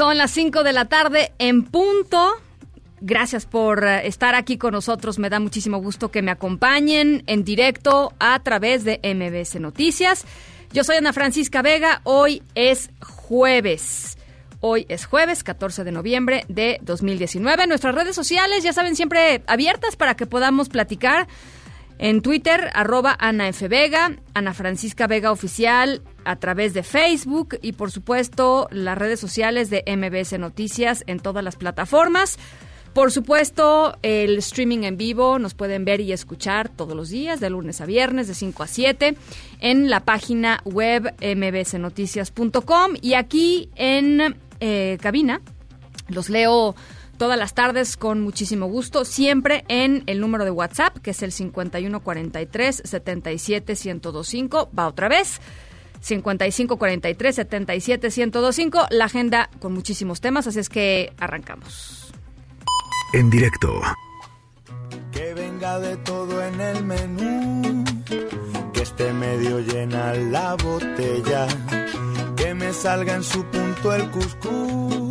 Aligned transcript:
Son 0.00 0.16
las 0.16 0.30
5 0.30 0.62
de 0.62 0.72
la 0.72 0.86
tarde 0.86 1.30
en 1.38 1.62
punto. 1.62 2.32
Gracias 3.02 3.44
por 3.44 3.84
eh, 3.84 4.06
estar 4.06 4.34
aquí 4.34 4.56
con 4.56 4.72
nosotros. 4.72 5.18
Me 5.18 5.28
da 5.28 5.40
muchísimo 5.40 5.76
gusto 5.76 6.10
que 6.10 6.22
me 6.22 6.30
acompañen 6.30 7.22
en 7.26 7.44
directo 7.44 8.14
a 8.18 8.38
través 8.42 8.84
de 8.84 8.98
MBS 9.04 9.60
Noticias. 9.60 10.24
Yo 10.72 10.84
soy 10.84 10.96
Ana 10.96 11.12
Francisca 11.12 11.60
Vega. 11.60 12.00
Hoy 12.04 12.42
es 12.54 12.88
jueves. 13.02 14.16
Hoy 14.60 14.86
es 14.88 15.04
jueves 15.04 15.44
14 15.44 15.84
de 15.84 15.92
noviembre 15.92 16.46
de 16.48 16.78
2019. 16.80 17.66
Nuestras 17.66 17.94
redes 17.94 18.16
sociales, 18.16 18.62
ya 18.62 18.72
saben, 18.72 18.96
siempre 18.96 19.42
abiertas 19.48 19.96
para 19.96 20.14
que 20.14 20.24
podamos 20.24 20.70
platicar. 20.70 21.28
En 22.02 22.22
Twitter, 22.22 22.70
arroba 22.72 23.14
Ana 23.20 23.48
F. 23.48 23.68
Vega, 23.68 24.16
Ana 24.32 24.54
Francisca 24.54 25.06
Vega 25.06 25.32
Oficial, 25.32 26.00
a 26.24 26.36
través 26.36 26.72
de 26.72 26.82
Facebook 26.82 27.58
y 27.60 27.72
por 27.72 27.90
supuesto 27.90 28.68
las 28.70 28.96
redes 28.96 29.20
sociales 29.20 29.68
de 29.68 29.84
MBS 29.86 30.38
Noticias 30.38 31.04
en 31.06 31.20
todas 31.20 31.44
las 31.44 31.56
plataformas. 31.56 32.38
Por 32.94 33.12
supuesto, 33.12 33.98
el 34.00 34.38
streaming 34.38 34.84
en 34.84 34.96
vivo 34.96 35.38
nos 35.38 35.52
pueden 35.52 35.84
ver 35.84 36.00
y 36.00 36.12
escuchar 36.12 36.70
todos 36.70 36.96
los 36.96 37.10
días, 37.10 37.38
de 37.38 37.50
lunes 37.50 37.82
a 37.82 37.84
viernes, 37.84 38.28
de 38.28 38.34
5 38.34 38.62
a 38.62 38.66
7, 38.66 39.14
en 39.60 39.90
la 39.90 40.00
página 40.00 40.62
web 40.64 41.14
mbsnoticias.com 41.20 42.92
y 43.02 43.12
aquí 43.12 43.68
en 43.76 44.36
eh, 44.60 44.96
cabina. 45.02 45.42
Los 46.08 46.30
leo 46.30 46.74
todas 47.20 47.38
las 47.38 47.52
tardes 47.52 47.98
con 47.98 48.22
muchísimo 48.22 48.64
gusto, 48.64 49.04
siempre 49.04 49.66
en 49.68 50.04
el 50.06 50.20
número 50.20 50.46
de 50.46 50.50
WhatsApp, 50.50 50.96
que 51.02 51.10
es 51.10 51.22
el 51.22 51.32
5143 51.32 52.82
77 52.82 53.74
1025. 53.74 54.70
Va 54.76 54.86
otra 54.88 55.10
vez. 55.10 55.38
5543 56.00 57.34
77 57.34 58.06
1025. 58.06 58.86
La 58.88 59.04
agenda 59.04 59.50
con 59.60 59.74
muchísimos 59.74 60.22
temas, 60.22 60.46
así 60.46 60.60
es 60.60 60.70
que 60.70 61.12
arrancamos. 61.18 62.10
En 63.12 63.28
directo 63.28 63.82
Que 65.12 65.34
venga 65.34 65.78
de 65.78 65.98
todo 65.98 66.42
en 66.42 66.58
el 66.58 66.84
menú, 66.84 67.84
que 68.72 68.80
esté 68.80 69.12
medio 69.12 69.60
llena 69.60 70.14
la 70.14 70.54
botella, 70.54 71.46
que 72.34 72.54
me 72.54 72.72
salga 72.72 73.14
en 73.14 73.22
su 73.22 73.44
punto 73.44 73.94
el 73.94 74.10
cuscús 74.10 75.09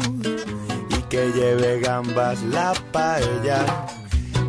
que 1.09 1.31
lleve 1.31 1.79
gambas 1.79 2.41
la 2.43 2.73
paella, 2.91 3.65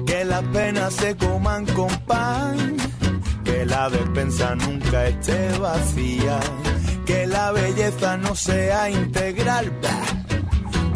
que 0.06 0.24
las 0.24 0.42
penas 0.44 0.92
se 0.92 1.16
coman 1.16 1.64
con 1.66 1.88
pan, 2.06 2.76
que 3.44 3.64
la 3.64 3.88
despensa 3.88 4.54
nunca 4.56 5.06
esté 5.06 5.58
vacía, 5.58 6.38
que 7.06 7.26
la 7.26 7.52
belleza 7.52 8.18
no 8.18 8.34
sea 8.34 8.90
integral. 8.90 9.72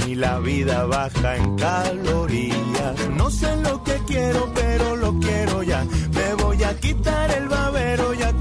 ni 0.07 0.15
la 0.15 0.39
vida 0.39 0.85
baja 0.85 1.37
en 1.37 1.57
calorías. 1.57 3.09
No 3.17 3.31
sé 3.31 3.57
lo 3.57 3.83
que 3.83 3.97
quiero, 4.07 4.53
pero 4.55 4.97
lo 4.97 5.19
quiero 5.19 5.63
ya. 5.63 5.83
Me 6.13 6.35
voy 6.43 6.63
a 6.63 6.79
quitar 6.79 7.31
el 7.31 7.49
babero 7.49 8.13
y 8.13 8.23
a 8.23 8.33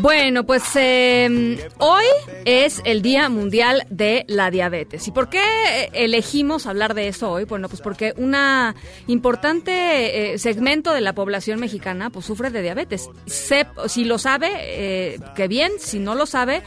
Bueno, 0.00 0.44
pues 0.44 0.62
eh, 0.76 1.68
hoy 1.76 2.04
es 2.46 2.80
el 2.86 3.02
Día 3.02 3.28
Mundial 3.28 3.84
de 3.90 4.24
la 4.28 4.50
Diabetes. 4.50 5.06
¿Y 5.06 5.10
por 5.10 5.28
qué 5.28 5.42
elegimos 5.92 6.66
hablar 6.66 6.94
de 6.94 7.08
eso 7.08 7.30
hoy? 7.30 7.44
Bueno, 7.44 7.68
pues 7.68 7.82
porque 7.82 8.14
una 8.16 8.74
importante 9.08 10.32
eh, 10.32 10.38
segmento 10.38 10.94
de 10.94 11.02
la 11.02 11.12
población 11.12 11.60
mexicana 11.60 12.08
pues 12.08 12.24
sufre 12.24 12.48
de 12.48 12.62
diabetes. 12.62 13.10
Si 13.26 14.04
lo 14.04 14.16
sabe, 14.16 14.48
eh, 14.54 15.20
que 15.36 15.48
bien, 15.48 15.72
si 15.78 15.98
no 15.98 16.14
lo 16.14 16.24
sabe, 16.24 16.62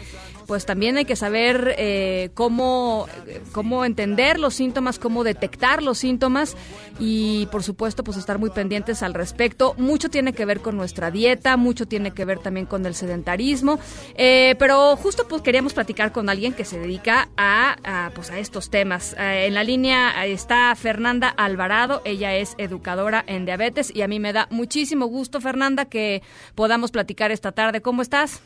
pues 0.53 0.68
también 0.68 0.97
hay 0.97 1.06
que 1.06 1.16
saber 1.16 1.74
eh, 1.80 2.30
cómo, 2.36 3.08
cómo 3.53 3.86
entender 3.86 4.40
los 4.40 4.53
síntomas, 4.53 5.00
cómo 5.00 5.24
detectar 5.24 5.81
los 5.81 5.97
síntomas 5.97 6.56
y 7.00 7.47
por 7.47 7.64
supuesto 7.64 8.03
pues 8.03 8.18
estar 8.18 8.38
muy 8.38 8.52
pendientes 8.52 9.02
al 9.02 9.16
respecto. 9.16 9.74
Mucho 9.80 10.09
tiene 10.09 10.34
que 10.34 10.46
ver 10.46 10.59
con 10.59 10.78
nuestra 10.78 11.09
dieta, 11.09 11.58
mucho 11.58 11.88
tiene 11.88 12.12
que 12.12 12.24
ver 12.24 12.38
también 12.38 12.68
con 12.68 12.86
el 12.86 12.94
sedentarismo, 12.94 13.80
eh, 14.13 14.56
pero 14.59 14.96
justo 14.96 15.28
pues 15.28 15.42
queríamos 15.42 15.74
platicar 15.74 16.12
con 16.12 16.30
alguien 16.30 16.53
que 16.53 16.66
se 16.66 16.78
dedica 16.78 17.30
a, 17.36 18.12
pues 18.13 18.30
a 18.30 18.38
estos 18.38 18.69
temas. 18.69 19.16
Eh, 19.18 19.47
en 19.47 19.56
la 19.56 19.63
línea 19.63 20.24
está 20.28 20.75
Fernanda 20.75 21.30
Alvarado, 21.30 22.03
ella 22.06 22.36
es 22.36 22.53
educadora 22.59 23.24
en 23.25 23.46
diabetes 23.46 23.92
y 23.92 24.03
a 24.03 24.08
mí 24.08 24.19
me 24.19 24.34
da 24.34 24.47
muchísimo 24.52 25.08
gusto 25.08 25.42
Fernanda 25.42 25.86
que 25.86 26.22
podamos 26.53 26.92
platicar 26.92 27.31
esta 27.31 27.53
tarde. 27.53 27.81
¿Cómo 27.81 28.03
estás? 28.03 28.44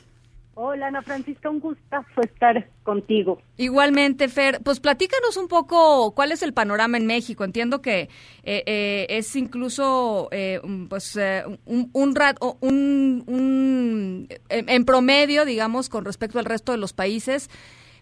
Hola 0.59 0.87
Ana 0.87 1.03
Francisca, 1.03 1.51
un 1.51 1.59
gustazo 1.59 2.19
estar 2.21 2.67
contigo. 2.81 3.39
Igualmente, 3.57 4.27
Fer, 4.27 4.59
pues 4.63 4.79
platícanos 4.79 5.37
un 5.37 5.47
poco 5.47 6.15
cuál 6.15 6.31
es 6.31 6.41
el 6.41 6.51
panorama 6.51 6.97
en 6.97 7.05
México. 7.05 7.43
Entiendo 7.43 7.79
que 7.79 8.09
eh, 8.43 8.63
eh, 8.65 9.05
es 9.07 9.35
incluso, 9.35 10.29
eh, 10.31 10.59
pues, 10.89 11.15
eh, 11.15 11.43
un, 11.65 11.91
un, 11.93 12.15
rat- 12.15 12.39
un- 12.61 13.23
un- 13.27 14.27
en, 14.49 14.67
en 14.69 14.85
promedio, 14.85 15.45
digamos, 15.45 15.89
con 15.89 16.05
respecto 16.05 16.39
al 16.39 16.45
resto 16.45 16.71
de 16.71 16.79
los 16.79 16.91
países, 16.91 17.51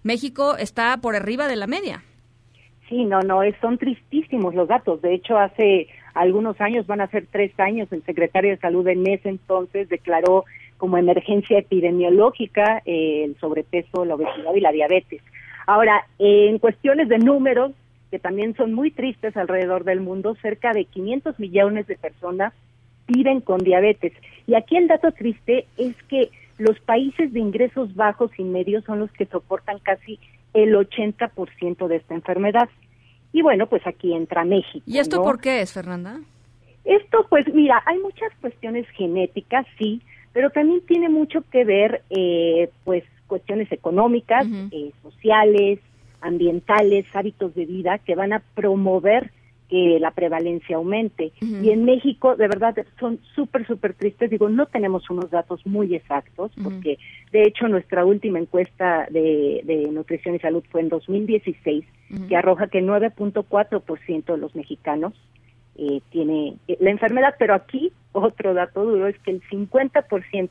México 0.03 0.55
está 0.55 0.95
por 1.01 1.17
arriba 1.17 1.49
de 1.49 1.57
la 1.57 1.67
media. 1.67 2.03
Sí, 2.87 3.03
no, 3.03 3.19
no, 3.19 3.43
es, 3.43 3.53
son 3.59 3.77
tristísimos 3.77 4.55
los 4.55 4.69
datos. 4.69 5.01
De 5.01 5.13
hecho, 5.13 5.37
hace 5.37 5.87
algunos 6.13 6.61
años, 6.61 6.87
van 6.87 7.01
a 7.01 7.07
ser 7.07 7.27
tres 7.29 7.51
años, 7.59 7.91
el 7.91 8.01
secretario 8.05 8.51
de 8.51 8.57
Salud 8.59 8.87
en 8.87 9.05
ese 9.07 9.27
entonces 9.27 9.89
declaró 9.89 10.45
como 10.77 10.97
emergencia 10.97 11.59
epidemiológica 11.59 12.81
eh, 12.85 13.23
el 13.25 13.37
sobrepeso, 13.39 14.05
la 14.05 14.15
obesidad 14.15 14.53
y 14.53 14.61
la 14.61 14.71
diabetes. 14.71 15.21
Ahora, 15.67 16.05
en 16.19 16.59
cuestiones 16.59 17.09
de 17.09 17.17
números, 17.17 17.71
que 18.11 18.19
también 18.19 18.55
son 18.55 18.73
muy 18.73 18.91
tristes 18.91 19.35
alrededor 19.35 19.83
del 19.83 20.01
mundo, 20.01 20.35
cerca 20.41 20.73
de 20.73 20.85
500 20.85 21.39
millones 21.39 21.87
de 21.87 21.95
personas 21.95 22.53
viven 23.07 23.41
con 23.41 23.59
diabetes. 23.59 24.13
Y 24.47 24.55
aquí 24.55 24.77
el 24.77 24.87
dato 24.87 25.11
triste 25.11 25.65
es 25.77 25.95
que 26.03 26.29
los 26.57 26.79
países 26.79 27.33
de 27.33 27.39
ingresos 27.39 27.95
bajos 27.95 28.31
y 28.37 28.43
medios 28.43 28.83
son 28.85 28.99
los 28.99 29.11
que 29.11 29.25
soportan 29.25 29.79
casi 29.79 30.19
el 30.53 30.73
80% 30.75 31.87
de 31.87 31.95
esta 31.97 32.13
enfermedad. 32.13 32.69
Y 33.33 33.41
bueno, 33.41 33.67
pues 33.67 33.85
aquí 33.85 34.13
entra 34.13 34.45
México. 34.45 34.83
¿Y 34.87 34.99
esto 34.99 35.17
¿no? 35.17 35.23
por 35.23 35.41
qué 35.41 35.61
es, 35.61 35.73
Fernanda? 35.73 36.19
Esto, 36.85 37.25
pues 37.29 37.51
mira, 37.53 37.81
hay 37.85 37.97
muchas 37.99 38.31
cuestiones 38.39 38.87
genéticas, 38.89 39.65
sí, 39.77 40.01
pero 40.35 40.49
también 40.49 40.81
tiene 40.81 41.07
mucho 41.07 41.45
que 41.49 41.63
ver, 41.63 42.01
eh, 42.09 42.69
pues, 42.83 43.05
cuestiones 43.25 43.71
económicas, 43.71 44.45
eh, 44.69 44.91
sociales, 45.01 45.79
ambientales, 46.19 47.05
hábitos 47.13 47.55
de 47.55 47.65
vida 47.65 47.99
que 47.99 48.15
van 48.15 48.33
a 48.33 48.43
promover 48.53 49.31
que 49.69 49.97
la 49.97 50.11
prevalencia 50.11 50.75
aumente. 50.75 51.31
Y 51.39 51.69
en 51.69 51.85
México, 51.85 52.35
de 52.35 52.49
verdad, 52.49 52.75
son 52.99 53.19
súper, 53.33 53.65
súper 53.65 53.93
tristes. 53.93 54.29
Digo, 54.29 54.49
no 54.49 54.65
tenemos 54.65 55.09
unos 55.09 55.31
datos 55.31 55.65
muy 55.65 55.95
exactos, 55.95 56.51
porque 56.61 56.97
de 57.31 57.43
hecho 57.43 57.69
nuestra 57.69 58.03
última 58.03 58.37
encuesta 58.37 59.07
de, 59.09 59.61
de 59.63 59.87
nutrición 59.89 60.35
y 60.35 60.39
salud 60.39 60.65
fue 60.69 60.81
en 60.81 60.89
2016, 60.89 61.85
que 62.27 62.35
arroja 62.35 62.67
que 62.67 62.83
9.4% 62.83 64.25
de 64.25 64.37
los 64.37 64.53
mexicanos 64.53 65.13
eh, 65.77 66.01
tiene 66.09 66.55
eh, 66.67 66.77
la 66.79 66.89
enfermedad, 66.91 67.35
pero 67.37 67.53
aquí 67.53 67.91
otro 68.11 68.53
dato 68.53 68.83
duro 68.85 69.07
es 69.07 69.17
que 69.19 69.31
el 69.31 69.41
50% 69.49 70.49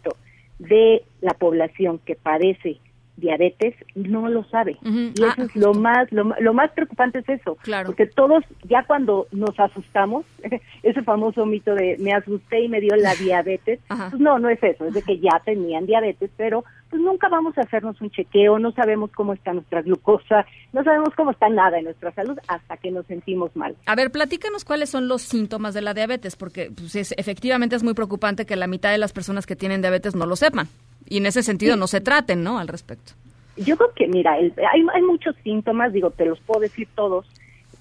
de 0.58 1.02
la 1.20 1.34
población 1.34 1.98
que 2.04 2.14
padece 2.14 2.78
diabetes 3.16 3.74
no 3.94 4.28
lo 4.28 4.42
sabe. 4.44 4.76
Y 4.82 5.12
eso 5.14 5.26
Ah. 5.38 5.42
es 5.44 5.54
lo 5.54 5.72
más, 5.72 6.10
lo, 6.10 6.34
lo 6.40 6.52
más 6.52 6.72
preocupante 6.72 7.20
es 7.20 7.28
eso. 7.28 7.56
Claro. 7.62 7.86
Porque 7.86 8.06
todos, 8.06 8.42
ya 8.64 8.82
cuando 8.86 9.28
nos 9.30 9.58
asustamos, 9.60 10.24
ese 10.82 11.02
famoso 11.02 11.46
mito 11.46 11.74
de 11.76 11.96
me 12.00 12.12
asusté 12.12 12.62
y 12.64 12.68
me 12.68 12.80
dio 12.80 12.96
la 12.96 13.14
diabetes, 13.20 13.78
pues 13.88 14.18
no, 14.20 14.38
no 14.40 14.48
es 14.48 14.60
eso, 14.62 14.86
es 14.86 14.94
de 14.94 15.02
que 15.02 15.18
ya 15.20 15.40
tenían 15.44 15.86
diabetes, 15.86 16.30
pero 16.36 16.64
pues 16.94 17.02
nunca 17.02 17.28
vamos 17.28 17.58
a 17.58 17.62
hacernos 17.62 18.00
un 18.00 18.08
chequeo, 18.12 18.56
no 18.60 18.70
sabemos 18.70 19.10
cómo 19.16 19.32
está 19.32 19.52
nuestra 19.52 19.82
glucosa, 19.82 20.46
no 20.72 20.84
sabemos 20.84 21.08
cómo 21.16 21.32
está 21.32 21.48
nada 21.48 21.76
en 21.76 21.86
nuestra 21.86 22.12
salud 22.12 22.38
hasta 22.46 22.76
que 22.76 22.92
nos 22.92 23.04
sentimos 23.06 23.50
mal. 23.56 23.74
A 23.86 23.96
ver, 23.96 24.12
platícanos 24.12 24.64
cuáles 24.64 24.90
son 24.90 25.08
los 25.08 25.22
síntomas 25.22 25.74
de 25.74 25.80
la 25.80 25.92
diabetes, 25.92 26.36
porque 26.36 26.70
pues, 26.72 26.94
es- 26.94 27.12
efectivamente 27.16 27.74
es 27.74 27.82
muy 27.82 27.94
preocupante 27.94 28.46
que 28.46 28.54
la 28.54 28.68
mitad 28.68 28.92
de 28.92 28.98
las 28.98 29.12
personas 29.12 29.44
que 29.44 29.56
tienen 29.56 29.80
diabetes 29.80 30.14
no 30.14 30.24
lo 30.24 30.36
sepan. 30.36 30.68
Y 31.08 31.16
en 31.16 31.26
ese 31.26 31.42
sentido 31.42 31.74
no 31.76 31.88
se 31.88 32.00
traten, 32.00 32.44
¿no? 32.44 32.60
Al 32.60 32.68
respecto. 32.68 33.14
Yo 33.56 33.76
creo 33.76 33.90
que, 33.96 34.06
mira, 34.06 34.38
el- 34.38 34.54
hay, 34.72 34.86
hay 34.94 35.02
muchos 35.02 35.34
síntomas, 35.42 35.92
digo, 35.92 36.10
te 36.12 36.26
los 36.26 36.38
puedo 36.42 36.60
decir 36.60 36.86
todos, 36.94 37.26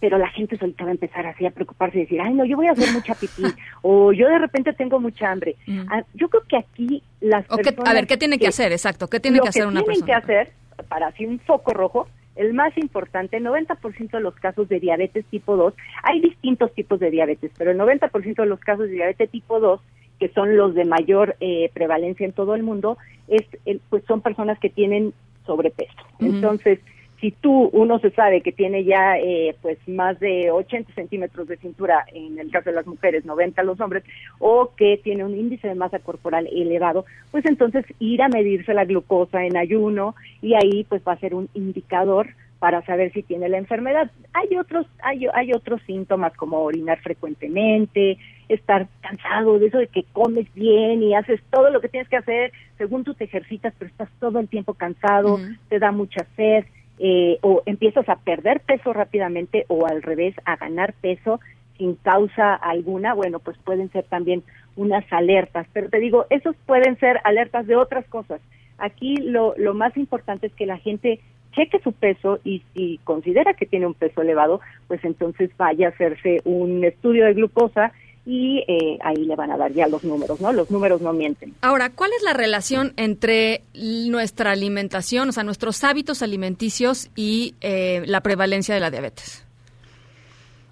pero 0.03 0.17
la 0.17 0.27
gente 0.27 0.57
solita 0.57 0.83
va 0.83 0.89
a 0.89 0.93
empezar 0.95 1.25
así 1.25 1.45
a 1.45 1.51
preocuparse 1.51 1.97
y 1.97 2.01
decir, 2.01 2.19
ay, 2.19 2.33
no, 2.33 2.43
yo 2.43 2.57
voy 2.57 2.67
a 2.67 2.71
hacer 2.71 2.91
mucha 2.91 3.15
pipí, 3.15 3.41
o 3.83 4.11
yo 4.11 4.27
de 4.27 4.37
repente 4.37 4.73
tengo 4.73 4.99
mucha 4.99 5.31
hambre. 5.31 5.55
Ah, 5.89 6.03
yo 6.13 6.27
creo 6.27 6.43
que 6.43 6.57
aquí 6.57 7.01
las 7.21 7.45
O 7.49 7.55
personas... 7.55 7.89
a 7.89 7.93
ver, 7.93 8.05
¿qué 8.05 8.17
tiene 8.17 8.37
que 8.37 8.47
hacer? 8.49 8.73
Exacto, 8.73 9.07
¿qué 9.07 9.21
tiene 9.21 9.39
que 9.39 9.47
hacer 9.47 9.65
una 9.65 9.79
tienen 9.79 10.01
persona? 10.01 10.05
que 10.05 10.13
hacer, 10.33 10.51
para 10.89 11.07
así 11.07 11.25
un 11.25 11.39
foco 11.39 11.71
rojo, 11.73 12.09
el 12.35 12.53
más 12.53 12.77
importante, 12.77 13.39
90% 13.39 14.11
de 14.11 14.19
los 14.19 14.35
casos 14.35 14.67
de 14.67 14.81
diabetes 14.81 15.23
tipo 15.27 15.55
2, 15.55 15.73
hay 16.03 16.19
distintos 16.19 16.73
tipos 16.73 16.99
de 16.99 17.09
diabetes, 17.09 17.51
pero 17.57 17.71
el 17.71 17.77
90% 17.77 18.35
de 18.35 18.45
los 18.45 18.59
casos 18.59 18.87
de 18.87 18.95
diabetes 18.95 19.29
tipo 19.31 19.61
2, 19.61 19.79
que 20.19 20.27
son 20.33 20.57
los 20.57 20.75
de 20.75 20.83
mayor 20.83 21.37
eh, 21.39 21.71
prevalencia 21.73 22.25
en 22.25 22.33
todo 22.33 22.55
el 22.55 22.63
mundo, 22.63 22.97
es 23.29 23.43
el- 23.65 23.79
pues 23.89 24.03
son 24.05 24.19
personas 24.19 24.59
que 24.59 24.69
tienen 24.69 25.13
sobrepeso. 25.45 25.93
Entonces, 26.19 26.79
si 27.23 27.31
tú, 27.31 27.69
uno 27.71 27.99
se 27.99 28.11
sabe 28.11 28.41
que 28.41 28.51
tiene 28.51 28.83
ya 28.83 29.17
eh, 29.17 29.55
pues 29.61 29.77
más 29.87 30.19
de 30.19 30.51
80 30.51 30.93
centímetros 30.93 31.47
de 31.47 31.55
cintura 31.55 32.03
en 32.13 32.37
el 32.37 32.51
caso 32.51 32.69
de 32.69 32.75
las 32.75 32.85
mujeres, 32.85 33.23
90 33.23 33.63
los 33.63 33.79
hombres, 33.79 34.03
o 34.39 34.71
que 34.75 34.99
tiene 35.01 35.23
un 35.23 35.33
índice 35.33 35.69
de 35.69 35.75
masa 35.75 35.99
corporal 35.99 36.49
elevado, 36.51 37.05
pues 37.31 37.45
entonces 37.45 37.85
ir 37.99 38.21
a 38.21 38.27
medirse 38.27 38.73
la 38.73 38.83
glucosa 38.83 39.45
en 39.45 39.55
ayuno 39.55 40.15
y 40.41 40.55
ahí 40.55 40.83
pues 40.83 41.01
va 41.07 41.13
a 41.13 41.19
ser 41.19 41.33
un 41.33 41.47
indicador 41.53 42.27
para 42.59 42.85
saber 42.85 43.13
si 43.13 43.23
tiene 43.23 43.47
la 43.47 43.57
enfermedad. 43.57 44.11
Hay 44.33 44.57
otros, 44.57 44.85
hay, 45.01 45.25
hay 45.33 45.53
otros 45.53 45.81
síntomas 45.83 46.33
como 46.35 46.59
orinar 46.59 46.99
frecuentemente, 46.99 48.17
estar 48.49 48.89
cansado 48.99 49.59
de 49.59 49.67
eso 49.67 49.77
de 49.77 49.87
que 49.87 50.03
comes 50.11 50.53
bien 50.55 51.01
y 51.03 51.15
haces 51.15 51.39
todo 51.51 51.69
lo 51.69 51.79
que 51.79 51.87
tienes 51.87 52.09
que 52.09 52.17
hacer, 52.17 52.51
según 52.77 53.05
tú 53.05 53.13
te 53.13 53.23
ejercitas, 53.23 53.73
pero 53.79 53.89
estás 53.89 54.09
todo 54.19 54.39
el 54.39 54.49
tiempo 54.49 54.73
cansado, 54.73 55.39
te 55.69 55.79
da 55.79 55.93
mucha 55.93 56.25
sed, 56.35 56.65
eh, 56.99 57.37
o 57.41 57.63
empiezas 57.65 58.07
a 58.09 58.17
perder 58.17 58.61
peso 58.61 58.93
rápidamente 58.93 59.65
o 59.67 59.85
al 59.87 60.01
revés, 60.01 60.35
a 60.45 60.55
ganar 60.55 60.93
peso 60.93 61.39
sin 61.77 61.95
causa 61.95 62.53
alguna, 62.53 63.13
bueno, 63.13 63.39
pues 63.39 63.57
pueden 63.63 63.91
ser 63.91 64.05
también 64.05 64.43
unas 64.75 65.03
alertas, 65.11 65.67
pero 65.73 65.89
te 65.89 65.99
digo, 65.99 66.25
esos 66.29 66.55
pueden 66.65 66.97
ser 66.99 67.19
alertas 67.23 67.67
de 67.67 67.75
otras 67.75 68.05
cosas. 68.05 68.41
Aquí 68.77 69.17
lo, 69.17 69.53
lo 69.57 69.73
más 69.73 69.95
importante 69.97 70.47
es 70.47 70.53
que 70.53 70.65
la 70.65 70.77
gente 70.77 71.19
cheque 71.53 71.79
su 71.83 71.91
peso 71.93 72.39
y 72.43 72.63
si 72.73 72.99
considera 73.03 73.53
que 73.53 73.65
tiene 73.65 73.85
un 73.85 73.93
peso 73.93 74.21
elevado, 74.21 74.59
pues 74.87 75.03
entonces 75.03 75.51
vaya 75.57 75.87
a 75.87 75.89
hacerse 75.91 76.41
un 76.45 76.83
estudio 76.83 77.25
de 77.25 77.33
glucosa 77.33 77.91
y 78.25 78.63
eh, 78.67 78.97
ahí 79.03 79.25
le 79.25 79.35
van 79.35 79.51
a 79.51 79.57
dar 79.57 79.71
ya 79.73 79.87
los 79.87 80.03
números, 80.03 80.39
¿no? 80.39 80.53
Los 80.53 80.71
números 80.71 81.01
no 81.01 81.11
mienten. 81.11 81.53
Ahora, 81.61 81.89
¿cuál 81.89 82.11
es 82.15 82.23
la 82.23 82.33
relación 82.33 82.93
entre 82.95 83.63
nuestra 83.73 84.51
alimentación, 84.51 85.29
o 85.29 85.31
sea, 85.31 85.43
nuestros 85.43 85.83
hábitos 85.83 86.21
alimenticios 86.21 87.09
y 87.15 87.55
eh, 87.61 88.03
la 88.05 88.21
prevalencia 88.21 88.73
de 88.73 88.81
la 88.81 88.91
diabetes? 88.91 89.45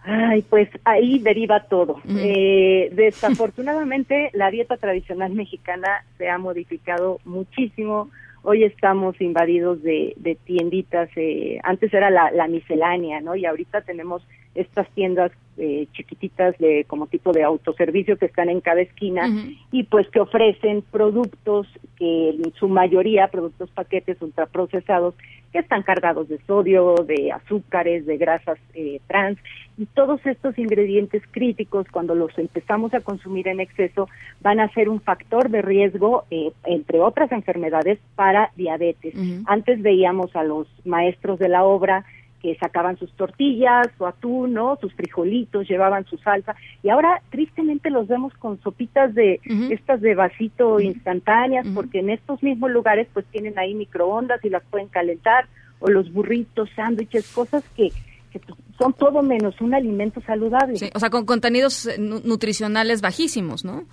Ay, 0.03 0.41
pues 0.43 0.69
ahí 0.83 1.19
deriva 1.19 1.65
todo. 1.65 2.01
Eh, 2.07 2.89
desafortunadamente, 2.93 4.31
la 4.33 4.49
dieta 4.49 4.77
tradicional 4.77 5.33
mexicana 5.33 6.05
se 6.17 6.29
ha 6.29 6.37
modificado 6.37 7.19
muchísimo. 7.25 8.09
Hoy 8.43 8.63
estamos 8.63 9.19
invadidos 9.21 9.83
de, 9.83 10.13
de 10.17 10.35
tienditas. 10.35 11.09
eh, 11.15 11.59
antes 11.63 11.93
era 11.93 12.09
la, 12.09 12.31
la 12.31 12.47
miscelánea, 12.47 13.21
¿no? 13.21 13.35
Y 13.35 13.45
ahorita 13.45 13.81
tenemos 13.81 14.23
estas 14.55 14.89
tiendas 14.91 15.31
eh, 15.57 15.87
chiquititas 15.93 16.57
de 16.57 16.85
como 16.85 17.07
tipo 17.07 17.31
de 17.31 17.43
autoservicio 17.43 18.17
que 18.17 18.25
están 18.25 18.49
en 18.49 18.61
cada 18.61 18.81
esquina 18.81 19.29
y 19.71 19.83
pues 19.83 20.09
que 20.09 20.19
ofrecen 20.19 20.81
productos 20.81 21.67
que 21.97 22.29
en 22.29 22.53
su 22.53 22.67
mayoría 22.67 23.27
productos 23.27 23.69
paquetes 23.71 24.21
ultraprocesados 24.21 25.13
que 25.51 25.59
están 25.59 25.83
cargados 25.83 26.29
de 26.29 26.39
sodio, 26.45 26.95
de 26.95 27.31
azúcares, 27.31 28.05
de 28.05 28.17
grasas 28.17 28.57
eh, 28.73 28.99
trans 29.07 29.37
y 29.77 29.85
todos 29.85 30.25
estos 30.25 30.57
ingredientes 30.57 31.23
críticos 31.31 31.87
cuando 31.91 32.15
los 32.15 32.37
empezamos 32.37 32.93
a 32.93 33.01
consumir 33.01 33.47
en 33.47 33.59
exceso 33.59 34.07
van 34.41 34.59
a 34.59 34.69
ser 34.73 34.89
un 34.89 35.01
factor 35.01 35.49
de 35.49 35.61
riesgo 35.61 36.25
eh, 36.29 36.51
entre 36.65 36.99
otras 36.99 37.31
enfermedades 37.31 37.99
para 38.15 38.51
diabetes. 38.55 39.13
Antes 39.45 39.81
veíamos 39.81 40.35
a 40.35 40.43
los 40.43 40.67
maestros 40.85 41.39
de 41.39 41.49
la 41.49 41.63
obra 41.63 42.05
que 42.41 42.55
sacaban 42.55 42.97
sus 42.97 43.11
tortillas, 43.13 43.87
su 43.97 44.05
atún, 44.05 44.53
¿no? 44.53 44.77
sus 44.81 44.93
frijolitos, 44.93 45.67
llevaban 45.69 46.05
su 46.05 46.17
salsa, 46.17 46.55
y 46.83 46.89
ahora 46.89 47.21
tristemente 47.29 47.89
los 47.89 48.07
vemos 48.07 48.33
con 48.35 48.59
sopitas 48.61 49.13
de 49.13 49.39
estas 49.69 50.01
de 50.01 50.15
vasito 50.15 50.79
instantáneas, 50.79 51.67
porque 51.75 51.99
en 51.99 52.09
estos 52.09 52.41
mismos 52.41 52.71
lugares 52.71 53.07
pues 53.13 53.25
tienen 53.27 53.59
ahí 53.59 53.73
microondas 53.75 54.43
y 54.43 54.49
las 54.49 54.63
pueden 54.63 54.87
calentar, 54.87 55.45
o 55.79 55.89
los 55.89 56.11
burritos, 56.11 56.69
sándwiches, 56.75 57.31
cosas 57.31 57.63
que, 57.75 57.89
que 58.31 58.39
pues, 58.39 58.57
son 58.77 58.93
todo 58.93 59.21
menos 59.23 59.59
un 59.61 59.73
alimento 59.73 60.21
saludable. 60.21 60.75
Sí, 60.77 60.89
o 60.95 60.99
sea, 60.99 61.09
con 61.09 61.25
contenidos 61.25 61.85
eh, 61.87 61.97
nu- 61.99 62.21
nutricionales 62.23 63.01
bajísimos, 63.01 63.63
¿no? 63.65 63.83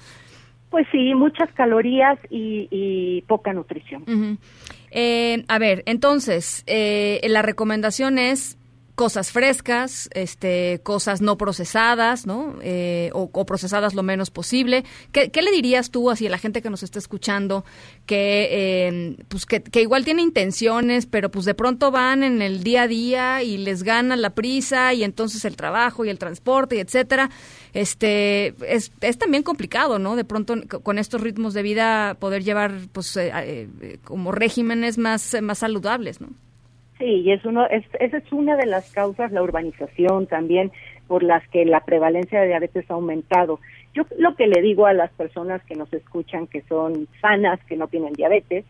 Pues 0.71 0.87
sí, 0.93 1.15
muchas 1.15 1.51
calorías 1.53 2.19
y, 2.31 2.69
y 2.71 3.23
poca 3.23 3.53
nutrición. 3.55 4.03
Ujú. 4.03 4.37
Eh, 4.91 5.45
a 5.49 5.59
ver, 5.59 5.83
entonces, 5.87 6.63
eh, 6.67 7.21
la 7.29 7.43
recomendación 7.43 8.19
es 8.19 8.58
cosas 8.99 9.31
frescas, 9.31 10.11
este, 10.13 10.81
cosas 10.83 11.21
no 11.21 11.39
procesadas, 11.39 12.27
¿no? 12.27 12.57
Eh, 12.63 13.11
o, 13.15 13.31
o 13.33 13.47
procesadas 13.47 13.95
lo 13.95 14.03
menos 14.03 14.33
posible. 14.33 14.85
¿Qué, 15.13 15.31
le 15.41 15.53
dirías 15.53 15.93
tú 15.93 16.11
así 16.11 16.27
a 16.27 16.31
la 16.31 16.39
gente 16.39 16.63
que 16.63 16.69
nos 16.69 16.83
está 16.83 16.99
escuchando 16.99 17.65
que, 18.07 18.49
eh, 18.51 19.17
pues 19.29 19.47
que, 19.47 19.63
que 19.63 19.83
igual 19.83 20.05
tiene 20.05 20.23
intenciones, 20.23 21.07
pero 21.07 21.31
pues 21.31 21.45
de 21.45 21.55
pronto 21.55 21.93
van 21.93 22.25
en 22.25 22.43
el 22.43 22.65
día 22.65 22.83
a 22.83 22.89
día 22.89 23.43
y 23.45 23.59
les 23.59 23.85
gana 23.85 24.17
la 24.17 24.31
prisa 24.31 24.93
y 24.93 25.05
entonces 25.05 25.45
el 25.45 25.55
trabajo 25.55 26.05
y 26.05 26.09
el 26.09 26.19
transporte 26.19 26.75
y 26.75 26.81
etcétera? 26.81 27.31
Este, 27.75 28.57
es, 28.67 28.91
es 29.01 29.17
también 29.17 29.45
complicado, 29.45 30.01
¿no? 30.01 30.17
De 30.17 30.25
pronto 30.25 30.57
con 30.83 30.99
estos 30.99 31.21
ritmos 31.21 31.55
de 31.55 31.63
vida 31.63 32.17
poder 32.19 32.43
llevar, 32.43 32.75
pues, 32.91 33.17
eh, 33.17 33.31
eh, 33.33 33.99
como 34.03 34.33
regímenes 34.33 34.99
más, 34.99 35.37
más 35.41 35.59
saludables, 35.59 36.21
¿no? 36.21 36.31
Sí, 36.99 37.23
y 37.25 37.33
es 37.33 37.45
uno, 37.45 37.67
es, 37.67 37.85
esa 38.01 38.17
es 38.17 38.33
una 38.33 38.57
de 38.57 38.67
las 38.67 38.91
causas, 38.91 39.31
la 39.31 39.43
urbanización 39.43 40.27
también, 40.27 40.73
por 41.07 41.23
las 41.23 41.47
que 41.49 41.65
la 41.65 41.85
prevalencia 41.85 42.41
de 42.41 42.49
diabetes 42.49 42.91
ha 42.91 42.95
aumentado. 42.95 43.61
Yo 43.95 44.05
lo 44.19 44.35
que 44.35 44.47
le 44.47 44.61
digo 44.61 44.87
a 44.87 44.93
las 44.93 45.11
personas 45.13 45.63
que 45.65 45.77
nos 45.77 45.93
escuchan 45.93 46.47
que 46.47 46.63
son 46.63 47.07
sanas, 47.21 47.61
que 47.65 47.77
no 47.77 47.87
tienen 47.87 48.15
diabetes, 48.15 48.65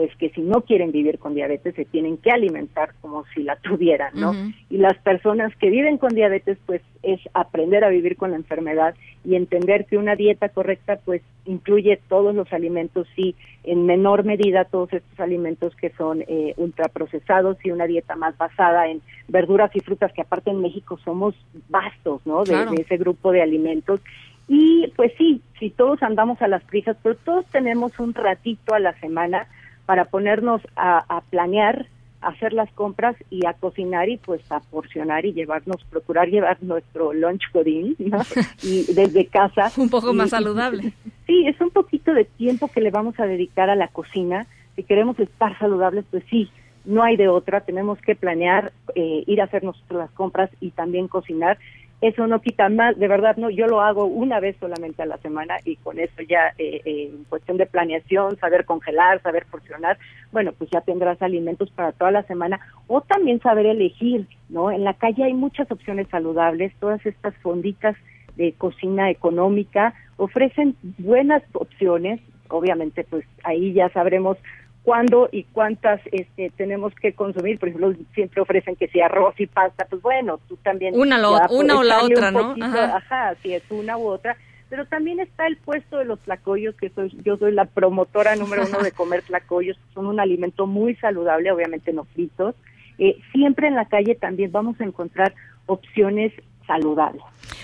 pues 0.00 0.16
que 0.16 0.30
si 0.30 0.40
no 0.40 0.62
quieren 0.62 0.92
vivir 0.92 1.18
con 1.18 1.34
diabetes 1.34 1.74
se 1.74 1.84
tienen 1.84 2.16
que 2.16 2.30
alimentar 2.30 2.94
como 3.02 3.26
si 3.34 3.42
la 3.42 3.56
tuvieran, 3.56 4.12
¿no? 4.14 4.32
Y 4.70 4.78
las 4.78 4.96
personas 4.96 5.54
que 5.56 5.68
viven 5.68 5.98
con 5.98 6.14
diabetes, 6.14 6.56
pues 6.64 6.80
es 7.02 7.20
aprender 7.34 7.84
a 7.84 7.90
vivir 7.90 8.16
con 8.16 8.30
la 8.30 8.38
enfermedad 8.38 8.94
y 9.26 9.34
entender 9.34 9.84
que 9.84 9.98
una 9.98 10.16
dieta 10.16 10.48
correcta, 10.48 10.98
pues 11.04 11.20
incluye 11.44 12.00
todos 12.08 12.34
los 12.34 12.50
alimentos 12.50 13.08
y 13.14 13.34
en 13.64 13.84
menor 13.84 14.24
medida 14.24 14.64
todos 14.64 14.90
estos 14.94 15.20
alimentos 15.20 15.76
que 15.76 15.90
son 15.90 16.22
eh, 16.26 16.54
ultraprocesados 16.56 17.58
y 17.62 17.70
una 17.70 17.86
dieta 17.86 18.16
más 18.16 18.38
basada 18.38 18.88
en 18.88 19.02
verduras 19.28 19.70
y 19.76 19.80
frutas, 19.80 20.14
que 20.14 20.22
aparte 20.22 20.50
en 20.50 20.62
México 20.62 20.98
somos 21.04 21.34
vastos, 21.68 22.22
¿no? 22.24 22.44
De, 22.44 22.52
Claro. 22.52 22.70
de 22.70 22.80
ese 22.80 22.96
grupo 22.96 23.32
de 23.32 23.42
alimentos. 23.42 24.00
Y 24.48 24.90
pues 24.96 25.12
sí, 25.18 25.42
si 25.58 25.68
todos 25.68 26.02
andamos 26.02 26.40
a 26.40 26.48
las 26.48 26.64
prisas, 26.64 26.96
pero 27.02 27.16
todos 27.16 27.44
tenemos 27.52 28.00
un 28.00 28.14
ratito 28.14 28.72
a 28.72 28.78
la 28.80 28.98
semana 28.98 29.46
para 29.86 30.06
ponernos 30.06 30.60
a, 30.76 31.04
a 31.08 31.20
planear 31.22 31.86
hacer 32.20 32.52
las 32.52 32.70
compras 32.72 33.16
y 33.30 33.46
a 33.46 33.54
cocinar 33.54 34.08
y 34.08 34.18
pues 34.18 34.40
a 34.50 34.60
porcionar 34.60 35.24
y 35.24 35.32
llevarnos, 35.32 35.82
procurar 35.84 36.28
llevar 36.28 36.58
nuestro 36.62 37.12
lunch 37.12 37.42
godín, 37.52 37.96
¿no? 37.98 38.20
y 38.62 38.92
desde 38.92 39.26
casa. 39.26 39.72
un 39.76 39.88
poco 39.88 40.12
más 40.12 40.30
saludable. 40.30 40.92
Sí, 41.26 41.46
es 41.46 41.60
un 41.60 41.70
poquito 41.70 42.12
de 42.12 42.24
tiempo 42.24 42.68
que 42.68 42.80
le 42.80 42.90
vamos 42.90 43.18
a 43.18 43.26
dedicar 43.26 43.70
a 43.70 43.76
la 43.76 43.88
cocina. 43.88 44.46
Si 44.76 44.82
queremos 44.82 45.18
estar 45.18 45.58
saludables, 45.58 46.04
pues 46.10 46.24
sí, 46.30 46.50
no 46.84 47.02
hay 47.02 47.16
de 47.16 47.28
otra, 47.28 47.60
tenemos 47.60 47.98
que 48.00 48.14
planear 48.14 48.72
eh, 48.94 49.24
ir 49.26 49.40
a 49.40 49.44
hacer 49.44 49.62
las 49.64 50.10
compras 50.12 50.50
y 50.60 50.70
también 50.70 51.08
cocinar 51.08 51.58
eso 52.00 52.26
no 52.26 52.40
quita 52.40 52.68
más, 52.70 52.98
de 52.98 53.08
verdad, 53.08 53.36
no, 53.36 53.50
yo 53.50 53.66
lo 53.66 53.82
hago 53.82 54.06
una 54.06 54.40
vez 54.40 54.56
solamente 54.58 55.02
a 55.02 55.06
la 55.06 55.18
semana 55.18 55.56
y 55.64 55.76
con 55.76 55.98
eso 55.98 56.22
ya 56.22 56.48
eh, 56.56 56.80
eh, 56.84 57.10
en 57.12 57.24
cuestión 57.24 57.58
de 57.58 57.66
planeación, 57.66 58.38
saber 58.38 58.64
congelar, 58.64 59.20
saber 59.22 59.44
porcionar, 59.50 59.98
bueno, 60.32 60.52
pues 60.56 60.70
ya 60.70 60.80
tendrás 60.80 61.20
alimentos 61.20 61.70
para 61.70 61.92
toda 61.92 62.10
la 62.10 62.22
semana 62.22 62.58
o 62.86 63.02
también 63.02 63.40
saber 63.40 63.66
elegir, 63.66 64.26
¿no? 64.48 64.70
En 64.70 64.84
la 64.84 64.94
calle 64.94 65.24
hay 65.24 65.34
muchas 65.34 65.70
opciones 65.70 66.08
saludables, 66.08 66.72
todas 66.80 67.04
estas 67.04 67.34
fonditas 67.36 67.96
de 68.36 68.52
cocina 68.52 69.10
económica 69.10 69.92
ofrecen 70.16 70.76
buenas 70.98 71.42
opciones, 71.52 72.20
obviamente 72.48 73.04
pues 73.04 73.26
ahí 73.44 73.74
ya 73.74 73.90
sabremos 73.90 74.38
cuándo 74.82 75.28
y 75.30 75.44
cuántas 75.44 76.00
este, 76.12 76.50
tenemos 76.56 76.94
que 76.94 77.12
consumir. 77.12 77.58
Por 77.58 77.68
ejemplo, 77.68 77.94
siempre 78.14 78.40
ofrecen 78.40 78.76
que 78.76 78.88
sea 78.88 79.06
arroz 79.06 79.34
y 79.38 79.46
pasta, 79.46 79.86
pues 79.88 80.02
bueno, 80.02 80.40
tú 80.48 80.56
también. 80.56 80.98
Una, 80.98 81.18
una 81.50 81.78
o 81.78 81.82
la 81.82 82.04
otra, 82.04 82.30
¿no? 82.30 82.54
Ajá. 82.60 83.34
si 83.42 83.54
es 83.54 83.62
una 83.70 83.96
u 83.96 84.06
otra. 84.06 84.36
Pero 84.68 84.86
también 84.86 85.18
está 85.18 85.48
el 85.48 85.56
puesto 85.56 85.98
de 85.98 86.04
los 86.04 86.20
tlacoyos, 86.20 86.76
que 86.76 86.90
soy, 86.90 87.10
yo 87.24 87.36
soy 87.36 87.52
la 87.52 87.64
promotora 87.64 88.36
número 88.36 88.66
uno 88.66 88.78
de 88.78 88.92
comer 88.92 89.22
tlacoyos, 89.22 89.76
son 89.94 90.06
un 90.06 90.20
alimento 90.20 90.66
muy 90.66 90.94
saludable, 90.96 91.50
obviamente 91.50 91.92
no 91.92 92.04
fritos. 92.04 92.54
Eh, 92.98 93.18
siempre 93.32 93.66
en 93.66 93.74
la 93.74 93.86
calle 93.86 94.14
también 94.14 94.52
vamos 94.52 94.80
a 94.80 94.84
encontrar 94.84 95.34
opciones 95.66 96.32
saludables. 96.70 97.22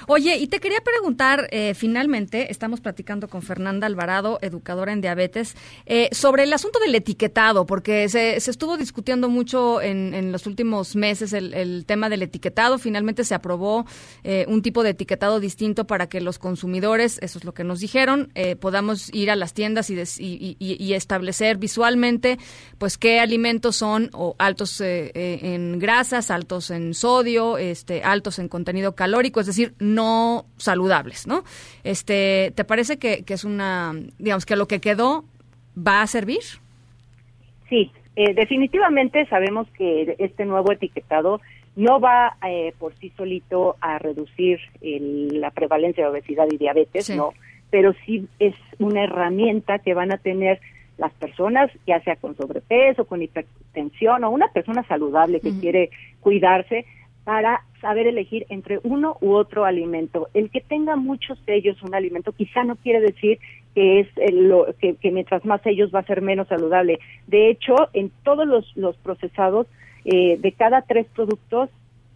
Oye, 0.08 0.36
y 0.36 0.46
te 0.46 0.60
quería 0.60 0.80
preguntar, 0.80 1.48
eh, 1.50 1.74
finalmente, 1.74 2.50
estamos 2.50 2.80
platicando 2.80 3.28
con 3.28 3.42
Fernanda 3.42 3.86
Alvarado, 3.86 4.38
educadora 4.42 4.92
en 4.92 5.00
diabetes, 5.00 5.56
eh, 5.86 6.08
sobre 6.12 6.44
el 6.44 6.52
asunto 6.52 6.78
del 6.78 6.94
etiquetado, 6.94 7.66
porque 7.66 8.08
se, 8.08 8.36
estuvo 8.36 8.76
discutiendo 8.76 9.28
mucho 9.28 9.80
en, 9.80 10.32
los 10.32 10.46
últimos 10.46 10.96
meses 10.96 11.32
el, 11.32 11.84
tema 11.86 12.08
del 12.08 12.22
etiquetado. 12.22 12.78
Finalmente 12.78 13.24
se 13.24 13.34
aprobó 13.34 13.86
eh, 14.24 14.44
un 14.48 14.62
tipo 14.62 14.82
de 14.82 14.90
etiquetado 14.90 15.40
distinto 15.40 15.86
para 15.86 16.08
que 16.08 16.20
los 16.20 16.38
consumidores, 16.38 17.18
eso 17.22 17.38
es 17.38 17.44
lo 17.44 17.54
que 17.54 17.64
nos 17.64 17.80
dijeron, 17.80 18.32
podamos 18.60 19.12
ir 19.14 19.30
a 19.30 19.36
las 19.36 19.54
tiendas 19.54 19.90
y, 19.90 20.56
y, 20.58 20.92
establecer 20.94 21.58
visualmente, 21.58 22.38
pues, 22.78 22.98
qué 22.98 23.20
alimentos 23.20 23.76
son 23.76 24.10
o 24.12 24.34
altos 24.38 24.80
en 24.80 25.78
grasas, 25.78 26.30
altos 26.30 26.70
en 26.70 26.94
sodio, 26.94 27.58
este, 27.58 28.02
altos 28.02 28.38
en 28.38 28.48
contenido 28.48 28.94
calórico, 28.96 29.38
es 29.38 29.46
decir, 29.46 29.74
no 29.78 30.46
saludables, 30.56 31.26
¿no? 31.26 31.44
Este, 31.84 32.52
¿te 32.56 32.64
parece 32.64 32.98
que, 32.98 33.24
es 33.26 33.44
una, 33.44 33.94
digamos, 34.18 34.44
que 34.44 34.56
lo 34.56 34.66
que 34.66 34.80
quedó 34.80 35.24
va 35.76 36.02
a 36.02 36.06
servir? 36.08 36.42
Sí, 37.68 37.92
eh, 38.16 38.34
definitivamente 38.34 39.26
sabemos 39.26 39.68
que 39.78 40.16
este 40.18 40.44
nuevo 40.44 40.72
etiquetado 40.72 41.40
no 41.76 42.00
va 42.00 42.36
eh, 42.48 42.72
por 42.78 42.94
sí 42.96 43.12
solito 43.16 43.76
a 43.80 43.98
reducir 43.98 44.58
la 44.80 45.50
prevalencia 45.50 46.04
de 46.04 46.10
obesidad 46.10 46.46
y 46.50 46.56
diabetes, 46.56 47.10
no, 47.10 47.34
pero 47.70 47.94
sí 48.06 48.26
es 48.38 48.54
una 48.78 49.04
herramienta 49.04 49.78
que 49.78 49.94
van 49.94 50.10
a 50.10 50.18
tener 50.18 50.58
las 50.98 51.12
personas, 51.12 51.70
ya 51.86 52.00
sea 52.00 52.16
con 52.16 52.34
sobrepeso, 52.36 53.04
con 53.04 53.22
hipertensión 53.22 54.24
o 54.24 54.30
una 54.30 54.48
persona 54.48 54.82
saludable 54.84 55.40
que 55.40 55.58
quiere 55.60 55.90
cuidarse, 56.20 56.86
para 57.26 57.64
saber 57.80 58.06
elegir 58.06 58.46
entre 58.50 58.78
uno 58.84 59.16
u 59.20 59.32
otro 59.32 59.64
alimento. 59.64 60.28
El 60.32 60.48
que 60.48 60.60
tenga 60.60 60.94
muchos 60.94 61.36
sellos 61.44 61.82
un 61.82 61.92
alimento 61.92 62.30
quizá 62.30 62.62
no 62.62 62.76
quiere 62.76 63.00
decir 63.00 63.40
que 63.74 63.98
es 63.98 64.08
lo, 64.32 64.68
que, 64.78 64.96
mientras 65.10 65.44
más 65.44 65.60
sellos 65.62 65.90
va 65.92 65.98
a 65.98 66.06
ser 66.06 66.22
menos 66.22 66.46
saludable. 66.46 67.00
De 67.26 67.50
hecho, 67.50 67.74
en 67.94 68.12
todos 68.22 68.46
los, 68.76 68.96
procesados, 68.98 69.66
eh, 70.04 70.38
de 70.38 70.52
cada 70.52 70.82
tres 70.82 71.08
productos, 71.16 71.68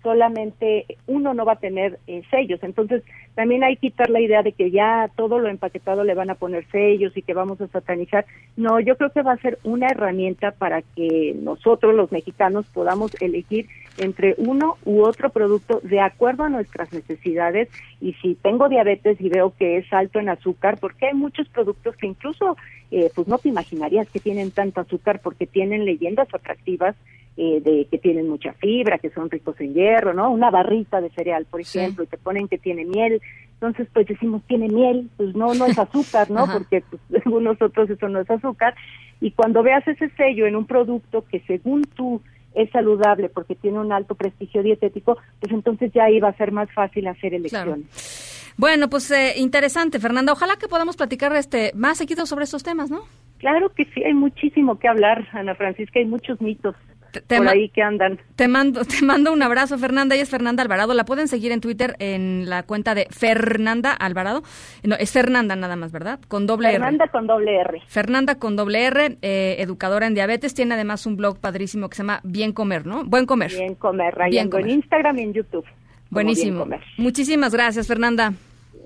solamente 0.02 0.86
uno 1.06 1.34
no 1.34 1.44
va 1.44 1.54
a 1.54 1.58
tener 1.58 1.98
eh, 2.06 2.22
sellos. 2.30 2.62
Entonces, 2.62 3.02
también 3.34 3.64
hay 3.64 3.76
que 3.76 3.90
quitar 3.90 4.10
la 4.10 4.20
idea 4.20 4.42
de 4.42 4.52
que 4.52 4.70
ya 4.70 5.10
todo 5.16 5.38
lo 5.38 5.48
empaquetado 5.48 6.04
le 6.04 6.14
van 6.14 6.30
a 6.30 6.34
poner 6.34 6.66
sellos 6.70 7.16
y 7.16 7.22
que 7.22 7.34
vamos 7.34 7.60
a 7.60 7.68
satanizar. 7.68 8.26
No, 8.56 8.80
yo 8.80 8.96
creo 8.96 9.10
que 9.10 9.22
va 9.22 9.32
a 9.32 9.38
ser 9.38 9.58
una 9.64 9.88
herramienta 9.88 10.52
para 10.52 10.82
que 10.82 11.34
nosotros, 11.40 11.94
los 11.94 12.12
mexicanos, 12.12 12.66
podamos 12.72 13.14
elegir 13.20 13.66
entre 13.98 14.34
uno 14.38 14.76
u 14.84 15.02
otro 15.02 15.30
producto 15.30 15.80
de 15.82 16.00
acuerdo 16.00 16.44
a 16.44 16.48
nuestras 16.48 16.92
necesidades. 16.92 17.68
Y 18.00 18.14
si 18.14 18.34
tengo 18.34 18.68
diabetes 18.68 19.20
y 19.20 19.28
veo 19.28 19.52
que 19.58 19.78
es 19.78 19.92
alto 19.92 20.18
en 20.18 20.28
azúcar, 20.28 20.78
porque 20.78 21.06
hay 21.06 21.14
muchos 21.14 21.48
productos 21.48 21.96
que 21.96 22.06
incluso, 22.06 22.56
eh, 22.90 23.10
pues 23.14 23.28
no 23.28 23.38
te 23.38 23.48
imaginarías 23.48 24.08
que 24.08 24.20
tienen 24.20 24.50
tanto 24.50 24.80
azúcar 24.80 25.20
porque 25.22 25.46
tienen 25.46 25.84
leyendas 25.84 26.28
atractivas 26.32 26.96
eh, 27.36 27.60
de 27.62 27.86
que 27.90 27.98
tienen 27.98 28.28
mucha 28.28 28.52
fibra, 28.54 28.98
que 28.98 29.10
son 29.10 29.30
ricos 29.30 29.58
en 29.60 29.72
hierro, 29.72 30.12
¿no? 30.12 30.30
Una 30.30 30.50
barrita 30.50 31.00
de 31.00 31.10
cereal, 31.10 31.46
por 31.46 31.60
ejemplo, 31.60 32.04
y 32.04 32.06
te 32.06 32.18
ponen 32.18 32.48
que 32.48 32.58
tiene 32.58 32.84
miel. 32.84 33.22
Entonces, 33.54 33.88
pues 33.92 34.06
decimos, 34.06 34.42
tiene 34.46 34.68
miel, 34.68 35.08
pues 35.16 35.34
no, 35.34 35.54
no 35.54 35.66
es 35.66 35.78
azúcar, 35.78 36.30
¿no? 36.30 36.46
Porque 36.52 36.82
pues, 36.90 37.00
según 37.22 37.44
nosotros 37.44 37.88
eso 37.88 38.08
no 38.08 38.20
es 38.20 38.30
azúcar. 38.30 38.74
Y 39.20 39.30
cuando 39.30 39.62
veas 39.62 39.86
ese 39.86 40.10
sello 40.10 40.46
en 40.46 40.56
un 40.56 40.66
producto 40.66 41.24
que 41.30 41.40
según 41.46 41.82
tú 41.84 42.20
es 42.54 42.68
saludable 42.70 43.28
porque 43.28 43.54
tiene 43.54 43.78
un 43.78 43.92
alto 43.92 44.16
prestigio 44.16 44.62
dietético, 44.62 45.16
pues 45.40 45.52
entonces 45.52 45.92
ya 45.92 46.10
iba 46.10 46.28
a 46.28 46.36
ser 46.36 46.52
más 46.52 46.70
fácil 46.72 47.06
hacer 47.06 47.32
elecciones. 47.32 48.54
Bueno, 48.56 48.90
pues 48.90 49.10
eh, 49.10 49.34
interesante, 49.38 49.98
Fernanda. 50.00 50.32
Ojalá 50.32 50.56
que 50.56 50.68
podamos 50.68 50.96
platicar 50.96 51.34
este 51.36 51.72
más 51.74 51.98
seguido 51.98 52.26
sobre 52.26 52.44
estos 52.44 52.62
temas, 52.62 52.90
¿no? 52.90 53.00
Claro 53.38 53.70
que 53.70 53.86
sí, 53.86 54.04
hay 54.04 54.12
muchísimo 54.12 54.78
que 54.78 54.88
hablar, 54.88 55.26
Ana 55.32 55.54
Francisca, 55.54 55.98
hay 55.98 56.04
muchos 56.04 56.40
mitos 56.42 56.74
te, 57.10 57.36
por 57.36 57.48
ahí 57.48 57.68
que 57.68 57.82
andan. 57.82 58.18
Te 58.36 58.48
mando, 58.48 58.84
te 58.84 59.04
mando 59.04 59.32
un 59.32 59.42
abrazo, 59.42 59.78
Fernanda. 59.78 60.14
Ella 60.14 60.24
es 60.24 60.30
Fernanda 60.30 60.62
Alvarado. 60.62 60.94
La 60.94 61.04
pueden 61.04 61.28
seguir 61.28 61.52
en 61.52 61.60
Twitter 61.60 61.96
en 61.98 62.48
la 62.48 62.62
cuenta 62.62 62.94
de 62.94 63.06
Fernanda 63.10 63.92
Alvarado. 63.92 64.42
No, 64.82 64.96
es 64.96 65.10
Fernanda 65.12 65.56
nada 65.56 65.76
más, 65.76 65.92
¿verdad? 65.92 66.20
Con 66.28 66.46
doble 66.46 66.70
Fernanda 66.70 67.08
con 67.08 67.26
doble 67.26 67.60
R. 67.60 67.82
Fernanda 67.86 68.34
con 68.36 68.56
doble 68.56 68.84
R, 68.84 69.18
eh, 69.22 69.56
educadora 69.58 70.06
en 70.06 70.14
diabetes. 70.14 70.54
Tiene 70.54 70.74
además 70.74 71.06
un 71.06 71.16
blog 71.16 71.38
padrísimo 71.38 71.88
que 71.88 71.96
se 71.96 72.02
llama 72.02 72.20
Bien 72.22 72.52
Comer, 72.52 72.86
¿no? 72.86 73.04
Buen 73.04 73.26
Comer. 73.26 73.50
Bien 73.50 73.74
Comer, 73.74 74.14
Bien 74.30 74.50
en 74.52 74.70
Instagram 74.70 75.18
y 75.18 75.22
en 75.22 75.32
YouTube. 75.32 75.64
Buenísimo. 76.10 76.66
Muchísimas 76.98 77.52
gracias, 77.52 77.86
Fernanda. 77.86 78.32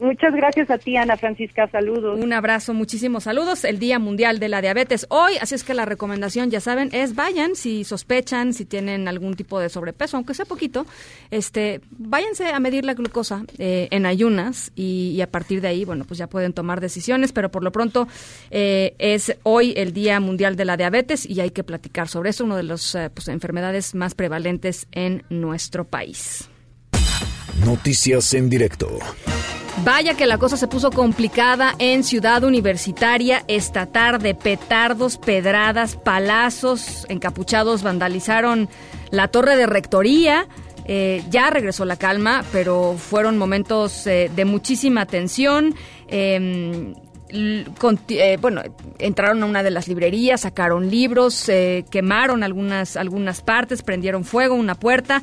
Muchas 0.01 0.35
gracias 0.35 0.71
a 0.71 0.79
ti, 0.79 0.97
Ana 0.97 1.17
Francisca. 1.17 1.69
Saludos. 1.69 2.19
Un 2.21 2.33
abrazo, 2.33 2.75
muchísimos 2.75 3.25
saludos. 3.25 3.65
El 3.65 3.79
Día 3.79 3.99
Mundial 3.99 4.39
de 4.41 4.49
la 4.49 4.61
Diabetes 4.61 5.07
hoy, 5.09 5.35
así 5.41 5.55
es 5.55 5.63
que 5.63 5.73
la 5.73 5.85
recomendación, 5.85 6.51
ya 6.51 6.61
saben, 6.61 6.89
es 6.93 7.15
vayan 7.15 7.55
si 7.55 7.85
sospechan, 7.85 8.53
si 8.55 8.65
tienen 8.65 9.07
algún 9.07 9.35
tipo 9.35 9.61
de 9.61 9.69
sobrepeso, 9.69 10.17
aunque 10.17 10.35
sea 10.35 10.47
poquito, 10.47 10.85
este, 11.31 11.81
váyanse 11.91 12.49
a 12.49 12.59
medir 12.59 12.85
la 12.85 12.95
glucosa 12.95 13.45
eh, 13.59 13.89
en 13.91 14.05
ayunas 14.05 14.73
y, 14.75 15.21
a 15.21 15.31
partir 15.31 15.61
de 15.61 15.69
ahí, 15.69 15.85
bueno, 15.85 16.05
pues 16.05 16.19
ya 16.19 16.27
pueden 16.27 16.53
tomar 16.53 16.81
decisiones, 16.81 17.33
pero 17.33 17.51
por 17.51 17.63
lo 17.63 17.71
pronto 17.71 18.09
eh, 18.51 18.95
es 18.99 19.37
hoy 19.45 19.75
el 19.77 19.93
Día 19.93 20.19
Mundial 20.19 20.57
de 20.57 20.65
la 20.65 20.77
Diabetes 20.77 21.25
y 21.25 21.41
hay 21.41 21.51
que 21.51 21.63
platicar 21.63 22.09
sobre 22.09 22.31
eso, 22.31 22.45
una 22.45 22.57
de 22.57 22.65
las 22.65 22.95
eh, 22.95 23.11
pues, 23.15 23.29
enfermedades 23.29 23.95
más 23.95 24.15
prevalentes 24.15 24.89
en 24.93 25.23
nuestro 25.31 25.85
país. 25.85 26.49
Noticias 27.61 28.35
en 28.35 28.51
directo. 28.51 28.99
Vaya 29.85 30.15
que 30.15 30.27
la 30.27 30.39
cosa 30.39 30.57
se 30.57 30.67
puso 30.67 30.91
complicada 30.91 31.75
en 31.79 32.05
Ciudad 32.05 32.43
Universitaria 32.43 33.45
esta 33.49 33.87
tarde. 33.87 34.35
Petardos, 34.35 35.19
pedradas, 35.19 35.97
palazos, 35.97 37.07
encapuchados 37.09 37.83
vandalizaron 37.83 38.69
la 39.11 39.29
torre 39.29 39.57
de 39.57 39.67
rectoría. 39.67 40.49
Eh, 40.87 41.23
ya 41.31 41.51
regresó 41.51 41.85
la 41.85 41.97
calma, 41.97 42.45
pero 42.53 42.97
fueron 42.99 43.39
momentos 43.39 44.07
eh, 44.07 44.31
de 44.35 44.45
muchísima 44.45 45.07
tensión. 45.07 45.75
Em, 46.09 46.95
eh, 47.31 48.39
bueno, 48.41 48.63
entraron 48.99 49.43
a 49.43 49.47
una 49.47 49.63
de 49.63 49.71
las 49.71 49.89
librerías, 49.89 50.43
sacaron 50.43 50.91
libros, 50.91 51.51
quemaron 51.91 52.43
algunas, 52.43 52.97
algunas 52.97 53.41
partes, 53.41 53.83
prendieron 53.83 54.25
fuego, 54.25 54.55
una 54.55 54.77
puerta. 54.77 55.23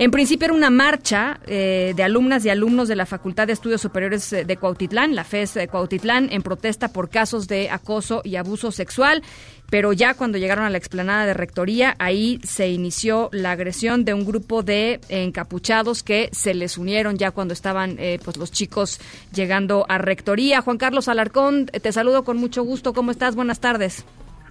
En 0.00 0.10
principio 0.10 0.46
era 0.46 0.54
una 0.54 0.70
marcha 0.70 1.40
eh, 1.46 1.92
de 1.94 2.02
alumnas 2.02 2.42
y 2.46 2.48
alumnos 2.48 2.88
de 2.88 2.96
la 2.96 3.04
Facultad 3.04 3.46
de 3.46 3.52
Estudios 3.52 3.82
Superiores 3.82 4.32
eh, 4.32 4.46
de 4.46 4.56
Cuautitlán, 4.56 5.14
la 5.14 5.24
FES 5.24 5.52
de 5.52 5.68
Cuautitlán, 5.68 6.28
en 6.32 6.40
protesta 6.40 6.88
por 6.88 7.10
casos 7.10 7.48
de 7.48 7.68
acoso 7.68 8.22
y 8.24 8.36
abuso 8.36 8.72
sexual. 8.72 9.22
Pero 9.70 9.92
ya 9.92 10.14
cuando 10.14 10.38
llegaron 10.38 10.64
a 10.64 10.70
la 10.70 10.78
explanada 10.78 11.26
de 11.26 11.34
rectoría, 11.34 11.96
ahí 11.98 12.40
se 12.44 12.70
inició 12.70 13.28
la 13.32 13.50
agresión 13.50 14.06
de 14.06 14.14
un 14.14 14.24
grupo 14.24 14.62
de 14.62 15.00
encapuchados 15.10 16.02
que 16.02 16.30
se 16.32 16.54
les 16.54 16.78
unieron 16.78 17.18
ya 17.18 17.32
cuando 17.32 17.52
estaban 17.52 17.96
eh, 17.98 18.18
pues 18.24 18.38
los 18.38 18.50
chicos 18.50 19.02
llegando 19.34 19.84
a 19.86 19.98
rectoría. 19.98 20.62
Juan 20.62 20.78
Carlos 20.78 21.08
Alarcón, 21.08 21.66
te 21.66 21.92
saludo 21.92 22.24
con 22.24 22.38
mucho 22.38 22.62
gusto. 22.62 22.94
¿Cómo 22.94 23.10
estás? 23.10 23.36
Buenas 23.36 23.60
tardes. 23.60 24.06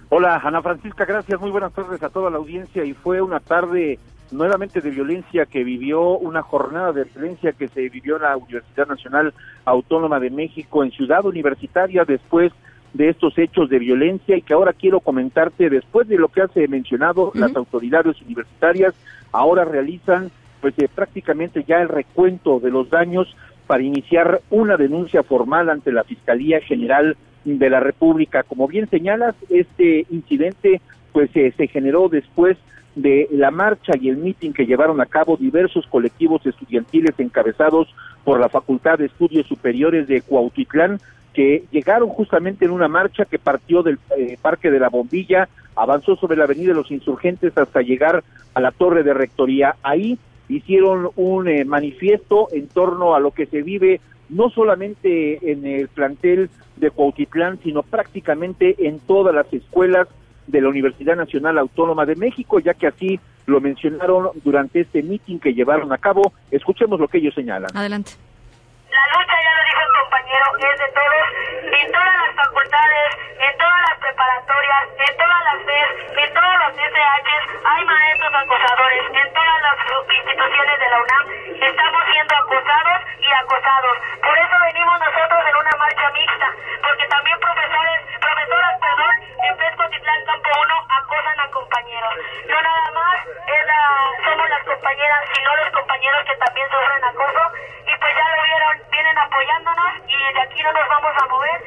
Hola, 0.09 0.39
Ana 0.43 0.61
Francisca, 0.61 1.05
gracias. 1.05 1.41
Muy 1.41 1.49
buenas 1.49 1.73
tardes 1.73 2.03
a 2.03 2.09
toda 2.09 2.29
la 2.29 2.37
audiencia. 2.37 2.85
Y 2.85 2.93
fue 2.93 3.19
una 3.19 3.39
tarde 3.39 3.97
nuevamente 4.31 4.81
de 4.81 4.89
violencia 4.89 5.45
que 5.45 5.63
vivió, 5.63 6.17
una 6.17 6.41
jornada 6.41 6.91
de 6.91 7.05
violencia 7.05 7.53
que 7.53 7.67
se 7.67 7.89
vivió 7.89 8.17
en 8.17 8.23
la 8.23 8.37
Universidad 8.37 8.87
Nacional 8.87 9.33
Autónoma 9.65 10.19
de 10.19 10.29
México 10.29 10.83
en 10.83 10.91
Ciudad 10.91 11.25
Universitaria 11.25 12.05
después 12.05 12.51
de 12.93 13.09
estos 13.09 13.37
hechos 13.37 13.69
de 13.69 13.79
violencia 13.79 14.35
y 14.35 14.41
que 14.41 14.53
ahora 14.53 14.73
quiero 14.73 14.99
comentarte 14.99 15.69
después 15.69 16.07
de 16.07 16.17
lo 16.17 16.27
que 16.27 16.41
hace 16.41 16.67
mencionado 16.67 17.31
las 17.35 17.55
autoridades 17.55 18.19
universitarias 18.21 18.95
ahora 19.31 19.63
realizan 19.63 20.31
pues 20.59 20.73
eh, 20.79 20.89
prácticamente 20.93 21.63
ya 21.63 21.81
el 21.81 21.89
recuento 21.89 22.59
de 22.59 22.71
los 22.71 22.89
daños 22.89 23.35
para 23.67 23.83
iniciar 23.83 24.41
una 24.49 24.77
denuncia 24.77 25.23
formal 25.23 25.69
ante 25.69 25.91
la 25.91 26.03
Fiscalía 26.03 26.59
General 26.59 27.15
de 27.45 27.69
la 27.69 27.79
República. 27.79 28.43
Como 28.43 28.67
bien 28.67 28.89
señalas, 28.89 29.35
este 29.49 30.05
incidente 30.09 30.81
pues 31.13 31.29
eh, 31.35 31.53
se 31.55 31.67
generó 31.67 32.09
después 32.09 32.57
de 32.95 33.27
la 33.31 33.51
marcha 33.51 33.93
y 33.99 34.09
el 34.09 34.17
mitin 34.17 34.53
que 34.53 34.65
llevaron 34.65 34.99
a 35.01 35.05
cabo 35.05 35.37
diversos 35.37 35.85
colectivos 35.87 36.45
estudiantiles 36.45 37.13
encabezados 37.17 37.93
por 38.23 38.39
la 38.39 38.49
Facultad 38.49 38.97
de 38.97 39.05
Estudios 39.05 39.47
Superiores 39.47 40.07
de 40.07 40.21
Cuautitlán, 40.21 40.99
que 41.33 41.63
llegaron 41.71 42.09
justamente 42.09 42.65
en 42.65 42.71
una 42.71 42.87
marcha 42.87 43.25
que 43.25 43.39
partió 43.39 43.83
del 43.83 43.99
eh, 44.17 44.37
Parque 44.41 44.71
de 44.71 44.79
la 44.79 44.89
Bombilla, 44.89 45.47
avanzó 45.75 46.15
sobre 46.15 46.37
la 46.37 46.43
Avenida 46.43 46.69
de 46.69 46.75
los 46.75 46.91
Insurgentes 46.91 47.57
hasta 47.57 47.81
llegar 47.81 48.23
a 48.53 48.59
la 48.59 48.71
Torre 48.71 49.03
de 49.03 49.13
Rectoría. 49.13 49.75
Ahí 49.83 50.17
hicieron 50.49 51.09
un 51.15 51.47
eh, 51.47 51.63
manifiesto 51.63 52.47
en 52.51 52.67
torno 52.67 53.15
a 53.15 53.19
lo 53.19 53.31
que 53.31 53.45
se 53.45 53.61
vive 53.61 54.01
no 54.29 54.49
solamente 54.49 55.51
en 55.51 55.65
el 55.65 55.87
plantel 55.87 56.49
de 56.77 56.91
Cuautitlán, 56.91 57.59
sino 57.63 57.83
prácticamente 57.83 58.75
en 58.87 58.99
todas 58.99 59.33
las 59.33 59.51
escuelas 59.53 60.07
de 60.49 60.61
la 60.61 60.69
Universidad 60.69 61.15
Nacional 61.15 61.57
Autónoma 61.57 62.05
de 62.05 62.15
México, 62.15 62.59
ya 62.59 62.73
que 62.73 62.87
así 62.87 63.19
lo 63.45 63.61
mencionaron 63.61 64.29
durante 64.43 64.81
este 64.81 65.03
mitin 65.03 65.39
que 65.39 65.53
llevaron 65.53 65.91
a 65.93 65.97
cabo. 65.97 66.33
Escuchemos 66.51 66.99
lo 66.99 67.07
que 67.07 67.19
ellos 67.19 67.33
señalan. 67.33 67.69
Adelante. 67.75 68.11
La 68.89 69.03
lucha, 69.13 69.35
ya 69.37 69.51
lo 69.53 69.63
dijo 69.69 69.81
el 69.85 69.93
compañero, 70.01 70.45
es 70.57 70.77
de 70.81 70.89
todos, 70.97 71.25
en 71.69 71.87
todas 71.93 72.15
las 72.17 72.31
facultades, 72.35 73.09
en 73.37 73.53
todas 73.57 73.81
las 73.85 73.95
preparatorias, 74.01 74.83
en 74.97 75.13
todas 75.17 75.41
las 75.45 75.57
FES, 75.65 75.89
en 76.09 76.29
todos 76.33 76.55
los 76.65 76.71
SHs, 76.73 77.43
hay 77.69 77.81
maestros 77.85 78.33
acosadores, 78.33 79.03
en 79.13 79.27
todas 79.29 79.57
las 79.61 79.77
instituciones 80.09 80.75
de 80.79 80.87
la 80.89 80.97
UNAM 81.05 81.39
estamos 81.69 82.01
siendo 82.09 82.33
acosados 82.35 82.99
y 83.19 83.29
acosados. 83.29 83.95
Por 84.25 84.35
eso 84.37 84.55
venimos 84.73 84.95
nosotros 84.99 85.41
en 85.45 85.55
una 85.59 85.75
marcha 85.77 86.07
mixta, 86.11 86.47
porque 86.81 87.05
también 87.07 87.37
profesores, 87.39 87.99
profesoras, 88.19 88.75
perdón, 88.79 89.15
en 89.47 89.53
Fresco 89.57 89.83
Titlán 89.89 90.21
Campo 90.25 90.49
1 90.53 90.75
acosan 90.99 91.39
a 91.39 91.47
compañeros. 91.51 92.13
No 92.47 92.57
nada 92.61 92.87
más 92.91 93.17
es 93.27 93.63
somos 94.23 94.49
las 94.49 94.63
compañeras, 94.63 95.21
sino 95.33 95.49
los 95.55 95.69
compañeros 95.73 96.21
que 96.27 96.35
también 96.37 96.67
sufren 96.69 97.03
acoso 97.03 97.43
y 97.87 97.93
pues 97.99 98.11
ya 98.13 98.25
lo 98.29 98.39
vieron, 98.43 98.73
vienen 98.91 99.17
apoyándonos 99.17 99.91
y 100.05 100.17
de 100.33 100.41
aquí 100.41 100.59
no 100.63 100.71
nos 100.73 100.87
vamos 100.89 101.13
a 101.17 101.25
mover. 101.27 101.59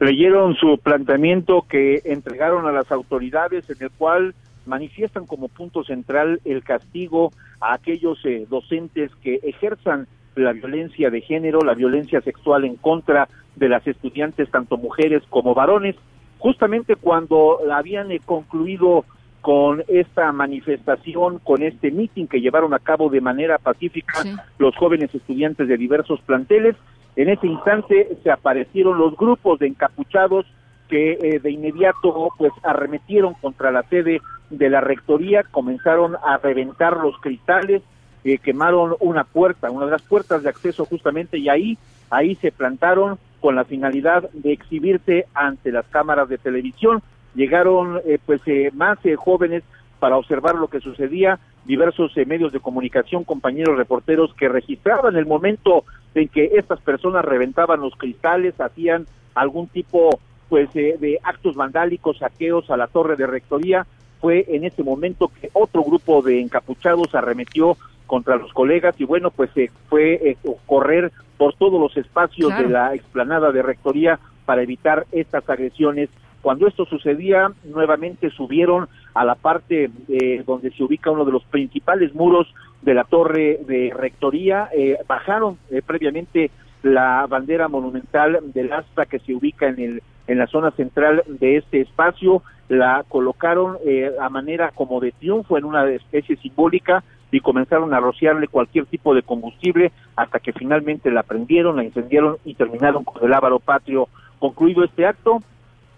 Leyeron 0.00 0.54
su 0.56 0.78
planteamiento 0.78 1.66
que 1.68 2.00
entregaron 2.04 2.66
a 2.66 2.72
las 2.72 2.90
autoridades 2.90 3.68
en 3.68 3.76
el 3.80 3.90
cual 3.90 4.34
manifiestan 4.66 5.26
como 5.26 5.48
punto 5.48 5.84
central 5.84 6.40
el 6.44 6.62
castigo 6.62 7.32
a 7.60 7.74
aquellos 7.74 8.18
eh, 8.24 8.46
docentes 8.48 9.10
que 9.22 9.40
ejerzan 9.42 10.06
la 10.36 10.52
violencia 10.52 11.10
de 11.10 11.20
género, 11.20 11.60
la 11.60 11.74
violencia 11.74 12.20
sexual 12.20 12.64
en 12.64 12.76
contra 12.76 13.28
de 13.56 13.68
las 13.68 13.86
estudiantes, 13.86 14.50
tanto 14.50 14.76
mujeres 14.76 15.22
como 15.28 15.54
varones, 15.54 15.96
justamente 16.38 16.96
cuando 16.96 17.58
habían 17.70 18.08
concluido 18.24 19.04
con 19.40 19.82
esta 19.88 20.32
manifestación, 20.32 21.38
con 21.38 21.62
este 21.62 21.90
mitin 21.90 22.28
que 22.28 22.40
llevaron 22.40 22.74
a 22.74 22.78
cabo 22.78 23.08
de 23.08 23.20
manera 23.20 23.58
pacífica 23.58 24.22
los 24.58 24.76
jóvenes 24.76 25.14
estudiantes 25.14 25.68
de 25.68 25.76
diversos 25.76 26.20
planteles. 26.22 26.76
En 27.16 27.28
ese 27.28 27.46
instante 27.46 28.16
se 28.22 28.30
aparecieron 28.30 28.98
los 28.98 29.16
grupos 29.16 29.58
de 29.58 29.68
encapuchados 29.68 30.46
que 30.88 31.12
eh, 31.12 31.38
de 31.38 31.50
inmediato 31.50 32.28
pues 32.36 32.52
arremetieron 32.62 33.34
contra 33.34 33.70
la 33.70 33.82
sede 33.84 34.20
de 34.50 34.68
la 34.68 34.80
rectoría, 34.80 35.44
comenzaron 35.44 36.16
a 36.24 36.36
reventar 36.38 36.96
los 36.96 37.16
cristales, 37.20 37.82
eh, 38.24 38.38
quemaron 38.38 38.96
una 39.00 39.24
puerta, 39.24 39.70
una 39.70 39.86
de 39.86 39.92
las 39.92 40.02
puertas 40.02 40.42
de 40.42 40.50
acceso 40.50 40.84
justamente 40.84 41.38
y 41.38 41.48
ahí 41.48 41.78
ahí 42.10 42.34
se 42.36 42.52
plantaron 42.52 43.18
con 43.40 43.56
la 43.56 43.64
finalidad 43.64 44.30
de 44.32 44.52
exhibirse 44.52 45.26
ante 45.34 45.72
las 45.72 45.86
cámaras 45.86 46.28
de 46.28 46.38
televisión. 46.38 47.02
Llegaron 47.34 48.00
eh, 48.04 48.18
pues 48.24 48.40
eh, 48.46 48.70
más 48.74 48.98
eh, 49.04 49.16
jóvenes 49.16 49.62
para 49.98 50.16
observar 50.16 50.54
lo 50.54 50.68
que 50.68 50.80
sucedía, 50.80 51.38
diversos 51.64 52.12
medios 52.26 52.52
de 52.52 52.60
comunicación, 52.60 53.24
compañeros 53.24 53.76
reporteros 53.76 54.34
que 54.34 54.48
registraban 54.48 55.16
el 55.16 55.26
momento 55.26 55.84
en 56.14 56.28
que 56.28 56.52
estas 56.54 56.80
personas 56.80 57.24
reventaban 57.24 57.80
los 57.80 57.94
cristales, 57.96 58.58
hacían 58.60 59.06
algún 59.34 59.68
tipo 59.68 60.20
pues 60.48 60.72
de 60.72 61.20
actos 61.22 61.54
vandálicos, 61.54 62.18
saqueos 62.18 62.70
a 62.70 62.76
la 62.76 62.88
torre 62.88 63.14
de 63.14 63.26
rectoría. 63.26 63.86
Fue 64.20 64.44
en 64.48 64.64
ese 64.64 64.82
momento 64.82 65.30
que 65.40 65.48
otro 65.52 65.84
grupo 65.84 66.22
de 66.22 66.40
encapuchados 66.40 67.14
arremetió 67.14 67.76
contra 68.10 68.34
los 68.34 68.52
colegas 68.52 68.96
y 68.98 69.04
bueno, 69.04 69.30
pues 69.30 69.50
se 69.54 69.70
fue 69.88 70.36
correr 70.66 71.12
por 71.38 71.54
todos 71.54 71.80
los 71.80 71.96
espacios 71.96 72.50
de 72.58 72.68
la 72.68 72.92
explanada 72.92 73.52
de 73.52 73.62
rectoría 73.62 74.18
para 74.46 74.62
evitar 74.62 75.06
estas 75.12 75.48
agresiones. 75.48 76.10
Cuando 76.42 76.66
esto 76.66 76.86
sucedía, 76.86 77.52
nuevamente 77.62 78.30
subieron 78.30 78.88
a 79.14 79.24
la 79.24 79.36
parte 79.36 79.92
eh, 80.08 80.42
donde 80.44 80.72
se 80.72 80.82
ubica 80.82 81.12
uno 81.12 81.24
de 81.24 81.30
los 81.30 81.44
principales 81.44 82.12
muros 82.12 82.52
de 82.82 82.94
la 82.94 83.04
torre 83.04 83.60
de 83.68 83.92
rectoría, 83.96 84.68
eh, 84.76 84.98
bajaron 85.06 85.56
eh, 85.70 85.80
previamente 85.86 86.50
la 86.82 87.28
bandera 87.28 87.68
monumental 87.68 88.40
del 88.52 88.72
asta 88.72 89.06
que 89.06 89.20
se 89.20 89.32
ubica 89.32 89.68
en 89.68 89.78
el 89.78 90.02
en 90.26 90.38
la 90.38 90.46
zona 90.46 90.70
central 90.72 91.22
de 91.26 91.56
este 91.56 91.80
espacio, 91.80 92.42
la 92.68 93.04
colocaron 93.08 93.78
a 94.20 94.28
manera 94.28 94.70
como 94.70 95.00
de 95.00 95.10
triunfo 95.10 95.58
en 95.58 95.64
una 95.64 95.90
especie 95.90 96.36
simbólica 96.36 97.02
y 97.30 97.40
comenzaron 97.40 97.92
a 97.94 98.00
rociarle 98.00 98.48
cualquier 98.48 98.86
tipo 98.86 99.14
de 99.14 99.22
combustible 99.22 99.92
hasta 100.16 100.40
que 100.40 100.52
finalmente 100.52 101.10
la 101.10 101.22
prendieron, 101.22 101.76
la 101.76 101.84
incendiaron 101.84 102.36
y 102.44 102.54
terminaron 102.54 103.04
con 103.04 103.24
el 103.24 103.32
ávaro 103.32 103.58
patrio. 103.58 104.08
Concluido 104.38 104.84
este 104.84 105.06
acto, 105.06 105.40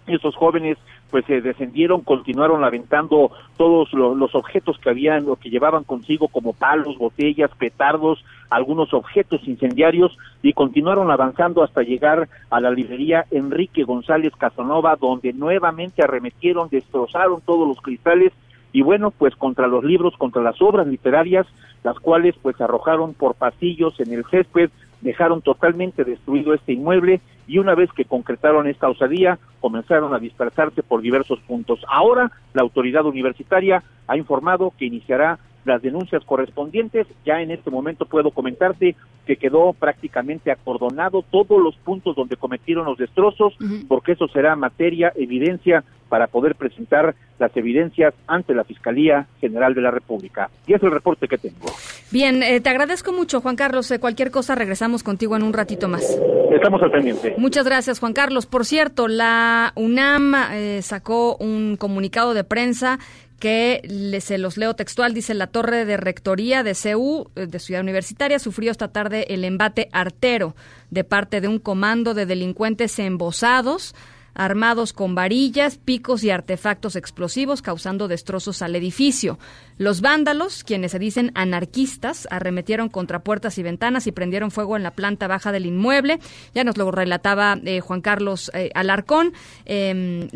esos 0.07 0.35
jóvenes 0.35 0.77
pues 1.13 1.25
se 1.25 1.41
descendieron, 1.41 2.01
continuaron 2.01 2.63
aventando 2.63 3.29
todos 3.55 3.93
los 3.93 4.33
objetos 4.33 4.79
que 4.79 4.89
habían 4.89 5.29
o 5.29 5.35
que 5.35 5.51
llevaban 5.51 5.83
consigo 5.83 6.27
como 6.27 6.53
palos, 6.53 6.97
botellas, 6.97 7.51
petardos, 7.55 8.25
algunos 8.49 8.95
objetos 8.95 9.47
incendiarios 9.47 10.17
y 10.41 10.53
continuaron 10.53 11.11
avanzando 11.11 11.61
hasta 11.61 11.83
llegar 11.83 12.29
a 12.49 12.59
la 12.59 12.71
librería 12.71 13.25
Enrique 13.29 13.83
González 13.83 14.33
Casanova 14.35 14.95
donde 14.95 15.33
nuevamente 15.33 16.03
arremetieron, 16.03 16.69
destrozaron 16.69 17.41
todos 17.41 17.67
los 17.67 17.79
cristales 17.79 18.33
y 18.73 18.81
bueno, 18.81 19.11
pues 19.11 19.35
contra 19.35 19.67
los 19.67 19.83
libros, 19.83 20.17
contra 20.17 20.41
las 20.41 20.61
obras 20.61 20.87
literarias, 20.87 21.45
las 21.83 21.97
cuales 21.99 22.35
pues 22.41 22.59
arrojaron 22.59 23.13
por 23.13 23.35
pasillos 23.35 23.99
en 23.99 24.11
el 24.11 24.25
césped, 24.25 24.71
dejaron 25.01 25.41
totalmente 25.41 26.03
destruido 26.03 26.53
este 26.53 26.73
inmueble 26.73 27.21
y 27.45 27.59
una 27.59 27.75
vez 27.75 27.91
que 27.93 28.05
concretaron 28.05 28.67
esta 28.67 28.89
osadía, 28.89 29.37
comenzaron 29.59 30.13
a 30.13 30.19
dispersarse 30.19 30.81
por 30.81 31.01
diversos 31.01 31.39
puntos. 31.41 31.85
Ahora, 31.87 32.31
la 32.53 32.63
autoridad 32.63 33.05
universitaria 33.05 33.83
ha 34.07 34.17
informado 34.17 34.73
que 34.77 34.85
iniciará 34.85 35.37
las 35.65 35.81
denuncias 35.81 36.23
correspondientes. 36.25 37.07
Ya 37.25 37.41
en 37.41 37.51
este 37.51 37.69
momento 37.69 38.05
puedo 38.05 38.31
comentarte 38.31 38.95
que 39.25 39.37
quedó 39.37 39.73
prácticamente 39.73 40.51
acordonado 40.51 41.23
todos 41.29 41.61
los 41.61 41.75
puntos 41.77 42.15
donde 42.15 42.35
cometieron 42.35 42.85
los 42.85 42.97
destrozos, 42.97 43.53
porque 43.87 44.13
eso 44.13 44.27
será 44.27 44.55
materia, 44.55 45.13
evidencia 45.15 45.83
para 46.09 46.27
poder 46.27 46.53
presentar 46.53 47.15
las 47.39 47.57
evidencias 47.57 48.13
ante 48.27 48.53
la 48.53 48.63
Fiscalía 48.63 49.25
General 49.41 49.73
de 49.73 49.81
la 49.81 49.89
República. 49.89 50.49
Y 50.67 50.73
es 50.73 50.83
el 50.83 50.91
reporte 50.91 51.27
que 51.27 51.39
tengo. 51.39 51.65
Bien, 52.11 52.43
eh, 52.43 52.61
te 52.61 52.69
agradezco 52.69 53.11
mucho, 53.11 53.41
Juan 53.41 53.55
Carlos. 53.55 53.89
Eh, 53.89 53.99
cualquier 53.99 54.29
cosa 54.29 54.53
regresamos 54.53 55.01
contigo 55.01 55.35
en 55.35 55.41
un 55.41 55.53
ratito 55.53 55.87
más. 55.87 56.19
Estamos 56.51 56.83
al 56.83 56.91
pendiente. 56.91 57.33
Muchas 57.37 57.65
gracias, 57.65 57.99
Juan 57.99 58.13
Carlos. 58.13 58.45
Por 58.45 58.63
cierto, 58.65 59.07
la 59.07 59.73
UNAM 59.75 60.35
eh, 60.51 60.81
sacó 60.83 61.35
un 61.37 61.77
comunicado 61.77 62.35
de 62.35 62.43
prensa 62.43 62.99
que 63.43 64.21
se 64.21 64.37
los 64.37 64.55
leo 64.55 64.73
textual, 64.73 65.13
dice 65.13 65.33
la 65.33 65.47
torre 65.47 65.83
de 65.83 65.97
rectoría 65.97 66.63
de 66.63 66.73
CEU, 66.73 67.29
eh, 67.35 67.45
de 67.45 67.59
Ciudad 67.59 67.81
Universitaria, 67.81 68.39
sufrió 68.39 68.71
esta 68.71 68.93
tarde 68.93 69.25
el 69.33 69.43
embate 69.43 69.89
artero 69.91 70.55
de 70.91 71.03
parte 71.03 71.41
de 71.41 71.49
un 71.49 71.59
comando 71.59 72.13
de 72.13 72.25
delincuentes 72.25 72.97
embosados 72.99 73.95
armados 74.33 74.93
con 74.93 75.15
varillas, 75.15 75.77
picos 75.77 76.23
y 76.23 76.29
artefactos 76.29 76.95
explosivos, 76.95 77.61
causando 77.61 78.07
destrozos 78.07 78.61
al 78.61 78.75
edificio. 78.75 79.39
Los 79.77 80.01
vándalos, 80.01 80.63
quienes 80.63 80.91
se 80.91 80.99
dicen 80.99 81.31
anarquistas, 81.35 82.27
arremetieron 82.31 82.89
contra 82.89 83.23
puertas 83.23 83.57
y 83.57 83.63
ventanas 83.63 84.07
y 84.07 84.11
prendieron 84.11 84.51
fuego 84.51 84.77
en 84.77 84.83
la 84.83 84.91
planta 84.91 85.27
baja 85.27 85.51
del 85.51 85.65
inmueble. 85.65 86.19
Ya 86.53 86.63
nos 86.63 86.77
lo 86.77 86.91
relataba 86.91 87.57
eh, 87.63 87.79
Juan 87.79 88.01
Carlos 88.01 88.51
eh, 88.53 88.69
Alarcón. 88.75 89.33
Em, 89.65 90.29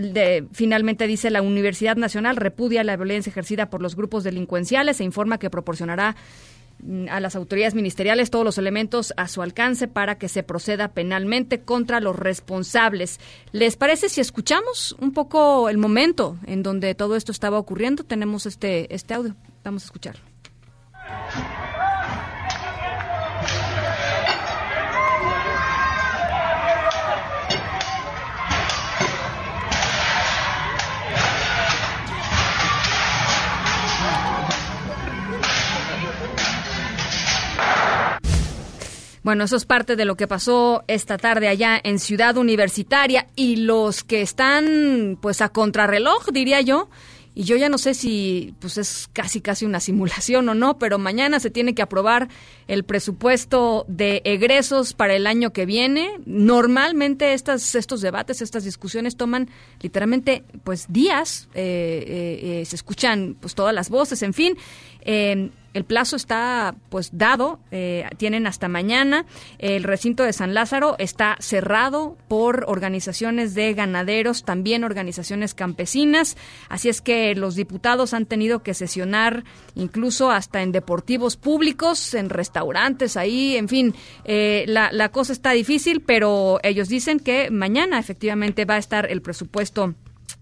finalmente 0.51 1.07
dice 1.07 1.29
la 1.29 1.41
Universidad 1.41 1.95
Nacional 1.95 2.35
repudia 2.35 2.83
la 2.83 2.95
violencia 2.95 3.29
ejercida 3.29 3.69
por 3.69 3.81
los 3.81 3.95
grupos 3.95 4.23
delincuenciales 4.23 4.99
e 4.99 5.03
informa 5.03 5.37
que 5.37 5.49
proporcionará 5.49 6.15
a 7.09 7.19
las 7.19 7.35
autoridades 7.35 7.75
ministeriales 7.75 8.29
todos 8.29 8.45
los 8.45 8.57
elementos 8.57 9.13
a 9.17 9.27
su 9.27 9.41
alcance 9.41 9.87
para 9.87 10.17
que 10.17 10.29
se 10.29 10.43
proceda 10.43 10.89
penalmente 10.89 11.61
contra 11.61 11.99
los 11.99 12.15
responsables. 12.15 13.19
¿Les 13.51 13.75
parece 13.75 14.09
si 14.09 14.21
escuchamos 14.21 14.95
un 14.99 15.11
poco 15.11 15.69
el 15.69 15.77
momento 15.77 16.37
en 16.45 16.63
donde 16.63 16.95
todo 16.95 17.15
esto 17.15 17.31
estaba 17.31 17.57
ocurriendo? 17.59 18.03
Tenemos 18.03 18.45
este, 18.45 18.93
este 18.93 19.13
audio. 19.13 19.35
Vamos 19.63 19.83
a 19.83 19.85
escucharlo. 19.85 20.21
Bueno, 39.27 39.43
eso 39.43 39.57
es 39.57 39.65
parte 39.65 39.97
de 39.97 40.05
lo 40.05 40.15
que 40.15 40.25
pasó 40.25 40.85
esta 40.87 41.17
tarde 41.17 41.49
allá 41.49 41.77
en 41.83 41.99
Ciudad 41.99 42.37
Universitaria 42.37 43.27
y 43.35 43.57
los 43.57 44.05
que 44.05 44.21
están 44.21 45.17
pues 45.21 45.41
a 45.41 45.49
contrarreloj, 45.49 46.27
diría 46.31 46.61
yo, 46.61 46.87
y 47.35 47.43
yo 47.43 47.57
ya 47.57 47.67
no 47.67 47.77
sé 47.77 47.93
si 47.93 48.55
pues 48.61 48.77
es 48.77 49.09
casi 49.11 49.41
casi 49.41 49.65
una 49.65 49.79
simulación 49.81 50.47
o 50.47 50.53
no, 50.53 50.79
pero 50.79 50.97
mañana 50.97 51.41
se 51.41 51.51
tiene 51.51 51.75
que 51.75 51.81
aprobar 51.81 52.29
el 52.69 52.85
presupuesto 52.85 53.83
de 53.89 54.21
egresos 54.23 54.93
para 54.93 55.13
el 55.13 55.27
año 55.27 55.51
que 55.51 55.65
viene. 55.65 56.21
Normalmente 56.25 57.33
estas, 57.33 57.75
estos 57.75 57.99
debates, 57.99 58.41
estas 58.41 58.63
discusiones 58.63 59.17
toman 59.17 59.49
literalmente 59.81 60.45
pues 60.63 60.85
días, 60.87 61.49
eh, 61.53 62.05
eh, 62.07 62.61
eh, 62.61 62.65
se 62.65 62.77
escuchan 62.77 63.35
pues 63.37 63.55
todas 63.55 63.75
las 63.75 63.89
voces, 63.89 64.21
en 64.21 64.33
fin. 64.33 64.57
El 65.77 65.85
plazo 65.85 66.15
está 66.15 66.73
pues 66.89 67.11
dado, 67.13 67.59
eh, 67.69 68.09
tienen 68.17 68.47
hasta 68.47 68.67
mañana. 68.67 69.27
El 69.59 69.83
recinto 69.83 70.23
de 70.23 70.33
San 70.33 70.55
Lázaro 70.55 70.95
está 70.97 71.37
cerrado 71.39 72.17
por 72.27 72.65
organizaciones 72.67 73.53
de 73.53 73.75
ganaderos, 73.75 74.43
también 74.43 74.83
organizaciones 74.83 75.53
campesinas. 75.53 76.35
Así 76.67 76.89
es 76.89 76.99
que 76.99 77.35
los 77.35 77.53
diputados 77.53 78.15
han 78.15 78.25
tenido 78.25 78.63
que 78.63 78.73
sesionar 78.73 79.43
incluso 79.75 80.31
hasta 80.31 80.63
en 80.63 80.71
deportivos 80.71 81.37
públicos, 81.37 82.15
en 82.15 82.31
restaurantes, 82.31 83.15
ahí, 83.15 83.55
en 83.55 83.69
fin, 83.69 83.93
eh, 84.25 84.65
la, 84.67 84.91
la 84.91 85.09
cosa 85.09 85.31
está 85.31 85.51
difícil, 85.51 86.01
pero 86.01 86.59
ellos 86.63 86.89
dicen 86.89 87.19
que 87.19 87.51
mañana 87.51 87.99
efectivamente 87.99 88.65
va 88.65 88.73
a 88.73 88.79
estar 88.79 89.11
el 89.11 89.21
presupuesto 89.21 89.93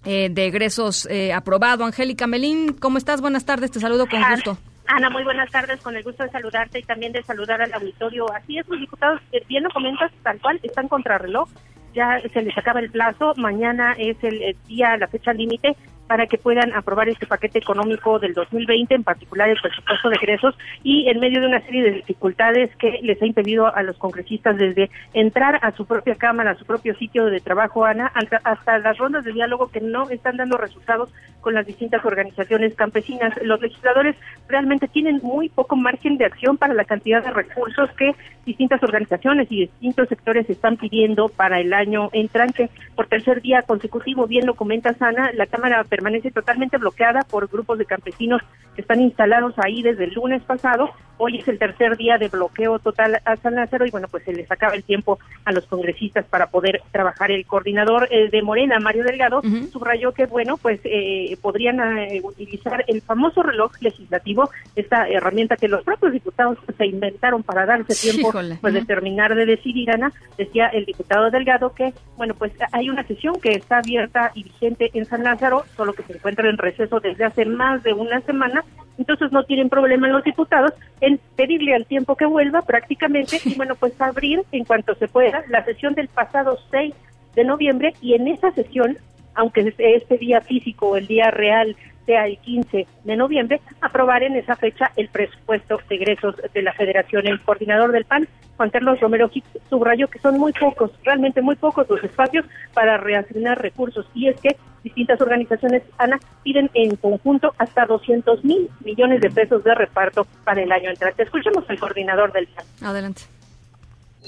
eh, 0.06 0.30
de 0.32 0.46
egresos 0.46 1.10
aprobado. 1.34 1.84
Angélica 1.84 2.26
Melín, 2.26 2.72
¿cómo 2.80 2.98
estás? 2.98 3.20
Buenas 3.20 3.44
tardes, 3.44 3.70
te 3.72 3.82
saludo 3.82 4.08
con 4.08 4.22
gusto. 4.32 4.58
Ana, 4.88 5.10
muy 5.10 5.24
buenas 5.24 5.50
tardes, 5.50 5.82
con 5.82 5.96
el 5.96 6.04
gusto 6.04 6.24
de 6.24 6.30
saludarte 6.30 6.80
y 6.80 6.84
también 6.84 7.12
de 7.12 7.24
saludar 7.24 7.62
al 7.62 7.74
auditorio. 7.74 8.32
Así 8.32 8.60
es, 8.60 8.68
los 8.68 8.80
diputados, 8.80 9.20
eh, 9.32 9.44
bien 9.48 9.64
lo 9.64 9.70
comentas, 9.72 10.12
tal 10.24 10.40
cual, 10.40 10.60
están 10.62 10.88
contra 10.88 11.18
reloj, 11.18 11.50
ya 11.94 12.22
se 12.34 12.42
les 12.42 12.56
acaba 12.58 12.82
el 12.82 12.92
plazo, 12.92 13.34
mañana 13.38 13.96
es 13.98 14.18
el 14.24 14.56
día, 14.68 14.98
la 14.98 15.08
fecha 15.08 15.34
límite 15.34 15.76
para 16.08 16.28
que 16.28 16.38
puedan 16.38 16.74
aprobar 16.74 17.10
este 17.10 17.26
paquete 17.26 17.60
económico 17.60 18.20
del 18.20 18.34
2020, 18.34 18.94
en 18.94 19.04
particular 19.04 19.50
el 19.50 19.60
presupuesto 19.60 20.10
de 20.10 20.16
egresos, 20.16 20.56
y 20.84 21.10
en 21.10 21.20
medio 21.20 21.42
de 21.42 21.48
una 21.48 21.62
serie 21.62 21.84
de 21.84 21.92
dificultades 21.92 22.76
que 22.78 23.00
les 23.02 23.22
ha 23.22 23.26
impedido 23.26 23.74
a 23.74 23.82
los 23.84 23.98
congresistas 23.98 24.58
desde 24.58 24.90
entrar 25.14 25.60
a 25.64 25.72
su 25.72 25.86
propia 25.86 26.16
cámara, 26.16 26.52
a 26.52 26.56
su 26.56 26.66
propio 26.66 26.96
sitio 26.96 27.26
de 27.26 27.40
trabajo, 27.40 27.86
Ana, 27.86 28.12
hasta 28.44 28.78
las 28.80 28.98
rondas 28.98 29.24
de 29.24 29.34
diálogo 29.34 29.70
que 29.70 29.82
no 29.82 30.10
están 30.10 30.38
dando 30.38 30.58
resultados 30.58 31.12
con 31.46 31.54
las 31.54 31.68
distintas 31.68 32.04
organizaciones 32.04 32.74
campesinas. 32.74 33.32
Los 33.44 33.62
legisladores 33.62 34.16
realmente 34.48 34.88
tienen 34.88 35.20
muy 35.22 35.48
poco 35.48 35.76
margen 35.76 36.18
de 36.18 36.26
acción 36.26 36.58
para 36.58 36.74
la 36.74 36.86
cantidad 36.86 37.24
de 37.24 37.30
recursos 37.30 37.88
que 37.92 38.16
distintas 38.48 38.82
organizaciones 38.82 39.48
y 39.52 39.62
distintos 39.62 40.10
sectores 40.10 40.50
están 40.50 40.78
pidiendo 40.78 41.30
para 41.30 41.60
el 41.60 41.72
año 41.72 42.10
entrante. 42.14 42.72
Por 42.96 43.06
tercer 43.06 43.44
día 43.44 43.62
consecutivo, 43.62 44.26
bien 44.26 44.48
lo 44.48 44.56
comenta 44.56 44.96
Sana, 44.96 45.32
la 45.36 45.46
Cámara 45.46 45.84
permanece 45.84 46.32
totalmente 46.32 46.78
bloqueada 46.78 47.22
por 47.22 47.48
grupos 47.48 47.78
de 47.78 47.86
campesinos 47.86 48.42
que 48.74 48.82
están 48.82 49.02
instalados 49.02 49.54
ahí 49.58 49.84
desde 49.84 50.06
el 50.06 50.14
lunes 50.14 50.42
pasado. 50.44 50.90
Hoy 51.18 51.38
es 51.38 51.48
el 51.48 51.60
tercer 51.60 51.96
día 51.96 52.18
de 52.18 52.28
bloqueo 52.28 52.78
total 52.80 53.22
a 53.24 53.36
San 53.38 53.56
Lázaro 53.56 53.86
y 53.86 53.92
bueno, 53.92 54.08
pues 54.10 54.24
se 54.26 54.34
les 54.34 54.52
acaba 54.52 54.76
el 54.76 54.84
tiempo 54.84 55.18
a 55.46 55.54
los 55.54 55.66
congresistas 55.66 56.26
para 56.26 56.48
poder 56.48 56.82
trabajar. 56.92 57.32
El 57.32 57.46
coordinador 57.46 58.10
eh, 58.12 58.30
de 58.30 58.42
Morena, 58.42 58.80
Mario 58.80 59.06
Delgado, 59.06 59.42
subrayó 59.72 60.12
que 60.12 60.26
bueno, 60.26 60.58
pues 60.58 60.82
eh, 60.84 61.35
podrían 61.38 61.80
eh, 61.98 62.22
utilizar 62.24 62.84
el 62.88 63.02
famoso 63.02 63.44
reloj 63.44 63.72
legislativo, 63.82 64.50
esta 64.76 65.08
herramienta 65.08 65.56
que 65.56 65.68
los 65.68 65.84
propios 65.84 66.14
diputados 66.14 66.58
se 66.78 66.86
inventaron 66.86 67.44
para 67.44 67.66
darse 67.66 67.96
tiempo 67.96 68.32
pues 68.62 68.74
de 68.74 68.86
terminar 68.86 69.36
de 69.36 69.46
decidir, 69.46 69.92
Ana, 69.92 70.12
decía 70.38 70.68
el 70.68 70.86
diputado 70.86 71.30
Delgado 71.32 71.74
que 71.74 71.94
bueno, 72.18 72.34
pues 72.34 72.54
hay 72.72 72.90
una 72.90 73.04
sesión 73.04 73.40
que 73.42 73.52
está 73.52 73.78
abierta 73.78 74.32
y 74.36 74.44
vigente 74.44 74.92
en 74.94 75.06
San 75.06 75.24
Lázaro, 75.24 75.66
lo 75.78 75.94
que 75.94 76.04
se 76.04 76.14
encuentra 76.14 76.50
en 76.50 76.58
receso 76.58 77.00
desde 77.00 77.26
hace 77.26 77.46
más 77.46 77.84
de 77.84 77.94
una 77.94 78.22
semana, 78.22 78.64
entonces 78.98 79.32
no 79.32 79.44
tienen 79.44 79.70
problema 79.70 80.08
los 80.08 80.24
diputados 80.24 80.72
en 81.02 81.20
pedirle 81.36 81.76
al 81.76 81.86
tiempo 81.86 82.16
que 82.16 82.26
vuelva 82.26 82.62
prácticamente 82.62 83.40
y 83.44 83.54
bueno, 83.58 83.76
pues 83.76 84.00
abrir 84.02 84.42
en 84.52 84.66
cuanto 84.66 84.96
se 84.96 85.08
pueda 85.08 85.44
la 85.50 85.64
sesión 85.66 85.94
del 85.94 86.08
pasado 86.08 86.58
6 86.72 86.94
de 87.36 87.44
noviembre 87.44 87.94
y 88.02 88.14
en 88.14 88.28
esa 88.28 88.52
sesión, 88.52 88.98
aunque 89.36 89.74
este 89.78 90.18
día 90.18 90.42
físico, 90.42 90.98
el 90.98 91.08
día 91.08 91.32
real 91.32 91.76
sea 92.06 92.28
el 92.28 92.38
15 92.38 92.88
de 93.04 93.16
noviembre, 93.16 93.62
aprobar 93.82 94.24
en 94.24 94.36
esa 94.36 94.56
fecha 94.56 94.92
el 94.96 95.10
presupuesto 95.10 95.80
de 95.90 95.96
egresos 95.96 96.36
de 96.54 96.62
la 96.62 96.74
Federación. 96.74 97.28
El 97.28 97.42
coordinador 97.42 97.92
del 97.92 98.06
PAN, 98.06 98.28
Juan 98.58 98.70
Carlos 98.70 99.00
Romero 99.00 99.30
subrayó 99.70 100.08
que 100.08 100.20
son 100.20 100.38
muy 100.40 100.54
pocos, 100.54 100.92
realmente 101.04 101.42
muy 101.42 101.56
pocos 101.56 101.90
los 101.90 102.04
espacios 102.04 102.46
para 102.74 102.98
reasignar 102.98 103.62
recursos. 103.62 104.06
Y 104.14 104.28
es 104.28 104.40
que 104.40 104.56
distintas 104.84 105.20
organizaciones, 105.20 105.82
Ana, 105.98 106.20
piden 106.44 106.70
en 106.74 106.96
conjunto 106.96 107.54
hasta 107.58 107.86
200 107.86 108.44
mil 108.46 108.70
millones 108.84 109.22
de 109.22 109.32
pesos 109.32 109.64
de 109.64 109.74
reparto 109.74 110.28
para 110.44 110.62
el 110.62 110.72
año 110.72 110.92
entrante. 110.92 111.24
Escuchemos 111.24 111.68
al 111.68 111.80
coordinador 111.80 112.32
del 112.32 112.48
PAN. 112.48 112.66
Adelante. 112.84 113.24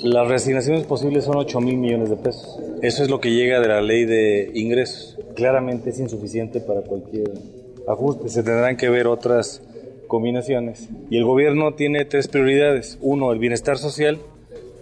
Las 0.01 0.27
reasignaciones 0.27 0.86
posibles 0.86 1.25
son 1.25 1.38
8 1.38 1.60
mil 1.60 1.77
millones 1.77 2.10
de 2.10 2.17
pesos. 2.17 2.60
Eso 2.83 3.03
es 3.03 3.10
lo 3.10 3.19
que 3.19 3.31
llega 3.31 3.60
de 3.60 3.67
la 3.67 3.81
ley 3.81 4.05
de 4.05 4.51
ingresos. 4.53 5.17
Claramente 5.36 5.89
es 5.89 5.99
insuficiente 5.99 6.60
para 6.62 6.81
cualquier 6.81 7.31
ajustes, 7.88 8.33
se 8.33 8.43
tendrán 8.43 8.77
que 8.77 8.89
ver 8.89 9.07
otras 9.07 9.62
combinaciones. 10.07 10.89
Y 11.10 11.17
el 11.17 11.25
gobierno 11.25 11.73
tiene 11.73 12.05
tres 12.05 12.27
prioridades. 12.27 12.99
Uno, 13.01 13.31
el 13.31 13.39
bienestar 13.39 13.79
social. 13.79 14.19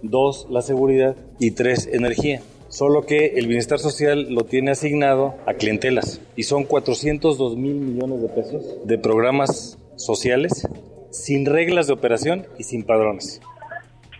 Dos, 0.02 0.48
la 0.50 0.62
seguridad. 0.62 1.16
Y 1.40 1.52
tres, 1.52 1.88
energía. 1.92 2.42
Solo 2.68 3.06
que 3.06 3.28
el 3.38 3.48
bienestar 3.48 3.80
social 3.80 4.34
lo 4.34 4.44
tiene 4.44 4.72
asignado 4.72 5.36
a 5.46 5.54
clientelas. 5.54 6.20
Y 6.36 6.44
son 6.44 6.66
402 6.66 7.56
mil 7.56 7.76
millones 7.76 8.22
de 8.22 8.28
pesos 8.28 8.64
de 8.84 8.98
programas 8.98 9.78
sociales 9.96 10.68
sin 11.10 11.46
reglas 11.46 11.88
de 11.88 11.94
operación 11.94 12.46
y 12.58 12.64
sin 12.64 12.84
padrones. 12.84 13.40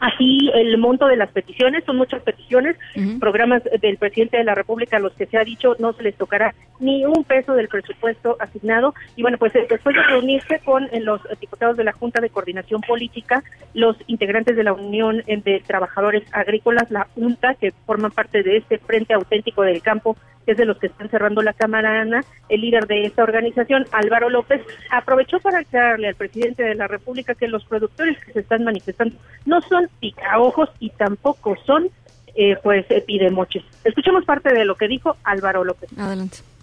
Así 0.06 0.52
el 0.54 0.78
monto 0.78 1.08
de 1.08 1.16
las 1.16 1.32
peticiones, 1.32 1.84
son 1.84 1.98
muchas 1.98 2.22
peticiones, 2.22 2.76
programas 3.20 3.64
del 3.82 3.98
presidente 3.98 4.38
de 4.38 4.44
la 4.44 4.54
República, 4.54 5.00
los 5.00 5.14
que 5.14 5.26
se 5.26 5.36
ha 5.36 5.44
dicho 5.44 5.76
no 5.80 5.94
se 5.94 6.04
les 6.04 6.16
tocará 6.16 6.54
ni 6.80 7.04
un 7.06 7.24
peso 7.24 7.54
del 7.54 7.70
presupuesto 7.70 8.38
asignado. 8.40 8.94
Y 9.16 9.24
bueno, 9.24 9.40
pues 9.40 9.56
eh, 9.56 9.66
después 9.68 9.96
de 9.96 10.04
reunirse 10.04 10.60
con 10.60 10.84
eh, 10.92 11.00
los 11.00 11.22
diputados 11.42 11.76
de 11.76 11.86
la 11.86 11.92
Junta 11.92 12.22
de 12.22 12.30
Coordinación 12.30 12.82
Política, 12.82 13.44
los 13.74 13.98
integrantes 14.06 14.56
de 14.56 14.64
la 14.64 14.74
Unión 14.74 15.24
de 15.26 15.64
Trabajadores 15.66 16.24
Agrícolas, 16.32 16.92
la 16.92 17.08
Junta, 17.16 17.56
que 17.56 17.72
forman 17.88 18.12
parte 18.12 18.44
de 18.44 18.58
este 18.58 18.78
Frente 18.78 19.16
Auténtico 19.16 19.64
del 19.64 19.82
Campo, 19.82 20.18
que 20.46 20.52
es 20.52 20.58
de 20.58 20.66
los 20.66 20.78
que 20.78 20.88
están 20.88 21.10
cerrando 21.10 21.42
la 21.42 21.54
Cámara, 21.54 22.02
Ana, 22.02 22.24
el 22.50 22.62
líder 22.62 22.88
de 22.88 23.06
esta 23.06 23.24
organización, 23.24 23.86
Álvaro 23.92 24.30
López, 24.30 24.62
aprovechó 24.92 25.40
para 25.40 25.60
aclararle 25.60 26.08
al 26.08 26.16
presidente 26.16 26.64
de 26.64 26.76
la 26.76 26.88
República 26.88 27.36
que 27.36 27.48
los 27.48 27.66
productores 27.66 28.18
que 28.24 28.34
se 28.34 28.40
están 28.40 28.64
manifestando 28.64 29.16
no 29.46 29.62
son 29.62 29.90
picaojos 30.00 30.70
y 30.80 30.90
tampoco 30.92 31.56
son, 31.66 31.90
eh, 32.36 32.58
pues, 32.64 32.86
epidemoches. 32.90 33.64
Escuchemos 33.84 34.26
parte 34.26 34.54
de 34.54 34.66
lo 34.66 34.76
que 34.76 34.88
dijo 34.88 35.18
Álvaro 35.24 35.64
López. 35.64 35.90
Adelante. 35.98 36.55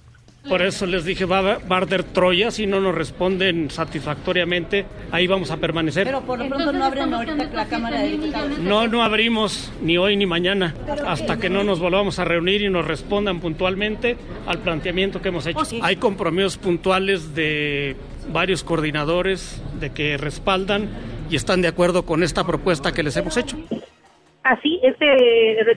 Por 0.48 0.60
eso 0.60 0.86
les 0.86 1.04
dije, 1.04 1.24
va 1.24 1.38
a 1.38 1.58
barder 1.58 2.02
Troya, 2.02 2.50
si 2.50 2.66
no 2.66 2.80
nos 2.80 2.94
responden 2.94 3.70
satisfactoriamente, 3.70 4.84
ahí 5.12 5.26
vamos 5.26 5.50
a 5.50 5.56
permanecer. 5.56 6.04
Pero 6.04 6.20
por 6.22 6.38
lo 6.38 6.48
pronto 6.48 6.72
no 6.72 6.84
abren 6.84 7.14
ahorita 7.14 7.44
la 7.52 7.66
Cámara 7.66 8.00
de 8.00 8.08
Diputados. 8.10 8.58
No, 8.58 8.88
no 8.88 9.02
abrimos 9.02 9.72
ni 9.80 9.98
hoy 9.98 10.16
ni 10.16 10.26
mañana, 10.26 10.74
hasta 11.06 11.38
que 11.38 11.48
no 11.48 11.62
nos 11.62 11.78
volvamos 11.78 12.18
a 12.18 12.24
reunir 12.24 12.62
y 12.62 12.68
nos 12.68 12.86
respondan 12.86 13.40
puntualmente 13.40 14.16
al 14.46 14.58
planteamiento 14.58 15.22
que 15.22 15.28
hemos 15.28 15.46
hecho. 15.46 15.62
Hay 15.80 15.96
compromisos 15.96 16.58
puntuales 16.58 17.34
de 17.34 17.96
varios 18.28 18.64
coordinadores 18.64 19.62
de 19.78 19.90
que 19.90 20.16
respaldan 20.16 20.88
y 21.30 21.36
están 21.36 21.62
de 21.62 21.68
acuerdo 21.68 22.04
con 22.04 22.22
esta 22.22 22.44
propuesta 22.44 22.92
que 22.92 23.02
les 23.02 23.16
hemos 23.16 23.36
hecho. 23.36 23.56
Así, 24.42 24.80
este 24.82 25.06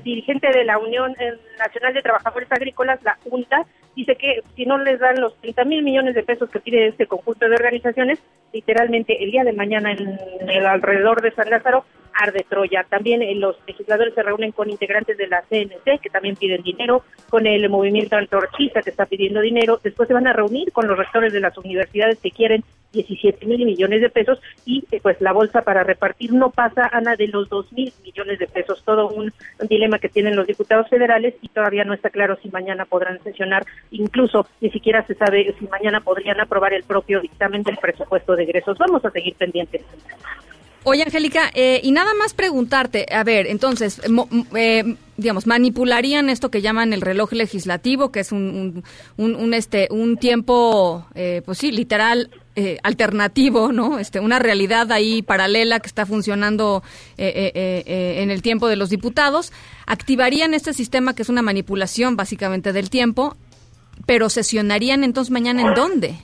dirigente 0.04 0.48
de 0.52 0.66
la 0.66 0.80
Unión 0.80 1.14
Nacional 1.60 1.94
de 1.94 2.02
Trabajadores 2.02 2.52
Agrícolas, 2.52 3.00
la 3.04 3.18
UNTA, 3.26 3.64
dice 3.96 4.16
que 4.16 4.42
si 4.56 4.66
no 4.66 4.78
les 4.78 5.00
dan 5.00 5.20
los 5.20 5.36
30 5.42 5.64
mil 5.66 5.84
millones 5.84 6.16
de 6.16 6.24
pesos 6.24 6.50
que 6.50 6.60
pide 6.60 6.88
este 6.88 7.08
conjunto 7.08 7.48
de 7.48 7.56
organizaciones, 7.56 8.20
literalmente 8.54 9.24
el 9.24 9.32
día 9.32 9.44
de 9.44 9.54
mañana 9.54 9.92
en 9.92 10.18
el 10.50 10.66
alrededor 10.66 11.22
de 11.22 11.32
San 11.32 11.50
Lázaro 11.50 11.86
arde 12.16 12.46
Troya. 12.50 12.86
También 12.90 13.22
eh, 13.22 13.36
los 13.36 13.58
legisladores 13.68 14.14
se 14.14 14.24
reúnen 14.24 14.52
con 14.52 14.70
integrantes 14.70 15.18
de 15.18 15.28
la 15.28 15.44
CNC 15.44 16.00
que 16.02 16.10
también 16.10 16.36
piden 16.36 16.64
dinero, 16.64 17.04
con 17.30 17.46
el 17.46 17.70
movimiento 17.70 18.16
antorchista 18.16 18.82
que 18.82 18.90
está 18.90 19.06
pidiendo 19.06 19.42
dinero. 19.42 19.80
Después 19.84 20.08
se 20.08 20.14
van 20.14 20.28
a 20.28 20.34
reunir 20.34 20.72
con 20.72 20.88
los 20.88 20.98
rectores 20.98 21.34
de 21.34 21.42
las 21.42 21.58
universidades 21.58 22.20
que 22.20 22.32
quieren 22.32 22.64
17 22.96 23.46
mil 23.46 23.64
millones 23.66 24.02
de 24.02 24.10
pesos 24.10 24.40
y 24.66 24.84
eh, 24.92 25.00
pues 25.02 25.22
la 25.22 25.32
bolsa 25.32 25.62
para 25.62 25.84
repartir 25.84 26.34
no 26.34 26.50
pasa, 26.50 26.90
Ana, 26.92 27.16
de 27.16 27.28
los 27.28 27.48
2 27.50 27.72
mil 27.74 27.94
millones 28.04 28.40
de 28.40 28.48
pesos. 28.48 28.82
Todo 28.84 29.10
un, 29.10 29.32
un 29.60 29.68
dilema 29.68 30.00
que 30.00 30.10
tienen 30.10 30.36
los 30.36 30.48
diputados 30.48 30.90
federales 30.90 31.36
y 31.42 31.50
todavía 31.50 31.84
no 31.84 31.94
está 31.94 32.10
claro 32.10 32.38
si 32.42 32.50
mañana 32.50 32.86
podrán 32.86 33.22
sesionar. 33.24 33.64
Incluso 33.92 34.48
ni 34.62 34.72
siquiera 34.72 35.06
se 35.06 35.14
sabe 35.14 35.54
si 35.60 35.68
mañana 35.68 36.00
podrían 36.00 36.40
aprobar 36.40 36.74
el 36.74 36.84
propio 36.84 37.22
dictamen 37.22 37.62
del 37.62 37.78
presupuesto 37.78 38.36
de 38.36 38.44
egresos. 38.44 38.78
Vamos 38.80 39.06
a 39.06 39.12
seguir 39.12 39.36
pendientes. 39.36 39.84
Oye, 40.88 41.02
Angélica, 41.02 41.50
eh, 41.56 41.82
y 41.82 41.92
nada 41.92 42.14
más 42.14 42.36
preguntarte, 42.36 43.08
a 43.12 43.24
ver, 43.24 43.48
entonces, 43.48 44.00
eh, 44.56 44.96
digamos, 45.18 45.48
manipularían 45.48 46.30
esto 46.30 46.52
que 46.52 46.62
llaman 46.62 46.94
el 46.94 47.02
reloj 47.02 47.34
legislativo, 47.34 48.12
que 48.12 48.20
es 48.20 48.32
un, 48.32 48.84
un, 49.18 49.54
este, 49.56 49.88
un 49.90 50.18
tiempo, 50.18 51.08
eh, 51.16 51.42
pues 51.44 51.58
sí, 51.58 51.72
literal, 51.72 52.30
alternativo, 52.84 53.72
¿no? 53.72 54.00
Este, 54.00 54.20
una 54.20 54.40
realidad 54.40 54.92
ahí 54.92 55.22
paralela 55.22 55.80
que 55.80 55.88
está 55.88 56.06
funcionando 56.06 56.84
en 57.18 58.32
el 58.32 58.42
tiempo 58.42 58.68
de 58.68 58.76
los 58.76 58.90
diputados. 58.90 59.52
Activarían 59.86 60.54
este 60.54 60.74
sistema 60.74 61.14
que 61.14 61.24
es 61.24 61.30
una 61.30 61.42
manipulación 61.42 62.16
básicamente 62.16 62.72
del 62.72 62.90
tiempo, 62.90 63.36
pero 64.06 64.30
sesionarían 64.30 65.04
entonces 65.04 65.32
mañana 65.32 65.62
en 65.62 65.74
dónde? 65.74 66.16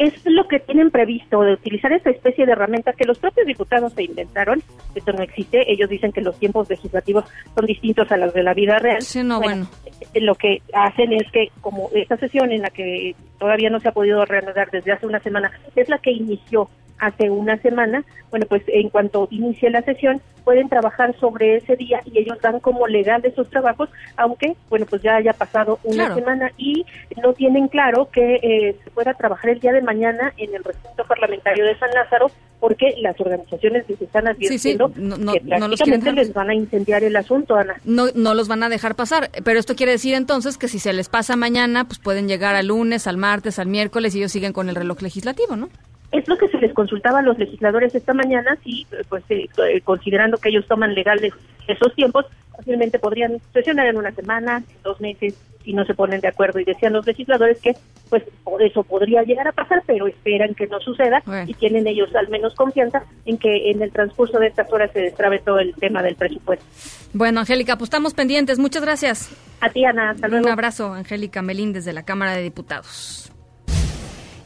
Es 0.00 0.14
lo 0.24 0.48
que 0.48 0.60
tienen 0.60 0.90
previsto 0.90 1.42
de 1.42 1.52
utilizar 1.52 1.92
esta 1.92 2.08
especie 2.08 2.46
de 2.46 2.52
herramienta 2.52 2.94
que 2.94 3.04
los 3.04 3.18
propios 3.18 3.46
diputados 3.46 3.92
se 3.92 4.04
inventaron. 4.04 4.62
Esto 4.94 5.12
no 5.12 5.22
existe. 5.22 5.70
Ellos 5.70 5.90
dicen 5.90 6.10
que 6.10 6.22
los 6.22 6.38
tiempos 6.38 6.70
legislativos 6.70 7.26
son 7.54 7.66
distintos 7.66 8.10
a 8.10 8.16
los 8.16 8.32
de 8.32 8.42
la 8.42 8.54
vida 8.54 8.78
real. 8.78 9.02
Sí, 9.02 9.22
no, 9.22 9.42
bueno, 9.42 9.68
eh, 10.14 10.20
Lo 10.22 10.36
que 10.36 10.62
hacen 10.72 11.12
es 11.12 11.30
que, 11.30 11.50
como 11.60 11.90
esta 11.94 12.16
sesión 12.16 12.50
en 12.50 12.62
la 12.62 12.70
que 12.70 13.14
todavía 13.38 13.68
no 13.68 13.78
se 13.78 13.88
ha 13.88 13.92
podido 13.92 14.24
reanudar 14.24 14.70
desde 14.70 14.90
hace 14.90 15.06
una 15.06 15.20
semana, 15.20 15.52
es 15.76 15.86
la 15.90 15.98
que 15.98 16.12
inició 16.12 16.70
hace 17.00 17.30
una 17.30 17.56
semana, 17.58 18.04
bueno, 18.30 18.46
pues 18.48 18.62
en 18.68 18.88
cuanto 18.90 19.26
inicie 19.30 19.70
la 19.70 19.82
sesión 19.82 20.20
pueden 20.44 20.68
trabajar 20.68 21.14
sobre 21.18 21.56
ese 21.56 21.76
día 21.76 22.00
y 22.04 22.18
ellos 22.18 22.40
dan 22.40 22.60
como 22.60 22.86
legal 22.86 23.22
de 23.22 23.34
sus 23.34 23.48
trabajos, 23.50 23.88
aunque, 24.16 24.56
bueno, 24.68 24.86
pues 24.88 25.02
ya 25.02 25.16
haya 25.16 25.32
pasado 25.32 25.78
una 25.84 26.14
semana 26.14 26.50
y 26.56 26.84
no 27.22 27.32
tienen 27.34 27.68
claro 27.68 28.08
que 28.10 28.36
eh, 28.36 28.76
se 28.82 28.90
pueda 28.90 29.14
trabajar 29.14 29.50
el 29.50 29.60
día 29.60 29.72
de 29.72 29.82
mañana 29.82 30.32
en 30.36 30.54
el 30.54 30.64
recinto 30.64 31.04
parlamentario 31.04 31.64
de 31.64 31.78
San 31.78 31.90
Lázaro 31.90 32.30
porque 32.58 32.94
las 33.00 33.18
organizaciones 33.18 33.88
les 33.88 34.00
están 34.02 34.28
advirtiendo 34.28 34.92
que 34.92 35.40
prácticamente 35.40 36.12
les 36.12 36.32
van 36.32 36.50
a 36.50 36.54
incendiar 36.54 37.02
el 37.02 37.16
asunto, 37.16 37.56
Ana. 37.56 37.76
No, 37.84 38.06
no 38.14 38.34
los 38.34 38.48
van 38.48 38.62
a 38.62 38.68
dejar 38.68 38.94
pasar, 38.94 39.30
pero 39.44 39.58
esto 39.58 39.74
quiere 39.74 39.92
decir 39.92 40.14
entonces 40.14 40.58
que 40.58 40.68
si 40.68 40.78
se 40.78 40.92
les 40.92 41.08
pasa 41.08 41.36
mañana, 41.36 41.84
pues 41.84 41.98
pueden 41.98 42.28
llegar 42.28 42.54
al 42.54 42.66
lunes, 42.66 43.06
al 43.06 43.16
martes, 43.16 43.58
al 43.58 43.68
miércoles 43.68 44.14
y 44.14 44.18
ellos 44.18 44.32
siguen 44.32 44.52
con 44.52 44.68
el 44.68 44.74
reloj 44.74 45.00
legislativo, 45.00 45.56
¿no? 45.56 45.70
Es 46.12 46.26
lo 46.28 46.36
que 46.36 46.48
se 46.48 46.58
les 46.58 46.72
consultaba 46.72 47.20
a 47.20 47.22
los 47.22 47.38
legisladores 47.38 47.94
esta 47.94 48.14
mañana, 48.14 48.56
si, 48.64 48.86
pues, 49.08 49.22
eh, 49.28 49.48
eh, 49.68 49.80
considerando 49.82 50.38
que 50.38 50.48
ellos 50.48 50.66
toman 50.66 50.94
legales 50.94 51.32
esos 51.68 51.94
tiempos, 51.94 52.26
fácilmente 52.56 52.98
podrían 52.98 53.40
sesionar 53.52 53.86
en 53.86 53.96
una 53.96 54.10
semana, 54.12 54.62
dos 54.82 55.00
meses, 55.00 55.34
si 55.64 55.72
no 55.72 55.84
se 55.84 55.94
ponen 55.94 56.20
de 56.20 56.28
acuerdo. 56.28 56.58
Y 56.58 56.64
decían 56.64 56.92
los 56.92 57.06
legisladores 57.06 57.60
que, 57.60 57.74
pues, 58.08 58.24
por 58.44 58.62
eso 58.62 58.82
podría 58.82 59.22
llegar 59.22 59.46
a 59.46 59.52
pasar, 59.52 59.82
pero 59.86 60.06
esperan 60.06 60.54
que 60.54 60.66
no 60.66 60.80
suceda 60.80 61.22
y 61.46 61.54
tienen 61.54 61.86
ellos 61.86 62.14
al 62.14 62.28
menos 62.28 62.54
confianza 62.54 63.04
en 63.24 63.38
que 63.38 63.70
en 63.70 63.82
el 63.82 63.92
transcurso 63.92 64.38
de 64.38 64.48
estas 64.48 64.72
horas 64.72 64.90
se 64.92 65.00
destrabe 65.00 65.38
todo 65.38 65.58
el 65.58 65.74
tema 65.74 66.02
del 66.02 66.16
presupuesto. 66.16 66.64
Bueno, 67.12 67.40
Angélica, 67.40 67.76
pues 67.76 67.86
estamos 67.86 68.14
pendientes. 68.14 68.58
Muchas 68.58 68.82
gracias. 68.82 69.30
A 69.60 69.68
ti, 69.68 69.84
Ana. 69.84 70.10
Hasta 70.10 70.28
luego. 70.28 70.46
Un 70.46 70.52
abrazo, 70.52 70.92
Angélica 70.92 71.42
Melín, 71.42 71.72
desde 71.72 71.92
la 71.92 72.04
Cámara 72.04 72.34
de 72.34 72.42
Diputados. 72.42 73.32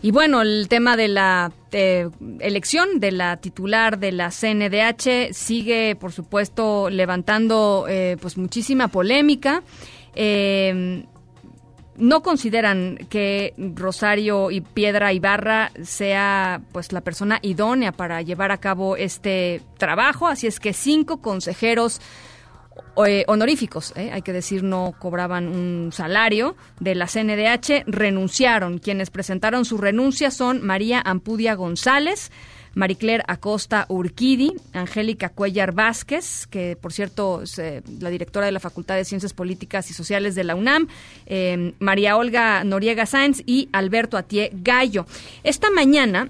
Y 0.05 0.11
bueno, 0.11 0.43
el 0.43 0.69
tema 0.69 0.99
de 0.99 1.09
la 1.09 1.51
eh, 1.73 2.11
elección 2.41 3.01
de 3.01 3.11
la 3.11 3.39
titular 3.39 3.99
de 3.99 4.13
la 4.13 4.29
CNDH 4.29 5.33
sigue, 5.33 5.97
por 5.97 6.13
supuesto, 6.13 6.91
levantando 6.91 7.87
eh, 7.89 8.19
pues 8.21 8.37
muchísima 8.37 8.89
polémica. 8.89 9.63
Eh, 10.15 11.07
no 11.97 12.23
consideran 12.23 12.99
que 13.09 13.55
Rosario 13.57 14.51
y 14.51 14.61
Piedra 14.61 15.15
Ibarra 15.15 15.73
sea 15.83 16.61
pues 16.73 16.93
la 16.93 17.01
persona 17.01 17.39
idónea 17.41 17.91
para 17.91 18.21
llevar 18.21 18.53
a 18.53 18.59
cabo 18.59 18.97
este 18.97 19.63
trabajo, 19.79 20.27
así 20.27 20.47
es 20.47 20.61
que 20.61 20.75
cinco 20.75 21.23
consejeros 21.23 22.03
eh, 23.07 23.25
honoríficos, 23.27 23.93
eh, 23.97 24.11
hay 24.13 24.23
que 24.23 24.33
decir, 24.33 24.63
no 24.63 24.95
cobraban 24.99 25.49
un 25.49 25.91
salario 25.93 26.57
de 26.81 26.95
la 26.95 27.07
CNDH, 27.07 27.85
renunciaron. 27.87 28.79
Quienes 28.79 29.11
presentaron 29.11 29.65
su 29.65 29.79
renuncia 29.79 30.31
son 30.31 30.63
María 30.63 31.03
Ampudia 31.05 31.55
González, 31.55 32.31
Maricler 32.75 33.23
Acosta 33.27 33.87
Urquidi, 33.89 34.55
Angélica 34.73 35.29
Cuellar 35.29 35.73
Vázquez, 35.73 36.47
que 36.47 36.77
por 36.81 36.93
cierto 36.93 37.43
es 37.43 37.59
eh, 37.59 37.83
la 38.01 38.11
directora 38.11 38.47
de 38.47 38.53
la 38.53 38.61
Facultad 38.61 38.97
de 38.97 39.05
Ciencias 39.05 39.33
Políticas 39.33 39.91
y 39.91 39.95
Sociales 39.95 40.35
de 40.35 40.45
la 40.45 40.55
UNAM, 40.55 40.89
María 41.79 42.17
Olga 42.17 42.65
Noriega 42.65 43.07
Sáenz 43.07 43.43
y 43.47 43.69
Alberto 43.73 44.17
Atié 44.17 44.51
Gallo. 44.53 45.07
Esta 45.43 45.71
mañana 45.71 46.29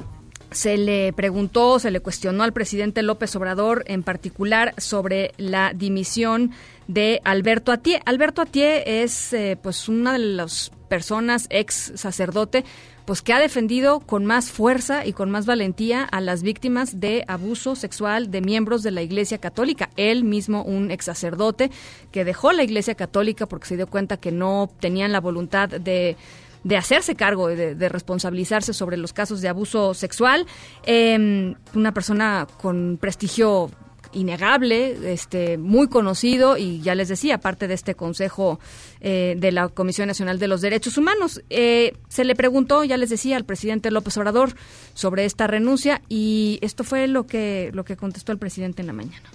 se 0.54 0.78
le 0.78 1.12
preguntó, 1.12 1.78
se 1.78 1.90
le 1.90 2.00
cuestionó 2.00 2.44
al 2.44 2.52
presidente 2.52 3.02
López 3.02 3.34
Obrador 3.36 3.84
en 3.86 4.02
particular 4.02 4.72
sobre 4.78 5.32
la 5.36 5.72
dimisión 5.74 6.52
de 6.86 7.20
Alberto 7.24 7.72
Atié. 7.72 8.00
Alberto 8.06 8.40
Atié 8.40 9.02
es 9.02 9.32
eh, 9.32 9.58
pues 9.60 9.88
una 9.88 10.12
de 10.12 10.20
las 10.20 10.70
personas 10.88 11.46
ex 11.50 11.92
sacerdote 11.96 12.64
pues 13.04 13.20
que 13.20 13.32
ha 13.32 13.38
defendido 13.38 14.00
con 14.00 14.24
más 14.24 14.50
fuerza 14.50 15.04
y 15.04 15.12
con 15.12 15.30
más 15.30 15.44
valentía 15.44 16.04
a 16.04 16.20
las 16.20 16.42
víctimas 16.42 17.00
de 17.00 17.24
abuso 17.28 17.74
sexual 17.74 18.30
de 18.30 18.40
miembros 18.40 18.82
de 18.82 18.92
la 18.92 19.02
Iglesia 19.02 19.38
Católica. 19.38 19.90
Él 19.96 20.24
mismo, 20.24 20.62
un 20.62 20.90
ex 20.90 21.04
sacerdote 21.04 21.70
que 22.12 22.24
dejó 22.24 22.52
la 22.52 22.62
Iglesia 22.62 22.94
Católica 22.94 23.46
porque 23.46 23.66
se 23.66 23.76
dio 23.76 23.88
cuenta 23.88 24.16
que 24.16 24.32
no 24.32 24.70
tenían 24.80 25.12
la 25.12 25.20
voluntad 25.20 25.68
de 25.68 26.16
de 26.64 26.76
hacerse 26.76 27.14
cargo, 27.14 27.48
de, 27.48 27.88
responsabilizarse 27.88 28.72
sobre 28.72 28.96
los 28.96 29.12
casos 29.12 29.40
de 29.40 29.48
abuso 29.48 29.94
sexual. 29.94 30.46
Em, 30.84 31.54
una 31.74 31.92
persona 31.92 32.46
con 32.60 32.98
prestigio 33.00 33.70
innegable, 34.14 35.12
este, 35.12 35.58
muy 35.58 35.88
conocido 35.88 36.56
y 36.56 36.80
ya 36.80 36.94
les 36.94 37.08
decía, 37.08 37.38
parte 37.38 37.68
de 37.68 37.74
este 37.74 37.94
Consejo 37.94 38.58
eh, 39.00 39.34
de 39.36 39.52
la 39.52 39.68
Comisión 39.68 40.08
Nacional 40.08 40.38
de 40.38 40.48
los 40.48 40.60
Derechos 40.60 40.96
Humanos. 40.96 41.42
Eh, 41.50 41.96
se 42.08 42.24
le 42.24 42.34
preguntó, 42.34 42.84
ya 42.84 42.96
les 42.96 43.10
decía, 43.10 43.36
al 43.36 43.44
presidente 43.44 43.90
López 43.90 44.16
Obrador 44.16 44.54
sobre 44.94 45.24
esta 45.24 45.46
renuncia 45.46 46.00
y 46.08 46.58
esto 46.62 46.84
fue 46.84 47.06
lo 47.08 47.26
que, 47.26 47.70
lo 47.74 47.84
que 47.84 47.96
contestó 47.96 48.32
el 48.32 48.38
presidente 48.38 48.80
en 48.80 48.86
la 48.86 48.92
mañana. 48.92 49.30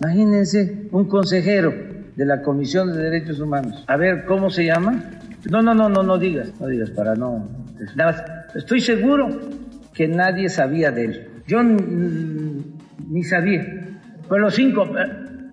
Imagínense 0.00 0.88
un 0.90 1.04
consejero 1.04 1.72
de 2.16 2.24
la 2.24 2.42
Comisión 2.42 2.92
de 2.92 3.02
Derechos 3.02 3.40
Humanos. 3.40 3.84
A 3.86 3.96
ver, 3.96 4.24
¿cómo 4.24 4.50
se 4.50 4.64
llama? 4.64 5.04
No, 5.50 5.62
no, 5.62 5.74
no, 5.74 5.88
no, 5.88 6.02
no 6.02 6.18
digas, 6.18 6.52
no 6.60 6.66
digas 6.66 6.90
para 6.90 7.14
no. 7.14 7.48
estoy 8.54 8.80
seguro 8.80 9.28
que 9.92 10.08
nadie 10.08 10.48
sabía 10.48 10.90
de 10.90 11.04
él. 11.04 11.28
Yo 11.46 11.62
ni 11.62 13.22
sabía. 13.24 14.00
Pues 14.28 14.40
los 14.40 14.54
cinco, 14.54 14.86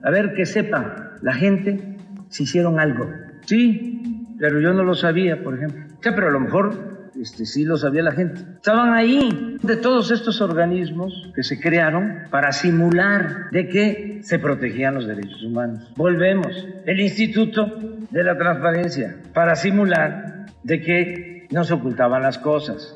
a 0.03 0.09
ver 0.09 0.33
que 0.33 0.45
sepa 0.45 1.11
la 1.21 1.33
gente 1.33 1.97
si 2.29 2.43
hicieron 2.43 2.79
algo. 2.79 3.09
Sí, 3.45 4.35
pero 4.39 4.59
yo 4.59 4.73
no 4.73 4.83
lo 4.83 4.95
sabía, 4.95 5.43
por 5.43 5.55
ejemplo. 5.55 5.85
Ya, 6.03 6.15
pero 6.15 6.27
a 6.27 6.31
lo 6.31 6.39
mejor 6.39 6.90
este, 7.21 7.45
sí 7.45 7.63
lo 7.63 7.77
sabía 7.77 8.03
la 8.03 8.11
gente. 8.13 8.41
Estaban 8.55 8.93
ahí 8.93 9.57
de 9.61 9.75
todos 9.77 10.11
estos 10.11 10.41
organismos 10.41 11.31
que 11.35 11.43
se 11.43 11.59
crearon 11.59 12.23
para 12.29 12.51
simular 12.51 13.51
de 13.51 13.67
que 13.67 14.19
se 14.23 14.39
protegían 14.39 14.95
los 14.95 15.07
derechos 15.07 15.43
humanos. 15.43 15.91
Volvemos, 15.95 16.67
el 16.85 16.99
Instituto 16.99 17.67
de 18.09 18.23
la 18.23 18.37
Transparencia, 18.37 19.17
para 19.33 19.55
simular 19.55 20.47
de 20.63 20.81
que 20.81 21.47
no 21.51 21.63
se 21.63 21.73
ocultaban 21.73 22.21
las 22.21 22.37
cosas. 22.37 22.95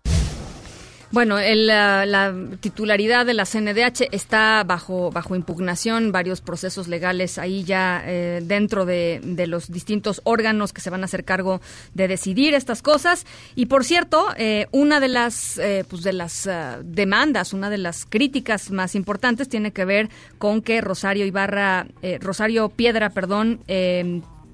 Bueno, 1.16 1.40
el, 1.40 1.68
la, 1.68 2.06
la, 2.06 2.36
titularidad 2.60 3.26
de 3.26 3.34
la 3.34 3.46
CNDH 3.46 4.10
está 4.12 4.62
bajo, 4.66 5.12
bajo 5.12 5.34
impugnación, 5.38 6.12
varios 6.12 6.42
procesos 6.42 6.90
legales 6.90 7.38
ahí 7.38 7.64
ya 7.64 8.04
eh, 8.06 8.42
dentro 8.44 8.86
de, 8.86 9.22
de, 9.24 9.48
los 9.48 9.72
distintos 9.72 10.20
órganos 10.26 10.74
que 10.74 10.82
se 10.82 10.90
van 10.90 11.04
a 11.04 11.06
hacer 11.06 11.24
cargo 11.24 11.62
de 11.94 12.10
decidir 12.10 12.54
estas 12.54 12.82
cosas. 12.82 13.26
Y 13.56 13.68
por 13.68 13.86
cierto, 13.86 14.28
eh, 14.36 14.68
una 14.74 15.00
de 15.00 15.08
las, 15.08 15.58
eh, 15.58 15.86
pues 15.90 16.04
de 16.04 16.12
las 16.12 16.48
uh, 16.48 16.84
demandas, 16.84 17.54
una 17.54 17.70
de 17.70 17.78
las 17.78 18.06
críticas 18.06 18.70
más 18.72 18.94
importantes 18.94 19.48
tiene 19.48 19.72
que 19.72 19.86
ver 19.86 20.10
con 20.38 20.62
que 20.62 20.82
Rosario 20.82 21.26
Ibarra, 21.26 21.88
Rosario 22.20 22.68
Piedra, 22.68 23.12
perdón, 23.12 23.62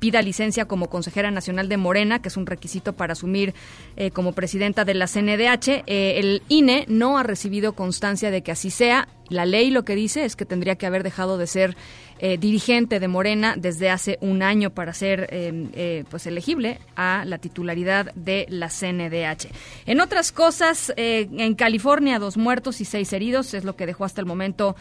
pida 0.02 0.24
licencia 0.24 0.66
como 0.66 0.90
consejera 0.90 1.30
nacional 1.30 1.70
de 1.70 1.78
Morena, 1.78 2.24
que 2.24 2.30
es 2.30 2.36
un 2.36 2.48
requisito 2.48 2.94
para 2.94 3.14
asumir 3.14 3.54
eh, 3.98 4.10
como 4.10 4.34
presidenta 4.34 4.84
de 4.84 4.96
la 4.96 5.06
CNDH. 5.06 5.84
Eh, 5.86 6.18
el 6.18 6.42
INE 6.50 6.86
no 6.88 7.20
ha 7.20 7.24
recibido 7.24 7.74
constancia 7.74 8.32
de 8.32 8.42
que 8.42 8.52
así 8.52 8.72
sea. 8.72 9.08
La 9.30 9.46
ley 9.46 9.70
lo 9.70 9.86
que 9.86 9.96
dice 9.96 10.26
es 10.26 10.36
que 10.36 10.44
tendría 10.44 10.76
que 10.76 10.88
haber 10.88 11.04
dejado 11.04 11.38
de 11.38 11.46
ser 11.46 11.78
eh, 12.24 12.38
dirigente 12.38 13.00
de 13.00 13.08
Morena 13.08 13.56
desde 13.58 13.90
hace 13.90 14.20
un 14.22 14.44
año 14.44 14.70
para 14.70 14.94
ser 14.94 15.28
eh, 15.32 15.70
eh, 15.74 16.04
pues 16.08 16.28
elegible 16.28 16.78
a 16.96 17.24
la 17.26 17.40
titularidad 17.40 18.14
de 18.14 18.46
la 18.48 18.68
CNDH. 18.68 19.48
En 19.88 20.00
otras 20.02 20.32
cosas, 20.32 20.94
en 20.96 21.56
California 21.56 22.20
dos 22.20 22.38
muertos 22.38 22.80
y 22.80 22.86
seis 22.86 23.12
heridos 23.12 23.56
es 23.56 23.66
lo 23.66 23.76
que 23.76 23.88
dejó 23.88 24.06
hasta 24.06 24.22
el 24.22 24.28
momento 24.28 24.76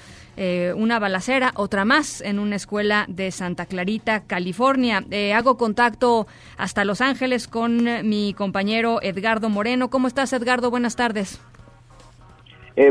una 0.76 0.98
balacera, 0.98 1.52
otra 1.54 1.86
más 1.86 2.20
en 2.20 2.38
una 2.38 2.56
escuela 2.56 3.06
de 3.08 3.30
Santa 3.30 3.64
Clarita, 3.64 4.20
California. 4.26 5.02
hago 5.34 5.56
contacto 5.56 6.26
hasta 6.58 6.84
Los 6.84 7.00
Ángeles 7.00 7.48
con 7.48 7.84
mi 8.06 8.34
compañero 8.34 9.00
Edgardo 9.02 9.48
Moreno. 9.48 9.88
¿Cómo 9.88 10.08
estás, 10.08 10.32
Edgardo? 10.34 10.70
Buenas 10.70 10.96
tardes. 10.96 11.40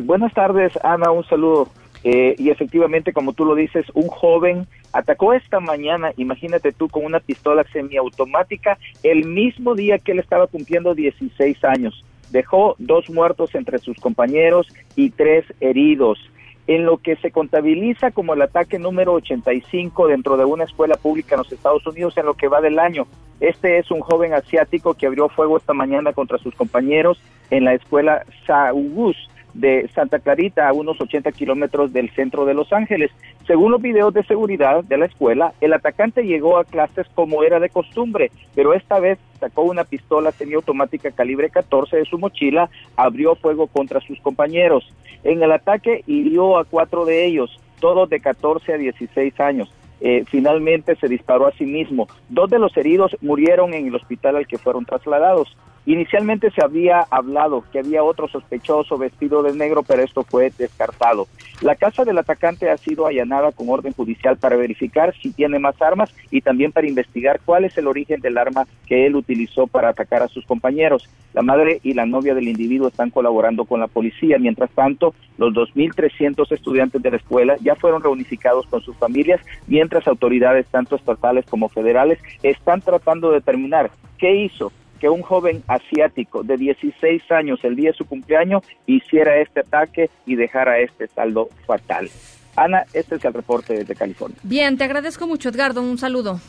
buenas 0.04 0.34
tardes, 0.34 0.74
Ana. 0.84 1.12
Un 1.12 1.24
saludo 1.26 1.68
eh, 2.04 2.36
y 2.38 2.50
efectivamente, 2.50 3.14
como 3.14 3.34
tú 3.34 3.46
lo 3.46 3.56
dices, 3.56 3.86
un 3.94 4.08
joven 4.08 4.68
atacó 4.94 5.34
esta 5.34 5.60
mañana, 5.60 6.14
imagínate 6.18 6.72
tú, 6.72 6.88
con 6.88 7.06
una 7.06 7.20
pistola 7.20 7.66
semiautomática 7.72 8.78
el 9.04 9.26
mismo 9.26 9.76
día 9.76 10.00
que 10.00 10.14
él 10.14 10.20
estaba 10.20 10.48
cumpliendo 10.48 10.96
16 10.96 11.64
años. 11.66 12.06
Dejó 12.32 12.76
dos 12.78 13.10
muertos 13.10 13.54
entre 13.56 13.80
sus 13.80 13.98
compañeros 14.00 14.68
y 14.96 15.10
tres 15.10 15.46
heridos. 15.60 16.20
En 16.68 16.86
lo 16.86 16.98
que 16.98 17.16
se 17.16 17.32
contabiliza 17.32 18.12
como 18.12 18.36
el 18.36 18.44
ataque 18.44 18.78
número 18.78 19.14
85 19.14 20.08
dentro 20.08 20.38
de 20.38 20.46
una 20.46 20.66
escuela 20.66 20.96
pública 20.96 21.34
en 21.34 21.40
los 21.40 21.52
Estados 21.52 21.86
Unidos 21.88 22.16
en 22.18 22.28
lo 22.28 22.36
que 22.36 22.48
va 22.48 22.62
del 22.62 22.78
año. 22.78 23.08
Este 23.40 23.80
es 23.80 23.90
un 23.90 24.02
joven 24.02 24.34
asiático 24.34 24.94
que 24.94 25.08
abrió 25.08 25.30
fuego 25.30 25.58
esta 25.58 25.74
mañana 25.74 26.14
contra 26.14 26.38
sus 26.38 26.54
compañeros 26.54 27.20
en 27.50 27.66
la 27.66 27.74
escuela 27.74 28.24
Saugus 28.46 29.18
de 29.54 29.90
Santa 29.94 30.20
Clarita, 30.20 30.68
a 30.68 30.74
unos 30.74 31.00
80 31.02 31.32
kilómetros 31.32 31.94
del 31.94 32.10
centro 32.12 32.46
de 32.46 32.54
Los 32.54 32.72
Ángeles. 32.74 33.12
Según 33.48 33.72
los 33.72 33.82
videos 33.82 34.14
de 34.14 34.24
seguridad 34.24 34.84
de 34.84 34.98
la 34.98 35.06
escuela, 35.06 35.54
el 35.62 35.74
atacante 35.74 36.24
llegó 36.24 36.58
a 36.58 36.66
clases 36.66 37.08
como 37.16 37.44
era 37.44 37.60
de 37.60 37.70
costumbre, 37.70 38.32
pero 38.56 38.74
esta 38.74 39.00
vez 39.00 39.20
sacó 39.40 39.64
una 39.64 39.84
pistola 39.84 40.32
semiautomática 40.32 41.12
calibre 41.12 41.50
14 41.50 41.98
de 41.98 42.06
su 42.06 42.18
mochila, 42.18 42.70
abrió 42.96 43.36
fuego 43.36 43.68
contra 43.68 44.02
sus 44.02 44.20
compañeros. 44.22 44.94
En 45.24 45.42
el 45.42 45.52
ataque 45.52 46.04
hirió 46.08 46.58
a 46.58 46.66
cuatro 46.66 47.06
de 47.06 47.26
ellos, 47.26 47.60
todos 47.80 48.10
de 48.10 48.20
14 48.20 48.74
a 48.74 48.78
16 48.78 49.40
años. 49.40 49.74
Eh, 50.02 50.24
finalmente 50.30 50.96
se 50.96 51.08
disparó 51.08 51.48
a 51.48 51.52
sí 51.54 51.66
mismo. 51.66 52.08
Dos 52.30 52.50
de 52.50 52.60
los 52.60 52.76
heridos 52.78 53.18
murieron 53.22 53.74
en 53.74 53.88
el 53.88 53.96
hospital 53.96 54.38
al 54.38 54.48
que 54.48 54.58
fueron 54.58 54.86
trasladados. 54.86 55.58
Inicialmente 55.90 56.52
se 56.52 56.64
había 56.64 57.00
hablado 57.10 57.64
que 57.72 57.80
había 57.80 58.04
otro 58.04 58.28
sospechoso 58.28 59.00
vestido 59.00 59.42
de 59.42 59.56
negro, 59.56 59.82
pero 59.82 60.04
esto 60.04 60.22
fue 60.22 60.54
descartado. 60.56 61.28
La 61.62 61.74
casa 61.74 62.06
del 62.06 62.20
atacante 62.20 62.70
ha 62.70 62.78
sido 62.78 63.08
allanada 63.08 63.52
con 63.52 63.68
orden 63.72 63.94
judicial 63.94 64.38
para 64.38 64.56
verificar 64.56 65.16
si 65.20 65.32
tiene 65.32 65.58
más 65.58 65.82
armas 65.82 66.14
y 66.30 66.42
también 66.42 66.72
para 66.72 66.88
investigar 66.88 67.42
cuál 67.44 67.66
es 67.66 67.76
el 67.76 67.88
origen 67.88 68.22
del 68.22 68.38
arma 68.38 68.68
que 68.86 69.08
él 69.08 69.16
utilizó 69.16 69.66
para 69.66 69.90
atacar 69.90 70.22
a 70.22 70.28
sus 70.28 70.46
compañeros. 70.46 71.10
La 71.34 71.42
madre 71.42 71.80
y 71.82 71.96
la 71.96 72.06
novia 72.06 72.36
del 72.36 72.50
individuo 72.50 72.90
están 72.90 73.10
colaborando 73.10 73.66
con 73.66 73.80
la 73.80 73.88
policía. 73.88 74.38
Mientras 74.38 74.70
tanto, 74.70 75.16
los 75.40 75.56
2.300 75.56 76.52
estudiantes 76.52 77.02
de 77.02 77.10
la 77.10 77.18
escuela 77.18 77.56
ya 77.64 77.74
fueron 77.74 78.04
reunificados 78.04 78.68
con 78.68 78.82
sus 78.82 78.96
familias, 78.98 79.42
mientras 79.66 80.08
autoridades 80.08 80.68
tanto 80.68 80.98
estatales 80.98 81.48
como 81.50 81.68
federales 81.68 82.20
están 82.44 82.82
tratando 82.82 83.30
de 83.30 83.38
determinar 83.38 83.90
qué 84.20 84.36
hizo 84.36 84.72
que 85.00 85.10
un 85.10 85.22
joven 85.22 85.64
asiático 85.68 86.44
de 86.44 86.58
16 86.58 87.32
años 87.32 87.60
el 87.64 87.76
día 87.76 87.92
de 87.92 87.98
su 87.98 88.06
cumpleaños 88.06 88.64
hiciera 88.86 89.38
este 89.38 89.62
ataque 89.62 90.10
y 90.26 90.36
dejara 90.36 90.80
este 90.80 91.08
saldo 91.08 91.50
fatal. 91.66 92.10
Ana, 92.56 92.84
este 92.94 93.16
es 93.16 93.26
el 93.26 93.34
reporte 93.34 93.74
desde 93.74 93.96
California. 93.96 94.38
Bien, 94.44 94.78
te 94.78 94.84
agradezco 94.84 95.28
mucho, 95.28 95.50
Edgardo. 95.50 95.82
Un 95.82 95.98
saludo. 95.98 96.40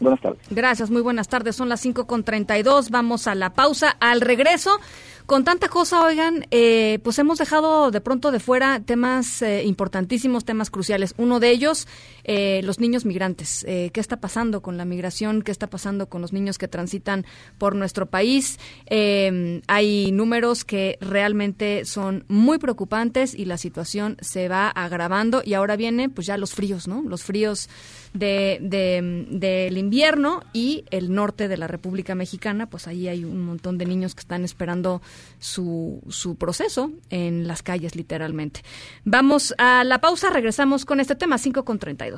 Buenas 0.00 0.20
tardes. 0.20 0.40
Gracias, 0.50 0.90
muy 0.90 1.02
buenas 1.02 1.28
tardes. 1.28 1.56
Son 1.56 1.68
las 1.68 1.84
5.32. 1.84 2.90
Vamos 2.90 3.26
a 3.26 3.34
la 3.34 3.50
pausa. 3.50 3.96
Al 4.00 4.20
regreso, 4.20 4.78
con 5.26 5.44
tanta 5.44 5.68
cosa, 5.68 6.04
oigan, 6.04 6.46
eh, 6.50 7.00
pues 7.02 7.18
hemos 7.18 7.38
dejado 7.38 7.90
de 7.90 8.00
pronto 8.00 8.30
de 8.30 8.38
fuera 8.38 8.80
temas 8.80 9.42
eh, 9.42 9.64
importantísimos, 9.64 10.44
temas 10.44 10.70
cruciales. 10.70 11.14
Uno 11.18 11.40
de 11.40 11.50
ellos, 11.50 11.88
eh, 12.30 12.60
los 12.62 12.78
niños 12.78 13.06
migrantes. 13.06 13.64
Eh, 13.66 13.90
¿Qué 13.94 14.00
está 14.00 14.20
pasando 14.20 14.60
con 14.60 14.76
la 14.76 14.84
migración? 14.84 15.40
¿Qué 15.40 15.50
está 15.50 15.66
pasando 15.66 16.10
con 16.10 16.20
los 16.20 16.34
niños 16.34 16.58
que 16.58 16.68
transitan 16.68 17.24
por 17.56 17.74
nuestro 17.74 18.04
país? 18.04 18.58
Eh, 18.84 19.62
hay 19.66 20.12
números 20.12 20.66
que 20.66 20.98
realmente 21.00 21.86
son 21.86 22.26
muy 22.28 22.58
preocupantes 22.58 23.34
y 23.34 23.46
la 23.46 23.56
situación 23.56 24.18
se 24.20 24.48
va 24.48 24.68
agravando. 24.68 25.40
Y 25.42 25.54
ahora 25.54 25.76
viene, 25.76 26.10
pues 26.10 26.26
ya 26.26 26.36
los 26.36 26.52
fríos, 26.52 26.86
¿no? 26.86 27.00
Los 27.00 27.24
fríos 27.24 27.70
de, 28.12 28.58
de, 28.60 29.26
del 29.30 29.78
invierno 29.78 30.42
y 30.52 30.84
el 30.90 31.14
norte 31.14 31.48
de 31.48 31.56
la 31.56 31.66
República 31.66 32.14
Mexicana, 32.14 32.68
pues 32.68 32.88
ahí 32.88 33.08
hay 33.08 33.24
un 33.24 33.40
montón 33.40 33.78
de 33.78 33.86
niños 33.86 34.14
que 34.14 34.20
están 34.20 34.44
esperando 34.44 35.00
su, 35.38 36.02
su 36.10 36.36
proceso 36.36 36.92
en 37.08 37.46
las 37.46 37.62
calles, 37.62 37.96
literalmente. 37.96 38.60
Vamos 39.06 39.54
a 39.56 39.82
la 39.84 40.02
pausa, 40.02 40.28
regresamos 40.28 40.84
con 40.84 41.00
este 41.00 41.14
tema 41.14 41.38
5 41.38 41.64
con 41.64 41.78
32. 41.78 42.17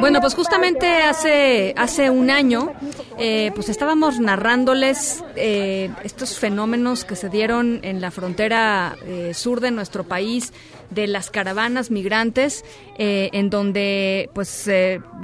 Bueno, 0.00 0.20
pues 0.20 0.34
justamente 0.34 1.02
hace, 1.02 1.74
hace 1.76 2.10
un 2.10 2.30
año, 2.30 2.72
eh, 3.18 3.50
pues 3.54 3.68
estábamos 3.68 4.20
narrándoles 4.20 5.24
eh, 5.36 5.90
estos 6.04 6.38
fenómenos 6.38 7.04
que 7.04 7.16
se 7.16 7.28
dieron 7.28 7.80
en 7.82 8.00
la 8.00 8.10
frontera 8.10 8.96
eh, 9.04 9.34
sur 9.34 9.60
de 9.60 9.70
nuestro 9.70 10.04
país, 10.04 10.52
de 10.90 11.06
las 11.06 11.30
caravanas 11.30 11.90
migrantes, 11.90 12.64
eh, 12.98 13.30
en 13.32 13.50
donde 13.50 14.30
pues 14.34 14.70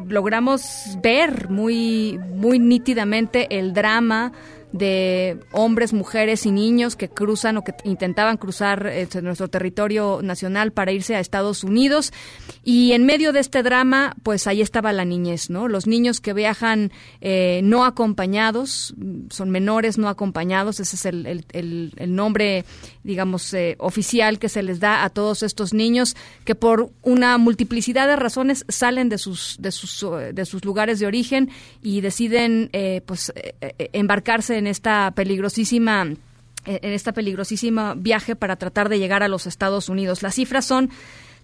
logramos 0.08 0.62
ver 1.02 1.48
muy, 1.48 2.18
muy 2.34 2.58
nítidamente 2.58 3.58
el 3.58 3.72
drama 3.72 4.32
de 4.72 5.38
hombres, 5.52 5.92
mujeres 5.92 6.46
y 6.46 6.50
niños 6.50 6.96
que 6.96 7.08
cruzan 7.08 7.58
o 7.58 7.64
que 7.64 7.74
intentaban 7.84 8.38
cruzar 8.38 8.86
este, 8.86 9.20
nuestro 9.22 9.48
territorio 9.48 10.20
nacional 10.22 10.72
para 10.72 10.92
irse 10.92 11.14
a 11.14 11.20
Estados 11.20 11.62
Unidos. 11.62 12.12
Y 12.64 12.92
en 12.92 13.04
medio 13.04 13.32
de 13.32 13.40
este 13.40 13.62
drama, 13.62 14.16
pues 14.22 14.46
ahí 14.46 14.62
estaba 14.62 14.92
la 14.92 15.04
niñez, 15.04 15.50
¿no? 15.50 15.68
Los 15.68 15.86
niños 15.86 16.20
que 16.20 16.32
viajan 16.32 16.90
eh, 17.20 17.60
no 17.64 17.84
acompañados, 17.84 18.94
son 19.30 19.50
menores 19.50 19.98
no 19.98 20.08
acompañados, 20.08 20.80
ese 20.80 20.96
es 20.96 21.04
el, 21.06 21.44
el, 21.52 22.14
nombre, 22.14 22.64
digamos, 23.02 23.52
eh, 23.54 23.76
oficial 23.78 24.38
que 24.38 24.48
se 24.48 24.62
les 24.62 24.80
da 24.80 25.04
a 25.04 25.10
todos 25.10 25.42
estos 25.42 25.74
niños 25.74 26.16
que 26.44 26.54
por 26.54 26.90
una 27.02 27.36
multiplicidad 27.38 28.06
de 28.06 28.16
razones 28.16 28.64
salen 28.68 29.08
de 29.08 29.18
sus, 29.18 29.56
de 29.60 29.72
sus, 29.72 30.06
de 30.32 30.44
sus 30.46 30.64
lugares 30.64 30.98
de 30.98 31.06
origen 31.06 31.50
y 31.82 32.00
deciden, 32.00 32.70
eh, 32.72 33.02
pues, 33.04 33.32
embarcarse 33.92 34.56
en 34.56 34.61
esta 34.66 35.12
peligrosísima 35.14 36.06
eh, 36.64 36.78
en 36.82 36.92
esta 36.92 37.12
peligrosísima 37.12 37.94
viaje 37.96 38.36
para 38.36 38.56
tratar 38.56 38.88
de 38.88 38.98
llegar 38.98 39.22
a 39.22 39.28
los 39.28 39.46
Estados 39.46 39.88
Unidos. 39.88 40.22
Las 40.22 40.36
cifras 40.36 40.64
son 40.64 40.90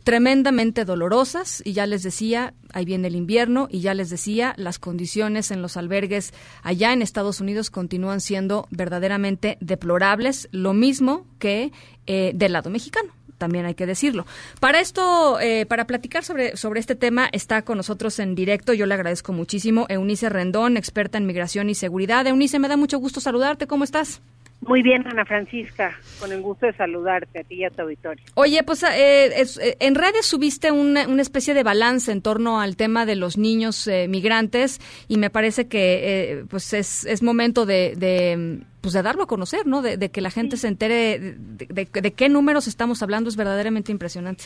tremendamente 0.04 0.84
dolorosas 0.84 1.60
y 1.64 1.72
ya 1.72 1.86
les 1.86 2.02
decía, 2.02 2.54
ahí 2.72 2.84
viene 2.84 3.08
el 3.08 3.16
invierno 3.16 3.68
y 3.70 3.80
ya 3.80 3.94
les 3.94 4.10
decía, 4.10 4.54
las 4.56 4.78
condiciones 4.78 5.50
en 5.50 5.60
los 5.60 5.76
albergues 5.76 6.32
allá 6.62 6.92
en 6.92 7.02
Estados 7.02 7.40
Unidos 7.40 7.68
continúan 7.70 8.20
siendo 8.20 8.68
verdaderamente 8.70 9.58
deplorables, 9.60 10.48
lo 10.52 10.72
mismo 10.72 11.26
que 11.38 11.72
eh, 12.06 12.30
del 12.34 12.52
lado 12.52 12.70
mexicano 12.70 13.17
también 13.38 13.64
hay 13.64 13.74
que 13.74 13.86
decirlo. 13.86 14.26
Para 14.60 14.80
esto, 14.80 15.40
eh, 15.40 15.64
para 15.66 15.86
platicar 15.86 16.24
sobre, 16.24 16.56
sobre 16.56 16.80
este 16.80 16.94
tema, 16.94 17.28
está 17.32 17.62
con 17.62 17.76
nosotros 17.76 18.18
en 18.18 18.34
directo, 18.34 18.74
yo 18.74 18.86
le 18.86 18.94
agradezco 18.94 19.32
muchísimo, 19.32 19.86
Eunice 19.88 20.28
Rendón, 20.28 20.76
experta 20.76 21.18
en 21.18 21.26
migración 21.26 21.70
y 21.70 21.74
seguridad. 21.74 22.26
Eunice, 22.26 22.58
me 22.58 22.68
da 22.68 22.76
mucho 22.76 22.98
gusto 22.98 23.20
saludarte, 23.20 23.66
¿cómo 23.66 23.84
estás? 23.84 24.20
Muy 24.60 24.82
bien, 24.82 25.06
Ana 25.06 25.24
Francisca, 25.24 25.96
con 26.18 26.32
el 26.32 26.42
gusto 26.42 26.66
de 26.66 26.72
saludarte 26.72 27.40
a 27.40 27.44
ti 27.44 27.56
y 27.56 27.64
a 27.64 27.70
tu 27.70 27.82
auditorio. 27.82 28.24
Oye, 28.34 28.62
pues 28.64 28.82
eh, 28.82 29.40
eh, 29.40 29.76
en 29.78 29.94
redes 29.94 30.26
subiste 30.26 30.72
una, 30.72 31.06
una, 31.06 31.22
especie 31.22 31.54
de 31.54 31.62
balance 31.62 32.10
en 32.10 32.22
torno 32.22 32.60
al 32.60 32.76
tema 32.76 33.06
de 33.06 33.14
los 33.14 33.38
niños 33.38 33.86
eh, 33.86 34.08
migrantes 34.08 34.80
y 35.06 35.16
me 35.16 35.30
parece 35.30 35.68
que 35.68 36.44
pues 36.50 36.72
es, 36.72 37.04
es 37.04 37.22
momento 37.22 37.66
de, 37.66 37.94
de, 37.96 38.60
pues 38.80 38.94
de 38.94 39.02
darlo 39.02 39.22
a 39.22 39.26
conocer, 39.26 39.66
¿no? 39.66 39.82
De, 39.82 40.10
que 40.10 40.20
la 40.20 40.30
gente 40.30 40.56
se 40.56 40.68
entere 40.68 41.18
de, 41.18 41.88
de 41.90 42.12
qué 42.12 42.28
números 42.28 42.66
estamos 42.68 43.02
hablando, 43.02 43.28
es 43.28 43.36
verdaderamente 43.36 43.92
impresionante. 43.92 44.44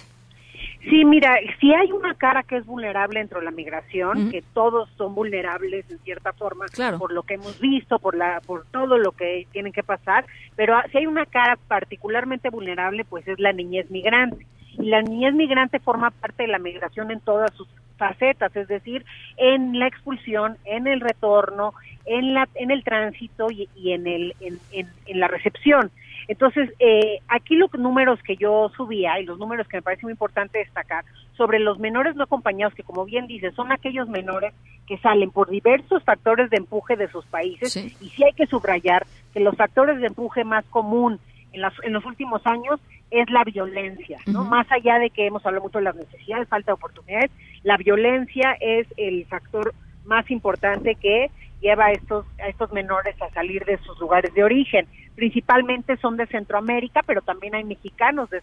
Sí, 0.90 1.04
mira, 1.04 1.38
si 1.60 1.72
hay 1.72 1.92
una 1.92 2.14
cara 2.14 2.42
que 2.42 2.56
es 2.56 2.66
vulnerable 2.66 3.20
dentro 3.20 3.38
de 3.38 3.44
la 3.44 3.52
migración, 3.52 4.30
que 4.30 4.42
todos 4.52 4.90
son 4.96 5.14
vulnerables 5.14 5.88
en 5.88 5.98
cierta 6.00 6.32
forma 6.32 6.66
por 6.98 7.12
lo 7.12 7.22
que 7.22 7.34
hemos 7.34 7.60
visto, 7.60 8.00
por 8.00 8.16
la 8.16 8.40
por 8.44 8.66
todo 8.66 8.98
lo 8.98 9.12
que 9.12 9.46
tienen 9.52 9.72
que 9.72 9.84
pasar, 9.84 10.26
pero 10.56 10.74
si 10.90 10.98
hay 10.98 11.06
una 11.06 11.24
cara 11.24 11.56
particularmente 11.68 12.50
vulnerable, 12.50 13.04
pues 13.04 13.26
es 13.28 13.38
la 13.38 13.52
niñez 13.52 13.90
migrante. 13.90 14.44
Y 14.72 14.86
la 14.86 15.02
niñez 15.02 15.34
migrante 15.34 15.78
forma 15.78 16.10
parte 16.10 16.44
de 16.44 16.48
la 16.48 16.58
migración 16.58 17.12
en 17.12 17.20
todas 17.20 17.52
sus 17.54 17.68
facetas, 18.02 18.54
es 18.56 18.66
decir, 18.66 19.04
en 19.36 19.78
la 19.78 19.86
expulsión, 19.86 20.56
en 20.64 20.86
el 20.86 21.00
retorno, 21.00 21.72
en 22.04 22.34
la 22.34 22.48
en 22.54 22.70
el 22.70 22.82
tránsito 22.82 23.46
y, 23.50 23.68
en 23.92 24.06
el 24.06 24.34
en, 24.40 24.86
en 25.06 25.20
la 25.20 25.28
recepción. 25.28 25.90
Entonces, 26.28 26.70
eh, 26.78 27.18
aquí 27.28 27.56
los 27.56 27.72
números 27.74 28.18
que 28.22 28.36
yo 28.36 28.70
subía 28.76 29.20
y 29.20 29.24
los 29.24 29.38
números 29.38 29.66
que 29.68 29.78
me 29.78 29.82
parece 29.82 30.06
muy 30.06 30.12
importante 30.12 30.58
destacar 30.58 31.04
sobre 31.36 31.58
los 31.58 31.78
menores 31.78 32.14
no 32.16 32.24
acompañados, 32.24 32.74
que 32.74 32.82
como 32.82 33.04
bien 33.04 33.26
dice, 33.26 33.50
son 33.52 33.72
aquellos 33.72 34.08
menores 34.08 34.52
que 34.86 34.98
salen 34.98 35.30
por 35.30 35.50
diversos 35.50 36.02
factores 36.04 36.50
de 36.50 36.58
empuje 36.58 36.96
de 36.96 37.08
sus 37.08 37.24
países, 37.26 37.76
y 37.76 38.08
sí 38.08 38.24
hay 38.24 38.32
que 38.32 38.46
subrayar 38.46 39.06
que 39.32 39.40
los 39.40 39.56
factores 39.56 40.00
de 40.00 40.06
empuje 40.06 40.44
más 40.44 40.64
común 40.66 41.18
en, 41.52 41.60
las, 41.60 41.74
en 41.82 41.92
los 41.92 42.04
últimos 42.04 42.40
años 42.46 42.80
es 43.12 43.30
la 43.30 43.44
violencia, 43.44 44.18
¿no? 44.26 44.44
Más 44.44 44.66
allá 44.72 44.98
de 44.98 45.10
que 45.10 45.26
hemos 45.26 45.44
hablado 45.44 45.64
mucho 45.64 45.78
de 45.78 45.84
las 45.84 45.96
necesidades, 45.96 46.48
falta 46.48 46.72
de 46.72 46.74
oportunidades, 46.74 47.30
la 47.62 47.76
violencia 47.76 48.56
es 48.60 48.86
el 48.96 49.26
factor 49.26 49.74
más 50.04 50.30
importante 50.30 50.96
que 50.96 51.30
lleva 51.60 51.86
a 51.86 51.92
estos, 51.92 52.26
a 52.40 52.48
estos 52.48 52.72
menores 52.72 53.14
a 53.22 53.30
salir 53.30 53.64
de 53.64 53.78
sus 53.78 53.98
lugares 54.00 54.34
de 54.34 54.42
origen 54.42 54.88
principalmente 55.14 55.96
son 55.98 56.16
de 56.16 56.26
Centroamérica, 56.26 57.02
pero 57.06 57.22
también 57.22 57.54
hay 57.54 57.64
mexicanos 57.64 58.30
de, 58.30 58.40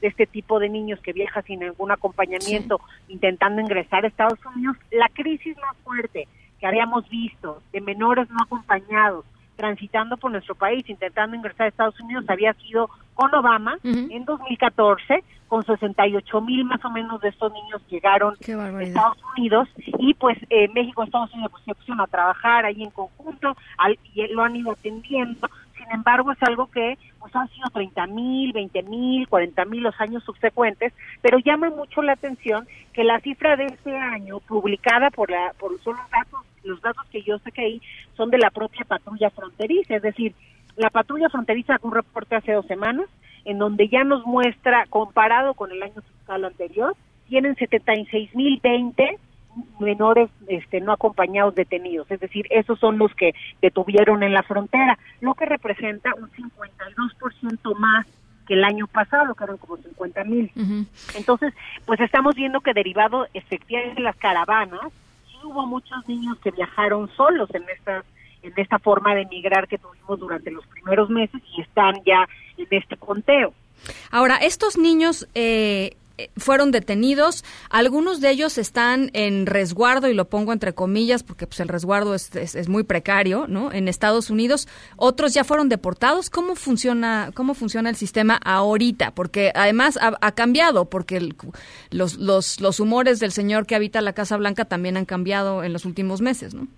de 0.00 0.08
este 0.08 0.26
tipo 0.26 0.58
de 0.58 0.68
niños 0.68 1.00
que 1.00 1.12
viajan 1.12 1.44
sin 1.44 1.60
ningún 1.60 1.90
acompañamiento 1.90 2.80
intentando 3.08 3.60
ingresar 3.60 4.04
a 4.04 4.08
Estados 4.08 4.38
Unidos. 4.54 4.76
La 4.90 5.08
crisis 5.08 5.56
más 5.58 5.76
fuerte 5.84 6.26
que 6.58 6.66
habíamos 6.66 7.08
visto 7.08 7.62
de 7.72 7.80
menores 7.80 8.28
no 8.30 8.42
acompañados 8.42 9.24
transitando 9.56 10.16
por 10.16 10.30
nuestro 10.30 10.54
país 10.54 10.88
intentando 10.88 11.36
ingresar 11.36 11.66
a 11.66 11.68
Estados 11.68 11.98
Unidos 12.00 12.24
había 12.28 12.52
sido 12.54 12.88
con 13.18 13.34
Obama 13.34 13.76
en 13.82 14.24
2014 14.24 15.24
con 15.48 15.64
68 15.64 16.40
mil 16.40 16.64
más 16.64 16.84
o 16.84 16.90
menos 16.90 17.20
de 17.20 17.30
estos 17.30 17.52
niños 17.52 17.82
llegaron 17.88 18.34
a 18.34 18.82
Estados 18.82 19.18
Unidos. 19.36 19.68
Y 19.98 20.14
pues 20.14 20.38
eh, 20.50 20.68
México 20.72 21.02
y 21.02 21.06
Estados 21.06 21.34
Unidos 21.34 21.50
pues, 21.50 21.64
se 21.64 21.74
pusieron 21.74 22.00
a 22.00 22.06
trabajar 22.06 22.64
ahí 22.64 22.80
en 22.80 22.90
conjunto 22.90 23.56
y 24.14 24.28
lo 24.28 24.44
han 24.44 24.54
ido 24.54 24.70
atendiendo. 24.70 25.48
Sin 25.76 25.90
embargo 25.90 26.30
es 26.30 26.40
algo 26.44 26.70
que 26.70 26.96
pues 27.18 27.34
han 27.34 27.48
sido 27.48 27.68
30 27.70 28.06
mil, 28.06 28.52
20 28.52 28.82
mil, 28.84 29.26
40 29.26 29.64
mil 29.64 29.82
los 29.82 30.00
años 30.00 30.22
subsecuentes, 30.22 30.92
pero 31.20 31.38
llama 31.38 31.70
mucho 31.70 32.02
la 32.02 32.12
atención 32.12 32.68
que 32.92 33.02
la 33.02 33.18
cifra 33.18 33.56
de 33.56 33.66
este 33.66 33.96
año 33.96 34.38
publicada 34.38 35.10
por 35.10 35.28
la 35.28 35.54
por 35.58 35.76
son 35.80 35.96
los 35.96 36.10
datos 36.10 36.40
los 36.62 36.80
datos 36.82 37.04
que 37.10 37.22
yo 37.22 37.38
que 37.52 37.62
hay 37.62 37.82
son 38.16 38.30
de 38.30 38.38
la 38.38 38.50
propia 38.50 38.84
patrulla 38.84 39.30
fronteriza, 39.30 39.96
es 39.96 40.02
decir, 40.02 40.34
la 40.78 40.90
patrulla 40.90 41.28
fronteriza 41.28 41.74
sacó 41.74 41.88
un 41.88 41.94
reporte 41.94 42.36
hace 42.36 42.52
dos 42.52 42.66
semanas 42.66 43.06
en 43.44 43.58
donde 43.58 43.88
ya 43.88 44.04
nos 44.04 44.24
muestra 44.26 44.86
comparado 44.88 45.54
con 45.54 45.70
el 45.72 45.82
año 45.82 46.00
fiscal 46.00 46.44
anterior 46.44 46.96
tienen 47.28 47.56
76 47.56 48.34
mil 48.34 48.60
20 48.62 49.18
menores 49.80 50.30
este, 50.46 50.80
no 50.80 50.92
acompañados 50.92 51.54
detenidos, 51.54 52.08
es 52.10 52.20
decir, 52.20 52.46
esos 52.50 52.78
son 52.78 52.96
los 52.96 53.12
que 53.14 53.34
detuvieron 53.60 54.22
en 54.22 54.32
la 54.32 54.44
frontera, 54.44 54.98
lo 55.20 55.34
que 55.34 55.46
representa 55.46 56.14
un 56.14 56.30
52% 56.30 57.76
más 57.76 58.06
que 58.46 58.54
el 58.54 58.64
año 58.64 58.86
pasado, 58.86 59.34
que 59.34 59.44
eran 59.44 59.58
como 59.58 59.76
50 59.76 60.24
mil. 60.24 60.52
Entonces, 61.16 61.52
pues 61.86 62.00
estamos 62.00 62.34
viendo 62.36 62.60
que 62.60 62.72
derivado 62.72 63.26
efectivamente 63.34 63.96
de 63.96 64.02
las 64.02 64.16
caravanas, 64.16 64.92
sí 65.26 65.36
hubo 65.44 65.66
muchos 65.66 66.08
niños 66.08 66.38
que 66.38 66.52
viajaron 66.52 67.10
solos 67.16 67.52
en 67.54 67.64
estas 67.68 68.04
en 68.42 68.52
esta 68.56 68.78
forma 68.78 69.14
de 69.14 69.22
emigrar 69.22 69.68
que 69.68 69.78
tuvimos 69.78 70.18
durante 70.18 70.50
los 70.50 70.66
primeros 70.66 71.10
meses 71.10 71.40
y 71.56 71.62
están 71.62 71.94
ya 72.04 72.28
en 72.56 72.66
este 72.70 72.96
conteo. 72.96 73.52
Ahora, 74.10 74.36
estos 74.36 74.76
niños 74.76 75.28
eh, 75.34 75.96
fueron 76.36 76.70
detenidos. 76.70 77.44
Algunos 77.70 78.20
de 78.20 78.30
ellos 78.30 78.58
están 78.58 79.10
en 79.12 79.46
resguardo, 79.46 80.08
y 80.08 80.14
lo 80.14 80.28
pongo 80.28 80.52
entre 80.52 80.74
comillas 80.74 81.22
porque 81.22 81.46
pues, 81.46 81.60
el 81.60 81.68
resguardo 81.68 82.14
es, 82.14 82.34
es, 82.34 82.68
muy 82.68 82.82
precario, 82.82 83.46
¿no? 83.48 83.72
En 83.72 83.88
Estados 83.88 84.30
Unidos. 84.30 84.68
Otros 84.96 85.34
ya 85.34 85.44
fueron 85.44 85.68
deportados. 85.68 86.30
¿Cómo 86.30 86.56
funciona, 86.56 87.30
cómo 87.34 87.54
funciona 87.54 87.90
el 87.90 87.96
sistema 87.96 88.36
ahorita? 88.44 89.12
Porque 89.12 89.52
además 89.54 89.98
ha, 90.00 90.32
cambiado, 90.32 90.86
porque 90.86 91.34
los, 91.90 92.16
los, 92.16 92.60
los 92.60 92.80
humores 92.80 93.20
del 93.20 93.32
señor 93.32 93.66
que 93.66 93.74
habita 93.74 94.00
la 94.00 94.12
Casa 94.12 94.36
Blanca 94.36 94.64
también 94.64 94.96
han 94.96 95.04
cambiado 95.04 95.62
en 95.64 95.72
los 95.72 95.84
últimos 95.84 96.20
meses, 96.20 96.54
¿no? 96.54 96.68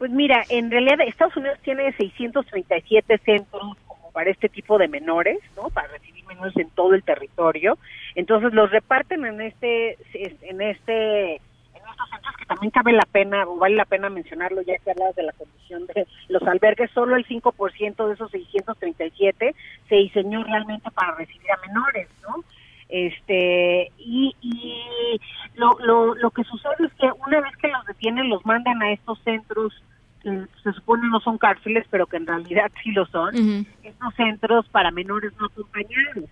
Pues 0.00 0.12
mira, 0.12 0.42
en 0.48 0.70
realidad 0.70 1.02
Estados 1.02 1.36
Unidos 1.36 1.58
tiene 1.62 1.92
637 1.92 3.18
centros 3.18 3.76
como 3.86 4.10
para 4.12 4.30
este 4.30 4.48
tipo 4.48 4.78
de 4.78 4.88
menores, 4.88 5.40
¿no? 5.54 5.68
Para 5.68 5.88
recibir 5.88 6.24
menores 6.24 6.56
en 6.56 6.70
todo 6.70 6.94
el 6.94 7.02
territorio. 7.02 7.76
Entonces 8.14 8.54
los 8.54 8.70
reparten 8.70 9.26
en 9.26 9.42
este, 9.42 9.98
en 10.14 10.62
este, 10.62 11.34
en 11.34 11.82
estos 11.90 12.08
centros 12.08 12.34
que 12.38 12.46
también 12.46 12.70
cabe 12.70 12.94
la 12.94 13.04
pena 13.12 13.46
o 13.46 13.58
vale 13.58 13.76
la 13.76 13.84
pena 13.84 14.08
mencionarlo 14.08 14.62
ya 14.62 14.78
que 14.78 14.90
hablas 14.90 15.14
de 15.16 15.24
la 15.24 15.32
condición 15.32 15.84
de 15.88 16.06
los 16.30 16.42
albergues, 16.44 16.90
solo 16.92 17.16
el 17.16 17.26
5% 17.26 18.06
de 18.06 18.14
esos 18.14 18.30
637 18.30 19.54
se 19.86 19.94
diseñó 19.96 20.42
realmente 20.44 20.90
para 20.92 21.14
recibir 21.16 21.52
a 21.52 21.66
menores, 21.66 22.08
¿no? 22.22 22.42
este 22.88 23.92
y, 23.98 24.34
y 24.40 25.20
lo, 25.56 25.78
lo, 25.78 26.14
lo 26.14 26.30
que 26.30 26.42
sucede 26.42 26.86
es 26.86 26.92
que 26.94 27.08
una 27.26 27.40
vez 27.40 27.56
que 27.58 27.68
los 27.68 27.84
detienen 27.84 28.30
los 28.30 28.44
mandan 28.46 28.82
a 28.82 28.92
estos 28.92 29.20
centros 29.20 29.80
que 30.22 30.46
se 30.62 30.72
supone 30.72 31.08
no 31.08 31.20
son 31.20 31.38
cárceles 31.38 31.86
pero 31.90 32.06
que 32.06 32.16
en 32.16 32.26
realidad 32.26 32.70
sí 32.82 32.92
lo 32.92 33.06
son 33.06 33.34
estos 33.82 34.14
centros 34.14 34.68
para 34.68 34.90
menores 34.90 35.32
no 35.38 35.46
acompañados 35.46 36.28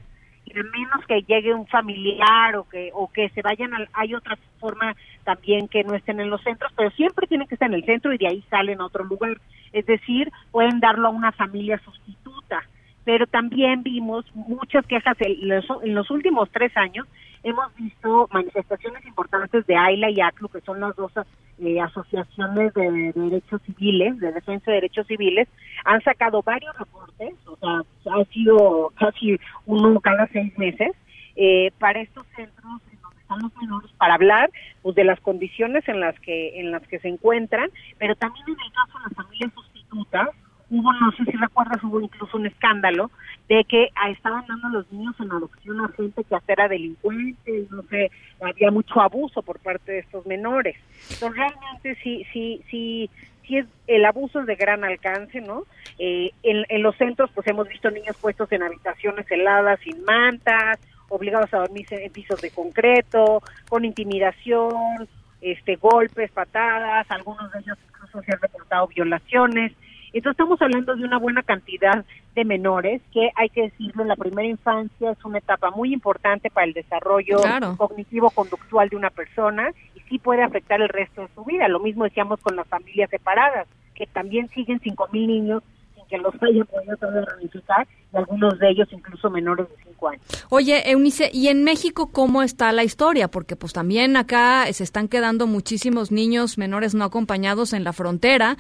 y 0.48 0.58
a 0.58 0.62
menos 0.62 1.04
que 1.06 1.22
llegue 1.22 1.54
un 1.54 1.66
familiar 1.66 2.56
o 2.56 2.68
que 2.68 2.90
o 2.94 3.10
que 3.10 3.28
se 3.30 3.42
vayan 3.42 3.74
al, 3.74 3.88
hay 3.92 4.14
otra 4.14 4.38
forma 4.58 4.94
también 5.24 5.68
que 5.68 5.84
no 5.84 5.94
estén 5.94 6.20
en 6.20 6.30
los 6.30 6.42
centros 6.42 6.72
pero 6.76 6.90
siempre 6.92 7.26
tienen 7.26 7.46
que 7.46 7.54
estar 7.54 7.68
en 7.68 7.74
el 7.74 7.84
centro 7.84 8.12
y 8.12 8.18
de 8.18 8.28
ahí 8.28 8.44
salen 8.50 8.80
a 8.80 8.86
otro 8.86 9.04
lugar. 9.04 9.38
Es 9.72 9.86
decir 9.86 10.30
pueden 10.50 10.80
darlo 10.80 11.08
a 11.08 11.10
una 11.10 11.32
familia 11.32 11.78
sustituta. 11.84 12.62
Pero 13.04 13.26
también 13.26 13.82
vimos 13.82 14.26
muchas 14.34 14.86
quejas 14.86 15.16
en 15.20 15.48
los, 15.48 15.64
en 15.82 15.94
los 15.94 16.10
últimos 16.10 16.50
tres 16.50 16.76
años. 16.76 17.06
Hemos 17.42 17.74
visto 17.76 18.28
manifestaciones 18.30 19.04
importantes 19.06 19.66
de 19.66 19.76
AILA 19.76 20.10
y 20.10 20.20
ACLU, 20.20 20.48
que 20.48 20.60
son 20.60 20.80
las 20.80 20.94
dos 20.94 21.12
eh, 21.60 21.80
asociaciones 21.80 22.72
de, 22.74 23.12
derechos 23.14 23.60
civiles, 23.66 24.18
de 24.18 24.32
defensa 24.32 24.70
de 24.70 24.76
derechos 24.76 25.06
civiles, 25.06 25.48
han 25.84 26.02
sacado 26.02 26.42
varios 26.42 26.76
reportes, 26.78 27.34
o 27.46 27.56
sea, 27.56 28.14
ha 28.14 28.24
sido 28.26 28.92
casi 28.96 29.38
uno 29.66 30.00
cada 30.00 30.26
seis 30.28 30.56
meses, 30.58 30.92
eh, 31.36 31.70
para 31.78 32.00
estos 32.00 32.26
centros 32.34 32.80
en 32.92 33.00
donde 33.00 33.20
están 33.20 33.38
los 33.40 33.56
menores, 33.56 33.90
para 33.98 34.14
hablar 34.14 34.50
pues, 34.82 34.96
de 34.96 35.04
las 35.04 35.20
condiciones 35.20 35.88
en 35.88 36.00
las 36.00 36.18
que 36.20 36.60
en 36.60 36.72
las 36.72 36.86
que 36.88 36.98
se 36.98 37.08
encuentran, 37.08 37.70
pero 37.98 38.16
también 38.16 38.44
en 38.48 38.54
el 38.54 38.72
caso 38.72 38.98
de 38.98 39.04
las 39.04 39.14
familias 39.14 39.52
sustitutas, 39.54 40.28
hubo, 40.70 40.92
no 40.92 41.12
sé 41.12 41.24
si 41.24 41.32
recuerdas, 41.32 41.82
hubo 41.82 42.00
incluso 42.00 42.36
un 42.36 42.46
escándalo 42.46 43.10
de 43.48 43.64
que 43.64 43.88
estaban 44.10 44.44
dando 44.46 44.68
los 44.68 44.92
niños 44.92 45.14
en 45.20 45.32
adopción 45.32 45.80
a 45.80 45.88
gente 45.88 46.24
que 46.24 46.34
hasta 46.34 46.52
era 46.52 46.68
delincuente, 46.68 47.66
no 47.70 47.82
sé, 47.84 48.10
había 48.40 48.70
mucho 48.70 49.00
abuso 49.00 49.42
por 49.42 49.58
parte 49.60 49.92
de 49.92 49.98
estos 50.00 50.26
menores. 50.26 50.76
Entonces 51.10 51.36
realmente 51.36 51.96
sí, 52.02 52.26
sí, 52.32 52.62
sí, 52.70 53.10
sí 53.46 53.56
es 53.58 53.66
el 53.86 54.04
abuso 54.04 54.40
es 54.40 54.46
de 54.46 54.56
gran 54.56 54.84
alcance, 54.84 55.40
¿no? 55.40 55.64
Eh, 55.98 56.30
en, 56.42 56.64
en 56.68 56.82
los 56.82 56.96
centros 56.96 57.30
pues 57.34 57.46
hemos 57.46 57.68
visto 57.68 57.90
niños 57.90 58.16
puestos 58.20 58.52
en 58.52 58.62
habitaciones 58.62 59.30
heladas 59.30 59.80
sin 59.80 60.04
mantas, 60.04 60.78
obligados 61.08 61.52
a 61.54 61.58
dormir 61.58 61.86
en 61.90 62.12
pisos 62.12 62.40
de 62.40 62.50
concreto, 62.50 63.42
con 63.68 63.84
intimidación, 63.84 65.08
este 65.40 65.76
golpes, 65.76 66.30
patadas, 66.30 67.10
algunos 67.10 67.50
de 67.52 67.60
ellos 67.60 67.78
incluso 67.88 68.22
se 68.22 68.32
han 68.32 68.40
reportado 68.40 68.86
violaciones. 68.88 69.72
Entonces 70.12 70.32
estamos 70.32 70.60
hablando 70.62 70.96
de 70.96 71.04
una 71.04 71.18
buena 71.18 71.42
cantidad 71.42 72.04
de 72.34 72.44
menores 72.44 73.02
que 73.12 73.30
hay 73.34 73.48
que 73.50 73.62
decirlo, 73.62 74.02
en 74.02 74.08
la 74.08 74.16
primera 74.16 74.48
infancia 74.48 75.10
es 75.10 75.24
una 75.24 75.38
etapa 75.38 75.70
muy 75.70 75.92
importante 75.92 76.50
para 76.50 76.66
el 76.66 76.72
desarrollo 76.72 77.38
cognitivo-conductual 77.76 78.88
de 78.88 78.96
una 78.96 79.10
persona 79.10 79.70
y 79.94 80.00
sí 80.08 80.18
puede 80.18 80.42
afectar 80.42 80.80
el 80.80 80.88
resto 80.88 81.22
de 81.22 81.28
su 81.34 81.44
vida. 81.44 81.68
Lo 81.68 81.80
mismo 81.80 82.04
decíamos 82.04 82.40
con 82.40 82.56
las 82.56 82.66
familias 82.68 83.10
separadas, 83.10 83.66
que 83.94 84.06
también 84.06 84.48
siguen 84.48 84.80
cinco 84.80 85.08
mil 85.12 85.26
niños 85.26 85.62
que 86.08 86.18
los 86.18 86.34
haya 86.42 86.64
podido 86.64 86.96
todavía 86.96 87.24
reunificar 87.30 87.86
y 88.12 88.16
algunos 88.16 88.58
de 88.58 88.70
ellos 88.70 88.88
incluso 88.90 89.30
menores 89.30 89.68
de 89.68 89.74
5 89.84 90.08
años. 90.08 90.46
Oye, 90.48 90.90
Eunice, 90.90 91.30
¿y 91.32 91.48
en 91.48 91.64
México 91.64 92.10
cómo 92.12 92.42
está 92.42 92.72
la 92.72 92.84
historia? 92.84 93.28
Porque 93.28 93.56
pues 93.56 93.72
también 93.72 94.16
acá 94.16 94.64
se 94.72 94.84
están 94.84 95.08
quedando 95.08 95.46
muchísimos 95.46 96.10
niños 96.10 96.58
menores 96.58 96.94
no 96.94 97.04
acompañados 97.04 97.72
en 97.72 97.84
la 97.84 97.92
frontera, 97.92 98.56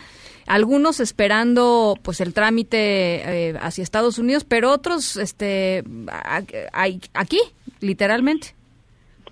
algunos 0.46 1.00
esperando 1.00 1.94
pues 2.02 2.20
el 2.20 2.34
trámite 2.34 3.48
eh, 3.48 3.58
hacia 3.60 3.82
Estados 3.82 4.18
Unidos, 4.18 4.44
pero 4.44 4.70
otros 4.70 5.16
este 5.16 5.84
hay 6.72 7.00
aquí, 7.14 7.40
literalmente. 7.80 8.54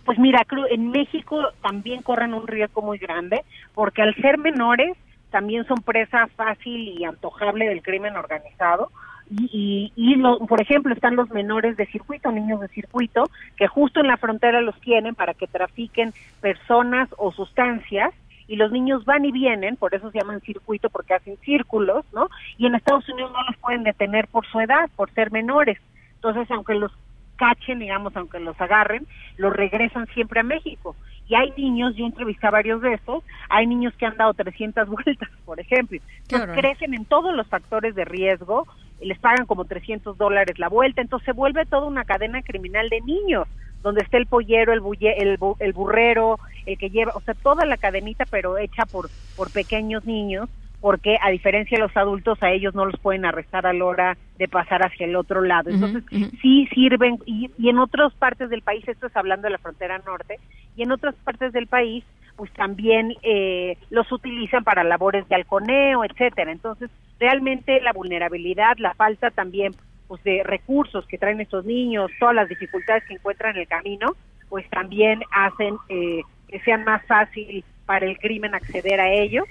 Pues 0.05 0.19
mira, 0.21 0.47
en 0.71 0.91
México 0.91 1.37
también 1.63 2.01
corren 2.03 2.33
un 2.33 2.47
riesgo 2.47 2.81
muy 2.81 2.97
grande 2.97 3.45
porque 3.75 4.03
al 4.03 4.15
ser 4.15 4.39
menores 4.39 4.97
también 5.31 5.67
son 5.67 5.83
presa 5.83 6.29
fácil 6.29 6.99
y 6.99 7.05
antojable 7.05 7.69
del 7.69 7.83
crimen 7.83 8.17
organizado. 8.17 8.91
Y, 9.29 9.93
y, 9.97 10.17
por 10.47 10.61
ejemplo, 10.61 10.95
están 10.95 11.17
los 11.17 11.31
menores 11.31 11.77
de 11.77 11.87
circuito, 11.87 12.31
niños 12.31 12.61
de 12.61 12.69
circuito, 12.69 13.25
que 13.57 13.67
justo 13.67 14.01
en 14.01 14.07
la 14.07 14.17
frontera 14.17 14.61
los 14.61 14.81
tienen 14.81 15.17
para 15.17 15.35
que 15.35 15.49
trafiquen 15.49 16.13
personas 16.41 17.09
o 17.19 17.33
sustancias 17.33 18.15
y 18.49 18.57
los 18.57 18.71
niños 18.71 19.05
van 19.05 19.25
y 19.25 19.33
vienen, 19.33 19.77
por 19.77 19.95
eso 19.95 20.11
se 20.11 20.19
llaman 20.19 20.41
circuito, 20.41 20.91
porque 20.91 21.15
hacen 21.15 21.37
círculos, 21.39 22.05
¿no? 22.13 22.29
Y 22.59 22.67
en 22.67 22.77
Estados 22.77 23.09
Unidos 23.09 23.33
no 23.33 23.43
los 23.43 23.57
pueden 23.57 23.83
detener 23.83 24.29
por 24.29 24.47
su 24.47 24.61
edad, 24.61 24.89
por 24.95 25.11
ser 25.11 25.33
menores. 25.33 25.79
Entonces, 26.15 26.49
aunque 26.51 26.75
los 26.75 26.93
cachen, 27.37 27.81
digamos, 27.81 28.17
aunque 28.17 28.39
los 28.39 28.59
agarren, 28.61 29.07
los 29.37 29.53
regresan 29.53 30.07
siempre 30.09 30.41
a 30.41 30.45
México. 30.45 30.97
Y 31.29 31.35
hay 31.35 31.53
niños, 31.57 31.95
yo 31.97 32.07
entrevisté 32.07 32.47
a 32.47 32.51
varios 32.51 32.81
de 32.83 32.95
estos, 32.95 33.25
hay 33.49 33.67
niños 33.67 33.95
que 33.95 34.07
han 34.07 34.17
dado 34.17 34.35
300 34.35 34.89
vueltas, 35.05 35.29
por 35.45 35.59
ejemplo. 35.59 35.99
Entonces 36.23 36.51
crecen 36.57 36.95
en 36.95 37.05
todos 37.05 37.35
los 37.35 37.47
factores 37.49 37.95
de 37.95 38.05
riesgo, 38.05 38.67
les 39.01 39.19
pagan 39.19 39.47
como 39.47 39.65
300 39.65 40.17
dólares 40.17 40.59
la 40.59 40.69
vuelta, 40.69 41.03
entonces 41.03 41.27
se 41.27 41.33
vuelve 41.33 41.67
toda 41.67 41.87
una 41.87 42.05
cadena 42.05 42.43
criminal 42.43 42.89
de 42.89 43.01
niños, 43.01 43.47
donde 43.83 44.03
está 44.03 44.17
el 44.17 44.27
pollero, 44.27 44.73
el, 44.73 44.83
el, 45.01 45.39
el 45.59 45.73
burrero, 45.73 46.39
el 46.65 46.79
que 46.79 46.91
lleva, 46.91 47.13
o 47.15 47.21
sea, 47.21 47.35
toda 47.35 47.65
la 47.67 47.77
cadenita, 47.77 48.25
pero 48.31 48.59
hecha 48.59 48.87
por, 48.87 49.11
por 49.37 49.53
pequeños 49.53 50.05
niños, 50.05 50.49
porque 50.81 51.17
a 51.23 51.31
diferencia 51.31 51.79
de 51.79 51.83
los 51.83 51.97
adultos 51.97 52.43
a 52.43 52.51
ellos 52.51 52.75
no 52.75 52.85
los 52.85 52.99
pueden 53.01 53.25
arrestar 53.25 53.67
a 53.67 53.73
la 53.73 53.85
hora 53.85 54.19
de 54.39 54.49
pasar 54.49 54.83
hacia 54.83 55.07
el 55.07 55.17
otro 55.17 55.41
lado. 55.41 55.71
Entonces 55.71 56.05
sí 56.43 56.69
sirven 56.75 57.19
y, 57.25 57.51
en 57.69 57.79
otras 57.79 58.13
partes 58.15 58.51
del 58.51 58.63
país, 58.63 58.87
esto 58.87 59.07
es 59.07 59.17
hablando 59.17 59.47
de 59.47 59.53
la 59.53 59.59
frontera 59.59 59.99
norte, 60.07 60.39
y 60.77 60.83
en 60.83 60.93
otras 60.93 61.15
partes 61.17 61.53
del 61.53 61.67
país 61.67 62.05
pues 62.37 62.53
también 62.53 63.15
eh, 63.23 63.79
los 63.89 64.13
utilizan 64.13 64.63
para 64.63 64.85
labores 64.85 65.27
de 65.29 65.37
halconeo, 65.37 66.05
etcétera. 66.05 66.53
Entonces 66.53 66.91
realmente 67.19 67.81
la 67.81 67.93
vulnerabilidad, 67.93 68.77
la 68.77 68.93
falta 68.95 69.31
también 69.31 69.73
pues 70.07 70.23
de 70.23 70.43
recursos 70.45 71.07
que 71.07 71.19
traen 71.19 71.41
estos 71.41 71.65
niños, 71.65 72.11
todas 72.21 72.35
las 72.35 72.49
dificultades 72.49 73.05
que 73.05 73.15
encuentran 73.15 73.57
en 73.57 73.63
el 73.63 73.69
camino, 73.69 74.15
pues 74.51 74.69
también 74.71 75.23
hacen 75.33 75.77
eh, 75.89 76.21
que 76.49 76.61
sea 76.61 76.79
más 76.79 77.05
fácil 77.07 77.65
para 77.87 78.07
el 78.07 78.19
crimen 78.19 78.55
acceder 78.55 79.01
a 79.01 79.11
ellos 79.11 79.45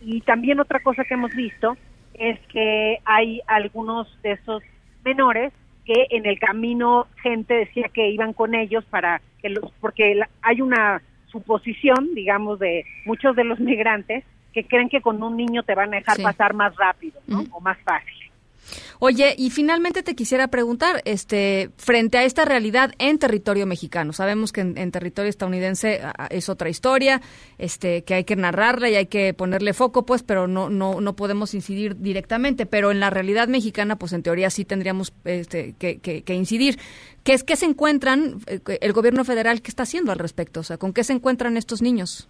y 0.00 0.20
también 0.22 0.60
otra 0.60 0.80
cosa 0.80 1.04
que 1.04 1.14
hemos 1.14 1.34
visto 1.34 1.76
es 2.14 2.38
que 2.52 2.98
hay 3.04 3.40
algunos 3.46 4.06
de 4.22 4.32
esos 4.32 4.62
menores 5.04 5.52
que 5.84 6.06
en 6.10 6.26
el 6.26 6.38
camino 6.38 7.06
gente 7.22 7.54
decía 7.54 7.88
que 7.92 8.10
iban 8.10 8.32
con 8.32 8.54
ellos 8.54 8.84
para 8.86 9.20
que 9.40 9.48
los 9.48 9.70
porque 9.80 10.20
hay 10.42 10.60
una 10.60 11.00
suposición, 11.30 12.14
digamos, 12.14 12.58
de 12.58 12.84
muchos 13.04 13.36
de 13.36 13.44
los 13.44 13.60
migrantes 13.60 14.24
que 14.52 14.64
creen 14.64 14.88
que 14.88 15.00
con 15.00 15.22
un 15.22 15.36
niño 15.36 15.62
te 15.62 15.74
van 15.74 15.92
a 15.92 15.98
dejar 15.98 16.20
pasar 16.22 16.54
más 16.54 16.74
rápido, 16.76 17.20
¿no? 17.26 17.44
O 17.52 17.60
más 17.60 17.78
fácil. 17.78 18.27
Oye, 18.98 19.34
y 19.36 19.50
finalmente 19.50 20.02
te 20.02 20.14
quisiera 20.14 20.48
preguntar, 20.48 21.02
este, 21.04 21.70
frente 21.76 22.18
a 22.18 22.24
esta 22.24 22.44
realidad 22.44 22.92
en 22.98 23.18
territorio 23.18 23.66
mexicano, 23.66 24.12
sabemos 24.12 24.52
que 24.52 24.60
en, 24.60 24.90
territorio 24.90 25.28
estadounidense 25.28 26.00
es 26.30 26.48
otra 26.48 26.68
historia, 26.68 27.20
este, 27.58 28.02
que 28.02 28.14
hay 28.14 28.24
que 28.24 28.36
narrarla 28.36 28.88
y 28.90 28.96
hay 28.96 29.06
que 29.06 29.34
ponerle 29.34 29.72
foco, 29.72 30.04
pues, 30.04 30.22
pero 30.22 30.46
no, 30.46 30.68
no, 30.68 31.00
no 31.00 31.16
podemos 31.16 31.54
incidir 31.54 31.96
directamente. 32.00 32.66
Pero 32.66 32.90
en 32.90 33.00
la 33.00 33.10
realidad 33.10 33.48
mexicana, 33.48 33.96
pues, 33.96 34.12
en 34.12 34.22
teoría 34.22 34.50
sí 34.50 34.64
tendríamos 34.64 35.12
este, 35.24 35.74
que, 35.78 35.98
que, 36.00 36.34
incidir. 36.34 36.78
¿Qué 37.24 37.32
es 37.32 37.44
que 37.44 37.56
se 37.56 37.66
encuentran 37.66 38.36
eh, 38.46 38.60
el 38.80 38.92
gobierno 38.92 39.24
federal 39.24 39.62
qué 39.62 39.70
está 39.70 39.84
haciendo 39.84 40.12
al 40.12 40.18
respecto? 40.18 40.60
O 40.60 40.62
sea, 40.62 40.78
¿con 40.78 40.92
qué 40.92 41.04
se 41.04 41.12
encuentran 41.12 41.56
estos 41.56 41.82
niños? 41.82 42.28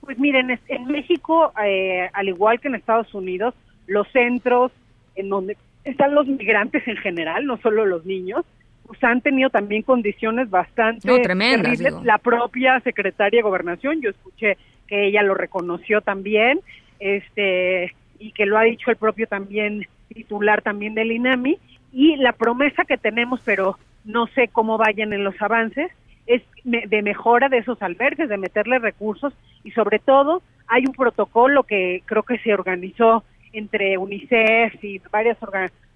Pues 0.00 0.18
miren, 0.18 0.50
en 0.68 0.86
México, 0.86 1.52
eh, 1.64 2.08
al 2.12 2.28
igual 2.28 2.60
que 2.60 2.68
en 2.68 2.76
Estados 2.76 3.12
Unidos, 3.14 3.54
los 3.86 4.06
centros 4.12 4.72
en 5.16 5.28
donde 5.28 5.56
están 5.86 6.14
los 6.14 6.26
migrantes 6.26 6.86
en 6.86 6.96
general, 6.96 7.46
no 7.46 7.56
solo 7.58 7.86
los 7.86 8.04
niños, 8.04 8.44
pues 8.86 9.02
han 9.02 9.20
tenido 9.20 9.50
también 9.50 9.82
condiciones 9.82 10.50
bastante 10.50 11.20
tremendas. 11.20 11.80
La 12.04 12.18
propia 12.18 12.80
secretaria 12.80 13.38
de 13.38 13.42
Gobernación, 13.42 14.00
yo 14.00 14.10
escuché 14.10 14.58
que 14.86 15.06
ella 15.06 15.22
lo 15.22 15.34
reconoció 15.34 16.00
también, 16.00 16.60
este 16.98 17.94
y 18.18 18.32
que 18.32 18.46
lo 18.46 18.56
ha 18.56 18.62
dicho 18.62 18.90
el 18.90 18.96
propio 18.96 19.26
también 19.26 19.86
titular 20.08 20.62
también 20.62 20.94
del 20.94 21.12
INAMI 21.12 21.58
y 21.92 22.16
la 22.16 22.32
promesa 22.32 22.84
que 22.84 22.96
tenemos, 22.96 23.40
pero 23.44 23.78
no 24.04 24.26
sé 24.28 24.48
cómo 24.48 24.78
vayan 24.78 25.12
en 25.12 25.22
los 25.22 25.40
avances, 25.42 25.90
es 26.26 26.42
de 26.64 27.02
mejora 27.02 27.48
de 27.48 27.58
esos 27.58 27.80
albergues, 27.82 28.28
de 28.28 28.38
meterle 28.38 28.78
recursos 28.78 29.34
y 29.62 29.70
sobre 29.72 29.98
todo 29.98 30.42
hay 30.66 30.84
un 30.86 30.94
protocolo 30.94 31.62
que 31.62 32.02
creo 32.06 32.22
que 32.22 32.38
se 32.38 32.54
organizó 32.54 33.22
entre 33.52 33.98
UNICEF 33.98 34.82
y 34.82 35.00
varias, 35.10 35.38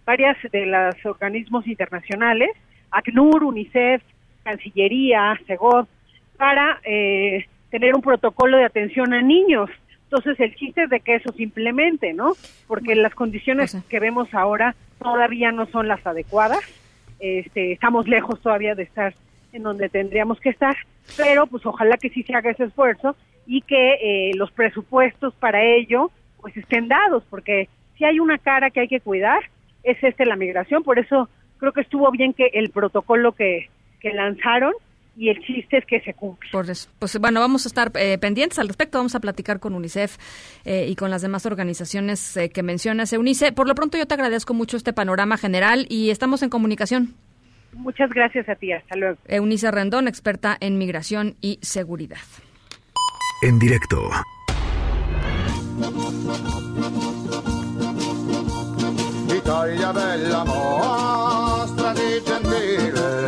varias 0.05 0.37
de 0.51 0.67
los 0.67 0.95
organismos 1.05 1.67
internacionales, 1.67 2.51
ACNUR, 2.91 3.45
UNICEF, 3.45 4.03
Cancillería, 4.43 5.39
SEGOV, 5.47 5.87
para 6.37 6.81
eh, 6.85 7.47
tener 7.71 7.95
un 7.95 8.03
protocolo 8.03 8.57
de 8.57 8.65
atención 8.65 9.13
a 9.13 9.23
niños. 9.23 9.71
Entonces 10.05 10.41
el 10.41 10.55
chiste 10.57 10.85
es 10.85 10.91
de 10.91 11.01
que 11.01 11.17
eso 11.17 11.33
se 11.33 11.43
implemente, 11.43 12.13
¿no? 12.13 12.33
Porque 12.67 12.95
las 12.97 13.15
condiciones 13.15 13.77
que 13.89 14.01
vemos 14.01 14.33
ahora 14.35 14.75
todavía 14.99 15.53
no 15.53 15.67
son 15.67 15.87
las 15.87 16.05
adecuadas. 16.05 16.61
Este, 17.21 17.73
estamos 17.73 18.09
lejos 18.09 18.41
todavía 18.41 18.75
de 18.75 18.85
estar 18.85 19.15
en 19.53 19.63
donde 19.63 19.89
tendríamos 19.89 20.41
que 20.41 20.51
estar, 20.51 20.77
pero 21.17 21.47
pues 21.47 21.65
ojalá 21.67 21.97
que 21.97 22.11
sí 22.11 22.23
se 22.23 22.35
haga 22.35 22.51
ese 22.51 22.65
esfuerzo 22.65 23.15
y 23.47 23.63
que 23.63 23.95
eh, 24.01 24.33
los 24.35 24.51
presupuestos 24.53 25.35
para 25.35 25.63
ello 25.63 26.11
pues 26.41 26.57
estén 26.57 26.89
dados, 26.89 27.25
porque 27.31 27.69
si 27.97 28.05
hay 28.05 28.19
una 28.19 28.39
cara 28.39 28.71
que 28.71 28.81
hay 28.81 28.89
que 28.89 29.01
cuidar, 29.01 29.41
es 29.83 30.03
este 30.03 30.27
la 30.27 30.37
migración, 30.37 30.83
por 30.83 30.99
eso 30.99 31.29
creo 31.59 31.73
que 31.73 31.83
estuvo 31.83 32.11
bien 32.11 32.33
que 32.33 32.51
el 32.55 32.71
protocolo 32.71 33.33
que, 33.33 33.69
que 34.01 34.13
lanzaron 34.13 34.73
y 35.17 35.29
el 35.29 35.39
chiste 35.41 35.79
es 35.79 35.85
que 35.85 36.01
se 36.01 36.15
cumple. 36.15 36.49
Pues, 36.51 36.89
pues 36.99 37.19
bueno, 37.19 37.41
vamos 37.41 37.67
a 37.67 37.69
estar 37.69 37.93
eh, 37.95 38.17
pendientes 38.19 38.59
al 38.59 38.69
respecto, 38.69 38.99
vamos 38.99 39.15
a 39.15 39.21
platicar 39.21 39.61
con 39.61 39.75
UNICEF 39.75 40.17
eh, 40.65 40.87
y 40.89 40.97
con 40.97 41.11
las 41.11 41.21
demás 41.23 41.45
organizaciones 41.47 42.37
eh, 42.37 42.49
que 42.51 42.63
mencionas, 42.63 43.13
Eunice. 43.13 43.53
Por 43.53 43.69
lo 43.69 43.75
pronto 43.75 43.99
yo 43.99 44.07
te 44.07 44.15
agradezco 44.15 44.55
mucho 44.55 44.77
este 44.77 44.93
panorama 44.93 45.37
general 45.37 45.87
y 45.91 46.11
estamos 46.11 46.43
en 46.43 46.49
comunicación. 46.49 47.15
Muchas 47.73 48.11
gracias 48.11 48.49
a 48.49 48.55
ti, 48.55 48.73
hasta 48.73 48.97
luego. 48.97 49.19
Eunice 49.27 49.71
Rendón, 49.71 50.09
experta 50.09 50.57
en 50.59 50.79
migración 50.79 51.37
y 51.41 51.59
seguridad. 51.63 52.19
En 53.43 53.59
directo. 53.59 54.11
Italia 59.35 59.93
bella 59.93 60.45
mostrati 60.45 62.23
gentile 62.25 63.27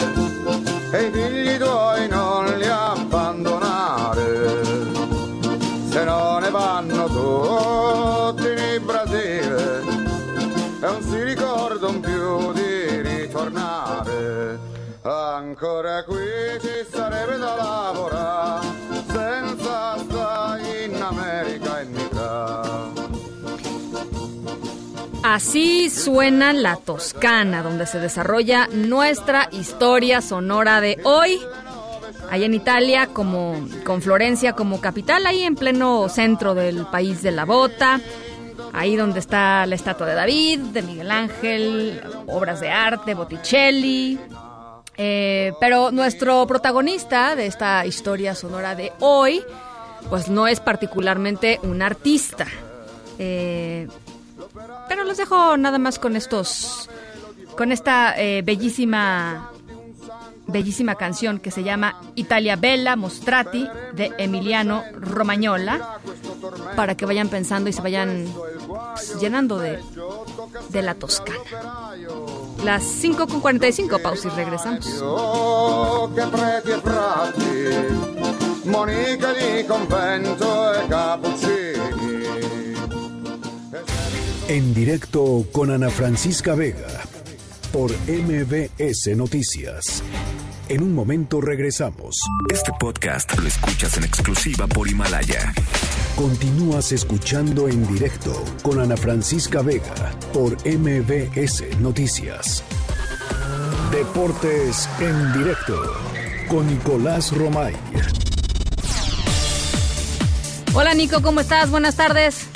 e 0.92 1.06
i 1.06 1.10
figli 1.10 1.56
tuoi 1.58 2.08
non 2.08 2.44
li 2.58 2.66
abbandonare. 2.66 4.50
Se 5.88 6.04
no 6.04 6.38
ne 6.38 6.50
vanno 6.50 7.06
tutti 7.06 8.48
in 8.48 8.84
Brasile 8.84 9.80
e 9.80 10.80
non 10.80 11.02
si 11.02 11.22
ricordano 11.22 12.00
più 12.00 12.52
di 12.52 12.62
ancora 15.62 16.02
qui 16.04 16.21
Así 25.32 25.88
suena 25.88 26.52
la 26.52 26.76
Toscana, 26.76 27.62
donde 27.62 27.86
se 27.86 27.98
desarrolla 27.98 28.68
nuestra 28.70 29.48
historia 29.50 30.20
sonora 30.20 30.82
de 30.82 30.98
hoy. 31.04 31.40
Allá 32.30 32.44
en 32.44 32.52
Italia, 32.52 33.06
como 33.06 33.66
con 33.82 34.02
Florencia 34.02 34.52
como 34.52 34.82
capital, 34.82 35.24
ahí 35.24 35.44
en 35.44 35.54
pleno 35.54 36.10
centro 36.10 36.54
del 36.54 36.84
país 36.84 37.22
de 37.22 37.30
la 37.30 37.46
bota, 37.46 37.98
ahí 38.74 38.94
donde 38.94 39.20
está 39.20 39.64
la 39.64 39.74
estatua 39.74 40.06
de 40.06 40.16
David, 40.16 40.60
de 40.74 40.82
Miguel 40.82 41.10
Ángel, 41.10 42.02
obras 42.26 42.60
de 42.60 42.68
arte, 42.68 43.14
Botticelli. 43.14 44.20
Eh, 44.98 45.54
pero 45.58 45.90
nuestro 45.92 46.46
protagonista 46.46 47.36
de 47.36 47.46
esta 47.46 47.86
historia 47.86 48.34
sonora 48.34 48.74
de 48.74 48.92
hoy, 49.00 49.42
pues 50.10 50.28
no 50.28 50.46
es 50.46 50.60
particularmente 50.60 51.58
un 51.62 51.80
artista. 51.80 52.46
Eh, 53.18 53.88
pero 54.88 55.04
los 55.04 55.16
dejo 55.16 55.56
nada 55.56 55.78
más 55.78 55.98
con 55.98 56.16
estos, 56.16 56.88
con 57.56 57.72
esta 57.72 58.14
eh, 58.16 58.42
bellísima, 58.42 59.50
bellísima 60.46 60.94
canción 60.96 61.38
que 61.38 61.50
se 61.50 61.62
llama 61.62 62.00
Italia 62.14 62.56
Bella 62.56 62.96
Mostrati 62.96 63.68
de 63.94 64.12
Emiliano 64.18 64.84
Romagnola, 64.94 65.98
para 66.76 66.96
que 66.96 67.06
vayan 67.06 67.28
pensando 67.28 67.70
y 67.70 67.72
se 67.72 67.82
vayan 67.82 68.26
pues, 68.66 69.20
llenando 69.20 69.58
de, 69.58 69.78
de 70.70 70.82
la 70.82 70.94
Toscana. 70.94 71.38
Las 72.64 72.84
5 72.84 73.26
con 73.26 73.40
45, 73.40 73.98
pausa 73.98 74.28
y 74.28 74.30
regresamos. 74.30 74.86
En 84.52 84.74
directo 84.74 85.46
con 85.50 85.70
Ana 85.70 85.88
Francisca 85.88 86.54
Vega 86.54 87.00
por 87.72 87.90
MBS 88.06 89.16
Noticias. 89.16 90.02
En 90.68 90.82
un 90.82 90.94
momento 90.94 91.40
regresamos. 91.40 92.20
Este 92.52 92.70
podcast 92.78 93.34
lo 93.38 93.48
escuchas 93.48 93.96
en 93.96 94.04
exclusiva 94.04 94.66
por 94.66 94.90
Himalaya. 94.90 95.54
Continúas 96.16 96.92
escuchando 96.92 97.66
en 97.66 97.86
directo 97.86 98.44
con 98.62 98.78
Ana 98.78 98.98
Francisca 98.98 99.62
Vega 99.62 100.12
por 100.34 100.58
MBS 100.66 101.80
Noticias. 101.80 102.62
Deportes 103.90 104.86
en 105.00 105.32
directo 105.32 105.80
con 106.48 106.66
Nicolás 106.66 107.32
Romay. 107.34 107.74
Hola 110.74 110.92
Nico, 110.92 111.22
¿cómo 111.22 111.40
estás? 111.40 111.70
Buenas 111.70 111.96
tardes. 111.96 112.52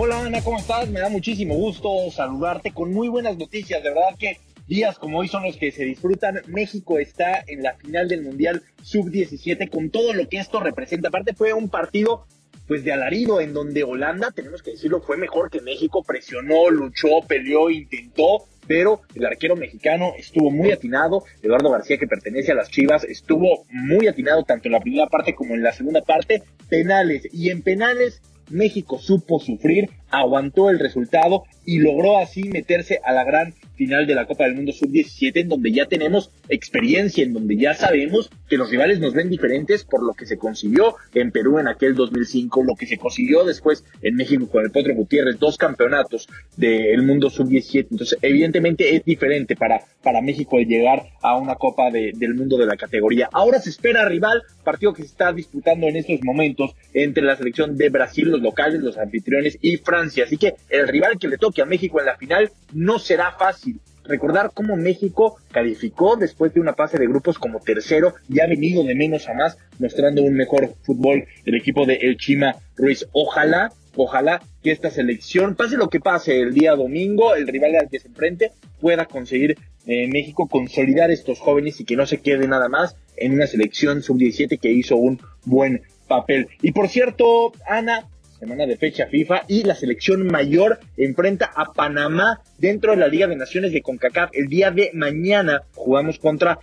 Hola 0.00 0.24
Ana, 0.24 0.40
¿cómo 0.44 0.58
estás? 0.58 0.88
Me 0.88 1.00
da 1.00 1.08
muchísimo 1.08 1.56
gusto 1.56 2.08
saludarte 2.12 2.70
con 2.70 2.92
muy 2.92 3.08
buenas 3.08 3.36
noticias. 3.36 3.82
De 3.82 3.88
verdad 3.88 4.16
que 4.16 4.38
días 4.68 4.96
como 4.96 5.18
hoy 5.18 5.26
son 5.26 5.42
los 5.42 5.56
que 5.56 5.72
se 5.72 5.84
disfrutan. 5.84 6.40
México 6.46 7.00
está 7.00 7.42
en 7.48 7.64
la 7.64 7.74
final 7.74 8.06
del 8.06 8.22
Mundial 8.22 8.62
Sub-17 8.80 9.68
con 9.68 9.90
todo 9.90 10.12
lo 10.12 10.28
que 10.28 10.38
esto 10.38 10.60
representa. 10.60 11.08
Aparte 11.08 11.34
fue 11.34 11.52
un 11.52 11.68
partido 11.68 12.26
pues 12.68 12.84
de 12.84 12.92
alarido 12.92 13.40
en 13.40 13.52
donde 13.52 13.82
Holanda, 13.82 14.30
tenemos 14.30 14.62
que 14.62 14.70
decirlo, 14.70 15.00
fue 15.00 15.16
mejor 15.16 15.50
que 15.50 15.60
México, 15.62 16.04
presionó, 16.04 16.70
luchó, 16.70 17.22
peleó, 17.26 17.68
intentó, 17.68 18.44
pero 18.68 19.00
el 19.16 19.26
arquero 19.26 19.56
mexicano 19.56 20.12
estuvo 20.16 20.52
muy 20.52 20.70
atinado. 20.70 21.24
Eduardo 21.42 21.70
García, 21.70 21.98
que 21.98 22.06
pertenece 22.06 22.52
a 22.52 22.54
las 22.54 22.70
Chivas, 22.70 23.02
estuvo 23.02 23.64
muy 23.72 24.06
atinado 24.06 24.44
tanto 24.44 24.68
en 24.68 24.74
la 24.74 24.80
primera 24.80 25.08
parte 25.08 25.34
como 25.34 25.56
en 25.56 25.64
la 25.64 25.72
segunda 25.72 26.02
parte. 26.02 26.44
Penales. 26.68 27.28
Y 27.32 27.50
en 27.50 27.62
penales 27.62 28.22
México 28.50 28.98
supo 28.98 29.40
sufrir, 29.40 29.90
aguantó 30.10 30.70
el 30.70 30.78
resultado 30.78 31.44
y 31.64 31.78
logró 31.78 32.18
así 32.18 32.44
meterse 32.44 33.00
a 33.04 33.12
la 33.12 33.24
gran 33.24 33.54
final 33.78 34.06
de 34.06 34.14
la 34.14 34.26
Copa 34.26 34.44
del 34.44 34.56
Mundo 34.56 34.72
Sub-17 34.72 35.40
en 35.40 35.48
donde 35.48 35.72
ya 35.72 35.86
tenemos 35.86 36.30
experiencia, 36.48 37.24
en 37.24 37.32
donde 37.32 37.56
ya 37.56 37.74
sabemos 37.74 38.28
que 38.48 38.58
los 38.58 38.70
rivales 38.70 38.98
nos 38.98 39.14
ven 39.14 39.30
diferentes 39.30 39.84
por 39.84 40.02
lo 40.02 40.12
que 40.12 40.26
se 40.26 40.36
consiguió 40.36 40.96
en 41.14 41.30
Perú 41.30 41.58
en 41.58 41.68
aquel 41.68 41.94
2005, 41.94 42.64
lo 42.64 42.74
que 42.74 42.86
se 42.86 42.98
consiguió 42.98 43.44
después 43.44 43.84
en 44.02 44.16
México 44.16 44.48
con 44.48 44.64
el 44.64 44.72
Potro 44.72 44.94
Gutiérrez, 44.94 45.38
dos 45.38 45.56
campeonatos 45.56 46.28
del 46.56 47.02
Mundo 47.02 47.30
Sub-17. 47.30 47.86
Entonces, 47.90 48.18
evidentemente 48.20 48.96
es 48.96 49.04
diferente 49.04 49.54
para, 49.54 49.80
para 50.02 50.20
México 50.20 50.58
el 50.58 50.66
llegar 50.66 51.04
a 51.22 51.36
una 51.36 51.54
Copa 51.54 51.90
del 51.90 52.34
Mundo 52.34 52.58
de 52.58 52.66
la 52.66 52.76
categoría. 52.76 53.28
Ahora 53.32 53.60
se 53.60 53.70
espera 53.70 54.08
rival, 54.08 54.42
partido 54.64 54.92
que 54.92 55.02
se 55.02 55.08
está 55.08 55.32
disputando 55.32 55.86
en 55.86 55.96
estos 55.96 56.18
momentos 56.24 56.72
entre 56.92 57.22
la 57.22 57.36
selección 57.36 57.76
de 57.76 57.90
Brasil, 57.90 58.28
los 58.28 58.42
locales, 58.42 58.80
los 58.80 58.98
anfitriones 58.98 59.56
y 59.62 59.76
Francia. 59.76 60.24
Así 60.24 60.36
que 60.36 60.54
el 60.68 60.88
rival 60.88 61.18
que 61.18 61.28
le 61.28 61.38
toque 61.38 61.62
a 61.62 61.66
México 61.66 62.00
en 62.00 62.06
la 62.06 62.16
final 62.16 62.50
no 62.72 62.98
será 62.98 63.32
fácil 63.32 63.67
recordar 64.08 64.50
cómo 64.52 64.76
México 64.76 65.36
calificó 65.52 66.16
después 66.16 66.52
de 66.54 66.60
una 66.60 66.74
fase 66.74 66.98
de 66.98 67.06
grupos 67.06 67.38
como 67.38 67.60
tercero 67.60 68.14
y 68.28 68.40
ha 68.40 68.46
venido 68.46 68.82
de 68.82 68.94
menos 68.94 69.28
a 69.28 69.34
más, 69.34 69.58
mostrando 69.78 70.22
un 70.22 70.34
mejor 70.34 70.74
fútbol 70.82 71.26
el 71.44 71.54
equipo 71.54 71.86
de 71.86 71.94
El 71.94 72.16
Chima 72.16 72.56
Ruiz. 72.76 73.06
Ojalá, 73.12 73.72
ojalá 73.94 74.42
que 74.62 74.72
esta 74.72 74.90
selección, 74.90 75.54
pase 75.54 75.76
lo 75.76 75.88
que 75.88 76.00
pase 76.00 76.40
el 76.40 76.54
día 76.54 76.74
domingo, 76.74 77.34
el 77.34 77.46
rival 77.46 77.76
al 77.76 77.88
que 77.88 78.00
se 78.00 78.08
enfrente 78.08 78.52
pueda 78.80 79.04
conseguir 79.04 79.56
eh, 79.86 80.06
México 80.08 80.48
consolidar 80.48 81.10
estos 81.10 81.38
jóvenes 81.38 81.80
y 81.80 81.84
que 81.84 81.96
no 81.96 82.06
se 82.06 82.18
quede 82.18 82.46
nada 82.48 82.68
más 82.68 82.96
en 83.16 83.32
una 83.32 83.46
selección 83.46 84.02
sub-17 84.02 84.58
que 84.58 84.72
hizo 84.72 84.96
un 84.96 85.20
buen 85.44 85.82
papel. 86.06 86.48
Y 86.62 86.72
por 86.72 86.88
cierto, 86.88 87.52
Ana, 87.66 88.06
semana 88.38 88.66
de 88.66 88.76
fecha 88.76 89.06
FIFA, 89.06 89.44
y 89.48 89.64
la 89.64 89.74
selección 89.74 90.26
mayor 90.26 90.78
enfrenta 90.96 91.50
a 91.54 91.72
Panamá 91.72 92.40
dentro 92.58 92.92
de 92.92 92.98
la 92.98 93.08
Liga 93.08 93.26
de 93.26 93.36
Naciones 93.36 93.72
de 93.72 93.82
CONCACAF. 93.82 94.30
El 94.32 94.48
día 94.48 94.70
de 94.70 94.90
mañana 94.94 95.62
jugamos 95.74 96.18
contra 96.18 96.58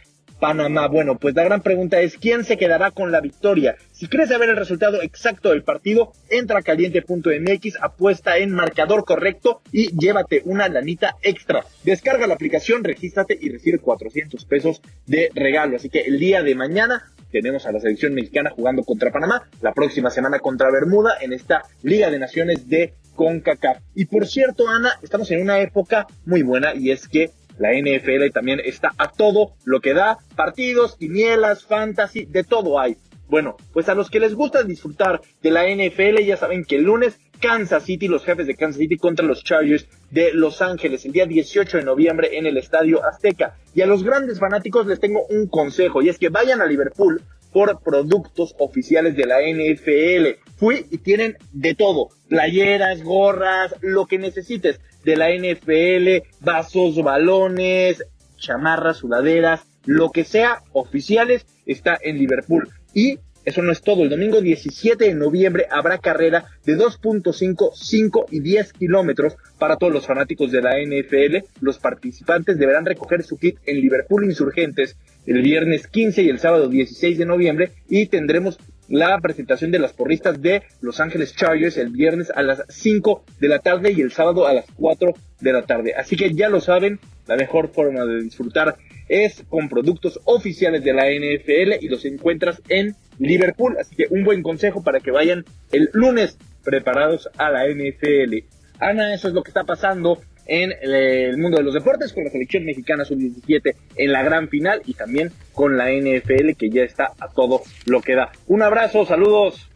Panamá. 0.45 0.87
Bueno, 0.87 1.17
pues 1.17 1.33
la 1.33 1.43
gran 1.43 1.63
pregunta 1.63 1.99
es, 2.01 2.19
¿quién 2.19 2.43
se 2.43 2.55
quedará 2.55 2.91
con 2.91 3.11
la 3.11 3.19
victoria? 3.19 3.77
Si 3.91 4.07
quieres 4.07 4.29
saber 4.29 4.49
el 4.49 4.55
resultado 4.55 5.01
exacto 5.01 5.49
del 5.49 5.63
partido, 5.63 6.11
entra 6.29 6.59
a 6.59 6.61
caliente.mx, 6.61 7.77
apuesta 7.81 8.37
en 8.37 8.51
marcador 8.51 9.05
correcto 9.05 9.61
y 9.71 9.87
llévate 9.97 10.43
una 10.45 10.69
lanita 10.69 11.15
extra. 11.23 11.65
Descarga 11.83 12.27
la 12.27 12.35
aplicación, 12.35 12.83
regístrate 12.83 13.35
y 13.41 13.49
recibe 13.49 13.79
400 13.79 14.45
pesos 14.45 14.83
de 15.07 15.31
regalo. 15.33 15.77
Así 15.77 15.89
que 15.89 16.01
el 16.01 16.19
día 16.19 16.43
de 16.43 16.53
mañana 16.53 17.01
tenemos 17.31 17.65
a 17.65 17.71
la 17.71 17.79
selección 17.79 18.13
mexicana 18.13 18.51
jugando 18.51 18.83
contra 18.83 19.11
Panamá, 19.11 19.49
la 19.63 19.73
próxima 19.73 20.11
semana 20.11 20.37
contra 20.37 20.69
Bermuda 20.69 21.15
en 21.21 21.33
esta 21.33 21.63
Liga 21.81 22.11
de 22.11 22.19
Naciones 22.19 22.69
de 22.69 22.93
CONCACAF. 23.15 23.79
Y 23.95 24.05
por 24.05 24.27
cierto, 24.27 24.69
Ana, 24.69 24.91
estamos 25.01 25.31
en 25.31 25.41
una 25.41 25.59
época 25.59 26.05
muy 26.23 26.43
buena 26.43 26.75
y 26.75 26.91
es 26.91 27.07
que 27.07 27.31
la 27.57 27.73
NFL 27.73 28.31
también 28.33 28.59
está 28.63 28.91
a 28.97 29.11
todo 29.11 29.53
lo 29.63 29.81
que 29.81 29.93
da, 29.93 30.17
partidos, 30.35 30.95
quinielas, 30.97 31.65
fantasy, 31.65 32.25
de 32.25 32.43
todo 32.43 32.79
hay. 32.79 32.97
Bueno, 33.27 33.57
pues 33.73 33.89
a 33.89 33.95
los 33.95 34.09
que 34.09 34.19
les 34.19 34.35
gusta 34.35 34.63
disfrutar 34.63 35.21
de 35.41 35.51
la 35.51 35.63
NFL 35.63 36.21
ya 36.23 36.37
saben 36.37 36.63
que 36.63 36.75
el 36.75 36.83
lunes 36.83 37.19
Kansas 37.39 37.83
City, 37.83 38.07
los 38.07 38.23
jefes 38.23 38.47
de 38.47 38.55
Kansas 38.55 38.79
City 38.79 38.97
contra 38.97 39.25
los 39.25 39.43
Chargers 39.43 39.87
de 40.11 40.31
Los 40.33 40.61
Ángeles, 40.61 41.05
el 41.05 41.11
día 41.11 41.25
18 41.25 41.77
de 41.77 41.83
noviembre 41.83 42.37
en 42.37 42.45
el 42.45 42.57
Estadio 42.57 43.03
Azteca. 43.05 43.55
Y 43.73 43.81
a 43.81 43.87
los 43.87 44.03
grandes 44.03 44.39
fanáticos 44.39 44.85
les 44.87 44.99
tengo 44.99 45.25
un 45.27 45.47
consejo 45.47 46.01
y 46.01 46.09
es 46.09 46.17
que 46.17 46.29
vayan 46.29 46.61
a 46.61 46.65
Liverpool 46.65 47.21
por 47.51 47.81
productos 47.81 48.53
oficiales 48.59 49.15
de 49.15 49.25
la 49.25 49.39
NFL. 49.41 50.39
Fui 50.57 50.85
y 50.91 50.97
tienen 50.97 51.37
de 51.53 51.73
todo, 51.73 52.09
playeras, 52.27 53.01
gorras, 53.03 53.73
lo 53.81 54.05
que 54.05 54.19
necesites 54.19 54.79
de 55.05 55.15
la 55.15 55.29
NFL, 55.29 56.27
vasos, 56.41 57.01
balones, 57.01 58.03
chamarras, 58.37 58.97
sudaderas, 58.97 59.61
lo 59.85 60.09
que 60.09 60.25
sea 60.25 60.63
oficiales 60.73 61.45
está 61.65 61.97
en 62.01 62.17
Liverpool. 62.17 62.67
Y 62.93 63.19
eso 63.45 63.61
no 63.61 63.71
es 63.71 63.81
todo. 63.81 64.01
El 64.01 64.09
domingo 64.09 64.41
17 64.41 65.05
de 65.05 65.13
noviembre 65.13 65.67
habrá 65.69 65.99
carrera 65.99 66.45
de 66.65 66.75
2.5, 66.75 67.71
5 67.75 68.25
y 68.31 68.39
10 68.39 68.73
kilómetros 68.73 69.37
para 69.59 69.77
todos 69.77 69.93
los 69.93 70.07
fanáticos 70.07 70.51
de 70.51 70.63
la 70.63 70.79
NFL. 70.79 71.45
Los 71.61 71.77
participantes 71.77 72.57
deberán 72.57 72.85
recoger 72.85 73.23
su 73.23 73.37
kit 73.37 73.57
en 73.67 73.79
Liverpool 73.79 74.25
Insurgentes 74.25 74.97
el 75.27 75.43
viernes 75.43 75.87
15 75.87 76.23
y 76.23 76.29
el 76.29 76.39
sábado 76.39 76.67
16 76.67 77.17
de 77.19 77.25
noviembre 77.25 77.71
y 77.87 78.07
tendremos 78.07 78.57
la 78.87 79.19
presentación 79.19 79.71
de 79.71 79.79
las 79.79 79.93
porristas 79.93 80.41
de 80.41 80.63
Los 80.81 80.99
Ángeles 80.99 81.35
Chargers 81.35 81.77
el 81.77 81.89
viernes 81.89 82.31
a 82.33 82.41
las 82.43 82.63
5 82.69 83.23
de 83.39 83.47
la 83.47 83.59
tarde 83.59 83.91
y 83.91 84.01
el 84.01 84.11
sábado 84.11 84.47
a 84.47 84.53
las 84.53 84.65
4 84.75 85.13
de 85.41 85.53
la 85.53 85.63
tarde. 85.63 85.93
Así 85.95 86.15
que 86.15 86.33
ya 86.33 86.49
lo 86.49 86.61
saben, 86.61 86.99
la 87.27 87.35
mejor 87.35 87.69
forma 87.69 88.05
de 88.05 88.21
disfrutar 88.21 88.77
es 89.07 89.43
con 89.49 89.69
productos 89.69 90.19
oficiales 90.25 90.83
de 90.83 90.93
la 90.93 91.05
NFL 91.09 91.83
y 91.83 91.89
los 91.89 92.05
encuentras 92.05 92.61
en 92.69 92.95
Liverpool. 93.19 93.77
Así 93.79 93.95
que 93.95 94.07
un 94.09 94.23
buen 94.23 94.43
consejo 94.43 94.83
para 94.83 94.99
que 94.99 95.11
vayan 95.11 95.45
el 95.71 95.89
lunes 95.93 96.37
preparados 96.63 97.29
a 97.37 97.51
la 97.51 97.67
NFL. 97.67 98.45
Ana, 98.79 99.13
eso 99.13 99.27
es 99.27 99.33
lo 99.33 99.43
que 99.43 99.51
está 99.51 99.63
pasando 99.63 100.19
en 100.45 100.73
el 100.81 101.37
mundo 101.37 101.57
de 101.57 101.63
los 101.63 101.73
deportes 101.73 102.13
con 102.13 102.23
la 102.23 102.29
selección 102.29 102.65
mexicana 102.65 103.05
sub-17 103.05 103.75
en 103.95 104.11
la 104.11 104.23
gran 104.23 104.47
final 104.49 104.81
y 104.85 104.93
también 104.93 105.31
con 105.53 105.77
la 105.77 105.91
NFL 105.91 106.51
que 106.57 106.69
ya 106.69 106.83
está 106.83 107.11
a 107.19 107.29
todo 107.29 107.61
lo 107.85 108.01
que 108.01 108.15
da. 108.15 108.31
Un 108.47 108.61
abrazo, 108.61 109.05
saludos. 109.05 109.67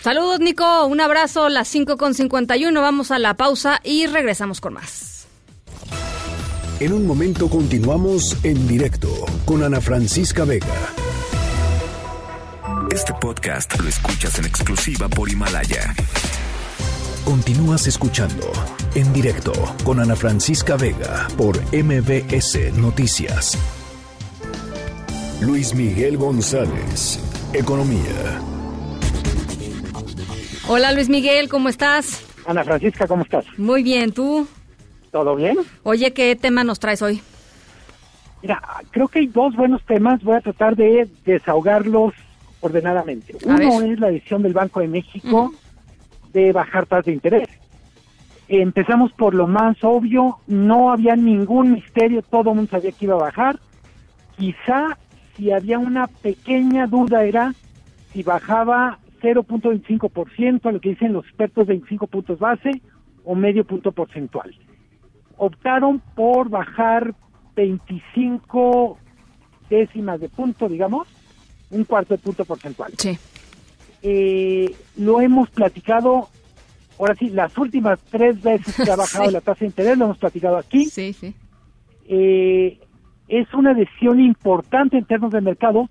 Saludos, 0.00 0.40
Nico. 0.40 0.86
Un 0.86 1.00
abrazo. 1.00 1.48
Las 1.48 1.68
5 1.68 1.96
con 1.96 2.12
51. 2.12 2.78
Vamos 2.80 3.10
a 3.10 3.18
la 3.18 3.34
pausa 3.34 3.80
y 3.82 4.06
regresamos 4.06 4.60
con 4.60 4.74
más. 4.74 5.26
En 6.80 6.92
un 6.92 7.06
momento 7.06 7.48
continuamos 7.48 8.36
en 8.44 8.68
directo 8.68 9.08
con 9.46 9.62
Ana 9.62 9.80
Francisca 9.80 10.44
Vega. 10.44 10.66
Este 12.90 13.14
podcast 13.14 13.80
lo 13.80 13.88
escuchas 13.88 14.38
en 14.38 14.44
exclusiva 14.44 15.08
por 15.08 15.30
Himalaya. 15.30 15.94
Continúas 17.24 17.86
escuchando 17.86 18.52
en 18.94 19.10
directo 19.14 19.52
con 19.82 19.98
Ana 19.98 20.14
Francisca 20.14 20.76
Vega 20.76 21.26
por 21.38 21.56
MBS 21.72 22.76
Noticias. 22.76 23.58
Luis 25.40 25.74
Miguel 25.74 26.18
González, 26.18 27.18
Economía. 27.54 28.40
Hola 30.68 30.92
Luis 30.92 31.08
Miguel, 31.08 31.48
¿cómo 31.48 31.70
estás? 31.70 32.22
Ana 32.46 32.62
Francisca, 32.62 33.08
¿cómo 33.08 33.22
estás? 33.22 33.46
Muy 33.56 33.82
bien, 33.82 34.12
¿tú? 34.12 34.46
¿Todo 35.10 35.34
bien? 35.34 35.56
Oye, 35.82 36.12
¿qué 36.12 36.36
tema 36.36 36.62
nos 36.62 36.78
traes 36.78 37.00
hoy? 37.00 37.22
Mira, 38.42 38.60
creo 38.90 39.08
que 39.08 39.20
hay 39.20 39.28
dos 39.28 39.56
buenos 39.56 39.82
temas. 39.86 40.22
Voy 40.22 40.36
a 40.36 40.40
tratar 40.42 40.76
de 40.76 41.08
desahogarlos 41.24 42.12
ordenadamente. 42.60 43.34
Uno 43.46 43.80
es 43.80 43.98
la 43.98 44.08
decisión 44.08 44.42
del 44.42 44.52
Banco 44.52 44.80
de 44.80 44.88
México 44.88 45.54
de 46.34 46.52
bajar 46.52 46.84
tasas 46.84 47.06
de 47.06 47.12
interés. 47.12 47.48
Empezamos 48.48 49.12
por 49.12 49.34
lo 49.34 49.46
más 49.46 49.82
obvio, 49.82 50.36
no 50.46 50.92
había 50.92 51.16
ningún 51.16 51.72
misterio, 51.72 52.20
todo 52.20 52.50
el 52.50 52.56
mundo 52.56 52.70
sabía 52.72 52.92
que 52.92 53.06
iba 53.06 53.14
a 53.14 53.18
bajar. 53.18 53.58
Quizá 54.36 54.98
si 55.34 55.50
había 55.50 55.78
una 55.78 56.08
pequeña 56.08 56.86
duda 56.86 57.24
era 57.24 57.54
si 58.12 58.22
bajaba 58.22 58.98
0.25%, 59.22 60.66
a 60.66 60.72
lo 60.72 60.80
que 60.80 60.90
dicen 60.90 61.14
los 61.14 61.24
expertos 61.24 61.66
25 61.66 62.06
puntos 62.06 62.38
base 62.38 62.82
o 63.24 63.34
medio 63.34 63.64
punto 63.64 63.92
porcentual. 63.92 64.54
Optaron 65.38 66.00
por 66.14 66.50
bajar 66.50 67.14
25 67.56 68.98
décimas 69.70 70.20
de 70.20 70.28
punto, 70.28 70.68
digamos, 70.68 71.08
un 71.70 71.84
cuarto 71.84 72.14
de 72.14 72.18
punto 72.18 72.44
porcentual. 72.44 72.92
Sí. 72.98 73.18
Eh, 74.06 74.76
lo 74.98 75.22
hemos 75.22 75.48
platicado, 75.48 76.28
ahora 76.98 77.14
sí, 77.14 77.30
las 77.30 77.56
últimas 77.56 77.98
tres 78.10 78.40
veces 78.42 78.76
que 78.76 78.90
ha 78.90 78.96
bajado 79.04 79.30
la 79.30 79.40
tasa 79.40 79.60
de 79.60 79.66
interés, 79.66 79.96
lo 79.96 80.04
hemos 80.04 80.18
platicado 80.18 80.58
aquí. 80.58 80.84
Sí, 80.84 81.14
sí. 81.14 81.34
Eh, 82.06 82.78
es 83.28 83.52
una 83.54 83.72
decisión 83.72 84.20
importante 84.20 84.98
en 84.98 85.06
términos 85.06 85.32
de 85.32 85.40
mercado, 85.40 85.88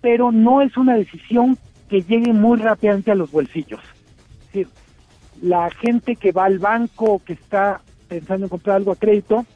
pero 0.00 0.32
no 0.32 0.60
es 0.60 0.76
una 0.76 0.96
decisión 0.96 1.56
que 1.88 2.02
llegue 2.02 2.32
muy 2.32 2.58
rápidamente 2.58 3.12
a 3.12 3.14
los 3.14 3.30
bolsillos. 3.30 3.80
Es 4.40 4.46
decir, 4.46 4.68
la 5.40 5.70
gente 5.70 6.16
que 6.16 6.32
va 6.32 6.46
al 6.46 6.58
banco, 6.58 7.22
que 7.24 7.34
está 7.34 7.80
pensando 8.08 8.46
en 8.46 8.50
comprar 8.50 8.76
algo 8.76 8.90
a 8.90 8.96
crédito, 8.96 9.46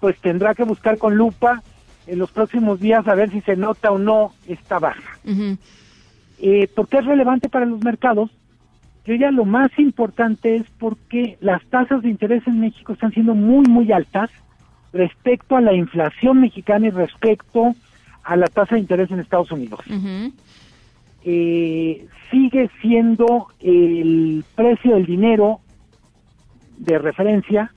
pues 0.00 0.18
tendrá 0.20 0.54
que 0.54 0.64
buscar 0.64 0.98
con 0.98 1.16
lupa 1.16 1.62
en 2.06 2.18
los 2.18 2.30
próximos 2.30 2.80
días 2.80 3.08
a 3.08 3.14
ver 3.14 3.30
si 3.30 3.40
se 3.40 3.56
nota 3.56 3.90
o 3.90 3.98
no 3.98 4.34
esta 4.46 4.78
baja. 4.78 5.18
Eh, 6.40 6.68
¿Por 6.74 6.88
qué 6.88 6.98
es 6.98 7.04
relevante 7.04 7.48
para 7.48 7.66
los 7.66 7.82
mercados? 7.82 8.30
Yo 9.04 9.14
ya 9.14 9.30
lo 9.30 9.44
más 9.44 9.70
importante 9.78 10.56
es 10.56 10.64
porque 10.78 11.38
las 11.40 11.64
tasas 11.66 12.02
de 12.02 12.10
interés 12.10 12.46
en 12.46 12.60
México 12.60 12.92
están 12.92 13.12
siendo 13.12 13.34
muy, 13.34 13.66
muy 13.66 13.90
altas 13.90 14.30
respecto 14.92 15.56
a 15.56 15.60
la 15.60 15.72
inflación 15.72 16.40
mexicana 16.40 16.86
y 16.86 16.90
respecto 16.90 17.74
a 18.22 18.36
la 18.36 18.46
tasa 18.46 18.74
de 18.74 18.82
interés 18.82 19.10
en 19.10 19.20
Estados 19.20 19.50
Unidos. 19.50 19.80
eh, 21.24 22.06
sigue 22.30 22.70
siendo 22.80 23.48
el 23.60 24.44
precio 24.54 24.94
del 24.94 25.06
dinero 25.06 25.60
de 26.76 26.98
referencia 26.98 27.72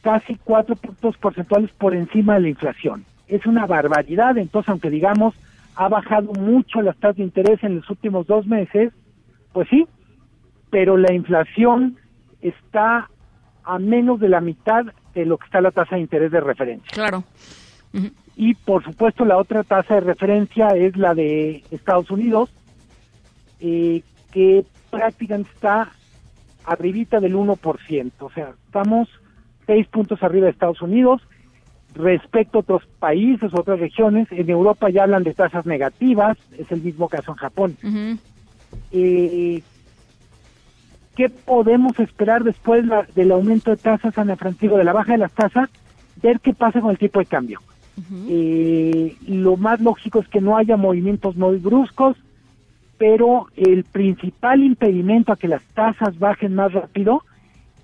casi 0.00 0.36
cuatro 0.42 0.76
puntos 0.76 1.16
porcentuales 1.18 1.70
por 1.72 1.94
encima 1.94 2.34
de 2.34 2.40
la 2.40 2.48
inflación. 2.48 3.04
Es 3.28 3.46
una 3.46 3.66
barbaridad, 3.66 4.38
entonces 4.38 4.68
aunque 4.68 4.90
digamos 4.90 5.34
ha 5.74 5.88
bajado 5.88 6.32
mucho 6.32 6.82
las 6.82 6.96
tasas 6.96 7.16
de 7.16 7.24
interés 7.24 7.62
en 7.62 7.76
los 7.76 7.90
últimos 7.90 8.26
dos 8.26 8.46
meses, 8.46 8.92
pues 9.52 9.68
sí, 9.68 9.86
pero 10.70 10.96
la 10.96 11.12
inflación 11.12 11.98
está 12.40 13.08
a 13.64 13.78
menos 13.78 14.20
de 14.20 14.28
la 14.28 14.40
mitad 14.40 14.84
de 15.14 15.26
lo 15.26 15.38
que 15.38 15.46
está 15.46 15.60
la 15.60 15.70
tasa 15.70 15.96
de 15.96 16.02
interés 16.02 16.32
de 16.32 16.40
referencia. 16.40 16.90
Claro. 16.92 17.24
Y 18.36 18.54
por 18.54 18.82
supuesto 18.82 19.24
la 19.24 19.36
otra 19.36 19.62
tasa 19.62 19.94
de 19.94 20.00
referencia 20.00 20.68
es 20.68 20.96
la 20.96 21.14
de 21.14 21.62
Estados 21.70 22.10
Unidos, 22.10 22.50
eh, 23.60 24.02
que 24.32 24.64
prácticamente 24.90 25.50
está 25.54 25.92
arribita 26.64 27.20
del 27.20 27.34
1%. 27.34 28.12
O 28.20 28.30
sea, 28.30 28.54
estamos 28.66 29.08
seis 29.66 29.86
puntos 29.88 30.22
arriba 30.22 30.46
de 30.46 30.52
Estados 30.52 30.82
Unidos. 30.82 31.22
Respecto 31.94 32.58
a 32.58 32.60
otros 32.62 32.82
países, 32.98 33.52
otras 33.52 33.78
regiones, 33.78 34.26
en 34.30 34.48
Europa 34.48 34.88
ya 34.88 35.02
hablan 35.02 35.24
de 35.24 35.34
tasas 35.34 35.66
negativas, 35.66 36.38
es 36.56 36.70
el 36.72 36.80
mismo 36.82 37.08
caso 37.08 37.32
en 37.32 37.36
Japón. 37.36 37.76
eh, 38.92 39.62
¿Qué 41.16 41.28
podemos 41.28 41.98
esperar 42.00 42.42
después 42.42 42.86
la, 42.86 43.06
del 43.14 43.32
aumento 43.32 43.70
de 43.70 43.76
tasas, 43.76 44.16
Ana 44.16 44.36
Francisco, 44.36 44.78
de 44.78 44.84
la 44.84 44.94
baja 44.94 45.12
de 45.12 45.18
las 45.18 45.32
tasas? 45.32 45.68
Ver 46.22 46.40
qué 46.40 46.54
pasa 46.54 46.80
con 46.80 46.90
el 46.90 46.98
tipo 46.98 47.18
de 47.18 47.26
cambio. 47.26 47.60
eh, 48.28 49.16
lo 49.26 49.58
más 49.58 49.80
lógico 49.80 50.20
es 50.20 50.28
que 50.28 50.40
no 50.40 50.56
haya 50.56 50.78
movimientos 50.78 51.36
muy 51.36 51.58
bruscos, 51.58 52.16
pero 52.96 53.48
el 53.56 53.84
principal 53.84 54.62
impedimento 54.62 55.32
a 55.32 55.36
que 55.36 55.48
las 55.48 55.62
tasas 55.74 56.18
bajen 56.18 56.54
más 56.54 56.72
rápido 56.72 57.22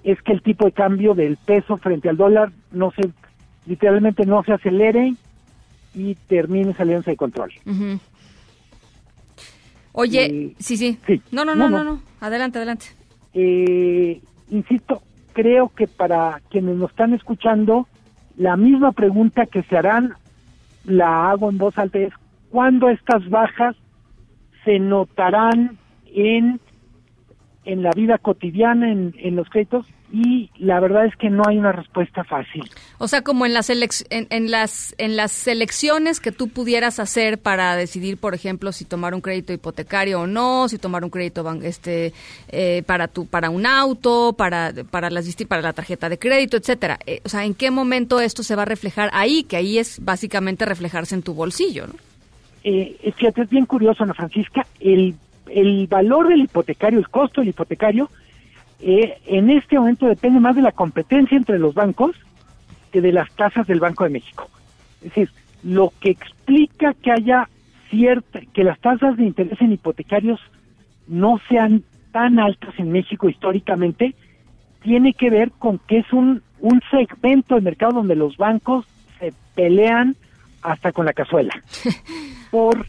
es 0.05 0.23
que 0.23 0.33
el 0.33 0.41
tipo 0.41 0.65
de 0.65 0.73
cambio 0.73 1.15
del 1.15 1.37
peso 1.37 1.77
frente 1.77 2.09
al 2.09 2.17
dólar 2.17 2.53
no 2.73 2.91
se, 2.93 3.11
literalmente 3.69 4.25
no 4.27 4.43
se 4.43 4.53
acelere 4.55 5.15
y 5.95 6.15
termine 6.27 6.75
saliéndose 6.75 7.13
de 7.13 7.17
control. 7.17 7.53
Oye, 9.93 10.25
Eh, 10.27 10.55
sí, 10.59 10.77
sí, 10.77 10.99
sí. 11.07 11.21
No, 11.33 11.45
no, 11.45 11.55
no, 11.55 11.69
No, 11.69 11.79
no, 11.79 11.85
no. 11.85 11.93
no. 11.95 12.03
Adelante, 12.21 12.59
adelante. 12.59 12.87
Eh, 13.35 14.21
insisto, 14.51 15.03
creo 15.33 15.69
que 15.75 15.87
para 15.87 16.41
quienes 16.51 16.77
nos 16.77 16.91
están 16.91 17.15
escuchando, 17.15 17.87
la 18.37 18.57
misma 18.57 18.93
pregunta 18.93 19.47
que 19.47 19.63
se 19.65 19.77
harán, 19.77 20.15
la 20.85 21.31
hago 21.31 21.51
en 21.51 21.59
voz 21.59 21.77
alta, 21.79 21.99
es 21.99 22.13
¿cuándo 22.51 22.89
estas 22.89 23.29
bajas 23.29 23.77
se 24.65 24.79
notarán 24.79 25.77
en, 26.07 26.61
en 27.65 27.83
la 27.83 27.91
vida 27.91 28.19
cotidiana, 28.19 28.91
en, 28.91 29.15
en 29.19 29.37
los 29.37 29.49
créditos? 29.51 29.87
Y 30.11 30.51
la 30.59 30.81
verdad 30.81 31.05
es 31.05 31.15
que 31.17 31.29
no 31.29 31.43
hay 31.47 31.59
una 31.59 31.73
respuesta 31.73 32.25
fácil. 32.25 32.63
O 32.97 33.09
sea, 33.09 33.23
como 33.23 33.45
en 33.45 33.53
las, 33.53 33.69
en, 33.69 34.27
en 34.31 34.51
las 34.51 34.95
en 34.97 35.17
las 35.17 35.33
selecciones 35.33 36.19
que 36.19 36.33
tú 36.33 36.49
pudieras 36.49 36.99
hacer 36.99 37.39
para 37.39 37.77
decidir, 37.77 38.17
por 38.17 38.35
ejemplo, 38.35 38.73
si 38.73 38.87
tomar 38.87 39.15
un 39.15 39.21
crédito 39.21 39.53
hipotecario 39.53 40.23
o 40.23 40.27
no, 40.27 40.69
si 40.69 40.79
tomar 40.79 41.05
un 41.05 41.11
crédito 41.11 41.47
este 41.63 42.15
eh, 42.49 42.83
para 42.87 43.09
tu 43.09 43.27
para 43.27 43.51
un 43.51 43.67
auto, 43.67 44.33
para 44.33 44.73
para 44.91 45.11
las 45.11 45.29
para 45.47 45.61
la 45.61 45.75
tarjeta 45.75 46.09
de 46.09 46.19
crédito, 46.19 46.57
etcétera. 46.57 46.99
Eh, 47.07 47.21
o 47.25 47.29
sea, 47.29 47.45
¿en 47.45 47.55
qué 47.55 47.71
momento 47.71 48.21
esto 48.21 48.43
se 48.43 48.57
va 48.57 48.63
a 48.63 48.67
reflejar 48.67 49.11
ahí? 49.13 49.43
Que 49.43 49.57
ahí 49.57 49.79
es 49.79 50.03
básicamente 50.03 50.65
reflejarse 50.65 51.15
en 51.15 51.23
tu 51.23 51.35
bolsillo, 51.35 51.87
¿no? 51.87 51.95
Eh, 52.65 52.97
es 53.03 53.15
cierto, 53.17 53.43
es 53.43 53.51
bien 53.51 53.67
curioso, 53.67 54.05
Ana 54.05 54.15
Francisca, 54.15 54.67
el, 54.81 55.15
el 55.49 55.87
valor 55.87 56.29
del 56.29 56.41
hipotecario, 56.41 56.99
el 56.99 57.09
costo 57.09 57.41
del 57.41 57.51
hipotecario, 57.51 58.11
eh, 58.81 59.19
en 59.27 59.51
este 59.51 59.79
momento 59.79 60.07
depende 60.07 60.41
más 60.41 60.57
de 60.57 60.63
la 60.63 60.73
competencia 60.73 61.37
entre 61.37 61.59
los 61.59 61.75
bancos 61.75 62.17
que 62.93 63.01
de 63.01 63.13
las 63.13 63.31
tasas 63.33 63.67
del 63.67 63.81
Banco 63.81 64.05
de 64.05 64.11
México. 64.11 64.49
Es 65.03 65.11
decir, 65.11 65.31
lo 65.63 65.93
que 66.01 66.11
explica 66.11 66.95
que 66.95 67.11
haya 67.11 67.49
cierta, 67.91 68.41
que 68.53 68.65
las 68.65 68.79
tasas 68.81 69.17
de 69.17 69.25
interés 69.25 69.61
en 69.61 69.73
hipotecarios 69.73 70.41
no 71.07 71.41
sean 71.49 71.83
tan 72.13 72.39
altas 72.39 72.75
en 72.79 72.93
México 72.93 73.29
históricamente, 73.29 74.15
tiene 74.83 75.13
que 75.13 75.31
ver 75.31 75.51
con 75.53 75.79
que 75.79 75.99
es 75.99 76.13
un, 76.13 76.43
un 76.61 76.81
segmento 76.91 77.55
del 77.55 77.65
mercado 77.65 77.95
donde 77.95 78.15
los 78.15 78.37
bancos 78.37 78.87
se 79.19 79.33
pelean 79.55 80.17
hasta 80.63 80.93
con 80.93 81.07
la 81.07 81.13
cazuela 81.13 81.55
por, 82.51 82.87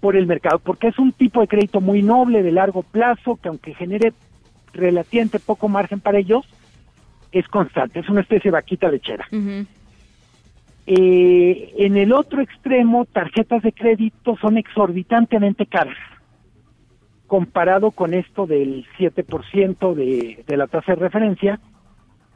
por 0.00 0.16
el 0.16 0.26
mercado, 0.26 0.58
porque 0.58 0.88
es 0.88 0.98
un 0.98 1.12
tipo 1.12 1.40
de 1.40 1.48
crédito 1.48 1.80
muy 1.80 2.02
noble, 2.02 2.42
de 2.42 2.52
largo 2.52 2.82
plazo, 2.82 3.36
que 3.36 3.48
aunque 3.48 3.74
genere 3.74 4.12
relativamente 4.76 5.38
poco 5.38 5.68
margen 5.68 6.00
para 6.00 6.18
ellos, 6.18 6.46
es 7.32 7.46
constante, 7.48 8.00
es 8.00 8.08
una 8.08 8.20
especie 8.20 8.50
de 8.50 8.56
vaquita 8.56 8.88
lechera. 8.88 9.26
Eh, 10.86 11.74
en 11.78 11.96
el 11.96 12.12
otro 12.12 12.40
extremo, 12.40 13.04
tarjetas 13.06 13.62
de 13.62 13.72
crédito 13.72 14.36
son 14.40 14.56
exorbitantemente 14.56 15.66
caras, 15.66 15.96
comparado 17.26 17.90
con 17.90 18.14
esto 18.14 18.46
del 18.46 18.86
7% 18.98 19.94
de, 19.94 20.44
de 20.46 20.56
la 20.56 20.68
tasa 20.68 20.94
de 20.94 21.00
referencia, 21.00 21.58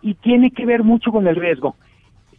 y 0.02 0.14
tiene 0.14 0.50
que 0.50 0.66
ver 0.66 0.82
mucho 0.82 1.12
con 1.12 1.26
el 1.26 1.36
riesgo. 1.36 1.76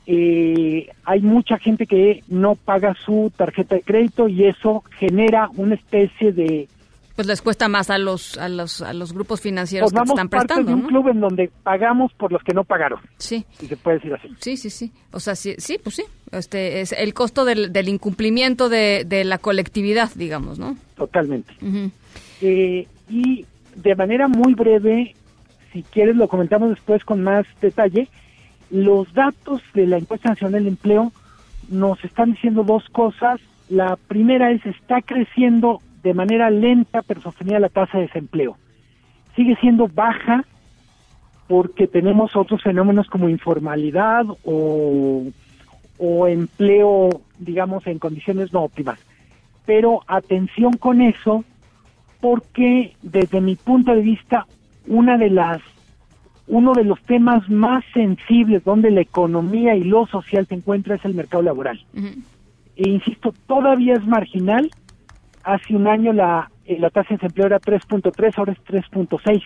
Eh, 0.07 0.89
hay 1.05 1.21
mucha 1.21 1.57
gente 1.57 1.85
que 1.85 2.23
no 2.27 2.55
paga 2.55 2.95
su 3.05 3.31
tarjeta 3.35 3.75
de 3.75 3.83
crédito 3.83 4.27
y 4.27 4.45
eso 4.45 4.83
genera 4.97 5.49
una 5.55 5.75
especie 5.75 6.33
de 6.33 6.67
pues 7.15 7.27
les 7.27 7.41
cuesta 7.41 7.67
más 7.67 7.89
a 7.89 7.97
los 7.97 8.37
a 8.37 8.49
los 8.49 8.81
a 8.81 8.93
los 8.93 9.13
grupos 9.13 9.41
financieros 9.41 9.91
pues 9.91 10.03
que 10.03 10.09
están 10.09 10.29
parte 10.29 10.47
prestando 10.47 10.69
de 10.69 10.75
un 10.75 10.81
¿no? 10.83 10.87
club 10.87 11.07
en 11.09 11.19
donde 11.19 11.51
pagamos 11.63 12.13
por 12.13 12.31
los 12.31 12.43
que 12.43 12.53
no 12.53 12.63
pagaron. 12.63 12.99
Sí. 13.17 13.45
Si 13.59 13.67
se 13.67 13.77
puede 13.77 13.97
decir 13.97 14.13
así. 14.13 14.29
Sí 14.39 14.57
sí 14.57 14.69
sí. 14.69 14.91
O 15.11 15.19
sea 15.19 15.35
sí 15.35 15.55
sí 15.57 15.77
pues 15.81 15.95
sí. 15.95 16.03
Este 16.31 16.81
es 16.81 16.93
el 16.93 17.13
costo 17.13 17.43
del, 17.45 17.73
del 17.73 17.89
incumplimiento 17.89 18.69
de, 18.69 19.03
de 19.05 19.23
la 19.23 19.37
colectividad 19.37 20.09
digamos 20.15 20.59
no 20.59 20.77
totalmente. 20.95 21.53
Eh, 22.41 22.87
y 23.09 23.45
de 23.75 23.95
manera 23.95 24.27
muy 24.27 24.53
breve 24.53 25.15
si 25.73 25.83
quieres 25.83 26.15
lo 26.15 26.27
comentamos 26.27 26.69
después 26.69 27.03
con 27.03 27.23
más 27.23 27.45
detalle. 27.61 28.07
Los 28.69 29.13
datos 29.13 29.61
de 29.73 29.87
la 29.87 29.97
encuesta 29.97 30.29
nacional 30.29 30.63
de 30.63 30.69
empleo 30.69 31.11
nos 31.69 32.03
están 32.03 32.31
diciendo 32.31 32.63
dos 32.63 32.83
cosas. 32.91 33.39
La 33.69 33.97
primera 34.07 34.51
es 34.51 34.65
está 34.65 35.01
creciendo 35.01 35.81
de 36.03 36.13
manera 36.13 36.49
lenta 36.49 37.01
pero 37.01 37.21
sostenida 37.21 37.59
la 37.59 37.69
tasa 37.69 37.97
de 37.97 38.07
desempleo. 38.07 38.57
Sigue 39.35 39.55
siendo 39.57 39.87
baja 39.87 40.45
porque 41.47 41.87
tenemos 41.87 42.35
otros 42.35 42.63
fenómenos 42.63 43.07
como 43.07 43.29
informalidad 43.29 44.25
o, 44.43 45.23
o 45.97 46.27
empleo, 46.27 47.21
digamos, 47.39 47.85
en 47.87 47.99
condiciones 47.99 48.53
no 48.53 48.63
óptimas. 48.63 48.99
Pero 49.65 50.01
atención 50.07 50.73
con 50.73 51.01
eso, 51.01 51.43
porque 52.19 52.95
desde 53.01 53.41
mi 53.41 53.55
punto 53.55 53.93
de 53.93 54.01
vista, 54.01 54.47
una 54.87 55.17
de 55.17 55.29
las 55.29 55.61
uno 56.47 56.73
de 56.73 56.83
los 56.83 57.01
temas 57.03 57.49
más 57.49 57.83
sensibles 57.93 58.63
donde 58.63 58.91
la 58.91 59.01
economía 59.01 59.75
y 59.75 59.83
lo 59.83 60.05
social 60.07 60.45
se 60.47 60.55
encuentra 60.55 60.95
es 60.95 61.05
el 61.05 61.13
mercado 61.13 61.43
laboral. 61.43 61.83
E 62.75 62.89
insisto, 62.89 63.33
todavía 63.47 63.93
es 63.93 64.05
marginal, 64.05 64.69
hace 65.43 65.75
un 65.75 65.87
año 65.87 66.13
la, 66.13 66.49
eh, 66.65 66.77
la 66.79 66.89
tasa 66.89 67.09
de 67.09 67.15
desempleo 67.15 67.47
era 67.47 67.59
3.3, 67.59 68.33
ahora 68.37 68.53
es 68.53 68.59
3.6. 68.65 69.41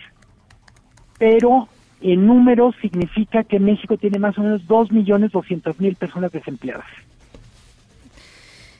Pero 1.18 1.68
en 2.00 2.26
números 2.26 2.74
significa 2.80 3.42
que 3.44 3.58
México 3.58 3.96
tiene 3.96 4.18
más 4.18 4.36
o 4.38 4.42
menos 4.42 4.62
2.200.000 4.68 5.96
personas 5.96 6.30
desempleadas. 6.32 6.86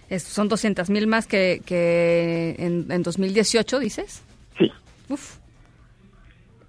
Es- 0.08 0.22
son 0.22 0.48
200 0.48 0.88
mil 0.90 1.06
más 1.06 1.26
que, 1.26 1.60
que 1.66 2.54
en, 2.58 2.90
en 2.92 3.02
2018 3.02 3.80
dices 3.80 4.22
Sí. 4.58 4.70
Uf. 5.08 5.38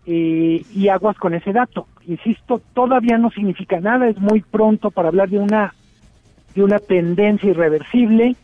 Eh, 0.07 0.63
y 0.73 0.87
aguas 0.87 1.17
con 1.17 1.33
ese 1.33 1.51
dato. 1.51 1.87
Insisto, 2.07 2.61
todavía 2.73 3.17
no 3.17 3.29
significa 3.29 3.79
nada, 3.79 4.07
es 4.07 4.17
muy 4.17 4.41
pronto 4.41 4.89
para 4.89 5.09
hablar 5.09 5.29
de 5.29 5.37
una 5.39 5.73
de 6.55 6.63
una 6.63 6.79
tendencia 6.79 7.49
irreversible, 7.51 8.35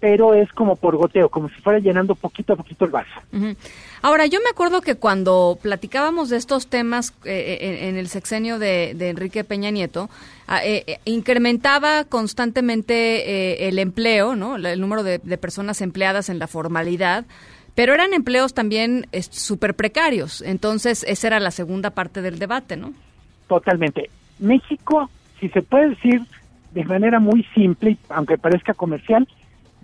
pero 0.00 0.34
es 0.34 0.50
como 0.52 0.76
por 0.76 0.96
goteo, 0.96 1.28
como 1.28 1.48
si 1.48 1.56
fuera 1.60 1.78
llenando 1.80 2.14
poquito 2.14 2.52
a 2.52 2.56
poquito 2.56 2.84
el 2.84 2.90
vaso. 2.92 3.10
Ahora, 4.00 4.26
yo 4.26 4.38
me 4.40 4.48
acuerdo 4.50 4.80
que 4.80 4.94
cuando 4.94 5.58
platicábamos 5.60 6.28
de 6.30 6.36
estos 6.36 6.68
temas 6.68 7.14
eh, 7.24 7.58
en, 7.60 7.88
en 7.88 7.96
el 7.96 8.08
sexenio 8.08 8.58
de, 8.60 8.94
de 8.94 9.08
Enrique 9.10 9.42
Peña 9.42 9.70
Nieto, 9.70 10.08
ah, 10.46 10.64
eh, 10.64 10.84
eh, 10.86 10.98
incrementaba 11.04 12.04
constantemente 12.04 12.94
eh, 13.64 13.68
el 13.68 13.78
empleo, 13.80 14.36
¿no? 14.36 14.56
La- 14.56 14.72
El 14.72 14.80
número 14.80 15.02
de, 15.02 15.18
de 15.18 15.38
personas 15.38 15.80
empleadas 15.80 16.28
en 16.28 16.38
la 16.38 16.46
formalidad, 16.46 17.24
pero 17.74 17.92
eran 17.92 18.14
empleos 18.14 18.54
también 18.54 19.06
súper 19.30 19.74
precarios. 19.74 20.42
Entonces, 20.42 21.04
esa 21.08 21.26
era 21.26 21.40
la 21.40 21.50
segunda 21.50 21.90
parte 21.90 22.22
del 22.22 22.38
debate, 22.38 22.76
¿no? 22.76 22.92
Totalmente. 23.48 24.10
México, 24.38 25.10
si 25.40 25.48
se 25.48 25.62
puede 25.62 25.90
decir 25.90 26.22
de 26.72 26.84
manera 26.84 27.18
muy 27.18 27.44
simple, 27.54 27.96
aunque 28.10 28.36
parezca 28.38 28.74
comercial, 28.74 29.26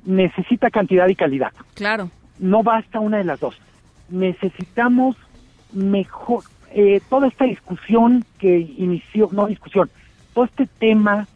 necesita 0.05 0.71
cantidad 0.71 1.09
y 1.09 1.15
calidad. 1.15 1.53
Claro. 1.75 2.11
No 2.39 2.63
basta 2.63 3.01
una 3.01 3.19
de 3.19 3.25
las 3.25 3.41
dos. 3.41 3.57
Necesitamos 4.09 5.17
mejor, 5.73 6.45
eh, 6.73 7.01
toda 7.09 7.29
esta 7.29 7.45
discusión 7.45 8.25
que 8.39 8.59
inició, 8.59 9.29
no 9.33 9.47
discusión, 9.47 9.91
todo 10.35 10.45
este 10.45 10.67
tema 10.67 11.27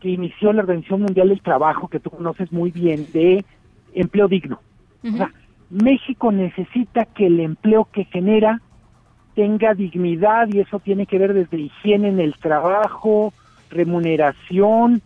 que 0.00 0.10
inició 0.10 0.52
la 0.52 0.62
Organización 0.62 1.02
Mundial 1.02 1.28
del 1.28 1.42
Trabajo, 1.42 1.88
que 1.88 2.00
tú 2.00 2.10
conoces 2.10 2.52
muy 2.52 2.70
bien, 2.70 3.06
de 3.12 3.44
empleo 3.94 4.28
digno. 4.28 4.60
O 5.04 5.16
sea, 5.16 5.32
México 5.70 6.32
necesita 6.32 7.04
que 7.04 7.26
el 7.26 7.40
empleo 7.40 7.88
que 7.90 8.04
genera 8.04 8.60
tenga 9.34 9.74
dignidad 9.74 10.48
y 10.48 10.60
eso 10.60 10.80
tiene 10.80 11.06
que 11.06 11.18
ver 11.18 11.34
desde 11.34 11.58
higiene 11.58 12.08
en 12.08 12.20
el 12.20 12.34
trabajo, 12.34 13.32
remuneración, 13.70 15.02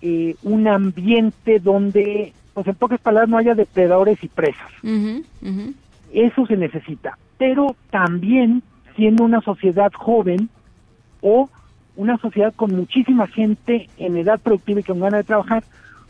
eh, 0.00 0.34
un 0.42 0.66
ambiente 0.66 1.60
donde, 1.60 2.32
pues 2.58 2.66
en 2.66 2.74
pocas 2.74 2.98
palabras, 2.98 3.30
no 3.30 3.38
haya 3.38 3.54
depredadores 3.54 4.18
y 4.24 4.26
presas. 4.26 4.72
Eso 6.12 6.44
se 6.44 6.56
necesita. 6.56 7.16
Pero 7.38 7.76
también, 7.90 8.64
siendo 8.96 9.22
una 9.22 9.40
sociedad 9.42 9.92
joven 9.92 10.48
o 11.20 11.48
una 11.94 12.18
sociedad 12.18 12.52
con 12.52 12.74
muchísima 12.74 13.28
gente 13.28 13.88
en 13.96 14.16
edad 14.16 14.40
productiva 14.40 14.80
y 14.80 14.82
con 14.82 14.98
ganas 14.98 15.20
de 15.20 15.24
trabajar, 15.24 15.62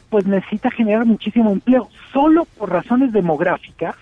pues 0.09 0.24
necesita 0.24 0.70
generar 0.70 1.05
muchísimo 1.05 1.51
empleo. 1.51 1.90
Solo 2.14 2.46
por 2.46 2.70
razones 2.70 3.12
demográficas, 3.12 3.94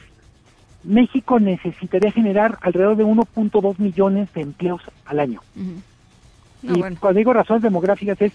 México 0.84 1.40
necesitaría 1.40 2.12
generar 2.12 2.58
alrededor 2.60 2.96
de 2.96 3.06
1.2 3.06 3.80
millones 3.80 4.32
de 4.34 4.42
empleos 4.42 4.82
al 5.04 5.18
año. 5.18 5.40
Y 6.62 6.80
cuando 7.00 7.18
digo 7.18 7.32
razones 7.32 7.64
demográficas 7.64 8.22
es 8.22 8.32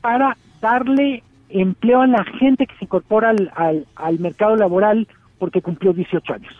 para 0.00 0.36
darle 0.60 1.24
empleo 1.48 2.00
a 2.00 2.06
la 2.06 2.24
gente 2.24 2.66
que 2.66 2.76
se 2.76 2.84
incorpora 2.84 3.30
al, 3.30 3.52
al, 3.54 3.86
al 3.96 4.18
mercado 4.18 4.56
laboral 4.56 5.06
porque 5.38 5.62
cumplió 5.62 5.92
18 5.92 6.32
años. 6.32 6.54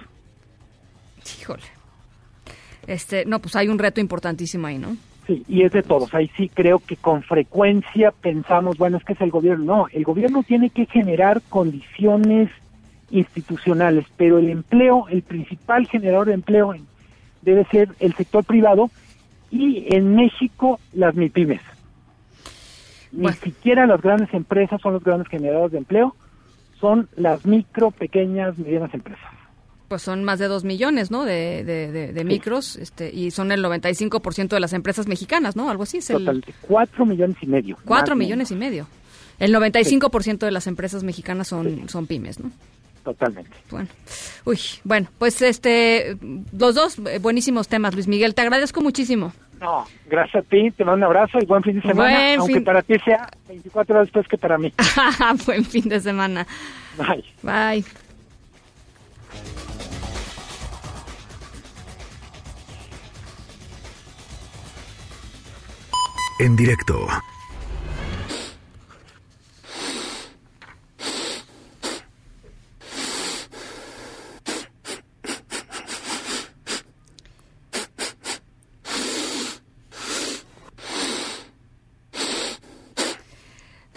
Híjole. 1.41 1.63
Este, 2.87 3.25
no, 3.25 3.41
pues 3.41 3.57
hay 3.57 3.69
un 3.69 3.79
reto 3.79 4.01
importantísimo 4.01 4.67
ahí, 4.67 4.79
¿no? 4.79 4.97
Sí, 5.27 5.45
y 5.49 5.63
es 5.63 5.73
de 5.73 5.83
todos. 5.83 6.15
Ahí 6.15 6.31
sí 6.37 6.49
creo 6.49 6.79
que 6.79 6.97
con 6.97 7.23
frecuencia 7.23 8.13
pensamos, 8.13 8.79
bueno, 8.79 8.99
es 8.99 9.05
que 9.05 9.15
es 9.15 9.21
el 9.21 9.31
gobierno. 9.31 9.65
No, 9.65 9.87
el 9.93 10.05
gobierno 10.05 10.45
tiene 10.45 10.71
que 10.71 10.87
generar 10.87 11.43
condiciones 11.49 12.49
institucionales, 13.11 14.07
pero 14.17 14.39
el 14.39 14.51
empleo, 14.51 15.07
el 15.09 15.23
principal 15.23 15.87
generador 15.87 16.29
de 16.29 16.35
empleo 16.35 16.75
debe 17.43 17.65
ser 17.67 17.89
el 17.99 18.15
sector 18.15 18.45
privado 18.45 18.91
y 19.51 19.95
en 19.95 20.15
México 20.15 20.79
las 20.93 21.15
MIPIMES. 21.15 21.61
Ni 23.17 23.33
siquiera 23.33 23.87
las 23.87 24.01
grandes 24.01 24.33
empresas 24.35 24.81
son 24.81 24.93
los 24.95 25.03
grandes 25.05 25.29
generadores 25.29 25.73
de 25.73 25.79
empleo, 25.79 26.15
son 26.81 27.09
las 27.17 27.45
micro, 27.47 27.91
pequeñas, 27.91 28.57
medianas 28.59 28.93
empresas. 28.95 29.25
Pues 29.89 30.03
son 30.03 30.25
más 30.25 30.39
de 30.41 30.49
dos 30.49 30.65
millones, 30.65 31.11
¿no? 31.13 31.25
De, 31.25 31.63
de, 31.65 31.93
de- 31.93 32.13
de 32.13 32.25
micros, 32.25 32.75
este, 32.77 33.15
y 33.15 33.31
son 33.31 33.53
el 33.53 33.65
95% 33.65 34.49
de 34.49 34.61
las 34.61 34.73
empresas 34.73 35.07
mexicanas, 35.07 35.55
¿no? 35.55 35.71
Algo 35.71 35.85
así. 35.85 35.99
Es 35.99 36.11
el 36.11 36.19
Total, 36.25 36.45
cuatro 36.63 37.07
millones 37.07 37.37
y 37.41 37.47
medio. 37.47 37.77
cuatro 37.85 38.15
más 38.15 38.17
o 38.17 38.25
millones 38.25 38.51
y 38.51 38.57
medio. 38.57 38.89
El 39.39 39.55
95% 39.55 40.39
de 40.39 40.51
las 40.51 40.67
empresas 40.67 41.05
mexicanas 41.05 41.47
son, 41.49 41.89
son 41.89 42.07
pymes, 42.07 42.41
¿no? 42.41 42.51
Totalmente. 43.05 43.51
Bueno, 43.71 43.89
uy, 44.45 44.59
bueno, 44.83 45.07
pues 45.19 45.41
este, 45.41 46.17
los 46.59 46.75
dos 46.75 46.99
eh, 47.07 47.21
buenísimos 47.21 47.69
temas, 47.69 47.95
Luis 47.95 48.09
Miguel. 48.09 48.35
Te 48.35 48.43
agradezco 48.43 48.81
muchísimo. 48.81 49.33
No, 49.61 49.87
gracias 50.07 50.45
a 50.45 50.49
ti, 50.49 50.71
te 50.71 50.85
mando 50.85 50.99
un 50.99 51.05
abrazo 51.17 51.39
y 51.41 51.47
buen 51.47 51.63
fin 51.63 51.77
de 51.77 51.83
semana, 51.83 52.11
Buen 52.11 52.41
aunque 52.41 52.55
fin- 52.55 52.65
para 52.65 52.83
ti 52.83 52.99
sea 53.05 53.29
24 53.49 53.95
horas 53.95 54.07
después 54.09 54.29
que 54.29 54.37
para 54.37 54.59
mí. 54.59 54.73
Buen 55.47 55.65
fin 55.65 55.89
de 55.89 55.99
semana. 56.01 56.47
Bye. 56.99 57.25
Bye. 57.43 57.85
En 66.39 66.55
directo. 66.55 67.07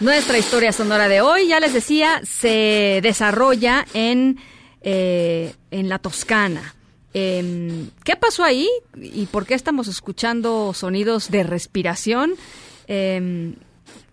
Nuestra 0.00 0.38
historia 0.38 0.72
sonora 0.72 1.08
de 1.08 1.20
hoy, 1.20 1.48
ya 1.48 1.60
les 1.60 1.74
decía, 1.74 2.22
se 2.24 3.00
desarrolla 3.02 3.86
en, 3.92 4.38
eh, 4.80 5.52
en 5.70 5.90
la 5.90 5.98
Toscana. 5.98 6.74
Em, 7.12 7.90
¿Qué 8.02 8.16
pasó 8.16 8.42
ahí 8.42 8.66
y 8.96 9.26
por 9.26 9.44
qué 9.44 9.52
estamos 9.52 9.88
escuchando 9.88 10.72
sonidos 10.72 11.30
de 11.30 11.42
respiración? 11.42 12.32
Em, 12.86 13.56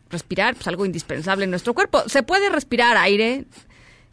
respirar, 0.10 0.56
pues 0.56 0.68
algo 0.68 0.86
indispensable 0.86 1.46
en 1.46 1.52
nuestro 1.52 1.74
cuerpo. 1.74 2.04
Se 2.08 2.22
puede 2.22 2.50
respirar 2.50 2.98
aire, 2.98 3.46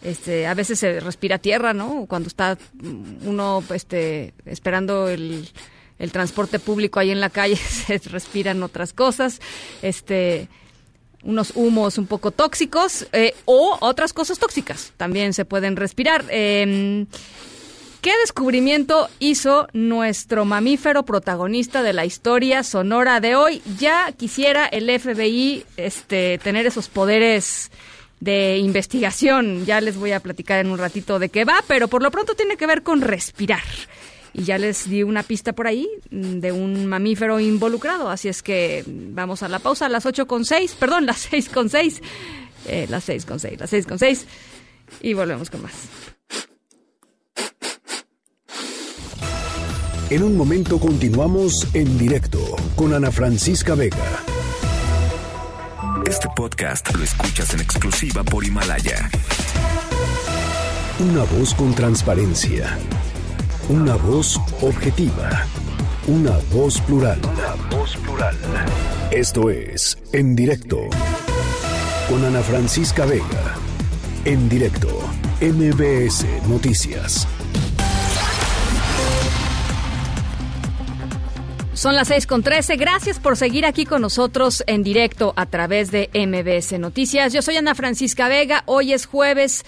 este, 0.01 0.47
a 0.47 0.55
veces 0.55 0.79
se 0.79 1.01
respira 1.01 1.39
tierra, 1.39 1.75
¿no? 1.75 2.07
Cuando 2.07 2.29
está 2.29 2.57
mm, 2.75 3.27
uno 3.27 3.65
este, 3.75 4.33
esperando 4.45 5.09
el, 5.09 5.49
el 5.99 6.13
transporte 6.13 6.61
público 6.61 7.01
ahí 7.01 7.11
en 7.11 7.21
la 7.21 7.31
calle 7.31 7.57
se 7.57 7.99
respiran 7.99 8.63
otras 8.63 8.93
cosas, 8.93 9.41
este 9.83 10.49
unos 11.25 11.53
humos 11.55 11.99
un 11.99 12.07
poco 12.07 12.31
tóxicos 12.31 13.07
eh, 13.13 13.35
o 13.45 13.77
otras 13.81 14.13
cosas 14.13 14.39
tóxicas 14.39 14.93
también 14.97 15.33
se 15.33 15.45
pueden 15.45 15.77
respirar. 15.77 16.25
Em, 16.29 17.07
¿Qué 18.01 18.13
descubrimiento 18.21 19.09
hizo 19.19 19.67
nuestro 19.73 20.45
mamífero 20.45 21.05
protagonista 21.05 21.83
de 21.83 21.95
la 21.95 22.05
historia 22.05 22.63
sonora 22.63 23.19
de 23.21 23.35
hoy? 23.35 23.63
Ya 23.79 24.13
quisiera 24.13 24.67
el 24.67 24.91
FBI 25.01 25.65
este, 25.79 26.37
tener 26.37 26.67
esos 26.67 26.89
poderes 26.89 27.71
de 28.21 28.59
investigación. 28.59 29.65
Ya 29.65 29.81
les 29.81 29.97
voy 29.97 30.13
a 30.13 30.21
platicar 30.21 30.59
en 30.59 30.71
un 30.71 30.77
ratito 30.77 31.19
de 31.19 31.31
qué 31.31 31.47
va, 31.47 31.65
pero 31.67 31.89
por 31.89 32.03
lo 32.03 32.11
pronto 32.11 32.35
tiene 32.35 32.59
que 32.59 32.67
ver 32.67 32.83
con 32.83 33.01
respirar. 33.01 33.63
Y 34.35 34.43
ya 34.43 34.59
les 34.59 34.91
di 34.91 35.03
una 35.05 35.23
pista 35.23 35.53
por 35.53 35.67
ahí 35.67 35.89
de 36.11 36.53
un 36.53 36.87
mamífero 36.87 37.39
involucrado. 37.39 38.11
Así 38.11 38.29
es 38.29 38.43
que 38.43 38.85
vamos 38.87 39.43
a 39.45 39.49
la 39.49 39.61
pausa 39.61 39.87
a 39.87 39.89
las 39.89 40.05
8 40.05 40.27
con 40.27 40.45
6, 40.45 40.77
perdón, 40.79 41.07
las 41.07 41.19
6 41.19 41.49
con 41.49 41.71
6. 41.71 42.03
Eh, 42.67 42.87
las 42.91 43.05
6 43.05 43.25
con 43.25 43.39
6, 43.41 43.61
las 43.61 43.71
6 43.71 43.87
con 43.87 43.99
6. 43.99 44.27
Y 45.01 45.15
volvemos 45.15 45.51
con 45.51 45.63
más. 45.63 45.73
En 50.11 50.23
un 50.23 50.37
momento 50.37 50.79
continuamos 50.79 51.67
en 51.75 51.97
directo 51.97 52.39
con 52.77 52.93
Ana 52.93 53.11
Francisca 53.11 53.75
Vega. 53.75 54.23
Este 56.07 56.29
podcast 56.37 56.95
lo 56.95 57.03
escuchas 57.03 57.55
en 57.55 57.61
exclusiva 57.61 58.23
por 58.23 58.45
Himalaya. 58.45 59.11
Una 61.01 61.25
voz 61.25 61.55
con 61.55 61.75
transparencia. 61.75 62.79
Una 63.71 63.97
voz 63.97 64.39
objetiva. 64.61 65.47
Una 66.07 66.39
voz 66.53 66.79
plural. 66.83 67.19
Una 67.25 67.55
voz 67.75 67.97
plural. 67.97 68.37
Esto 69.11 69.49
es 69.49 69.97
En 70.13 70.37
directo 70.37 70.81
con 72.11 72.23
Ana 72.27 72.43
Francisca 72.43 73.07
Vega. 73.07 73.55
En 74.27 74.51
directo. 74.51 74.89
MBS 75.41 76.27
Noticias. 76.47 77.27
Son 81.73 81.95
las 81.97 82.09
seis 82.09 82.27
con 82.27 82.43
trece. 82.43 82.77
Gracias 82.77 83.19
por 83.19 83.39
seguir 83.39 83.65
aquí 83.65 83.87
con 83.87 84.03
nosotros 84.03 84.63
en 84.67 84.83
directo 84.83 85.33
a 85.37 85.47
través 85.47 85.91
de 85.91 86.11
MBS 86.13 86.79
Noticias. 86.79 87.33
Yo 87.33 87.41
soy 87.41 87.57
Ana 87.57 87.75
Francisca 87.75 88.29
Vega. 88.29 88.63
Hoy 88.67 88.93
es 88.93 89.07
jueves 89.07 89.65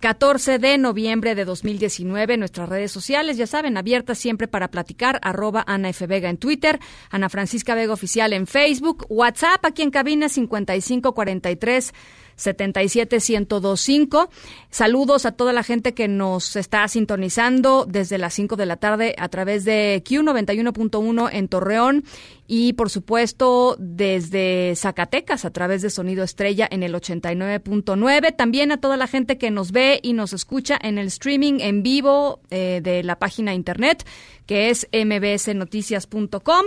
14 0.00 0.58
de 0.58 0.78
noviembre 0.78 1.34
de 1.34 1.44
2019. 1.44 2.36
Nuestras 2.36 2.68
redes 2.68 2.92
sociales, 2.92 3.36
ya 3.36 3.46
saben, 3.46 3.76
abiertas 3.76 4.18
siempre 4.18 4.46
para 4.46 4.70
platicar. 4.70 5.18
Arroba 5.22 5.64
Ana 5.66 5.88
F. 5.88 6.06
Vega 6.06 6.30
en 6.30 6.38
Twitter, 6.38 6.78
Ana 7.10 7.28
Francisca 7.28 7.74
Vega 7.74 7.92
Oficial 7.92 8.32
en 8.32 8.46
Facebook, 8.46 9.06
WhatsApp 9.08 9.64
aquí 9.64 9.82
en 9.82 9.90
cabina 9.90 10.28
5543 10.28 11.92
77125. 12.38 14.30
Saludos 14.70 15.26
a 15.26 15.32
toda 15.32 15.52
la 15.52 15.62
gente 15.62 15.92
que 15.92 16.08
nos 16.08 16.56
está 16.56 16.86
sintonizando 16.88 17.84
desde 17.86 18.16
las 18.16 18.32
5 18.34 18.56
de 18.56 18.66
la 18.66 18.76
tarde 18.76 19.14
a 19.18 19.28
través 19.28 19.64
de 19.64 20.02
Q91.1 20.04 21.28
en 21.32 21.48
Torreón 21.48 22.04
y 22.46 22.72
por 22.72 22.88
supuesto 22.88 23.76
desde 23.78 24.72
Zacatecas 24.76 25.44
a 25.44 25.50
través 25.50 25.82
de 25.82 25.90
Sonido 25.90 26.24
Estrella 26.24 26.66
en 26.70 26.82
el 26.82 26.94
89.9. 26.94 28.34
También 28.34 28.72
a 28.72 28.80
toda 28.80 28.96
la 28.96 29.06
gente 29.06 29.36
que 29.36 29.50
nos 29.50 29.72
ve 29.72 30.00
y 30.02 30.14
nos 30.14 30.32
escucha 30.32 30.78
en 30.80 30.98
el 30.98 31.08
streaming 31.08 31.60
en 31.60 31.82
vivo 31.82 32.40
eh, 32.50 32.80
de 32.82 33.02
la 33.02 33.18
página 33.18 33.52
internet 33.52 34.06
que 34.46 34.70
es 34.70 34.88
mbsnoticias.com. 34.92 36.66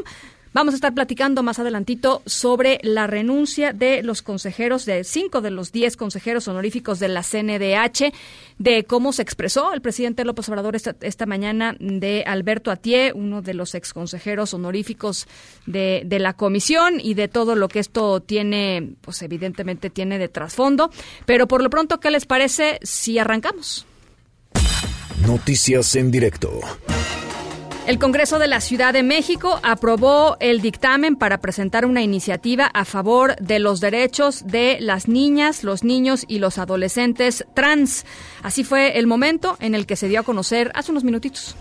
Vamos 0.54 0.74
a 0.74 0.76
estar 0.76 0.93
platicando 0.93 1.43
más 1.43 1.60
adelantito 1.60 2.22
sobre 2.26 2.80
la 2.84 3.08
renuncia 3.08 3.72
de 3.72 4.04
los 4.04 4.22
consejeros, 4.22 4.86
de 4.86 5.06
cinco 5.06 5.39
de 5.39 5.49
los 5.49 5.72
diez 5.72 5.95
consejeros 5.95 6.49
honoríficos 6.49 6.99
de 6.99 7.08
la 7.08 7.24
CNDH, 7.24 8.14
de 8.58 8.84
cómo 8.84 9.14
se 9.14 9.22
expresó 9.22 9.72
el 9.72 9.82
presidente 9.82 10.26
López 10.26 10.49
Obrador 10.49 10.76
esta, 10.76 11.26
mañana 11.26 11.78
de 11.80 12.26
Alberto 12.28 12.70
Atié, 12.70 13.14
uno 13.16 13.41
de 13.41 13.54
los 13.54 13.76
ex 13.76 13.93
consejeros 13.93 14.54
honoríficos 14.54 15.26
de 15.66 16.18
la 16.20 16.34
comisión 16.34 16.99
y 16.99 17.14
de 17.14 17.30
todo 17.30 17.56
lo 17.56 17.70
que 17.70 17.80
esto 17.80 18.20
tiene, 18.20 18.95
pues 18.99 19.22
evidentemente 19.22 19.89
tiene 19.89 20.18
de 20.20 20.28
trasfondo. 20.28 20.91
Pero 21.26 21.47
por 21.47 21.64
lo 21.64 21.70
pronto, 21.70 22.02
¿qué 22.02 22.12
les 22.12 22.26
parece 22.26 22.80
si 22.84 23.18
arrancamos? 23.20 23.86
Noticias 25.26 25.95
en 25.95 26.12
directo. 26.12 26.60
El 27.92 28.00
Congreso 28.00 28.39
de 28.39 28.48
la 28.48 28.62
Ciudad 28.62 28.94
de 28.94 29.04
México 29.04 29.60
aprobó 29.64 30.38
el 30.39 30.62
dictamen 30.62 31.18
para 31.18 31.39
presentar 31.39 31.86
una 31.86 32.02
iniciativa 32.02 32.68
a 32.74 32.86
favor 32.86 33.36
de 33.36 33.60
los 33.60 33.82
derechos 33.82 34.48
de 34.48 34.78
las 34.80 35.10
niñas, 35.10 35.66
los 35.66 35.84
niños 35.84 36.24
y 36.26 36.39
los 36.39 36.58
adolescentes 36.58 37.46
trans. 37.54 38.06
Así 38.44 38.64
fue 38.64 38.98
el 38.98 39.08
momento 39.08 39.58
en 39.60 39.76
el 39.76 39.86
que 39.86 39.98
se 39.98 40.08
dio 40.08 40.22
a 40.22 40.24
conocer 40.24 40.72
hace 40.74 40.92
unos 40.92 41.04
minutitos. 41.04 41.58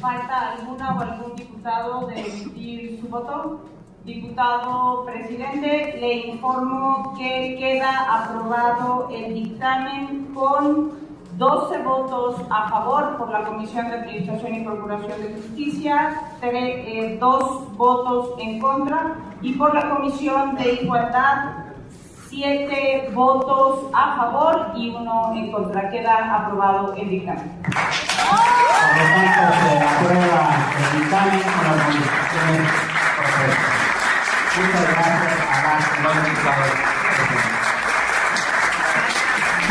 ¿Falta 0.00 0.52
alguna 0.52 0.96
o 0.96 1.00
algún 1.00 1.34
diputado 1.34 2.06
de 2.06 2.20
emitir 2.20 3.00
su 3.00 3.08
voto? 3.08 3.68
Diputado 4.04 5.06
presidente, 5.06 5.96
le 5.98 6.28
informo 6.28 7.16
que 7.18 7.56
queda 7.58 8.06
aprobado 8.08 9.08
el 9.12 9.34
dictamen 9.34 10.26
con 10.32 11.07
12 11.38 11.78
votos 11.84 12.34
a 12.50 12.68
favor 12.68 13.16
por 13.16 13.30
la 13.30 13.44
Comisión 13.44 13.88
de 13.88 13.98
Administración 13.98 14.54
y 14.56 14.64
Procuración 14.64 15.22
de 15.22 15.34
Justicia, 15.34 16.20
2 16.42 16.50
eh, 16.52 17.18
votos 17.76 18.30
en 18.40 18.58
contra 18.58 19.14
y 19.40 19.52
por 19.52 19.72
la 19.72 19.88
Comisión 19.88 20.56
de 20.56 20.82
Igualdad 20.82 21.66
7 22.28 23.10
votos 23.14 23.88
a 23.94 24.16
favor 24.16 24.72
y 24.74 24.90
1 24.90 25.32
en 25.36 25.52
contra. 25.52 25.88
Queda 25.90 26.34
aprobado 26.34 26.92
el 26.94 27.08
dictamen. 27.08 27.52
Las 28.82 29.08
Muchas 34.56 34.90
gracias 34.90 35.38
a 35.64 36.26
diputados. 36.26 36.87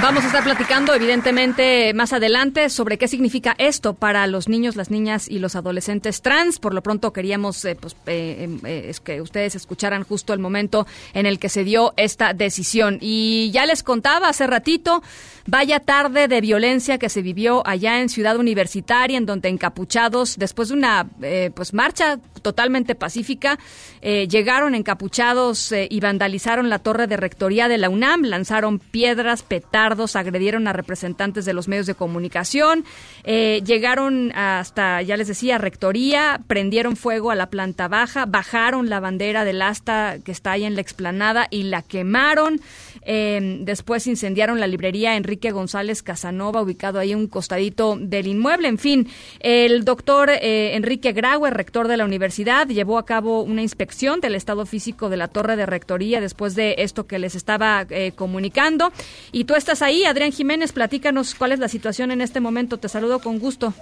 Vamos 0.07 0.23
a 0.23 0.27
estar 0.27 0.45
platicando, 0.45 0.93
evidentemente, 0.93 1.93
más 1.93 2.13
adelante 2.13 2.69
sobre 2.69 2.97
qué 2.97 3.09
significa 3.09 3.55
esto 3.57 3.93
para 3.93 4.25
los 4.25 4.47
niños, 4.47 4.77
las 4.77 4.89
niñas 4.89 5.27
y 5.27 5.39
los 5.39 5.57
adolescentes 5.57 6.21
trans. 6.21 6.59
Por 6.59 6.73
lo 6.73 6.81
pronto 6.81 7.11
queríamos 7.11 7.65
eh, 7.65 7.75
pues, 7.75 7.97
eh, 8.05 8.37
em, 8.39 8.61
eh, 8.63 8.93
que 9.03 9.19
ustedes 9.19 9.55
escucharan 9.55 10.05
justo 10.05 10.31
el 10.31 10.39
momento 10.39 10.87
en 11.13 11.25
el 11.25 11.39
que 11.39 11.49
se 11.49 11.65
dio 11.65 11.93
esta 11.97 12.33
decisión. 12.33 12.99
Y 13.01 13.51
ya 13.51 13.65
les 13.65 13.83
contaba 13.83 14.29
hace 14.29 14.47
ratito, 14.47 15.03
vaya 15.47 15.79
tarde 15.79 16.27
de 16.27 16.41
violencia 16.41 16.97
que 16.97 17.09
se 17.09 17.21
vivió 17.21 17.65
allá 17.65 18.01
en 18.01 18.09
Ciudad 18.09 18.37
Universitaria, 18.37 19.17
en 19.17 19.25
donde 19.25 19.49
encapuchados, 19.49 20.37
después 20.37 20.69
de 20.69 20.75
una 20.75 21.07
pues 21.55 21.73
marcha 21.73 22.19
totalmente 22.41 22.95
pacífica, 22.95 23.57
llegaron 24.01 24.75
encapuchados 24.75 25.73
y 25.89 25.99
vandalizaron 25.99 26.69
la 26.69 26.79
torre 26.79 27.07
de 27.07 27.17
rectoría 27.17 27.67
de 27.67 27.77
la 27.77 27.89
UNAM, 27.89 28.23
lanzaron 28.23 28.79
piedras, 28.79 29.43
petardos, 29.43 30.15
agredieron 30.15 30.67
a 30.67 30.73
representantes 30.73 31.45
de 31.45 31.53
los 31.53 31.67
medios 31.67 31.85
de 31.85 31.95
comunicación, 31.95 32.85
eh, 33.23 33.61
llegaron 33.65 34.31
hasta, 34.35 35.01
ya 35.01 35.17
les 35.17 35.27
decía, 35.27 35.57
rectoría, 35.57 36.41
prendieron 36.47 36.95
fuego 36.95 37.31
a 37.31 37.35
la 37.35 37.49
planta 37.49 37.87
baja, 37.87 38.25
bajaron 38.25 38.89
la 38.89 38.99
bandera 38.99 39.45
del 39.45 39.61
asta 39.61 40.17
que 40.23 40.31
está 40.31 40.51
ahí 40.51 40.65
en 40.65 40.75
la 40.75 40.81
explanada 40.81 41.47
y 41.49 41.63
la 41.63 41.81
quemaron. 41.81 42.61
Eh, 43.09 43.59
después 43.61 44.05
incendiaron 44.07 44.59
la 44.59 44.67
librería 44.67 45.15
Enrique 45.15 45.36
González 45.51 46.03
Casanova, 46.03 46.61
ubicado 46.61 46.99
ahí 46.99 47.15
un 47.15 47.27
costadito 47.27 47.97
del 47.99 48.27
inmueble. 48.27 48.67
En 48.67 48.77
fin, 48.77 49.07
el 49.39 49.85
doctor 49.85 50.29
eh, 50.29 50.75
Enrique 50.75 51.13
Graue, 51.13 51.49
rector 51.49 51.87
de 51.87 51.97
la 51.97 52.05
universidad, 52.05 52.67
llevó 52.67 52.97
a 52.97 53.05
cabo 53.05 53.41
una 53.41 53.61
inspección 53.61 54.19
del 54.19 54.35
estado 54.35 54.65
físico 54.65 55.09
de 55.09 55.17
la 55.17 55.27
torre 55.27 55.55
de 55.55 55.65
rectoría 55.65 56.19
después 56.19 56.55
de 56.55 56.75
esto 56.79 57.07
que 57.07 57.19
les 57.19 57.35
estaba 57.35 57.85
comunicando. 58.15 58.91
Y 59.31 59.45
tú 59.45 59.55
estás 59.55 59.81
ahí, 59.81 60.03
Adrián 60.03 60.31
Jiménez, 60.31 60.71
platícanos 60.71 61.35
cuál 61.35 61.51
es 61.51 61.59
la 61.59 61.67
situación 61.67 62.11
en 62.11 62.21
este 62.21 62.39
momento. 62.39 62.77
Te 62.77 62.89
saludo 62.89 63.19
con 63.19 63.39
gusto. 63.39 63.73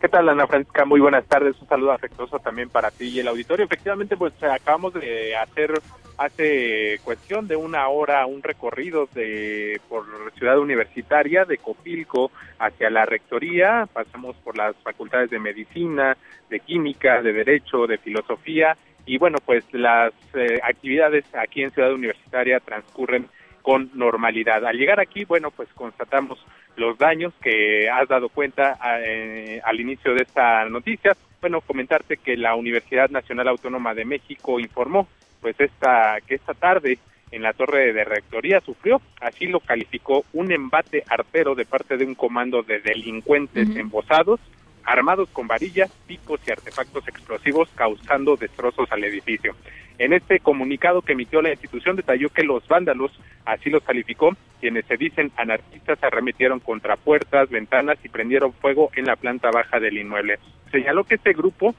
¿Qué 0.00 0.08
tal, 0.08 0.30
Ana 0.30 0.46
Francisca? 0.46 0.86
Muy 0.86 0.98
buenas 0.98 1.26
tardes. 1.26 1.60
Un 1.60 1.68
saludo 1.68 1.92
afectuoso 1.92 2.38
también 2.38 2.70
para 2.70 2.90
ti 2.90 3.08
y 3.08 3.20
el 3.20 3.28
auditorio. 3.28 3.66
Efectivamente, 3.66 4.16
pues 4.16 4.32
acabamos 4.42 4.94
de 4.94 5.36
hacer 5.36 5.74
hace 6.16 6.98
cuestión 7.04 7.46
de 7.46 7.56
una 7.56 7.86
hora 7.88 8.24
un 8.24 8.42
recorrido 8.42 9.10
de 9.12 9.78
por 9.90 10.06
Ciudad 10.38 10.58
Universitaria 10.58 11.44
de 11.44 11.58
Copilco 11.58 12.30
hacia 12.58 12.88
la 12.88 13.04
Rectoría. 13.04 13.86
Pasamos 13.92 14.36
por 14.36 14.56
las 14.56 14.74
facultades 14.76 15.28
de 15.28 15.38
Medicina, 15.38 16.16
de 16.48 16.60
Química, 16.60 17.20
de 17.20 17.34
Derecho, 17.34 17.86
de 17.86 17.98
Filosofía 17.98 18.78
y 19.04 19.18
bueno, 19.18 19.36
pues 19.44 19.64
las 19.72 20.14
eh, 20.32 20.60
actividades 20.62 21.26
aquí 21.34 21.62
en 21.62 21.72
Ciudad 21.72 21.92
Universitaria 21.92 22.58
transcurren 22.60 23.28
con 23.60 23.90
normalidad. 23.92 24.64
Al 24.64 24.78
llegar 24.78 24.98
aquí, 24.98 25.26
bueno, 25.26 25.50
pues 25.50 25.68
constatamos 25.74 26.38
los 26.80 26.98
daños 26.98 27.32
que 27.42 27.88
has 27.88 28.08
dado 28.08 28.30
cuenta 28.30 28.78
eh, 29.04 29.60
al 29.62 29.78
inicio 29.78 30.14
de 30.14 30.22
esta 30.22 30.64
noticia. 30.64 31.12
bueno, 31.40 31.60
comentarte 31.60 32.16
que 32.16 32.36
la 32.36 32.54
Universidad 32.54 33.10
Nacional 33.10 33.48
Autónoma 33.48 33.94
de 33.94 34.06
México 34.06 34.58
informó 34.58 35.06
pues 35.40 35.58
esta 35.60 36.18
que 36.26 36.34
esta 36.34 36.54
tarde 36.54 36.98
en 37.30 37.42
la 37.42 37.52
torre 37.52 37.92
de 37.92 38.04
rectoría 38.04 38.60
sufrió, 38.60 39.00
así 39.20 39.46
lo 39.46 39.60
calificó 39.60 40.24
un 40.32 40.50
embate 40.50 41.04
artero 41.06 41.54
de 41.54 41.64
parte 41.64 41.96
de 41.96 42.04
un 42.04 42.14
comando 42.14 42.62
de 42.62 42.80
delincuentes 42.80 43.76
embosados 43.76 44.40
armados 44.84 45.28
con 45.30 45.46
varillas, 45.46 45.90
picos 46.06 46.40
y 46.46 46.50
artefactos 46.50 47.06
explosivos 47.08 47.68
causando 47.74 48.36
destrozos 48.36 48.90
al 48.92 49.04
edificio. 49.04 49.54
En 49.98 50.14
este 50.14 50.40
comunicado 50.40 51.02
que 51.02 51.12
emitió 51.12 51.42
la 51.42 51.50
institución 51.50 51.94
detalló 51.94 52.30
que 52.30 52.42
los 52.42 52.66
vándalos, 52.66 53.12
así 53.44 53.68
los 53.68 53.82
calificó, 53.82 54.34
quienes 54.58 54.86
se 54.86 54.96
dicen 54.96 55.30
anarquistas, 55.36 56.02
arremetieron 56.02 56.58
contra 56.60 56.96
puertas, 56.96 57.50
ventanas 57.50 57.98
y 58.02 58.08
prendieron 58.08 58.52
fuego 58.54 58.90
en 58.94 59.04
la 59.04 59.16
planta 59.16 59.50
baja 59.50 59.78
del 59.78 59.98
inmueble. 59.98 60.38
Señaló 60.70 61.04
que 61.04 61.16
este 61.16 61.32
grupo 61.34 61.74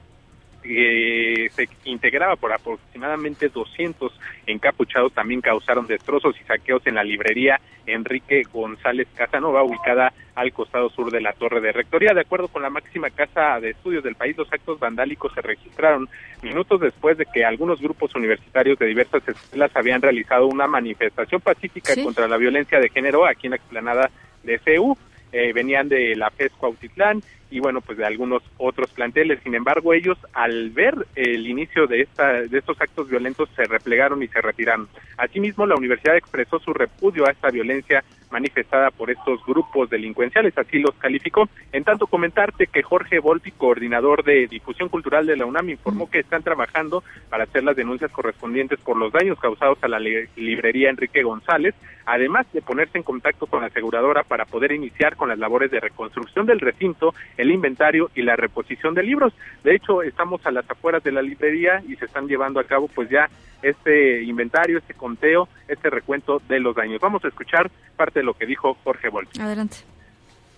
que 0.62 1.50
se 1.54 1.68
integraba 1.84 2.36
por 2.36 2.52
aproximadamente 2.52 3.48
200 3.48 4.12
encapuchados 4.46 5.12
también 5.12 5.40
causaron 5.40 5.86
destrozos 5.86 6.34
y 6.40 6.44
saqueos 6.44 6.86
en 6.86 6.94
la 6.94 7.04
librería 7.04 7.60
Enrique 7.86 8.42
González 8.52 9.08
Casanova, 9.14 9.64
ubicada 9.64 10.12
al 10.34 10.52
costado 10.52 10.88
sur 10.90 11.10
de 11.10 11.20
la 11.20 11.32
Torre 11.32 11.60
de 11.60 11.72
Rectoría. 11.72 12.14
De 12.14 12.22
acuerdo 12.22 12.48
con 12.48 12.62
la 12.62 12.70
máxima 12.70 13.10
casa 13.10 13.60
de 13.60 13.70
estudios 13.70 14.04
del 14.04 14.14
país, 14.14 14.36
los 14.36 14.52
actos 14.52 14.78
vandálicos 14.78 15.32
se 15.34 15.42
registraron 15.42 16.08
minutos 16.42 16.80
después 16.80 17.18
de 17.18 17.26
que 17.26 17.44
algunos 17.44 17.80
grupos 17.80 18.14
universitarios 18.14 18.78
de 18.78 18.86
diversas 18.86 19.26
escuelas 19.26 19.70
habían 19.74 20.00
realizado 20.00 20.46
una 20.46 20.66
manifestación 20.66 21.40
pacífica 21.40 21.94
contra 22.02 22.28
la 22.28 22.36
violencia 22.36 22.78
de 22.78 22.88
género 22.88 23.26
aquí 23.26 23.48
en 23.48 23.50
la 23.50 23.56
explanada 23.56 24.10
de 24.42 24.58
CEU. 24.58 24.96
Eh, 25.32 25.52
venían 25.54 25.88
de 25.88 26.14
la 26.14 26.30
FES 26.30 26.52
Cuautitlán 26.52 27.22
y 27.50 27.60
bueno, 27.60 27.80
pues 27.80 27.98
de 27.98 28.06
algunos 28.06 28.42
otros 28.56 28.90
planteles. 28.90 29.40
Sin 29.42 29.54
embargo, 29.54 29.92
ellos 29.92 30.18
al 30.32 30.70
ver 30.70 31.06
el 31.14 31.46
inicio 31.46 31.86
de, 31.86 32.02
esta, 32.02 32.32
de 32.42 32.58
estos 32.58 32.80
actos 32.80 33.08
violentos 33.08 33.48
se 33.54 33.64
replegaron 33.64 34.22
y 34.22 34.28
se 34.28 34.40
retiraron. 34.40 34.88
Asimismo, 35.18 35.66
la 35.66 35.76
universidad 35.76 36.16
expresó 36.16 36.58
su 36.58 36.72
repudio 36.72 37.26
a 37.26 37.30
esta 37.30 37.50
violencia 37.50 38.02
manifestada 38.30 38.90
por 38.90 39.10
estos 39.10 39.44
grupos 39.44 39.90
delincuenciales, 39.90 40.56
así 40.56 40.78
los 40.78 40.94
calificó. 40.94 41.48
En 41.70 41.84
tanto, 41.84 42.06
comentarte 42.06 42.66
que 42.66 42.82
Jorge 42.82 43.18
Volpi, 43.20 43.52
coordinador 43.52 44.24
de 44.24 44.46
difusión 44.48 44.88
cultural 44.88 45.26
de 45.26 45.36
la 45.36 45.44
UNAM, 45.44 45.68
informó 45.68 46.10
que 46.10 46.20
están 46.20 46.42
trabajando 46.42 47.04
para 47.28 47.44
hacer 47.44 47.62
las 47.62 47.76
denuncias 47.76 48.10
correspondientes 48.10 48.80
por 48.80 48.96
los 48.96 49.12
daños 49.12 49.38
causados 49.38 49.78
a 49.82 49.88
la 49.88 50.00
librería 50.00 50.88
Enrique 50.88 51.22
González, 51.22 51.74
además 52.06 52.46
de 52.52 52.62
ponerse 52.62 52.98
en 52.98 53.04
contacto 53.04 53.46
con 53.46 53.60
la 53.60 53.66
aseguradora 53.66 54.22
para 54.22 54.44
poder 54.44 54.72
iniciar 54.72 55.16
con 55.16 55.28
las 55.28 55.38
labores 55.38 55.70
de 55.70 55.80
reconstrucción 55.80 56.46
del 56.46 56.60
recinto 56.60 57.14
el 57.36 57.50
inventario 57.50 58.10
y 58.14 58.22
la 58.22 58.36
reposición 58.36 58.94
de 58.94 59.02
libros. 59.02 59.32
De 59.64 59.74
hecho, 59.74 60.02
estamos 60.02 60.44
a 60.46 60.50
las 60.50 60.68
afueras 60.70 61.02
de 61.02 61.12
la 61.12 61.22
librería 61.22 61.82
y 61.86 61.96
se 61.96 62.06
están 62.06 62.26
llevando 62.26 62.60
a 62.60 62.64
cabo 62.64 62.88
pues 62.88 63.08
ya 63.08 63.28
este 63.62 64.22
inventario, 64.22 64.78
este 64.78 64.94
conteo, 64.94 65.48
este 65.68 65.90
recuento 65.90 66.42
de 66.48 66.60
los 66.60 66.74
daños. 66.74 67.00
Vamos 67.00 67.24
a 67.24 67.28
escuchar 67.28 67.70
parte 67.96 68.20
de 68.20 68.24
lo 68.24 68.34
que 68.34 68.46
dijo 68.46 68.76
Jorge 68.82 69.08
Volpi. 69.08 69.40
Adelante. 69.40 69.78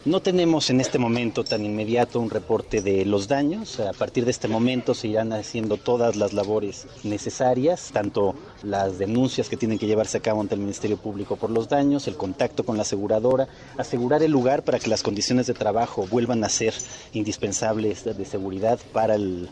No 0.07 0.21
tenemos 0.21 0.69
en 0.69 0.83
este 0.83 0.99
momento 0.99 1.45
tan 1.45 1.65
inmediato 1.65 2.21
un 2.21 2.29
reporte 2.29 2.83
de 2.83 3.07
los 3.07 3.27
daños. 3.27 3.81
A 3.81 3.95
partir 3.95 4.27
de 4.27 4.33
este 4.33 4.49
momento 4.49 4.93
se 4.93 5.09
irán 5.09 5.33
haciendo 5.33 5.79
todas 5.79 6.15
las 6.15 6.35
labores 6.35 6.87
necesarias, 7.05 7.89
tanto 7.91 8.35
las 8.63 8.99
denuncias 8.99 9.49
que 9.49 9.57
tienen 9.57 9.79
que 9.79 9.87
llevarse 9.87 10.19
a 10.19 10.21
cabo 10.21 10.43
ante 10.43 10.57
el 10.57 10.61
Ministerio 10.61 10.99
Público 10.99 11.37
por 11.37 11.49
los 11.49 11.71
daños, 11.71 12.07
el 12.07 12.17
contacto 12.17 12.65
con 12.65 12.77
la 12.77 12.83
aseguradora, 12.83 13.49
asegurar 13.79 14.23
el 14.23 14.31
lugar 14.31 14.63
para 14.63 14.79
que 14.79 14.91
las 14.91 15.03
condiciones 15.03 15.47
de 15.47 15.55
trabajo 15.55 16.07
vuelvan 16.07 16.45
a 16.45 16.51
ser 16.51 16.75
indispensables 17.15 18.05
de 18.05 18.25
seguridad 18.27 18.79
para 18.93 19.15
el, 19.15 19.49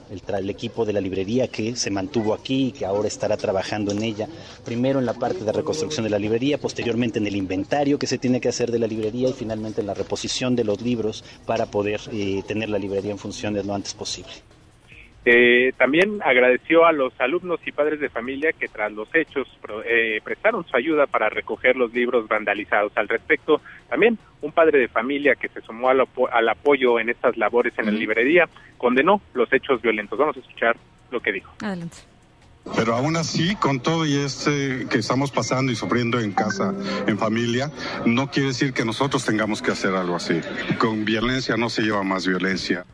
equipo 0.50 0.84
de 0.84 0.92
la 0.92 1.00
librería 1.00 1.48
que 1.48 1.76
se 1.76 1.90
mantuvo 1.90 2.34
aquí 2.34 2.66
y 2.66 2.72
que 2.72 2.84
ahora 2.84 3.08
estará 3.08 3.38
trabajando 3.38 3.90
en 3.90 4.02
ella. 4.02 4.28
Primero 4.66 4.98
en 4.98 5.06
la 5.06 5.14
parte 5.14 5.44
de 5.44 5.52
reconstrucción 5.52 6.04
de 6.04 6.10
la 6.10 6.18
librería, 6.18 6.58
posteriormente 6.58 7.18
en 7.18 7.26
el 7.26 7.36
inventario 7.36 7.98
que 7.98 8.06
se 8.06 8.18
tiene 8.18 8.38
que 8.38 8.50
hacer 8.50 8.70
de 8.70 8.78
la 8.78 8.86
librería 8.86 9.30
y 9.30 9.32
finalmente 9.32 9.80
en 9.80 9.86
la 9.86 9.94
reposición 9.94 10.41
de 10.50 10.64
los 10.64 10.82
libros 10.82 11.24
para 11.46 11.66
poder 11.66 12.00
eh, 12.12 12.42
tener 12.46 12.68
la 12.68 12.78
librería 12.78 13.12
en 13.12 13.18
funciones 13.18 13.64
lo 13.64 13.74
antes 13.74 13.94
posible. 13.94 14.32
Eh, 15.24 15.72
también 15.78 16.20
agradeció 16.24 16.84
a 16.84 16.90
los 16.90 17.12
alumnos 17.20 17.60
y 17.64 17.70
padres 17.70 18.00
de 18.00 18.08
familia 18.08 18.52
que 18.52 18.66
tras 18.66 18.90
los 18.90 19.08
hechos 19.14 19.46
eh, 19.86 20.20
prestaron 20.24 20.66
su 20.66 20.76
ayuda 20.76 21.06
para 21.06 21.28
recoger 21.28 21.76
los 21.76 21.92
libros 21.92 22.26
vandalizados. 22.26 22.90
Al 22.96 23.08
respecto, 23.08 23.60
también 23.88 24.18
un 24.40 24.50
padre 24.50 24.80
de 24.80 24.88
familia 24.88 25.36
que 25.36 25.48
se 25.48 25.60
sumó 25.60 25.90
al, 25.90 26.04
al 26.32 26.48
apoyo 26.48 26.98
en 26.98 27.08
estas 27.08 27.36
labores 27.36 27.72
en 27.78 27.86
la 27.86 27.92
librería 27.92 28.48
condenó 28.76 29.22
los 29.34 29.52
hechos 29.52 29.80
violentos. 29.80 30.18
Vamos 30.18 30.36
a 30.36 30.40
escuchar 30.40 30.76
lo 31.12 31.20
que 31.20 31.30
dijo. 31.30 31.52
Adelante. 31.62 32.11
Pero 32.76 32.94
aún 32.94 33.16
así, 33.16 33.56
con 33.56 33.80
todo 33.80 34.06
y 34.06 34.16
este 34.16 34.86
que 34.88 34.98
estamos 34.98 35.30
pasando 35.30 35.72
y 35.72 35.76
sufriendo 35.76 36.20
en 36.20 36.32
casa, 36.32 36.74
en 37.06 37.18
familia, 37.18 37.70
no 38.06 38.30
quiere 38.30 38.48
decir 38.48 38.72
que 38.72 38.84
nosotros 38.84 39.24
tengamos 39.24 39.60
que 39.62 39.72
hacer 39.72 39.94
algo 39.94 40.16
así. 40.16 40.40
Con 40.78 41.04
violencia 41.04 41.56
no 41.56 41.68
se 41.68 41.82
lleva 41.82 42.02
más 42.02 42.26
violencia. 42.26 42.84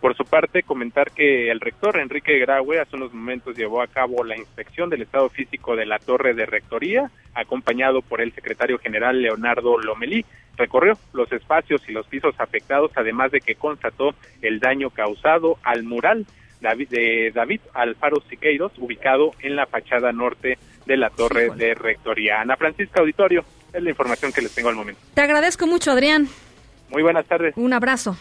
Por 0.00 0.14
su 0.14 0.24
parte, 0.24 0.62
comentar 0.62 1.10
que 1.10 1.50
el 1.50 1.58
rector 1.58 1.98
Enrique 1.98 2.38
Graue 2.38 2.78
hace 2.78 2.96
unos 2.96 3.14
momentos 3.14 3.56
llevó 3.56 3.80
a 3.80 3.86
cabo 3.86 4.22
la 4.24 4.36
inspección 4.36 4.90
del 4.90 5.02
estado 5.02 5.30
físico 5.30 5.74
de 5.74 5.86
la 5.86 5.98
torre 5.98 6.34
de 6.34 6.44
rectoría, 6.44 7.10
acompañado 7.34 8.02
por 8.02 8.20
el 8.20 8.32
secretario 8.32 8.78
general 8.78 9.20
Leonardo 9.20 9.78
Lomelí. 9.78 10.24
Recorrió 10.56 10.98
los 11.12 11.32
espacios 11.32 11.82
y 11.88 11.92
los 11.92 12.06
pisos 12.06 12.34
afectados, 12.38 12.92
además 12.94 13.32
de 13.32 13.40
que 13.40 13.56
constató 13.56 14.14
el 14.42 14.60
daño 14.60 14.90
causado 14.90 15.58
al 15.62 15.82
mural 15.82 16.26
David, 16.60 16.88
de 16.88 17.32
David 17.34 17.60
Alfaro 17.74 18.22
Siqueiros, 18.28 18.72
ubicado 18.78 19.32
en 19.40 19.56
la 19.56 19.66
fachada 19.66 20.12
norte 20.12 20.58
de 20.86 20.96
la 20.96 21.10
torre 21.10 21.50
de 21.50 21.74
rectoría. 21.74 22.40
Ana 22.40 22.56
Francisca 22.56 23.00
Auditorio, 23.00 23.44
es 23.72 23.82
la 23.82 23.90
información 23.90 24.32
que 24.32 24.42
les 24.42 24.54
tengo 24.54 24.68
al 24.68 24.76
momento. 24.76 25.00
Te 25.14 25.20
agradezco 25.20 25.66
mucho, 25.66 25.90
Adrián. 25.90 26.28
Muy 26.90 27.02
buenas 27.02 27.26
tardes. 27.26 27.54
Un 27.56 27.72
abrazo. 27.72 28.16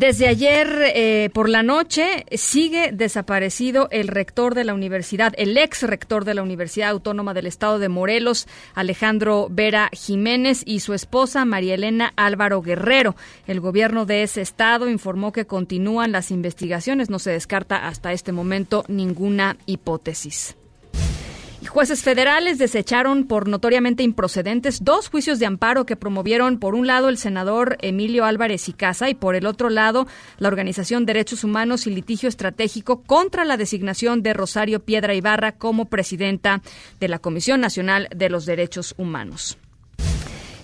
Desde 0.00 0.28
ayer 0.28 0.92
eh, 0.94 1.28
por 1.34 1.50
la 1.50 1.62
noche 1.62 2.24
sigue 2.32 2.90
desaparecido 2.90 3.86
el 3.90 4.08
rector 4.08 4.54
de 4.54 4.64
la 4.64 4.72
universidad, 4.72 5.34
el 5.36 5.58
ex 5.58 5.82
rector 5.82 6.24
de 6.24 6.32
la 6.32 6.42
Universidad 6.42 6.88
Autónoma 6.88 7.34
del 7.34 7.46
Estado 7.46 7.78
de 7.78 7.90
Morelos, 7.90 8.48
Alejandro 8.72 9.48
Vera 9.50 9.90
Jiménez, 9.92 10.62
y 10.64 10.80
su 10.80 10.94
esposa 10.94 11.44
María 11.44 11.74
Elena 11.74 12.14
Álvaro 12.16 12.62
Guerrero. 12.62 13.14
El 13.46 13.60
gobierno 13.60 14.06
de 14.06 14.22
ese 14.22 14.40
estado 14.40 14.88
informó 14.88 15.32
que 15.32 15.46
continúan 15.46 16.12
las 16.12 16.30
investigaciones. 16.30 17.10
No 17.10 17.18
se 17.18 17.32
descarta 17.32 17.86
hasta 17.86 18.14
este 18.14 18.32
momento 18.32 18.86
ninguna 18.88 19.58
hipótesis. 19.66 20.56
Jueces 21.70 22.02
federales 22.02 22.58
desecharon 22.58 23.28
por 23.28 23.46
notoriamente 23.46 24.02
improcedentes 24.02 24.82
dos 24.82 25.08
juicios 25.08 25.38
de 25.38 25.46
amparo 25.46 25.86
que 25.86 25.94
promovieron 25.94 26.58
por 26.58 26.74
un 26.74 26.88
lado 26.88 27.08
el 27.08 27.16
senador 27.16 27.78
Emilio 27.80 28.24
Álvarez 28.24 28.68
y 28.68 28.72
Casa 28.72 29.08
y 29.08 29.14
por 29.14 29.36
el 29.36 29.46
otro 29.46 29.70
lado 29.70 30.08
la 30.38 30.48
organización 30.48 31.06
Derechos 31.06 31.44
Humanos 31.44 31.86
y 31.86 31.90
Litigio 31.90 32.28
Estratégico 32.28 33.02
contra 33.02 33.44
la 33.44 33.56
designación 33.56 34.20
de 34.24 34.34
Rosario 34.34 34.80
Piedra 34.80 35.14
Ibarra 35.14 35.52
como 35.52 35.84
presidenta 35.84 36.60
de 36.98 37.06
la 37.06 37.20
Comisión 37.20 37.60
Nacional 37.60 38.08
de 38.16 38.30
los 38.30 38.46
Derechos 38.46 38.96
Humanos. 38.98 39.56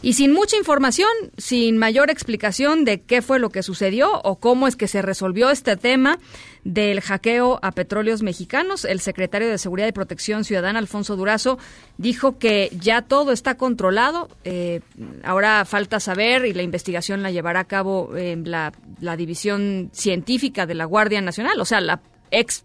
Y 0.07 0.13
sin 0.13 0.33
mucha 0.33 0.57
información, 0.57 1.09
sin 1.37 1.79
mayor 1.79 2.11
explicación 2.11 2.85
de 2.85 3.01
qué 3.01 3.23
fue 3.23 3.41
lo 3.41 3.51
que 3.51 3.65
sucedió 3.65 4.21
o 4.23 4.37
cómo 4.37 4.69
es 4.69 4.77
que 4.77 4.87
se 4.87 5.03
resolvió 5.03 5.51
este 5.51 5.77
tema 5.77 6.21
del 6.63 7.01
hackeo 7.01 7.59
a 7.61 7.73
petróleos 7.73 8.23
mexicanos, 8.23 8.85
el 8.85 9.01
secretario 9.01 9.49
de 9.49 9.59
Seguridad 9.59 9.89
y 9.89 9.93
Protección 9.93 10.45
Ciudadana, 10.45 10.79
Alfonso 10.79 11.17
Durazo, 11.17 11.59
dijo 11.99 12.39
que 12.39 12.71
ya 12.79 13.03
todo 13.03 13.33
está 13.33 13.57
controlado. 13.57 14.29
Eh, 14.45 14.81
ahora 15.25 15.65
falta 15.65 15.99
saber 15.99 16.47
y 16.47 16.53
la 16.53 16.63
investigación 16.63 17.25
la 17.25 17.33
llevará 17.33 17.59
a 17.59 17.65
cabo 17.65 18.13
la, 18.15 18.73
la 19.01 19.17
División 19.17 19.91
Científica 19.93 20.67
de 20.67 20.77
la 20.77 20.85
Guardia 20.85 21.21
Nacional, 21.21 21.61
o 21.61 21.65
sea, 21.65 21.81
la 21.81 22.01
ex 22.31 22.63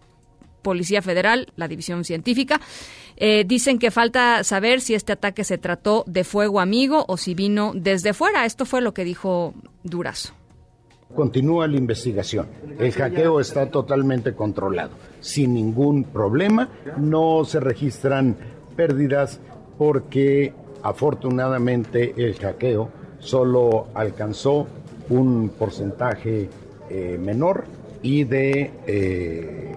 Policía 0.62 1.02
Federal, 1.02 1.48
la 1.56 1.68
División 1.68 2.04
Científica. 2.04 2.60
Eh, 3.24 3.44
dicen 3.46 3.78
que 3.78 3.92
falta 3.92 4.42
saber 4.42 4.80
si 4.80 4.94
este 4.94 5.12
ataque 5.12 5.44
se 5.44 5.56
trató 5.56 6.02
de 6.08 6.24
fuego 6.24 6.58
amigo 6.58 7.04
o 7.06 7.16
si 7.16 7.34
vino 7.34 7.70
desde 7.72 8.14
fuera. 8.14 8.46
Esto 8.46 8.64
fue 8.64 8.80
lo 8.80 8.92
que 8.92 9.04
dijo 9.04 9.54
Durazo. 9.84 10.32
Continúa 11.14 11.68
la 11.68 11.76
investigación. 11.76 12.48
El 12.80 12.90
hackeo 12.90 13.38
está 13.38 13.70
totalmente 13.70 14.34
controlado, 14.34 14.90
sin 15.20 15.54
ningún 15.54 16.02
problema. 16.02 16.68
No 16.96 17.44
se 17.44 17.60
registran 17.60 18.36
pérdidas 18.74 19.38
porque 19.78 20.52
afortunadamente 20.82 22.14
el 22.16 22.34
hackeo 22.34 22.90
solo 23.20 23.86
alcanzó 23.94 24.66
un 25.10 25.48
porcentaje 25.56 26.48
eh, 26.90 27.18
menor 27.20 27.66
y 28.02 28.24
de 28.24 28.72
eh, 28.88 29.76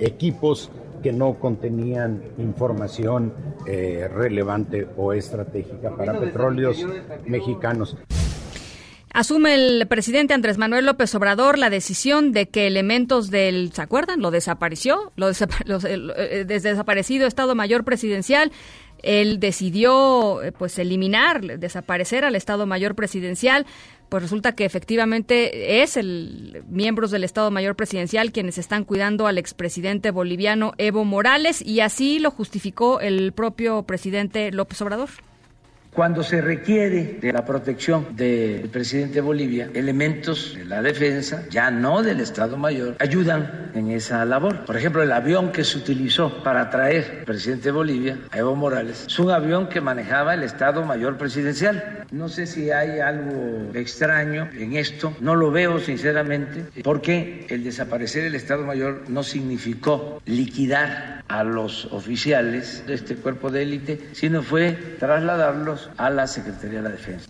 equipos 0.00 0.72
que 1.02 1.12
no 1.12 1.34
contenían 1.34 2.22
información 2.38 3.32
eh, 3.66 4.08
relevante 4.12 4.86
o 4.96 5.12
estratégica 5.12 5.96
para 5.96 6.18
petróleos 6.18 6.84
mexicanos. 7.26 7.96
Asume 9.12 9.54
el 9.54 9.88
presidente 9.88 10.34
Andrés 10.34 10.56
Manuel 10.56 10.86
López 10.86 11.12
Obrador 11.16 11.58
la 11.58 11.68
decisión 11.68 12.30
de 12.32 12.48
que 12.48 12.68
elementos 12.68 13.28
del, 13.30 13.72
¿se 13.72 13.82
acuerdan? 13.82 14.20
Lo 14.20 14.30
desapareció, 14.30 15.12
lo, 15.16 15.30
eh, 15.86 16.44
desde 16.46 16.70
desaparecido 16.70 17.26
Estado 17.26 17.56
Mayor 17.56 17.84
Presidencial. 17.84 18.52
Él 19.02 19.40
decidió 19.40 20.42
eh, 20.42 20.52
pues 20.52 20.78
eliminar, 20.78 21.40
desaparecer 21.58 22.24
al 22.24 22.36
Estado 22.36 22.66
Mayor 22.66 22.94
Presidencial. 22.94 23.66
Pues 24.10 24.24
resulta 24.24 24.56
que 24.56 24.64
efectivamente 24.64 25.82
es 25.82 25.96
el 25.96 26.64
miembros 26.68 27.12
del 27.12 27.22
Estado 27.22 27.52
Mayor 27.52 27.76
Presidencial 27.76 28.32
quienes 28.32 28.58
están 28.58 28.84
cuidando 28.84 29.28
al 29.28 29.38
expresidente 29.38 30.10
boliviano 30.10 30.72
Evo 30.78 31.04
Morales 31.04 31.62
y 31.62 31.78
así 31.78 32.18
lo 32.18 32.32
justificó 32.32 32.98
el 33.00 33.32
propio 33.32 33.84
presidente 33.84 34.50
López 34.50 34.82
Obrador. 34.82 35.10
Cuando 35.92 36.22
se 36.22 36.40
requiere 36.40 37.18
de 37.20 37.32
la 37.32 37.44
protección 37.44 38.14
del 38.14 38.68
presidente 38.68 39.14
de 39.14 39.20
Bolivia, 39.22 39.70
elementos 39.74 40.54
de 40.54 40.64
la 40.64 40.82
defensa, 40.82 41.42
ya 41.50 41.70
no 41.72 42.02
del 42.02 42.20
Estado 42.20 42.56
Mayor, 42.56 42.94
ayudan 43.00 43.70
en 43.74 43.90
esa 43.90 44.24
labor. 44.24 44.64
Por 44.66 44.76
ejemplo, 44.76 45.02
el 45.02 45.10
avión 45.10 45.50
que 45.50 45.64
se 45.64 45.78
utilizó 45.78 46.44
para 46.44 46.70
traer 46.70 47.16
al 47.20 47.24
presidente 47.24 47.64
de 47.64 47.70
Bolivia, 47.72 48.18
a 48.30 48.38
Evo 48.38 48.54
Morales, 48.54 49.04
es 49.08 49.18
un 49.18 49.30
avión 49.30 49.68
que 49.68 49.80
manejaba 49.80 50.34
el 50.34 50.44
Estado 50.44 50.84
Mayor 50.84 51.18
Presidencial. 51.18 52.04
No 52.12 52.28
sé 52.28 52.46
si 52.46 52.70
hay 52.70 53.00
algo 53.00 53.70
extraño 53.74 54.48
en 54.56 54.76
esto, 54.76 55.12
no 55.20 55.34
lo 55.34 55.50
veo 55.50 55.80
sinceramente, 55.80 56.82
porque 56.82 57.46
el 57.48 57.64
desaparecer 57.64 58.24
el 58.24 58.36
Estado 58.36 58.64
Mayor 58.64 59.02
no 59.08 59.24
significó 59.24 60.22
liquidar 60.24 61.24
a 61.28 61.44
los 61.44 61.86
oficiales 61.92 62.84
de 62.86 62.94
este 62.94 63.14
cuerpo 63.14 63.50
de 63.50 63.62
élite, 63.62 64.00
sino 64.12 64.42
fue 64.42 64.72
trasladarlos 64.98 65.79
a 65.96 66.10
la 66.10 66.26
Secretaría 66.26 66.82
de 66.82 66.88
la 66.88 66.94
Defensa. 66.94 67.26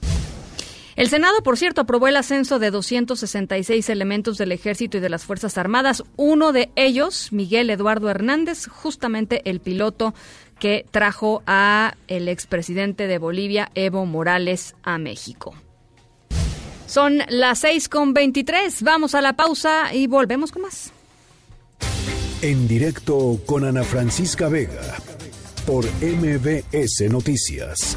El 0.97 1.09
Senado, 1.09 1.43
por 1.43 1.57
cierto, 1.57 1.81
aprobó 1.81 2.09
el 2.09 2.17
ascenso 2.17 2.59
de 2.59 2.71
266 2.71 3.89
elementos 3.89 4.37
del 4.37 4.53
Ejército 4.53 4.99
y 4.99 5.01
de 5.01 5.09
las 5.09 5.25
Fuerzas 5.25 5.57
Armadas. 5.57 6.03
Uno 6.17 6.53
de 6.53 6.71
ellos, 6.77 7.33
Miguel 7.33 7.71
Eduardo 7.71 8.11
Hernández, 8.11 8.67
justamente 8.67 9.41
el 9.49 9.61
piloto 9.61 10.15
que 10.59 10.85
trajo 10.91 11.43
a 11.47 11.95
el 12.07 12.29
expresidente 12.29 13.07
de 13.07 13.19
Bolivia, 13.19 13.71
Evo 13.75 14.05
Morales, 14.05 14.75
a 14.83 14.99
México. 14.99 15.55
Son 16.87 17.23
las 17.29 17.61
6 17.61 17.89
con 17.89 18.13
23. 18.13 18.83
Vamos 18.83 19.15
a 19.15 19.23
la 19.23 19.35
pausa 19.35 19.95
y 19.95 20.07
volvemos 20.07 20.53
con 20.53 20.63
más. 20.63 20.93
En 22.43 22.67
directo 22.67 23.39
con 23.47 23.65
Ana 23.65 23.85
Francisca 23.85 24.49
Vega 24.49 24.97
por 25.67 25.87
MBS 26.03 27.09
Noticias. 27.11 27.97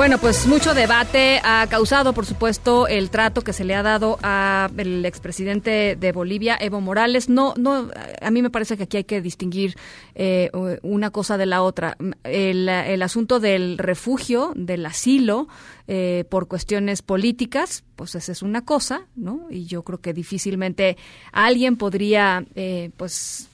Bueno, 0.00 0.16
pues 0.16 0.46
mucho 0.46 0.72
debate 0.72 1.42
ha 1.44 1.66
causado, 1.68 2.14
por 2.14 2.24
supuesto, 2.24 2.88
el 2.88 3.10
trato 3.10 3.42
que 3.42 3.52
se 3.52 3.64
le 3.64 3.74
ha 3.74 3.82
dado 3.82 4.18
al 4.22 5.04
expresidente 5.04 5.94
de 5.94 6.12
Bolivia, 6.12 6.56
Evo 6.58 6.80
Morales. 6.80 7.28
No, 7.28 7.52
no, 7.58 7.90
a 8.22 8.30
mí 8.30 8.40
me 8.40 8.48
parece 8.48 8.78
que 8.78 8.84
aquí 8.84 8.96
hay 8.96 9.04
que 9.04 9.20
distinguir 9.20 9.76
eh, 10.14 10.50
una 10.80 11.10
cosa 11.10 11.36
de 11.36 11.44
la 11.44 11.60
otra. 11.60 11.98
El, 12.24 13.02
asunto 13.02 13.40
del 13.40 13.76
refugio, 13.76 14.54
del 14.56 14.86
asilo, 14.86 15.48
eh, 15.86 16.24
por 16.30 16.48
cuestiones 16.48 17.02
políticas, 17.02 17.84
pues 17.94 18.14
esa 18.14 18.32
es 18.32 18.40
una 18.40 18.64
cosa, 18.64 19.02
¿no? 19.16 19.48
Y 19.50 19.66
yo 19.66 19.82
creo 19.82 20.00
que 20.00 20.14
difícilmente 20.14 20.96
alguien 21.30 21.76
podría, 21.76 22.46
eh, 22.54 22.88
pues, 22.96 23.48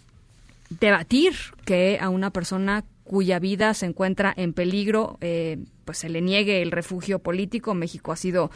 debatir 0.70 1.35
que 1.64 1.98
a 2.01 2.09
una 2.09 2.31
persona 2.31 2.85
cuya 3.07 3.39
vida 3.39 3.73
se 3.74 3.87
encuentra 3.87 4.35
en 4.37 4.53
peligro, 4.53 5.16
eh, 5.20 5.59
pues 5.85 5.99
se 5.99 6.09
le 6.09 6.20
niegue 6.20 6.61
el 6.61 6.70
refugio 6.70 7.20
político. 7.20 7.74
México 7.74 8.12
ha 8.12 8.16
sido 8.16 8.51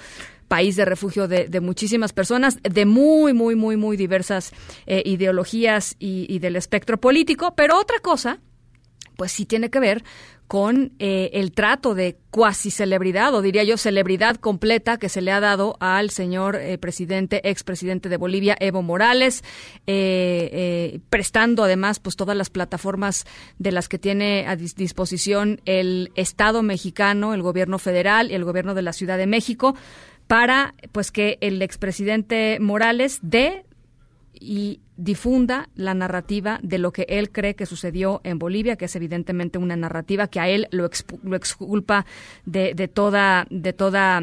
país 0.48 0.76
de 0.76 0.84
refugio 0.84 1.28
de, 1.28 1.60
muchísimas 1.60 2.12
personas 2.12 2.58
de 2.62 2.84
muy, 2.84 3.32
muy, 3.32 3.54
muy, 3.54 3.76
muy 3.76 3.96
diversas 3.96 4.52
eh, 4.86 5.02
ideologías 5.06 5.96
y 5.98 6.38
del 6.40 6.56
espectro 6.56 7.00
político. 7.00 7.54
Pero 7.54 7.78
otra 7.78 8.00
cosa, 8.00 8.40
pues 9.16 9.32
sí 9.32 9.46
tiene 9.46 9.70
que 9.70 9.80
ver 9.80 10.02
con 10.50 10.94
eh, 10.98 11.30
el 11.34 11.52
trato 11.52 11.94
de 11.94 12.18
cuasi 12.32 12.72
celebridad, 12.72 13.32
o 13.36 13.40
diría 13.40 13.62
yo 13.62 13.76
celebridad 13.76 14.34
completa 14.34 14.96
que 14.96 15.08
se 15.08 15.22
le 15.22 15.30
ha 15.30 15.38
dado 15.38 15.76
al 15.78 16.10
señor 16.10 16.56
eh, 16.56 16.76
presidente, 16.76 17.48
expresidente 17.48 18.08
de 18.08 18.16
Bolivia, 18.16 18.56
Evo 18.58 18.82
Morales, 18.82 19.44
eh, 19.86 20.98
prestando 21.08 21.62
además 21.62 22.00
pues 22.00 22.16
todas 22.16 22.36
las 22.36 22.50
plataformas 22.50 23.26
de 23.60 23.70
las 23.70 23.88
que 23.88 24.00
tiene 24.00 24.44
a 24.48 24.56
disposición 24.56 25.60
el 25.66 26.10
Estado 26.16 26.64
mexicano, 26.64 27.32
el 27.32 27.42
gobierno 27.42 27.78
federal 27.78 28.32
y 28.32 28.34
el 28.34 28.44
gobierno 28.44 28.74
de 28.74 28.82
la 28.82 28.92
Ciudad 28.92 29.18
de 29.18 29.28
México 29.28 29.76
para 30.26 30.74
pues 30.90 31.12
que 31.12 31.38
el 31.42 31.62
expresidente 31.62 32.58
Morales 32.58 33.20
dé 33.22 33.64
y 34.34 34.80
difunda 35.00 35.68
la 35.74 35.94
narrativa 35.94 36.60
de 36.62 36.78
lo 36.78 36.92
que 36.92 37.06
él 37.08 37.30
cree 37.30 37.54
que 37.54 37.66
sucedió 37.66 38.20
en 38.22 38.38
Bolivia, 38.38 38.76
que 38.76 38.84
es 38.84 38.96
evidentemente 38.96 39.58
una 39.58 39.74
narrativa 39.74 40.28
que 40.28 40.40
a 40.40 40.48
él 40.48 40.68
lo, 40.70 40.84
exculpa 40.84 42.04
de, 42.44 42.74
de 42.74 42.88
toda, 42.88 43.46
de 43.50 43.72
toda 43.72 44.20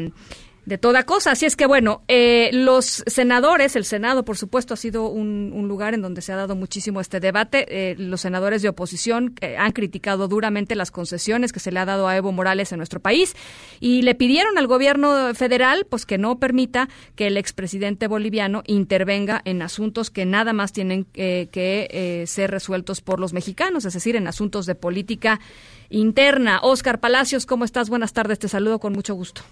de 0.68 0.76
toda 0.76 1.04
cosa. 1.04 1.30
Así 1.30 1.46
es 1.46 1.56
que, 1.56 1.64
bueno, 1.64 2.02
eh, 2.08 2.50
los 2.52 3.02
senadores, 3.06 3.74
el 3.74 3.86
Senado, 3.86 4.26
por 4.26 4.36
supuesto, 4.36 4.74
ha 4.74 4.76
sido 4.76 5.08
un, 5.08 5.48
lugar 5.66 5.94
en 5.94 6.02
donde 6.02 6.20
se 6.20 6.32
ha 6.32 6.36
dado 6.36 6.54
muchísimo 6.56 7.00
este 7.00 7.20
debate. 7.20 7.66
Eh, 7.68 7.94
los 7.96 8.20
senadores 8.20 8.60
de 8.60 8.68
oposición 8.68 9.34
eh, 9.40 9.56
han 9.56 9.72
criticado 9.72 10.28
duramente 10.28 10.74
las 10.74 10.90
concesiones 10.90 11.52
que 11.52 11.60
se 11.60 11.72
le 11.72 11.80
ha 11.80 11.86
dado 11.86 12.06
a 12.06 12.16
Evo 12.16 12.32
Morales 12.32 12.70
en 12.72 12.78
nuestro 12.78 13.00
país 13.00 13.34
y 13.80 14.02
le 14.02 14.14
pidieron 14.14 14.58
al 14.58 14.66
gobierno 14.66 15.34
federal, 15.34 15.86
pues, 15.88 16.04
que 16.04 16.18
no 16.18 16.38
permita 16.38 16.90
que 17.16 17.28
el 17.28 17.38
expresidente 17.38 18.06
boliviano 18.06 18.62
intervenga 18.66 19.40
en 19.46 19.62
asuntos 19.62 20.10
que 20.10 20.26
nada 20.26 20.52
más 20.52 20.72
tienen 20.72 21.04
que 21.04 22.24
ser 22.26 22.50
resueltos 22.50 23.00
por 23.00 23.20
los 23.20 23.32
mexicanos, 23.32 23.86
es 23.86 23.94
decir, 23.94 24.16
en 24.16 24.26
asuntos 24.26 24.66
de 24.66 24.74
política 24.74 25.40
interna. 25.88 26.60
Oscar 26.62 27.00
Palacios, 27.00 27.46
¿cómo 27.46 27.64
estás? 27.64 27.88
Buenas 27.88 28.12
tardes, 28.12 28.38
te 28.38 28.48
saludo 28.48 28.78
con 28.80 28.92
mucho 28.92 29.14
gusto. 29.14 29.42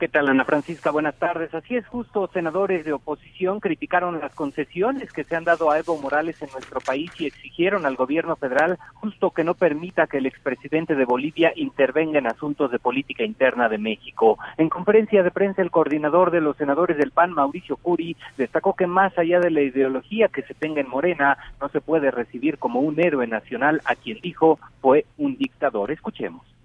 ¿Qué 0.00 0.08
tal, 0.08 0.30
Ana 0.30 0.46
Francisca? 0.46 0.90
Buenas 0.90 1.16
tardes. 1.16 1.54
Así 1.54 1.76
es, 1.76 1.86
justo 1.86 2.26
senadores 2.32 2.86
de 2.86 2.94
oposición 2.94 3.60
criticaron 3.60 4.18
las 4.18 4.34
concesiones 4.34 5.12
que 5.12 5.24
se 5.24 5.36
han 5.36 5.44
dado 5.44 5.70
a 5.70 5.78
Evo 5.78 6.00
Morales 6.00 6.40
en 6.40 6.48
nuestro 6.52 6.80
país 6.80 7.10
y 7.18 7.26
exigieron 7.26 7.84
al 7.84 7.96
gobierno 7.96 8.34
federal 8.36 8.78
justo 8.94 9.30
que 9.30 9.44
no 9.44 9.52
permita 9.52 10.06
que 10.06 10.16
el 10.16 10.24
expresidente 10.24 10.94
de 10.94 11.04
Bolivia 11.04 11.52
intervenga 11.54 12.18
en 12.18 12.28
asuntos 12.28 12.70
de 12.70 12.78
política 12.78 13.24
interna 13.24 13.68
de 13.68 13.76
México. 13.76 14.38
En 14.56 14.70
conferencia 14.70 15.22
de 15.22 15.30
prensa, 15.30 15.60
el 15.60 15.70
coordinador 15.70 16.30
de 16.30 16.40
los 16.40 16.56
senadores 16.56 16.96
del 16.96 17.10
PAN, 17.10 17.34
Mauricio 17.34 17.76
Curi, 17.76 18.16
destacó 18.38 18.74
que 18.74 18.86
más 18.86 19.18
allá 19.18 19.38
de 19.38 19.50
la 19.50 19.60
ideología 19.60 20.28
que 20.28 20.40
se 20.44 20.54
tenga 20.54 20.80
en 20.80 20.88
Morena, 20.88 21.36
no 21.60 21.68
se 21.68 21.82
puede 21.82 22.10
recibir 22.10 22.56
como 22.56 22.80
un 22.80 22.98
héroe 22.98 23.26
nacional 23.26 23.82
a 23.84 23.96
quien 23.96 24.18
dijo 24.22 24.58
fue 24.80 25.04
un 25.18 25.36
dictador. 25.36 25.90
Escuchemos. 25.90 26.59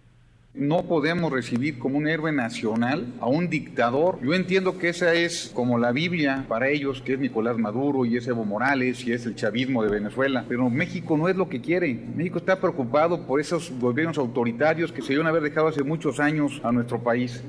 No 0.58 0.84
podemos 0.84 1.34
recibir 1.34 1.78
como 1.80 1.98
un 1.98 2.08
héroe 2.08 2.32
nacional 2.32 3.08
a 3.20 3.28
un 3.28 3.50
dictador. 3.50 4.20
Yo 4.24 4.34
entiendo 4.34 4.78
que 4.78 4.88
esa 4.88 5.14
es 5.14 5.52
como 5.54 5.78
la 5.78 5.92
Biblia 5.92 6.46
para 6.48 6.70
ellos, 6.70 7.02
que 7.02 7.14
es 7.14 7.20
Nicolás 7.20 7.58
Maduro 7.58 8.06
y 8.06 8.16
es 8.16 8.26
Evo 8.26 8.46
Morales 8.46 9.06
y 9.06 9.12
es 9.12 9.26
el 9.26 9.36
chavismo 9.36 9.84
de 9.84 9.90
Venezuela. 9.90 10.46
Pero 10.48 10.70
México 10.70 11.18
no 11.18 11.28
es 11.28 11.36
lo 11.36 11.50
que 11.50 11.60
quiere. 11.60 11.94
México 12.16 12.38
está 12.38 12.62
preocupado 12.62 13.28
por 13.28 13.42
esos 13.42 13.70
gobiernos 13.82 14.18
autoritarios 14.18 14.94
que 14.94 15.02
se 15.02 15.12
deben 15.12 15.28
haber 15.28 15.44
dejado 15.44 15.68
hace 15.68 15.84
muchos 15.84 16.22
años 16.22 16.62
a 16.64 16.72
nuestro 16.72 17.04
país. 17.04 17.44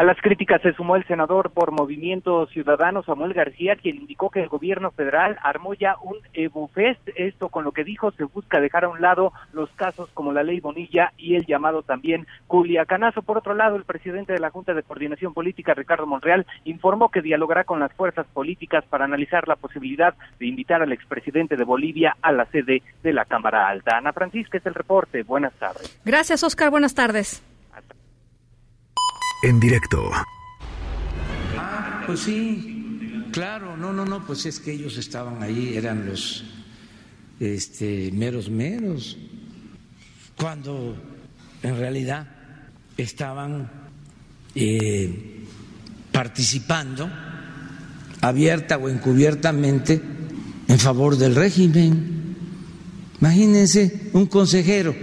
A 0.00 0.02
las 0.02 0.16
críticas 0.22 0.62
se 0.62 0.72
sumó 0.72 0.96
el 0.96 1.06
senador 1.06 1.50
por 1.50 1.72
Movimiento 1.72 2.46
Ciudadano 2.46 3.02
Samuel 3.02 3.34
García, 3.34 3.76
quien 3.76 3.96
indicó 3.96 4.30
que 4.30 4.40
el 4.40 4.48
gobierno 4.48 4.92
federal 4.92 5.36
armó 5.42 5.74
ya 5.74 5.96
un 6.02 6.16
EvoFest. 6.32 7.06
Esto 7.16 7.50
con 7.50 7.64
lo 7.64 7.72
que 7.72 7.84
dijo 7.84 8.10
se 8.12 8.24
busca 8.24 8.62
dejar 8.62 8.84
a 8.84 8.88
un 8.88 9.02
lado 9.02 9.34
los 9.52 9.68
casos 9.72 10.08
como 10.14 10.32
la 10.32 10.42
ley 10.42 10.58
Bonilla 10.58 11.12
y 11.18 11.34
el 11.34 11.44
llamado 11.44 11.82
también 11.82 12.26
Culiacanazo. 12.46 13.20
Por 13.20 13.36
otro 13.36 13.52
lado, 13.52 13.76
el 13.76 13.84
presidente 13.84 14.32
de 14.32 14.38
la 14.38 14.48
Junta 14.48 14.72
de 14.72 14.82
Coordinación 14.82 15.34
Política, 15.34 15.74
Ricardo 15.74 16.06
Monreal, 16.06 16.46
informó 16.64 17.10
que 17.10 17.20
dialogará 17.20 17.64
con 17.64 17.78
las 17.78 17.92
fuerzas 17.92 18.26
políticas 18.28 18.86
para 18.86 19.04
analizar 19.04 19.48
la 19.48 19.56
posibilidad 19.56 20.14
de 20.38 20.46
invitar 20.46 20.80
al 20.80 20.92
expresidente 20.92 21.56
de 21.56 21.64
Bolivia 21.64 22.16
a 22.22 22.32
la 22.32 22.46
sede 22.46 22.82
de 23.02 23.12
la 23.12 23.26
Cámara 23.26 23.68
Alta. 23.68 23.98
Ana 23.98 24.14
Francisca 24.14 24.56
es 24.56 24.64
el 24.64 24.72
reporte. 24.72 25.24
Buenas 25.24 25.52
tardes. 25.58 26.00
Gracias, 26.06 26.42
Oscar. 26.42 26.70
Buenas 26.70 26.94
tardes 26.94 27.44
en 29.42 29.60
directo. 29.60 30.10
Ah, 31.56 32.02
pues 32.06 32.20
sí, 32.20 33.26
claro, 33.32 33.76
no, 33.76 33.92
no, 33.92 34.04
no, 34.04 34.24
pues 34.26 34.46
es 34.46 34.60
que 34.60 34.72
ellos 34.72 34.96
estaban 34.96 35.42
ahí, 35.42 35.76
eran 35.76 36.06
los 36.06 36.44
este, 37.38 38.10
meros 38.12 38.50
meros, 38.50 39.16
cuando 40.36 40.96
en 41.62 41.76
realidad 41.76 42.26
estaban 42.96 43.70
eh, 44.54 45.44
participando 46.12 47.10
abierta 48.20 48.76
o 48.76 48.88
encubiertamente 48.88 50.00
en 50.68 50.78
favor 50.78 51.16
del 51.16 51.34
régimen. 51.34 52.36
Imagínense 53.20 54.10
un 54.12 54.26
consejero 54.26 54.94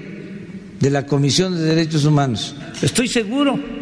de 0.80 0.90
la 0.90 1.06
Comisión 1.06 1.56
de 1.56 1.62
Derechos 1.62 2.06
Humanos. 2.06 2.56
Estoy 2.82 3.08
seguro 3.08 3.77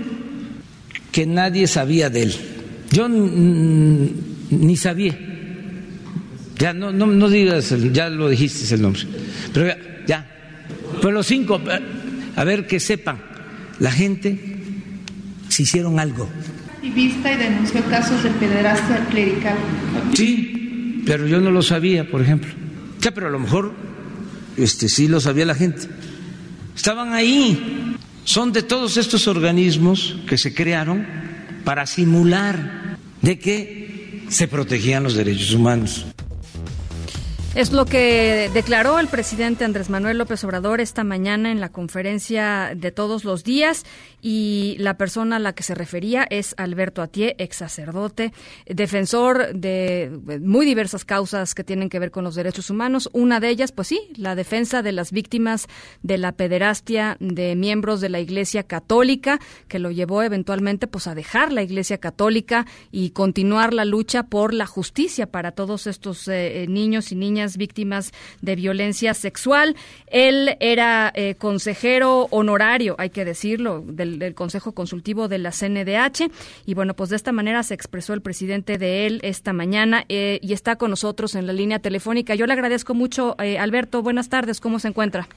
que 1.15 1.25
nadie 1.25 1.65
sabía 1.65 2.09
de 2.09 2.23
él. 2.23 2.35
Yo 2.91 3.07
ni 3.07 4.75
sabía. 4.75 5.17
Ya 6.59 6.73
no, 6.73 6.91
no, 6.91 7.05
no 7.05 7.29
digas, 7.29 7.73
ya 7.93 8.09
lo 8.09 8.27
dijiste 8.27 8.75
el 8.75 8.81
nombre. 8.81 9.03
Pero 9.53 9.67
ya, 9.67 9.77
ya. 10.05 10.31
Pues 11.01 11.13
los 11.13 11.25
cinco, 11.25 11.61
a 12.35 12.43
ver 12.43 12.67
que 12.67 12.81
sepan, 12.81 13.17
la 13.79 13.91
gente 13.91 14.57
si 15.47 15.63
hicieron 15.63 16.01
algo. 16.01 16.27
Activista 16.75 17.31
y 17.31 17.37
denunció 17.37 17.81
casos 17.85 18.21
de 18.21 18.31
pederastia 18.31 19.05
clerical. 19.09 19.55
Sí, 20.15 21.01
pero 21.05 21.27
yo 21.27 21.39
no 21.39 21.49
lo 21.49 21.61
sabía, 21.61 22.11
por 22.11 22.23
ejemplo. 22.23 22.51
Ya, 22.99 23.11
pero 23.11 23.27
a 23.27 23.31
lo 23.31 23.39
mejor 23.39 23.73
este 24.57 24.89
sí 24.89 25.07
lo 25.07 25.21
sabía 25.21 25.45
la 25.45 25.55
gente. 25.55 25.87
Estaban 26.75 27.13
ahí. 27.13 27.84
Son 28.25 28.51
de 28.51 28.63
todos 28.63 28.97
estos 28.97 29.27
organismos 29.27 30.17
que 30.27 30.37
se 30.37 30.53
crearon 30.53 31.05
para 31.63 31.85
simular 31.85 32.97
de 33.21 33.39
que 33.39 34.25
se 34.29 34.47
protegían 34.47 35.03
los 35.03 35.13
derechos 35.13 35.53
humanos. 35.53 36.05
Es 37.55 37.71
lo 37.71 37.85
que 37.85 38.51
declaró 38.53 38.99
el 38.99 39.07
presidente 39.07 39.63
Andrés 39.63 39.89
Manuel 39.89 40.17
López 40.17 40.43
Obrador 40.43 40.81
esta 40.81 41.05
mañana 41.05 41.53
en 41.53 41.61
la 41.61 41.69
conferencia 41.69 42.73
de 42.75 42.91
todos 42.91 43.23
los 43.23 43.45
días 43.45 43.85
y 44.21 44.75
la 44.77 44.97
persona 44.97 45.37
a 45.37 45.39
la 45.39 45.53
que 45.53 45.63
se 45.63 45.73
refería 45.73 46.27
es 46.29 46.53
Alberto 46.57 47.01
Atié, 47.01 47.33
ex 47.37 47.55
sacerdote, 47.55 48.33
defensor 48.65 49.53
de 49.55 50.11
muy 50.41 50.65
diversas 50.65 51.05
causas 51.05 51.55
que 51.55 51.63
tienen 51.63 51.87
que 51.87 51.97
ver 51.97 52.11
con 52.11 52.25
los 52.25 52.35
derechos 52.35 52.69
humanos. 52.69 53.09
Una 53.13 53.39
de 53.39 53.47
ellas, 53.47 53.71
pues 53.71 53.87
sí, 53.87 54.01
la 54.17 54.35
defensa 54.35 54.81
de 54.81 54.91
las 54.91 55.13
víctimas 55.13 55.67
de 56.03 56.17
la 56.17 56.33
pederastia 56.33 57.15
de 57.21 57.55
miembros 57.55 58.01
de 58.01 58.09
la 58.09 58.19
Iglesia 58.19 58.63
Católica, 58.63 59.39
que 59.69 59.79
lo 59.79 59.91
llevó 59.91 60.23
eventualmente 60.23 60.87
pues 60.87 61.07
a 61.07 61.15
dejar 61.15 61.53
la 61.53 61.63
Iglesia 61.63 61.99
Católica 61.99 62.65
y 62.91 63.11
continuar 63.11 63.73
la 63.73 63.85
lucha 63.85 64.23
por 64.23 64.53
la 64.53 64.65
justicia 64.65 65.31
para 65.31 65.53
todos 65.53 65.87
estos 65.87 66.27
eh, 66.27 66.63
eh, 66.63 66.67
niños 66.67 67.13
y 67.13 67.15
niñas 67.15 67.44
víctimas 67.57 68.11
de 68.41 68.55
violencia 68.55 69.13
sexual. 69.13 69.75
Él 70.07 70.57
era 70.59 71.11
eh, 71.13 71.35
consejero 71.35 72.27
honorario, 72.31 72.95
hay 72.97 73.09
que 73.09 73.25
decirlo, 73.25 73.83
del, 73.85 74.33
Consejo 74.35 74.73
Consultivo 74.73 75.27
de 75.27 75.37
la 75.37 75.51
CNDH. 75.51 76.31
Y 76.65 76.73
bueno, 76.73 76.93
pues 76.93 77.09
de 77.09 77.15
esta 77.15 77.31
manera 77.31 77.63
se 77.63 77.73
expresó 77.73 78.13
el 78.13 78.21
presidente 78.21 78.77
de 78.77 79.05
él 79.05 79.19
esta 79.23 79.53
mañana 79.53 80.03
eh, 80.09 80.39
y 80.41 80.53
está 80.53 80.75
con 80.75 80.89
nosotros 80.89 81.35
en 81.35 81.47
la 81.47 81.53
línea 81.53 81.79
telefónica. 81.79 82.35
Yo 82.35 82.47
le 82.47 82.53
agradezco 82.53 82.93
mucho, 82.93 83.35
eh, 83.39 83.57
Alberto. 83.57 84.01
Buenas 84.01 84.29
tardes, 84.29 84.59
¿cómo 84.59 84.79
se 84.79 84.89
encuentra? 84.89 85.27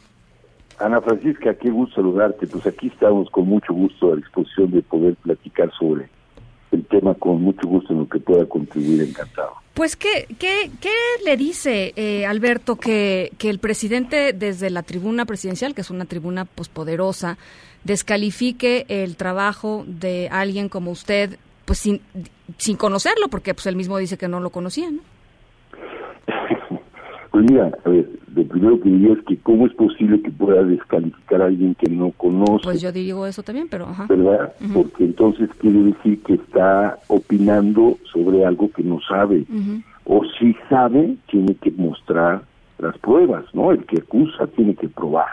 Ana 0.79 1.01
Francisca, 1.01 1.55
qué 1.55 1.71
gusto 1.71 1.97
saludarte. 1.97 2.47
Pues 2.47 2.67
aquí 2.67 2.89
estamos 2.89 3.29
con 3.31 3.47
mucho 3.49 3.73
gusto 3.75 4.13
a 4.13 4.17
disposición 4.17 4.71
de 4.71 4.83
poder 4.83 5.17
platicar 5.17 5.71
sobre 5.79 6.09
el 6.71 6.85
tema 6.87 7.15
con 7.15 7.43
mucho 7.43 7.67
gusto 7.67 7.93
en 7.93 8.01
lo 8.01 8.09
que 8.09 8.21
pueda 8.21 8.47
contribuir, 8.47 9.03
encantado. 9.03 9.55
Pues, 9.79 9.95
¿qué, 9.95 10.27
qué, 10.41 10.73
qué 10.81 10.91
le 11.25 11.37
dice, 11.37 11.93
eh, 11.95 12.27
Alberto, 12.27 12.75
que, 12.75 13.31
que 13.39 13.49
el 13.49 13.61
presidente 13.61 14.33
desde 14.33 14.71
la 14.71 14.83
tribuna 14.83 15.25
presidencial, 15.25 15.73
que 15.73 15.83
es 15.83 15.91
una 15.91 16.05
tribuna 16.05 16.47
pues, 16.47 16.69
poderosa, 16.69 17.39
descalifique 17.85 18.87
el 18.89 19.15
trabajo 19.15 19.85
de 19.87 20.31
alguien 20.33 20.69
como 20.69 20.91
usted, 20.91 21.39
pues 21.65 21.79
sin, 21.79 22.01
sin 22.57 22.77
conocerlo, 22.77 23.29
porque 23.29 23.55
pues 23.55 23.67
él 23.67 23.77
mismo 23.77 23.99
dice 23.99 24.19
que 24.19 24.27
no 24.27 24.41
lo 24.41 24.51
conocía, 24.51 24.91
¿no? 24.91 24.99
Pues 27.31 27.45
mira, 27.51 27.71
a 27.85 27.89
ver, 27.89 28.09
lo 28.35 28.45
primero 28.45 28.81
que 28.81 28.89
diría 28.89 29.13
es 29.13 29.23
que 29.25 29.37
cómo 29.39 29.67
es 29.67 29.75
posible 29.75 30.21
que 30.23 30.31
pueda 30.31 30.63
descalificar 30.63 31.43
a 31.43 31.47
alguien 31.47 31.75
que 31.75 31.91
no 31.91 32.11
conoce. 32.13 32.65
Pues 32.65 32.81
yo 32.81 32.91
digo 32.91 33.27
eso 33.27 33.43
también, 33.43 33.69
pero 33.71 33.87
ajá. 33.87 34.07
¿Verdad? 34.09 34.53
Porque 34.73 35.05
entonces 35.05 35.51
quiere 35.61 35.83
decir 35.83 36.23
que 36.23 36.35
está 36.35 36.99
opinando 37.09 37.99
sobre 38.13 38.45
algo 38.45 38.71
que 38.73 38.83
no 38.83 39.01
sabe. 39.09 39.45
O 40.05 40.23
si 40.39 40.57
sabe, 40.71 41.17
tiene 41.31 41.55
que 41.57 41.71
mostrar 41.73 42.43
las 42.79 42.97
pruebas, 42.99 43.45
¿no? 43.53 43.73
El 43.73 43.85
que 43.85 43.99
acusa 43.99 44.47
tiene 44.47 44.75
que 44.75 44.89
probar. 44.89 45.29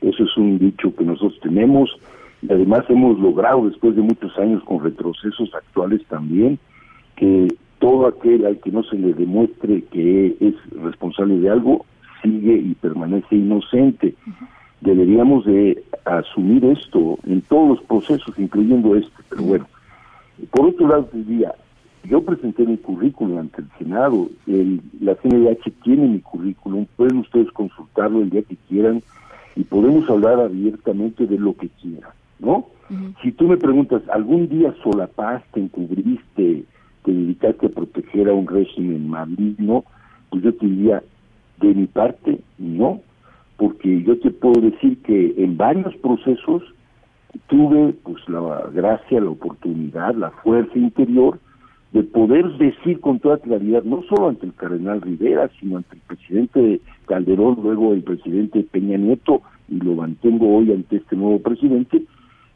Eso 0.00 0.24
es 0.24 0.36
un 0.36 0.58
dicho 0.58 0.94
que 0.94 1.04
nosotros 1.04 1.38
tenemos 1.40 1.90
y 2.42 2.52
además 2.52 2.84
hemos 2.88 3.18
logrado 3.18 3.66
después 3.66 3.96
de 3.96 4.02
muchos 4.02 4.36
años 4.38 4.62
con 4.64 4.82
retrocesos 4.82 5.54
actuales 5.54 6.02
también 6.08 6.58
que 7.16 7.48
todo 7.84 8.06
aquel 8.06 8.46
al 8.46 8.58
que 8.60 8.72
no 8.72 8.82
se 8.82 8.96
le 8.96 9.12
demuestre 9.12 9.82
que 9.92 10.34
es 10.40 10.54
responsable 10.82 11.38
de 11.38 11.50
algo 11.50 11.84
sigue 12.22 12.54
y 12.54 12.74
permanece 12.76 13.36
inocente. 13.36 14.14
Deberíamos 14.80 15.44
de 15.44 15.84
asumir 16.06 16.64
esto 16.64 17.18
en 17.26 17.42
todos 17.42 17.76
los 17.76 17.82
procesos, 17.82 18.38
incluyendo 18.38 18.96
este, 18.96 19.22
pero 19.28 19.42
bueno. 19.42 19.66
Por 20.50 20.68
otro 20.68 20.88
lado, 20.88 21.10
diría, 21.12 21.54
yo 22.04 22.22
presenté 22.22 22.64
mi 22.64 22.78
currículum 22.78 23.36
ante 23.36 23.60
el 23.60 23.68
Senado, 23.78 24.30
el, 24.46 24.80
la 25.02 25.14
CNDH 25.16 25.70
tiene 25.82 26.08
mi 26.08 26.20
currículum, 26.20 26.86
pueden 26.96 27.18
ustedes 27.18 27.52
consultarlo 27.52 28.22
el 28.22 28.30
día 28.30 28.44
que 28.44 28.56
quieran 28.66 29.02
y 29.56 29.64
podemos 29.64 30.08
hablar 30.08 30.40
abiertamente 30.40 31.26
de 31.26 31.38
lo 31.38 31.54
que 31.54 31.68
quieran, 31.68 32.12
¿no? 32.38 32.66
Si 33.22 33.32
tú 33.32 33.46
me 33.46 33.58
preguntas, 33.58 34.02
¿algún 34.10 34.48
día 34.48 34.74
solapaste, 34.82 35.60
encubriste, 35.60 36.64
te 37.04 37.12
dedicaste 37.12 37.66
a 37.66 37.70
proteger 37.70 38.28
a 38.28 38.34
un 38.34 38.46
régimen 38.46 39.08
maligno? 39.08 39.84
Pues 40.30 40.42
yo 40.42 40.54
te 40.54 40.66
diría, 40.66 41.02
de 41.60 41.74
mi 41.74 41.86
parte, 41.86 42.40
no, 42.58 43.00
porque 43.56 44.02
yo 44.02 44.18
te 44.18 44.30
puedo 44.30 44.60
decir 44.60 45.00
que 45.02 45.34
en 45.38 45.56
varios 45.56 45.94
procesos 45.96 46.62
tuve 47.48 47.92
pues 48.02 48.28
la 48.28 48.68
gracia, 48.72 49.20
la 49.20 49.30
oportunidad, 49.30 50.14
la 50.14 50.30
fuerza 50.30 50.78
interior 50.78 51.38
de 51.92 52.02
poder 52.02 52.44
decir 52.58 53.00
con 53.00 53.20
toda 53.20 53.38
claridad, 53.38 53.84
no 53.84 54.02
solo 54.08 54.28
ante 54.28 54.46
el 54.46 54.54
cardenal 54.54 55.00
Rivera, 55.00 55.48
sino 55.60 55.76
ante 55.76 55.94
el 55.94 56.02
presidente 56.02 56.80
Calderón, 57.06 57.58
luego 57.62 57.92
el 57.92 58.02
presidente 58.02 58.66
Peña 58.68 58.98
Nieto, 58.98 59.42
y 59.68 59.76
lo 59.76 59.94
mantengo 59.94 60.56
hoy 60.56 60.72
ante 60.72 60.96
este 60.96 61.14
nuevo 61.14 61.38
presidente, 61.38 62.02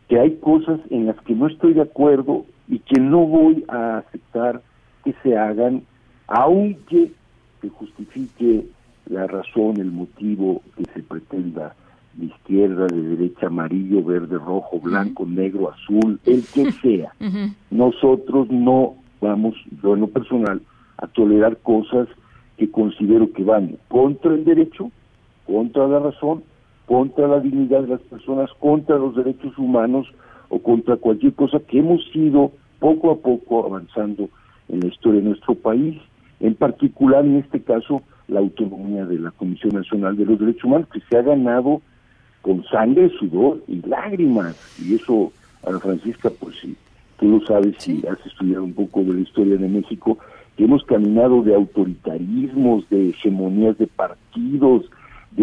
que 0.08 0.18
hay 0.18 0.36
cosas 0.36 0.80
en 0.90 1.06
las 1.06 1.16
que 1.22 1.34
no 1.34 1.46
estoy 1.46 1.74
de 1.74 1.82
acuerdo 1.82 2.46
y 2.66 2.78
que 2.80 3.00
no 3.00 3.26
voy 3.26 3.64
a 3.68 3.98
aceptar 3.98 4.62
que 5.04 5.14
se 5.22 5.36
hagan, 5.36 5.82
aunque 6.26 7.12
se 7.60 7.68
justifique 7.68 8.66
la 9.06 9.26
razón, 9.26 9.78
el 9.78 9.90
motivo 9.90 10.62
que 10.76 10.84
se 10.92 11.02
pretenda 11.02 11.74
de 12.14 12.26
izquierda, 12.26 12.86
de 12.86 13.00
derecha, 13.00 13.46
amarillo, 13.46 14.02
verde, 14.02 14.38
rojo, 14.38 14.80
blanco, 14.80 15.24
negro, 15.24 15.70
azul, 15.70 16.20
el 16.24 16.44
que 16.46 16.72
sea. 16.82 17.12
Nosotros 17.70 18.50
no 18.50 18.96
vamos, 19.20 19.54
yo 19.82 19.94
en 19.94 20.00
lo 20.00 20.08
personal, 20.08 20.60
a 20.96 21.06
tolerar 21.06 21.58
cosas 21.58 22.08
que 22.56 22.70
considero 22.70 23.32
que 23.32 23.44
van 23.44 23.76
contra 23.88 24.34
el 24.34 24.44
derecho, 24.44 24.90
contra 25.46 25.86
la 25.86 26.00
razón, 26.00 26.42
contra 26.88 27.28
la 27.28 27.38
dignidad 27.38 27.82
de 27.82 27.88
las 27.88 28.00
personas, 28.00 28.50
contra 28.58 28.96
los 28.96 29.14
derechos 29.14 29.56
humanos 29.58 30.06
o 30.48 30.58
contra 30.58 30.96
cualquier 30.96 31.34
cosa 31.34 31.60
que 31.60 31.80
hemos 31.80 32.00
ido 32.14 32.50
poco 32.78 33.10
a 33.10 33.16
poco 33.16 33.66
avanzando 33.66 34.30
en 34.70 34.80
la 34.80 34.86
historia 34.86 35.20
de 35.20 35.28
nuestro 35.28 35.54
país, 35.54 36.00
en 36.40 36.54
particular 36.54 37.26
en 37.26 37.36
este 37.36 37.60
caso 37.60 38.00
la 38.26 38.40
autonomía 38.40 39.04
de 39.04 39.18
la 39.18 39.30
Comisión 39.32 39.74
Nacional 39.74 40.16
de 40.16 40.24
los 40.24 40.38
Derechos 40.38 40.64
Humanos, 40.64 40.88
que 40.90 41.00
se 41.10 41.18
ha 41.18 41.22
ganado 41.22 41.82
con 42.40 42.64
sangre, 42.64 43.10
sudor 43.18 43.62
y 43.68 43.82
lágrimas. 43.86 44.56
Y 44.82 44.94
eso, 44.94 45.30
Ana 45.66 45.80
Francisca, 45.80 46.30
pues 46.40 46.56
sí, 46.62 46.74
tú 47.18 47.26
lo 47.38 47.46
sabes 47.46 47.74
si 47.80 48.02
has 48.06 48.24
estudiado 48.24 48.64
un 48.64 48.72
poco 48.72 49.02
de 49.02 49.12
la 49.12 49.20
historia 49.20 49.58
de 49.58 49.68
México, 49.68 50.16
que 50.56 50.64
hemos 50.64 50.82
caminado 50.84 51.42
de 51.42 51.54
autoritarismos, 51.54 52.88
de 52.88 53.10
hegemonías 53.10 53.76
de 53.76 53.88
partidos, 53.88 54.86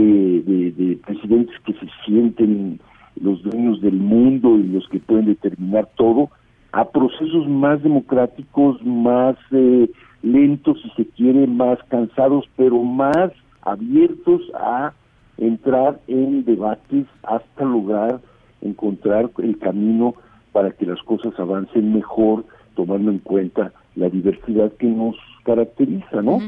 de, 0.01 0.72
de 0.72 0.97
presidentes 0.97 1.55
que 1.65 1.73
se 1.73 1.88
sienten 2.05 2.80
los 3.22 3.41
dueños 3.43 3.81
del 3.81 3.95
mundo 3.95 4.57
y 4.57 4.63
los 4.63 4.88
que 4.89 4.99
pueden 4.99 5.26
determinar 5.26 5.89
todo, 5.95 6.30
a 6.72 6.89
procesos 6.89 7.47
más 7.47 7.81
democráticos, 7.81 8.84
más 8.84 9.38
eh, 9.51 9.89
lentos, 10.22 10.81
si 10.81 10.89
se 10.91 11.09
quiere, 11.11 11.47
más 11.47 11.80
cansados, 11.88 12.45
pero 12.57 12.84
más 12.84 13.31
abiertos 13.61 14.41
a 14.55 14.93
entrar 15.38 15.99
en 16.07 16.43
debates 16.43 17.05
hasta 17.23 17.63
lograr 17.63 18.19
encontrar 18.61 19.30
el 19.38 19.57
camino 19.59 20.15
para 20.51 20.72
que 20.72 20.85
las 20.85 21.01
cosas 21.03 21.38
avancen 21.39 21.93
mejor, 21.93 22.45
tomando 22.76 23.11
en 23.11 23.19
cuenta 23.19 23.72
la 23.95 24.09
diversidad 24.09 24.72
que 24.73 24.88
nos 24.88 25.15
caracteriza, 25.43 26.22
¿no? 26.22 26.39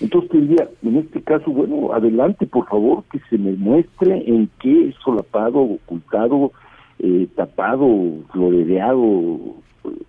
Entonces 0.00 0.30
te 0.30 0.40
diría, 0.40 0.68
en 0.82 0.96
este 0.96 1.22
caso, 1.22 1.50
bueno, 1.50 1.92
adelante, 1.92 2.46
por 2.46 2.68
favor, 2.68 3.04
que 3.10 3.20
se 3.30 3.38
me 3.38 3.52
muestre 3.52 4.24
en 4.26 4.50
qué 4.60 4.92
solapado, 5.04 5.60
ocultado, 5.60 6.52
eh, 6.98 7.28
tapado, 7.36 7.88
floreado, 8.32 9.38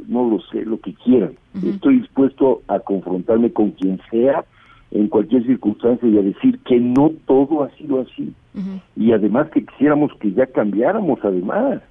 no 0.07 0.29
lo 0.29 0.39
sé, 0.51 0.65
lo 0.65 0.79
que 0.79 0.93
quieran. 0.93 1.33
Estoy 1.63 1.99
dispuesto 1.99 2.61
a 2.67 2.79
confrontarme 2.79 3.51
con 3.51 3.71
quien 3.71 3.99
sea 4.09 4.45
en 4.91 5.07
cualquier 5.07 5.45
circunstancia 5.45 6.07
y 6.07 6.17
a 6.17 6.21
decir 6.21 6.59
que 6.59 6.79
no 6.79 7.11
todo 7.25 7.63
ha 7.63 7.69
sido 7.71 8.01
así. 8.01 8.33
Y 8.95 9.11
además 9.11 9.49
que 9.51 9.65
quisiéramos 9.65 10.11
que 10.19 10.31
ya 10.31 10.47
cambiáramos, 10.47 11.19
además. 11.23 11.81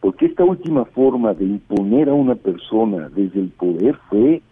Porque 0.00 0.26
esta 0.26 0.44
última 0.44 0.84
forma 0.86 1.34
de 1.34 1.44
imponer 1.44 2.08
a 2.08 2.14
una 2.14 2.34
persona 2.34 3.08
desde 3.10 3.40
el 3.40 3.48
poder 3.48 3.96
fue 4.08 4.42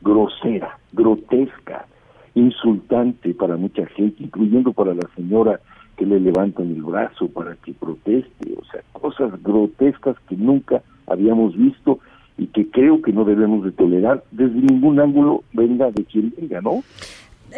grosera, 0.00 0.78
grotesca, 0.92 1.86
insultante 2.34 3.34
para 3.34 3.56
mucha 3.56 3.86
gente, 3.86 4.22
incluyendo 4.22 4.72
para 4.72 4.94
la 4.94 5.08
señora 5.14 5.60
que 5.96 6.06
le 6.06 6.20
levantan 6.20 6.70
el 6.70 6.82
brazo 6.82 7.28
para 7.28 7.56
que 7.56 7.72
proteste, 7.72 8.54
o 8.58 8.64
sea, 8.66 8.82
cosas 8.92 9.42
grotescas 9.42 10.16
que 10.28 10.36
nunca 10.36 10.82
habíamos 11.06 11.56
visto 11.56 11.98
y 12.38 12.46
que 12.48 12.70
creo 12.70 13.00
que 13.00 13.12
no 13.12 13.24
debemos 13.24 13.64
de 13.64 13.72
tolerar 13.72 14.22
desde 14.30 14.60
ningún 14.60 15.00
ángulo, 15.00 15.42
venga 15.54 15.90
de 15.90 16.04
quien 16.04 16.32
venga, 16.36 16.60
¿no? 16.60 16.82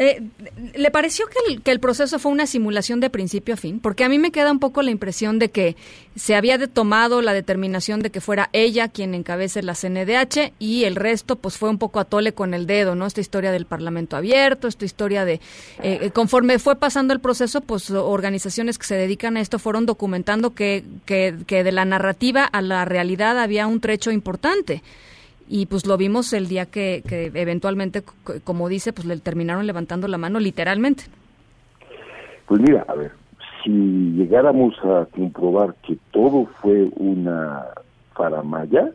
Eh, 0.00 0.22
¿Le 0.76 0.92
pareció 0.92 1.26
que 1.26 1.52
el, 1.52 1.60
que 1.60 1.72
el, 1.72 1.80
proceso 1.80 2.20
fue 2.20 2.30
una 2.30 2.46
simulación 2.46 3.00
de 3.00 3.10
principio 3.10 3.54
a 3.54 3.56
fin? 3.56 3.80
Porque 3.80 4.04
a 4.04 4.08
mí 4.08 4.20
me 4.20 4.30
queda 4.30 4.52
un 4.52 4.60
poco 4.60 4.80
la 4.82 4.92
impresión 4.92 5.40
de 5.40 5.50
que 5.50 5.74
se 6.14 6.36
había 6.36 6.56
tomado 6.68 7.20
la 7.20 7.32
determinación 7.32 8.00
de 8.00 8.10
que 8.10 8.20
fuera 8.20 8.48
ella 8.52 8.86
quien 8.86 9.12
encabece 9.12 9.60
la 9.60 9.74
CNDH 9.74 10.52
y 10.60 10.84
el 10.84 10.94
resto 10.94 11.34
pues 11.34 11.58
fue 11.58 11.68
un 11.68 11.78
poco 11.78 11.98
a 11.98 12.04
tole 12.04 12.32
con 12.32 12.54
el 12.54 12.68
dedo, 12.68 12.94
¿no? 12.94 13.06
Esta 13.06 13.20
historia 13.20 13.50
del 13.50 13.66
Parlamento 13.66 14.16
abierto, 14.16 14.68
esta 14.68 14.84
historia 14.84 15.24
de... 15.24 15.34
Eh, 15.82 15.98
eh, 16.02 16.10
conforme 16.12 16.60
fue 16.60 16.76
pasando 16.76 17.12
el 17.12 17.18
proceso, 17.18 17.60
pues 17.60 17.90
organizaciones 17.90 18.78
que 18.78 18.86
se 18.86 18.94
dedican 18.94 19.36
a 19.36 19.40
esto 19.40 19.58
fueron 19.58 19.84
documentando 19.84 20.54
que, 20.54 20.84
que, 21.06 21.34
que 21.44 21.64
de 21.64 21.72
la 21.72 21.84
narrativa 21.84 22.44
a 22.44 22.62
la 22.62 22.84
realidad 22.84 23.36
había 23.36 23.66
un 23.66 23.80
trecho 23.80 24.12
importante 24.12 24.80
y 25.48 25.66
pues 25.66 25.86
lo 25.86 25.96
vimos 25.96 26.32
el 26.32 26.48
día 26.48 26.66
que, 26.66 27.02
que 27.06 27.30
eventualmente, 27.34 28.02
como 28.44 28.68
dice, 28.68 28.92
pues 28.92 29.06
le 29.06 29.16
terminaron 29.18 29.66
levantando 29.66 30.06
la 30.08 30.18
mano 30.18 30.38
literalmente. 30.40 31.04
Pues 32.46 32.60
mira, 32.60 32.84
a 32.88 32.94
ver, 32.94 33.12
si 33.62 33.70
llegáramos 33.70 34.74
a 34.84 35.06
comprobar 35.06 35.74
que 35.86 35.98
todo 36.10 36.46
fue 36.60 36.90
una 36.96 37.64
faramaya, 38.14 38.90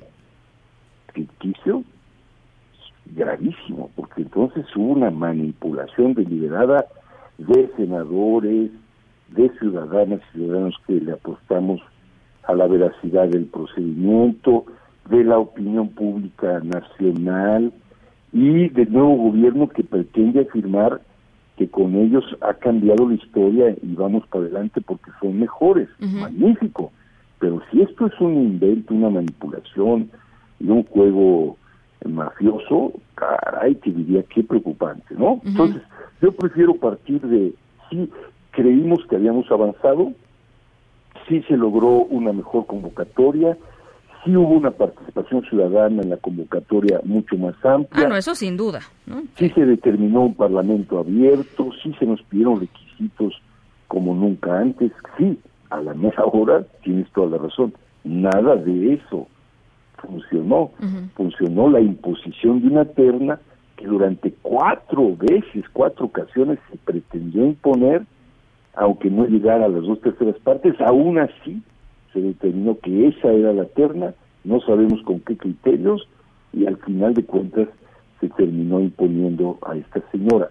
ficticio, 1.14 1.84
gravísimo, 3.16 3.90
porque 3.96 4.22
entonces 4.22 4.66
hubo 4.76 4.94
una 4.94 5.12
manipulación 5.12 6.14
deliberada 6.14 6.86
de 7.38 7.70
senadores, 7.78 8.72
de 9.30 9.50
ciudadanas 9.60 10.22
y 10.30 10.38
ciudadanos 10.38 10.76
que 10.88 10.94
le 10.94 11.14
apostamos 11.14 11.82
a 12.44 12.54
la 12.54 12.68
veracidad 12.68 13.28
del 13.28 13.46
procedimiento, 13.46 14.66
de 15.10 15.24
la 15.24 15.38
opinión 15.38 15.90
pública 15.90 16.60
nacional 16.64 17.72
y 18.32 18.70
del 18.70 18.92
nuevo 18.92 19.16
gobierno 19.16 19.68
que 19.70 19.84
pretende 19.84 20.42
afirmar 20.42 21.02
que 21.58 21.70
con 21.70 21.96
ellos 21.96 22.24
ha 22.42 22.54
cambiado 22.56 23.08
la 23.08 23.16
historia 23.16 23.76
y 23.82 23.94
vamos 23.96 24.26
para 24.28 24.46
adelante 24.46 24.82
porque 24.82 25.12
son 25.22 25.40
mejores. 25.40 25.88
Magnífico. 26.00 26.92
Pero 27.40 27.62
si 27.70 27.82
esto 27.82 28.08
es 28.08 28.20
un 28.20 28.34
invento, 28.34 28.94
una 28.94 29.10
manipulación 29.10 30.10
y 30.60 30.70
un 30.70 30.84
juego 30.86 31.58
mafioso, 32.06 32.94
caray, 33.16 33.76
que 33.76 33.92
diría 33.92 34.24
qué 34.24 34.44
preocupante, 34.44 35.14
¿no? 35.18 35.42
Entonces, 35.46 35.82
yo 36.22 36.32
prefiero 36.32 36.76
partir 36.76 37.22
de 37.22 37.54
si 37.90 38.10
creímos 38.52 39.06
que 39.08 39.16
habíamos 39.16 39.50
avanzado, 39.52 40.14
si 41.28 41.42
se 41.44 41.58
logró 41.58 42.06
una 42.06 42.34
mejor 42.34 42.66
convocatoria, 42.66 43.58
sí 44.24 44.36
hubo 44.36 44.56
una 44.56 44.72
participación 44.72 45.44
ciudadana 45.44 46.02
en 46.02 46.10
la 46.10 46.18
convocatoria 46.18 47.00
mucho 47.04 47.38
más 47.38 47.56
amplia. 47.64 48.06
Ah, 48.06 48.08
no, 48.08 48.16
eso 48.16 48.36
sin 48.36 48.58
duda. 48.58 48.82
Sí 49.36 49.50
se 49.50 49.66
determinó 49.66 50.22
un 50.22 50.36
parlamento 50.36 51.00
abierto, 51.00 51.70
sí 51.82 51.94
se 52.00 52.06
nos 52.06 52.22
pidieron 52.24 52.60
requisitos 52.60 53.34
como 53.88 54.14
nunca 54.16 54.60
antes. 54.60 54.92
Sí, 55.18 55.40
a 55.70 55.82
la 55.82 55.94
mera 55.94 56.26
hora 56.32 56.66
tienes 56.84 57.10
toda 57.12 57.38
la 57.38 57.38
razón. 57.38 57.74
Nada 58.04 58.56
de 58.56 58.94
eso 58.94 59.28
funcionó. 59.98 60.72
Funcionó 61.16 61.70
la 61.70 61.80
imposición 61.80 62.62
de 62.62 62.68
una 62.68 62.86
terna 62.86 63.40
que 63.78 63.88
durante 63.88 64.34
cuatro 64.42 65.16
veces, 65.16 65.66
cuatro 65.72 66.06
ocasiones 66.06 66.60
se 66.70 66.78
pretendió 66.78 67.46
imponer, 67.46 68.04
aunque 68.76 69.10
no 69.10 69.26
llegara 69.26 69.66
a 69.66 69.70
las 69.70 69.82
dos 69.84 70.02
terceras 70.02 70.38
partes, 70.40 70.76
aún 70.82 71.20
así 71.20 71.62
se 72.14 72.22
determinó 72.22 72.78
que 72.80 73.08
esa 73.08 73.32
era 73.32 73.52
la 73.52 73.66
terna, 73.66 74.14
no 74.44 74.62
sabemos 74.62 75.02
con 75.04 75.20
qué 75.22 75.36
criterios, 75.36 76.08
y 76.54 76.66
al 76.66 76.78
final 76.78 77.14
de 77.14 77.24
cuentas 77.24 77.68
se 78.20 78.30
terminó 78.30 78.80
imponiendo 78.80 79.58
a 79.64 79.76
esta 79.76 80.02
señora. 80.12 80.50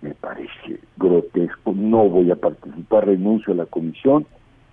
Me 0.00 0.14
parece 0.14 0.80
grotesco, 0.96 1.72
no 1.74 2.08
voy 2.08 2.30
a 2.30 2.36
participar, 2.36 3.06
renuncio 3.06 3.52
a 3.52 3.56
la 3.56 3.66
comisión, 3.66 4.26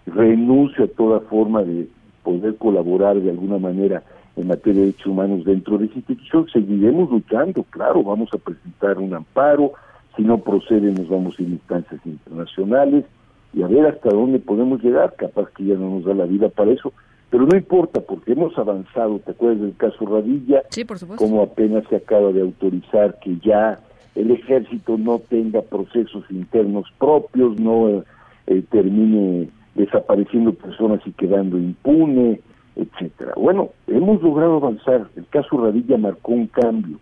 renuncio 0.05 0.85
a 0.85 0.87
toda 0.87 1.19
forma 1.21 1.63
de 1.63 1.87
poder 2.23 2.55
colaborar 2.55 3.19
de 3.19 3.29
alguna 3.29 3.57
manera 3.57 4.03
en 4.35 4.47
materia 4.47 4.81
de 4.81 4.87
derechos 4.87 5.07
humanos 5.07 5.43
dentro 5.43 5.77
de 5.77 5.85
esa 5.85 5.95
institución, 5.95 6.47
seguiremos 6.51 7.09
luchando, 7.09 7.63
claro, 7.63 8.03
vamos 8.03 8.29
a 8.33 8.37
presentar 8.37 8.97
un 8.97 9.13
amparo, 9.13 9.73
si 10.15 10.23
no 10.23 10.37
procede 10.37 10.91
nos 10.91 11.09
vamos 11.09 11.37
a 11.37 11.43
instancias 11.43 11.99
internacionales, 12.05 13.05
y 13.53 13.63
a 13.63 13.67
ver 13.67 13.85
hasta 13.85 14.09
dónde 14.09 14.39
podemos 14.39 14.83
llegar, 14.83 15.15
capaz 15.15 15.49
que 15.51 15.65
ya 15.65 15.75
no 15.75 15.89
nos 15.89 16.05
da 16.05 16.13
la 16.13 16.25
vida 16.25 16.49
para 16.49 16.71
eso, 16.71 16.93
pero 17.29 17.45
no 17.45 17.57
importa 17.57 18.01
porque 18.01 18.33
hemos 18.33 18.57
avanzado, 18.57 19.19
¿te 19.19 19.31
acuerdas 19.31 19.61
del 19.61 19.75
caso 19.77 20.05
Radilla? 20.05 20.63
Sí, 20.69 20.83
por 20.83 20.99
supuesto. 20.99 21.23
Como 21.23 21.41
apenas 21.41 21.83
se 21.89 21.95
acaba 21.95 22.31
de 22.31 22.41
autorizar 22.41 23.19
que 23.19 23.37
ya 23.37 23.79
el 24.15 24.31
ejército 24.31 24.97
no 24.97 25.19
tenga 25.19 25.61
procesos 25.61 26.23
internos 26.29 26.85
propios, 26.97 27.59
no 27.59 28.03
eh, 28.47 28.63
termine 28.69 29.49
desapareciendo 29.75 30.53
personas 30.53 30.99
y 31.05 31.11
quedando 31.13 31.57
impune, 31.57 32.41
etcétera. 32.75 33.33
Bueno, 33.37 33.69
hemos 33.87 34.21
logrado 34.21 34.57
avanzar, 34.57 35.07
el 35.15 35.25
caso 35.27 35.57
Radilla 35.63 35.97
marcó 35.97 36.33
un 36.33 36.47
cambio 36.47 36.97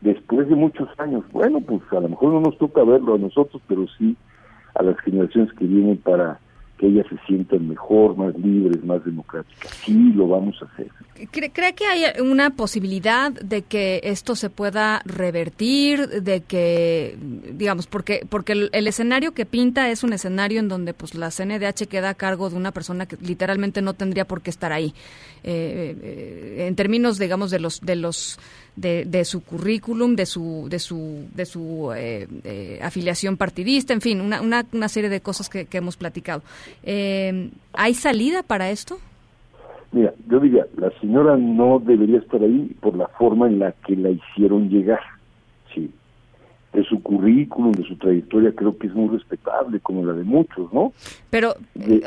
después 0.00 0.48
de 0.48 0.54
muchos 0.54 0.88
años. 0.98 1.24
Bueno, 1.32 1.60
pues 1.60 1.80
a 1.90 2.00
lo 2.00 2.08
mejor 2.08 2.32
no 2.32 2.40
nos 2.40 2.58
toca 2.58 2.84
verlo 2.84 3.14
a 3.14 3.18
nosotros, 3.18 3.60
pero 3.66 3.86
sí 3.98 4.16
a 4.74 4.82
las 4.82 4.98
generaciones 5.00 5.52
que 5.54 5.66
vienen 5.66 5.98
para 5.98 6.38
que 6.78 6.88
ellas 6.88 7.06
se 7.08 7.16
sientan 7.26 7.68
mejor, 7.68 8.16
más 8.16 8.34
libres, 8.36 8.84
más 8.84 9.04
democráticas. 9.04 9.70
Sí, 9.84 10.12
lo 10.14 10.26
vamos 10.26 10.60
a 10.60 10.64
hacer. 10.66 10.88
¿Cree, 11.30 11.50
que 11.50 11.86
hay 11.86 12.20
una 12.20 12.50
posibilidad 12.50 13.30
de 13.30 13.62
que 13.62 14.00
esto 14.02 14.34
se 14.34 14.50
pueda 14.50 15.00
revertir, 15.04 16.08
de 16.08 16.40
que, 16.40 17.16
digamos, 17.52 17.86
porque 17.86 18.26
porque 18.28 18.68
el, 18.72 18.86
escenario 18.88 19.32
que 19.32 19.46
pinta 19.46 19.88
es 19.90 20.02
un 20.02 20.12
escenario 20.12 20.58
en 20.58 20.68
donde 20.68 20.92
pues 20.94 21.14
la 21.14 21.30
CNDH 21.30 21.86
queda 21.88 22.10
a 22.10 22.14
cargo 22.14 22.50
de 22.50 22.56
una 22.56 22.72
persona 22.72 23.06
que 23.06 23.16
literalmente 23.20 23.80
no 23.80 23.94
tendría 23.94 24.24
por 24.24 24.42
qué 24.42 24.50
estar 24.50 24.72
ahí, 24.72 24.92
eh, 25.44 25.96
eh, 26.02 26.66
en 26.66 26.74
términos, 26.74 27.18
digamos, 27.18 27.52
de 27.52 27.60
los 27.60 27.80
de 27.80 27.94
los 27.94 28.40
de, 28.76 29.24
su 29.24 29.44
currículum, 29.44 30.16
de 30.16 30.26
su 30.26 30.66
de 30.68 30.78
su 30.78 31.26
de 31.34 31.46
su 31.46 31.92
eh, 31.96 32.78
afiliación 32.82 33.36
partidista, 33.36 33.92
en 33.92 34.00
fin, 34.00 34.20
una, 34.20 34.40
una, 34.40 34.64
una 34.72 34.88
serie 34.88 35.10
de 35.10 35.20
cosas 35.20 35.48
que, 35.48 35.66
que 35.66 35.78
hemos 35.78 35.96
platicado. 35.96 36.42
¿Hay 36.84 37.94
salida 37.94 38.42
para 38.42 38.70
esto? 38.70 38.98
Mira, 39.94 40.12
yo 40.28 40.40
diría, 40.40 40.66
la 40.76 40.90
señora 41.00 41.36
no 41.36 41.78
debería 41.78 42.18
estar 42.18 42.42
ahí 42.42 42.74
por 42.80 42.96
la 42.96 43.06
forma 43.06 43.46
en 43.46 43.60
la 43.60 43.70
que 43.86 43.94
la 43.94 44.10
hicieron 44.10 44.68
llegar, 44.68 44.98
sí. 45.72 45.88
De 46.72 46.82
su 46.82 47.00
currículum, 47.00 47.70
de 47.70 47.84
su 47.84 47.96
trayectoria, 47.96 48.50
creo 48.56 48.76
que 48.76 48.88
es 48.88 48.94
muy 48.94 49.16
respetable, 49.16 49.78
como 49.78 50.04
la 50.04 50.12
de 50.12 50.24
muchos, 50.24 50.72
¿no? 50.72 50.92
Pero, 51.30 51.54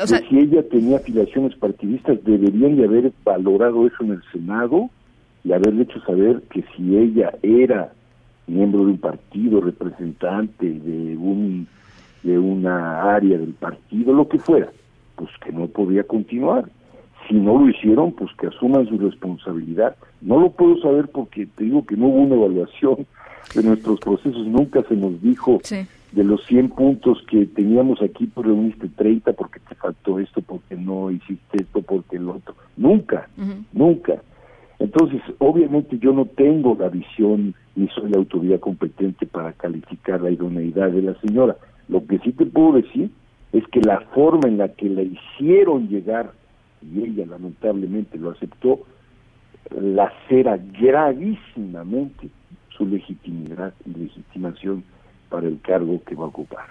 o 0.03 0.05
sea... 0.05 0.19
si 0.27 0.37
ella 0.37 0.67
tenía 0.67 0.97
afiliaciones 0.97 1.55
partidistas, 1.55 2.21
deberían 2.25 2.75
de 2.75 2.83
haber 2.83 3.13
valorado 3.23 3.87
eso 3.87 4.03
en 4.03 4.11
el 4.11 4.21
Senado 4.33 4.89
y 5.47 5.53
haberle 5.53 5.83
hecho 5.83 6.01
saber 6.01 6.41
que 6.49 6.63
si 6.75 6.97
ella 6.97 7.33
era 7.41 7.93
miembro 8.47 8.81
de 8.81 8.91
un 8.91 8.97
partido, 8.97 9.61
representante 9.61 10.69
de 10.69 11.15
un 11.17 11.67
de 12.23 12.37
una 12.37 13.15
área 13.15 13.37
del 13.37 13.53
partido, 13.53 14.11
lo 14.13 14.27
que 14.27 14.39
fuera, 14.39 14.69
pues 15.15 15.29
que 15.43 15.51
no 15.53 15.67
podía 15.67 16.03
continuar 16.03 16.65
si 17.27 17.35
no 17.35 17.59
lo 17.59 17.69
hicieron, 17.69 18.11
pues 18.13 18.31
que 18.39 18.47
asuman 18.47 18.87
su 18.87 18.97
responsabilidad. 18.97 19.95
No 20.21 20.39
lo 20.39 20.51
puedo 20.51 20.77
saber 20.81 21.09
porque 21.09 21.45
te 21.45 21.65
digo 21.65 21.85
que 21.85 21.97
no 21.97 22.07
hubo 22.07 22.21
una 22.21 22.35
evaluación 22.35 23.05
de 23.53 23.63
nuestros 23.63 23.99
procesos, 23.99 24.45
nunca 24.47 24.83
se 24.83 24.95
nos 24.95 25.21
dijo 25.21 25.59
de 26.11 26.23
los 26.23 26.45
100 26.45 26.69
puntos 26.69 27.21
que 27.29 27.45
teníamos 27.45 28.01
aquí, 28.01 28.27
pues 28.27 28.47
reuniste 28.47 28.87
30 28.89 29.33
porque 29.33 29.59
te 29.59 29.75
faltó 29.75 30.19
esto, 30.19 30.41
porque 30.41 30.75
no 30.75 31.11
hiciste 31.11 31.61
esto, 31.61 31.81
porque 31.81 32.17
el 32.17 32.29
otro. 32.29 32.55
Nunca, 32.75 33.29
nunca. 33.73 34.21
Entonces, 34.99 35.21
obviamente 35.37 35.99
yo 35.99 36.11
no 36.11 36.25
tengo 36.25 36.75
la 36.79 36.89
visión 36.89 37.53
ni 37.75 37.87
soy 37.89 38.09
la 38.09 38.17
autoridad 38.17 38.59
competente 38.59 39.27
para 39.27 39.53
calificar 39.53 40.21
la 40.21 40.31
idoneidad 40.31 40.89
de 40.89 41.03
la 41.03 41.13
señora. 41.21 41.55
Lo 41.87 42.03
que 42.07 42.17
sí 42.17 42.31
te 42.31 42.47
puedo 42.47 42.81
decir 42.81 43.11
es 43.51 43.63
que 43.67 43.79
la 43.81 43.99
forma 44.15 44.47
en 44.47 44.57
la 44.57 44.69
que 44.69 44.89
la 44.89 45.03
hicieron 45.03 45.87
llegar 45.87 46.31
y 46.81 47.03
ella 47.03 47.27
lamentablemente 47.27 48.17
lo 48.17 48.31
aceptó, 48.31 48.79
lacera 49.79 50.57
gravísimamente 50.81 52.29
su 52.75 52.87
legitimidad 52.87 53.75
y 53.85 53.99
legitimación 53.99 54.83
para 55.29 55.47
el 55.47 55.61
cargo 55.61 56.01
que 56.05 56.15
va 56.15 56.23
a 56.23 56.29
ocupar. 56.29 56.65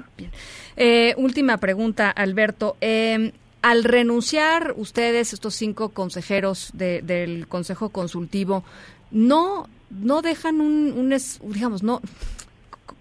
Eh, 0.76 1.14
última 1.16 1.58
pregunta, 1.58 2.10
Alberto. 2.10 2.76
Eh, 2.80 3.30
al 3.62 3.84
renunciar 3.84 4.74
ustedes, 4.76 5.32
estos 5.32 5.54
cinco 5.54 5.90
consejeros 5.90 6.70
del 6.74 7.48
Consejo 7.48 7.90
Consultivo, 7.90 8.64
no 9.10 9.68
no 9.90 10.22
dejan 10.22 10.60
un, 10.60 10.92
un 10.96 11.52
digamos, 11.52 11.82
no 11.82 12.00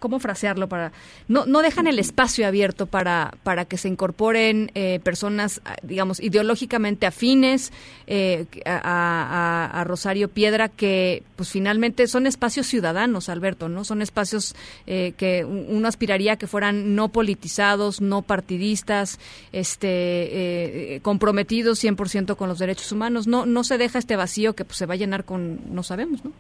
cómo 0.05 0.19
frasearlo 0.19 0.69
para 0.69 0.91
no 1.27 1.47
no 1.47 1.63
dejan 1.63 1.87
el 1.87 1.97
espacio 1.97 2.45
abierto 2.45 2.85
para 2.85 3.33
para 3.41 3.65
que 3.65 3.75
se 3.77 3.87
incorporen 3.87 4.69
eh, 4.75 4.99
personas 5.03 5.61
digamos 5.81 6.19
ideológicamente 6.19 7.07
afines 7.07 7.73
eh, 8.05 8.45
a, 8.67 9.83
Rosario 9.87 10.29
Piedra 10.29 10.69
que 10.69 11.23
pues 11.35 11.49
finalmente 11.49 12.05
son 12.05 12.27
espacios 12.27 12.67
ciudadanos 12.67 13.29
Alberto 13.29 13.67
no 13.67 13.83
son 13.83 14.03
espacios 14.03 14.55
eh, 14.85 15.13
que 15.17 15.43
uno 15.43 15.87
aspiraría 15.87 16.35
que 16.35 16.45
fueran 16.45 16.93
no 16.93 17.09
politizados 17.09 17.99
no 17.99 18.21
partidistas 18.21 19.17
este 19.51 20.99
comprometidos 21.01 21.83
100% 21.83 22.35
con 22.35 22.47
los 22.47 22.59
derechos 22.59 22.91
humanos. 22.91 23.25
No 23.25 23.47
no 23.47 23.63
se 23.63 23.79
deja 23.79 23.97
este 23.97 24.15
vacío 24.15 24.53
que 24.53 24.65
pues, 24.65 24.77
se 24.77 24.85
va 24.85 24.93
a 24.93 24.97
llenar 24.97 25.25
con 25.25 25.73
no 25.73 25.81
sabemos 25.81 26.23
no 26.23 26.31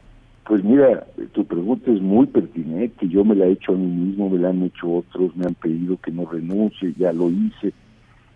pues 0.45 0.63
mira, 0.63 1.07
tu 1.31 1.43
pregunta 1.45 1.91
es 1.91 2.01
muy 2.01 2.27
pertinente, 2.27 3.07
yo 3.07 3.25
me 3.25 3.35
la 3.35 3.47
he 3.47 3.53
hecho 3.53 3.73
a 3.73 3.75
mí 3.75 3.87
mismo, 3.87 4.29
me 4.29 4.37
la 4.37 4.49
han 4.49 4.61
hecho 4.61 4.97
otros, 4.97 5.35
me 5.35 5.45
han 5.45 5.55
pedido 5.55 5.97
que 5.97 6.11
no 6.11 6.25
renuncie, 6.25 6.93
ya 6.97 7.11
lo 7.11 7.31
hice. 7.31 7.73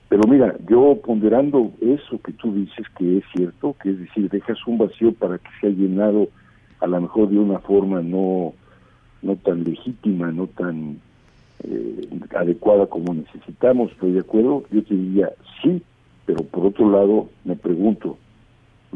Pero 0.09 0.23
mira, 0.27 0.55
yo 0.67 0.99
ponderando 1.05 1.71
eso 1.81 2.19
que 2.23 2.33
tú 2.33 2.51
dices 2.51 2.87
que 2.97 3.19
es 3.19 3.23
cierto, 3.35 3.75
que 3.79 3.91
es 3.91 3.99
decir, 3.99 4.27
dejas 4.27 4.57
un 4.65 4.79
vacío 4.79 5.13
para 5.13 5.37
que 5.37 5.49
sea 5.61 5.69
llenado 5.69 6.29
a 6.79 6.87
lo 6.87 6.99
mejor 6.99 7.29
de 7.29 7.37
una 7.37 7.59
forma 7.59 8.01
no, 8.01 8.53
no 9.21 9.35
tan 9.35 9.63
legítima, 9.63 10.31
no 10.31 10.47
tan 10.47 10.97
eh, 11.63 12.09
adecuada 12.35 12.87
como 12.87 13.13
necesitamos, 13.13 13.91
estoy 13.91 14.13
de 14.13 14.21
acuerdo, 14.21 14.63
yo 14.71 14.81
te 14.83 14.95
diría 14.95 15.29
sí, 15.61 15.83
pero 16.25 16.43
por 16.43 16.65
otro 16.65 16.89
lado 16.89 17.29
me 17.45 17.55
pregunto, 17.55 18.17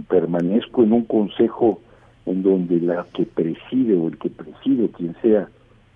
permanezco 0.07 0.81
en 0.81 0.93
un 0.93 1.05
consejo 1.05 1.79
en 2.25 2.43
donde 2.43 2.79
la 2.79 3.05
que 3.13 3.25
preside 3.25 3.95
o 3.95 4.07
el 4.07 4.17
que 4.17 4.29
preside, 4.29 4.89
quien 4.89 5.15
sea, 5.21 5.47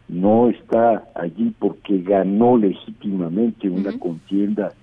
no 0.08 0.50
está 0.50 1.08
allí 1.16 1.54
porque 1.60 2.02
ganó 2.02 2.58
legítimamente 2.58 3.70
una 3.70 3.98
contienda 3.98 4.74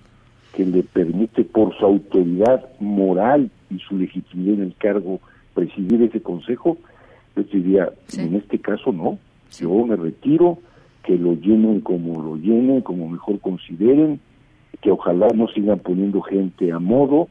que 0.53 0.65
le 0.65 0.83
permite 0.83 1.43
por 1.43 1.75
su 1.77 1.85
autoridad 1.85 2.65
moral 2.79 3.49
y 3.69 3.79
su 3.79 3.97
legitimidad 3.97 4.55
en 4.55 4.61
el 4.63 4.75
cargo 4.75 5.19
presidir 5.53 6.01
ese 6.03 6.21
consejo, 6.21 6.77
yo 7.35 7.43
diría, 7.43 7.89
en 8.17 8.35
este 8.35 8.59
caso 8.59 8.91
no, 8.91 9.17
yo 9.59 9.85
me 9.85 9.95
retiro, 9.95 10.59
que 11.03 11.17
lo 11.17 11.33
llenen 11.33 11.81
como 11.81 12.21
lo 12.21 12.35
llenen, 12.35 12.81
como 12.81 13.07
mejor 13.09 13.39
consideren, 13.39 14.19
que 14.81 14.91
ojalá 14.91 15.27
no 15.35 15.47
sigan 15.49 15.79
poniendo 15.79 16.21
gente 16.21 16.71
a 16.71 16.79
modo, 16.79 17.27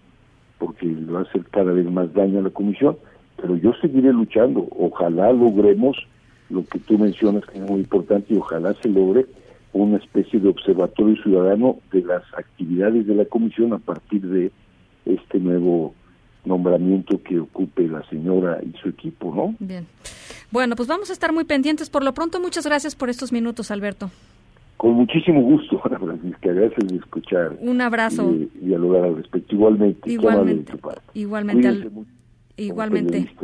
porque 0.58 0.86
le 0.86 1.10
va 1.10 1.20
a 1.20 1.22
hacer 1.22 1.44
cada 1.50 1.72
vez 1.72 1.90
más 1.90 2.12
daño 2.14 2.38
a 2.38 2.42
la 2.42 2.50
comisión, 2.50 2.96
pero 3.36 3.56
yo 3.56 3.72
seguiré 3.80 4.12
luchando. 4.12 4.66
Ojalá 4.78 5.32
logremos 5.32 5.96
lo 6.50 6.64
que 6.64 6.78
tú 6.78 6.98
mencionas 6.98 7.44
que 7.46 7.58
es 7.58 7.70
muy 7.70 7.80
importante 7.80 8.34
y 8.34 8.38
ojalá 8.38 8.74
se 8.74 8.88
logre 8.88 9.26
una 9.72 9.96
especie 9.96 10.38
de 10.38 10.48
observatorio 10.48 11.20
ciudadano 11.22 11.78
de 11.92 12.02
las 12.02 12.22
actividades 12.36 13.06
de 13.06 13.14
la 13.14 13.24
comisión 13.24 13.72
a 13.72 13.78
partir 13.78 14.22
de 14.22 14.52
este 15.04 15.38
nuevo 15.38 15.94
nombramiento 16.44 17.20
que 17.22 17.40
ocupe 17.40 17.88
la 17.88 18.06
señora 18.08 18.60
y 18.62 18.76
su 18.78 18.88
equipo, 18.88 19.34
¿no? 19.34 19.54
Bien. 19.58 19.86
Bueno, 20.50 20.76
pues 20.76 20.88
vamos 20.88 21.10
a 21.10 21.12
estar 21.12 21.32
muy 21.32 21.44
pendientes. 21.44 21.90
Por 21.90 22.04
lo 22.04 22.14
pronto, 22.14 22.40
muchas 22.40 22.66
gracias 22.66 22.94
por 22.94 23.10
estos 23.10 23.32
minutos, 23.32 23.70
Alberto. 23.70 24.10
Con 24.76 24.92
muchísimo 24.92 25.40
gusto, 25.42 25.80
Ana 25.84 25.98
Francisca. 25.98 26.52
Gracias 26.52 26.88
de 26.88 26.96
escuchar. 26.96 27.56
Un 27.60 27.80
abrazo. 27.80 28.30
Y, 28.32 28.50
dialogar 28.60 29.04
al 29.04 29.16
respecto. 29.16 29.54
Igualmente. 29.54 30.10
Igualmente. 30.10 30.72
Igualmente. 31.14 31.90
Igualmente, 32.56 33.34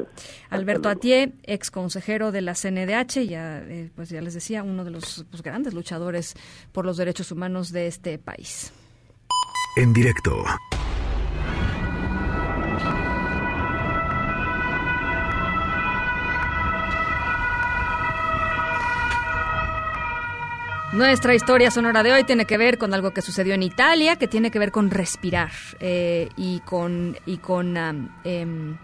Alberto 0.50 0.88
Atié, 0.88 1.32
ex 1.42 1.70
consejero 1.70 2.30
de 2.30 2.42
la 2.42 2.54
CNDH, 2.54 3.26
ya, 3.26 3.58
eh, 3.58 3.90
pues 3.94 4.08
ya 4.08 4.20
les 4.20 4.34
decía, 4.34 4.62
uno 4.62 4.84
de 4.84 4.92
los 4.92 5.26
pues, 5.30 5.42
grandes 5.42 5.74
luchadores 5.74 6.34
por 6.70 6.84
los 6.84 6.96
derechos 6.96 7.32
humanos 7.32 7.72
de 7.72 7.88
este 7.88 8.18
país. 8.18 8.72
En 9.76 9.92
directo. 9.92 10.44
Nuestra 20.92 21.36
historia 21.36 21.70
sonora 21.70 22.02
de 22.02 22.12
hoy 22.12 22.24
tiene 22.24 22.46
que 22.46 22.58
ver 22.58 22.76
con 22.76 22.92
algo 22.94 23.12
que 23.12 23.22
sucedió 23.22 23.54
en 23.54 23.62
Italia, 23.62 24.16
que 24.16 24.26
tiene 24.26 24.50
que 24.50 24.58
ver 24.58 24.72
con 24.72 24.90
respirar 24.90 25.52
eh, 25.78 26.28
y 26.36 26.58
con, 26.60 27.16
y 27.26 27.36
con 27.36 27.76
em, 28.24 28.76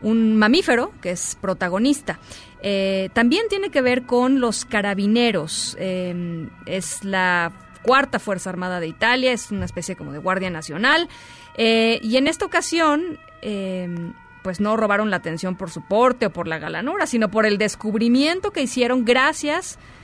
un 0.00 0.36
mamífero 0.36 0.92
que 1.00 1.12
es 1.12 1.38
protagonista. 1.40 2.18
Eh, 2.60 3.10
también 3.12 3.46
tiene 3.48 3.70
que 3.70 3.82
ver 3.82 4.02
con 4.02 4.40
los 4.40 4.64
carabineros. 4.64 5.76
Em, 5.78 6.50
es 6.66 7.04
la 7.04 7.52
cuarta 7.82 8.18
Fuerza 8.18 8.50
Armada 8.50 8.80
de 8.80 8.88
Italia, 8.88 9.30
es 9.30 9.52
una 9.52 9.64
especie 9.64 9.94
como 9.94 10.12
de 10.12 10.18
Guardia 10.18 10.50
Nacional. 10.50 11.08
Eh, 11.56 12.00
y 12.02 12.16
en 12.16 12.26
esta 12.26 12.46
ocasión 12.46 13.16
em, 13.42 14.12
pues 14.42 14.58
no 14.58 14.76
robaron 14.76 15.10
la 15.10 15.18
atención 15.18 15.54
por 15.54 15.70
su 15.70 15.82
porte 15.82 16.26
o 16.26 16.30
por 16.30 16.48
la 16.48 16.58
galanura, 16.58 17.06
sino 17.06 17.30
por 17.30 17.46
el 17.46 17.58
descubrimiento 17.58 18.50
que 18.50 18.62
hicieron 18.62 19.04
gracias 19.04 19.78
a 19.94 19.97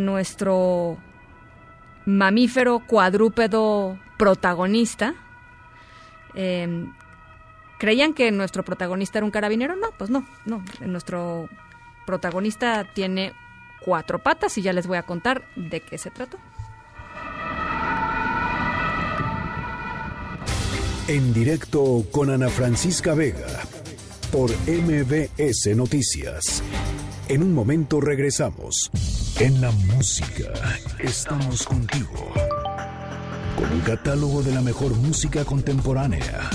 nuestro 0.00 0.98
mamífero 2.06 2.80
cuadrúpedo 2.86 3.98
protagonista. 4.16 5.14
Em, 6.34 6.92
¿Creían 7.78 8.14
que 8.14 8.30
nuestro 8.30 8.64
protagonista 8.64 9.18
era 9.18 9.24
un 9.24 9.32
carabinero? 9.32 9.74
No, 9.76 9.90
pues 9.98 10.08
no, 10.08 10.24
no. 10.44 10.62
Nuestro 10.80 11.48
protagonista 12.06 12.86
tiene 12.94 13.32
cuatro 13.84 14.20
patas 14.20 14.56
y 14.58 14.62
ya 14.62 14.72
les 14.72 14.86
voy 14.86 14.98
a 14.98 15.02
contar 15.02 15.44
de 15.56 15.80
qué 15.80 15.98
se 15.98 16.10
trató. 16.10 16.38
En 21.08 21.34
directo 21.34 22.04
con 22.12 22.30
Ana 22.30 22.48
Francisca 22.48 23.14
Vega 23.14 23.64
por 24.30 24.50
MBS 24.68 25.74
Noticias. 25.76 26.62
En 27.32 27.42
un 27.42 27.52
momento 27.54 27.98
regresamos. 27.98 28.90
En 29.40 29.62
la 29.62 29.70
música 29.70 30.52
estamos 30.98 31.62
contigo. 31.62 32.30
Con 33.56 33.72
un 33.72 33.80
catálogo 33.80 34.42
de 34.42 34.52
la 34.52 34.60
mejor 34.60 34.94
música 34.96 35.42
contemporánea. 35.46 36.50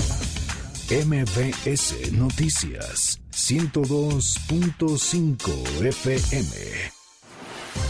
MBS 0.88 2.12
Noticias 2.12 3.18
102.5 3.32 5.84
FM. 5.84 6.46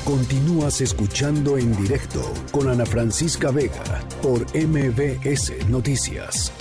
Continúas 0.07 0.81
escuchando 0.81 1.59
en 1.59 1.77
directo 1.77 2.23
con 2.53 2.71
Ana 2.71 2.87
Francisca 2.87 3.51
Vega 3.51 4.03
por 4.23 4.47
MBS 4.57 5.69
Noticias. 5.69 6.55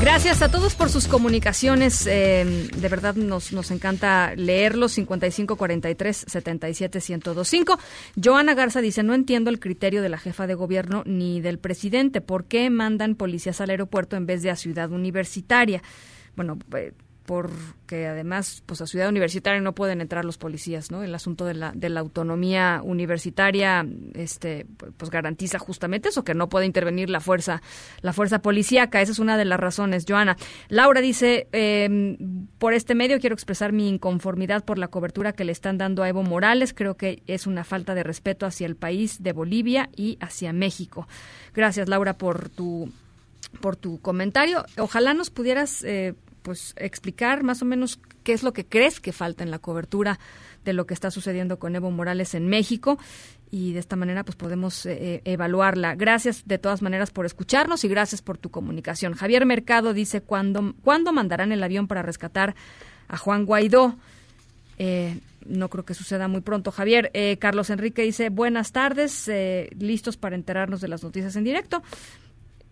Gracias 0.00 0.42
a 0.42 0.48
todos 0.48 0.76
por 0.76 0.90
sus 0.90 1.08
comunicaciones. 1.08 2.06
Eh, 2.06 2.68
de 2.76 2.88
verdad 2.88 3.16
nos, 3.16 3.52
nos 3.52 3.72
encanta 3.72 4.32
leerlos. 4.36 4.92
5543 4.92 6.24
77 6.28 6.98
1025. 6.98 7.78
Joana 8.22 8.54
Garza 8.54 8.80
dice: 8.80 9.02
No 9.02 9.14
entiendo 9.14 9.50
el 9.50 9.58
criterio 9.58 10.00
de 10.00 10.08
la 10.08 10.18
jefa 10.18 10.46
de 10.46 10.54
gobierno 10.54 11.02
ni 11.04 11.40
del 11.40 11.58
presidente. 11.58 12.20
¿Por 12.20 12.44
qué 12.44 12.70
mandan 12.70 13.16
policías 13.16 13.60
al 13.60 13.70
aeropuerto 13.70 14.16
en 14.16 14.26
vez 14.26 14.42
de 14.42 14.50
a 14.50 14.56
Ciudad 14.56 14.92
Universitaria? 14.92 15.82
Bueno, 16.36 16.58
eh, 16.76 16.92
porque 17.28 18.06
además 18.06 18.62
pues 18.64 18.80
a 18.80 18.86
Ciudad 18.86 19.10
Universitaria 19.10 19.60
no 19.60 19.74
pueden 19.74 20.00
entrar 20.00 20.24
los 20.24 20.38
policías, 20.38 20.90
¿no? 20.90 21.02
El 21.02 21.14
asunto 21.14 21.44
de 21.44 21.52
la, 21.52 21.72
de 21.74 21.90
la 21.90 22.00
autonomía 22.00 22.80
universitaria 22.82 23.86
este 24.14 24.64
pues 24.96 25.10
garantiza 25.10 25.58
justamente 25.58 26.08
eso 26.08 26.24
que 26.24 26.32
no 26.32 26.48
puede 26.48 26.64
intervenir 26.64 27.10
la 27.10 27.20
fuerza 27.20 27.60
la 28.00 28.14
fuerza 28.14 28.38
policíaca, 28.40 29.02
esa 29.02 29.12
es 29.12 29.18
una 29.18 29.36
de 29.36 29.44
las 29.44 29.60
razones, 29.60 30.06
Joana. 30.08 30.38
Laura 30.70 31.02
dice, 31.02 31.48
em, 31.52 32.46
por 32.56 32.72
este 32.72 32.94
medio 32.94 33.20
quiero 33.20 33.34
expresar 33.34 33.72
mi 33.72 33.90
inconformidad 33.90 34.64
por 34.64 34.78
la 34.78 34.88
cobertura 34.88 35.34
que 35.34 35.44
le 35.44 35.52
están 35.52 35.76
dando 35.76 36.02
a 36.02 36.08
Evo 36.08 36.22
Morales, 36.22 36.72
creo 36.72 36.96
que 36.96 37.22
es 37.26 37.46
una 37.46 37.62
falta 37.62 37.94
de 37.94 38.04
respeto 38.04 38.46
hacia 38.46 38.66
el 38.66 38.74
país 38.74 39.22
de 39.22 39.34
Bolivia 39.34 39.90
y 39.94 40.16
hacia 40.22 40.54
México. 40.54 41.06
Gracias 41.52 41.90
Laura 41.90 42.16
por 42.16 42.48
tu 42.48 42.90
por 43.60 43.76
tu 43.76 44.00
comentario. 44.00 44.64
Ojalá 44.78 45.14
nos 45.14 45.30
pudieras 45.30 45.84
eh, 45.84 46.14
pues 46.48 46.72
explicar 46.78 47.42
más 47.42 47.60
o 47.60 47.66
menos 47.66 48.00
qué 48.22 48.32
es 48.32 48.42
lo 48.42 48.54
que 48.54 48.64
crees 48.64 49.00
que 49.00 49.12
falta 49.12 49.44
en 49.44 49.50
la 49.50 49.58
cobertura 49.58 50.18
de 50.64 50.72
lo 50.72 50.86
que 50.86 50.94
está 50.94 51.10
sucediendo 51.10 51.58
con 51.58 51.76
Evo 51.76 51.90
Morales 51.90 52.32
en 52.32 52.48
México 52.48 52.98
y 53.50 53.74
de 53.74 53.80
esta 53.80 53.96
manera 53.96 54.24
pues 54.24 54.34
podemos 54.34 54.86
eh, 54.86 54.96
eh, 54.98 55.20
evaluarla. 55.26 55.94
Gracias 55.94 56.44
de 56.46 56.56
todas 56.56 56.80
maneras 56.80 57.10
por 57.10 57.26
escucharnos 57.26 57.84
y 57.84 57.88
gracias 57.88 58.22
por 58.22 58.38
tu 58.38 58.50
comunicación. 58.50 59.12
Javier 59.12 59.44
Mercado 59.44 59.92
dice, 59.92 60.22
¿cuándo, 60.22 60.74
¿cuándo 60.82 61.12
mandarán 61.12 61.52
el 61.52 61.62
avión 61.62 61.86
para 61.86 62.00
rescatar 62.00 62.54
a 63.08 63.18
Juan 63.18 63.44
Guaidó? 63.44 63.94
Eh, 64.78 65.18
no 65.44 65.68
creo 65.68 65.84
que 65.84 65.92
suceda 65.92 66.28
muy 66.28 66.40
pronto. 66.40 66.72
Javier, 66.72 67.12
Carlos 67.38 67.68
Enrique 67.68 68.00
dice, 68.00 68.30
buenas 68.30 68.72
tardes, 68.72 69.30
listos 69.78 70.16
para 70.16 70.34
enterarnos 70.34 70.80
de 70.80 70.88
las 70.88 71.02
noticias 71.02 71.36
en 71.36 71.44
directo. 71.44 71.82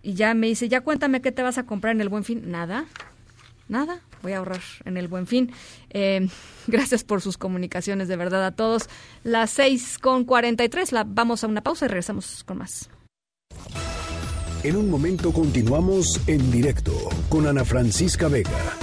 Y 0.03 0.15
ya 0.15 0.33
me 0.35 0.47
dice, 0.47 0.69
ya 0.71 0.83
cuéntame 0.83 1.21
qué 1.21 1.31
te 1.31 1.43
vas 1.43 1.59
a 1.59 1.67
comprar 1.67 1.95
en 1.95 2.01
el 2.01 2.09
buen 2.09 2.25
fin. 2.25 2.51
Nada, 2.51 2.87
nada, 3.69 4.01
voy 4.23 4.33
a 4.33 4.39
ahorrar 4.39 4.61
en 4.85 4.97
el 4.97 5.09
buen 5.09 5.27
fin. 5.27 5.53
Eh, 5.91 6.29
gracias 6.67 7.05
por 7.05 7.21
sus 7.21 7.39
comunicaciones, 7.39 8.09
de 8.09 8.17
verdad, 8.17 8.45
a 8.45 8.53
todos. 8.53 8.89
Las 9.25 9.51
seis 9.51 9.99
con 9.99 10.25
cuarenta 10.25 10.65
y 10.65 10.69
tres, 10.69 10.91
vamos 11.07 11.45
a 11.45 11.47
una 11.47 11.63
pausa 11.63 11.87
y 11.87 11.89
regresamos 11.89 12.45
con 12.45 12.59
más. 12.59 12.89
En 14.63 14.77
un 14.77 14.91
momento 14.91 15.33
continuamos 15.33 16.21
en 16.27 16.51
directo 16.51 16.93
con 17.29 17.47
Ana 17.47 17.65
Francisca 17.65 18.29
Vega. 18.29 18.77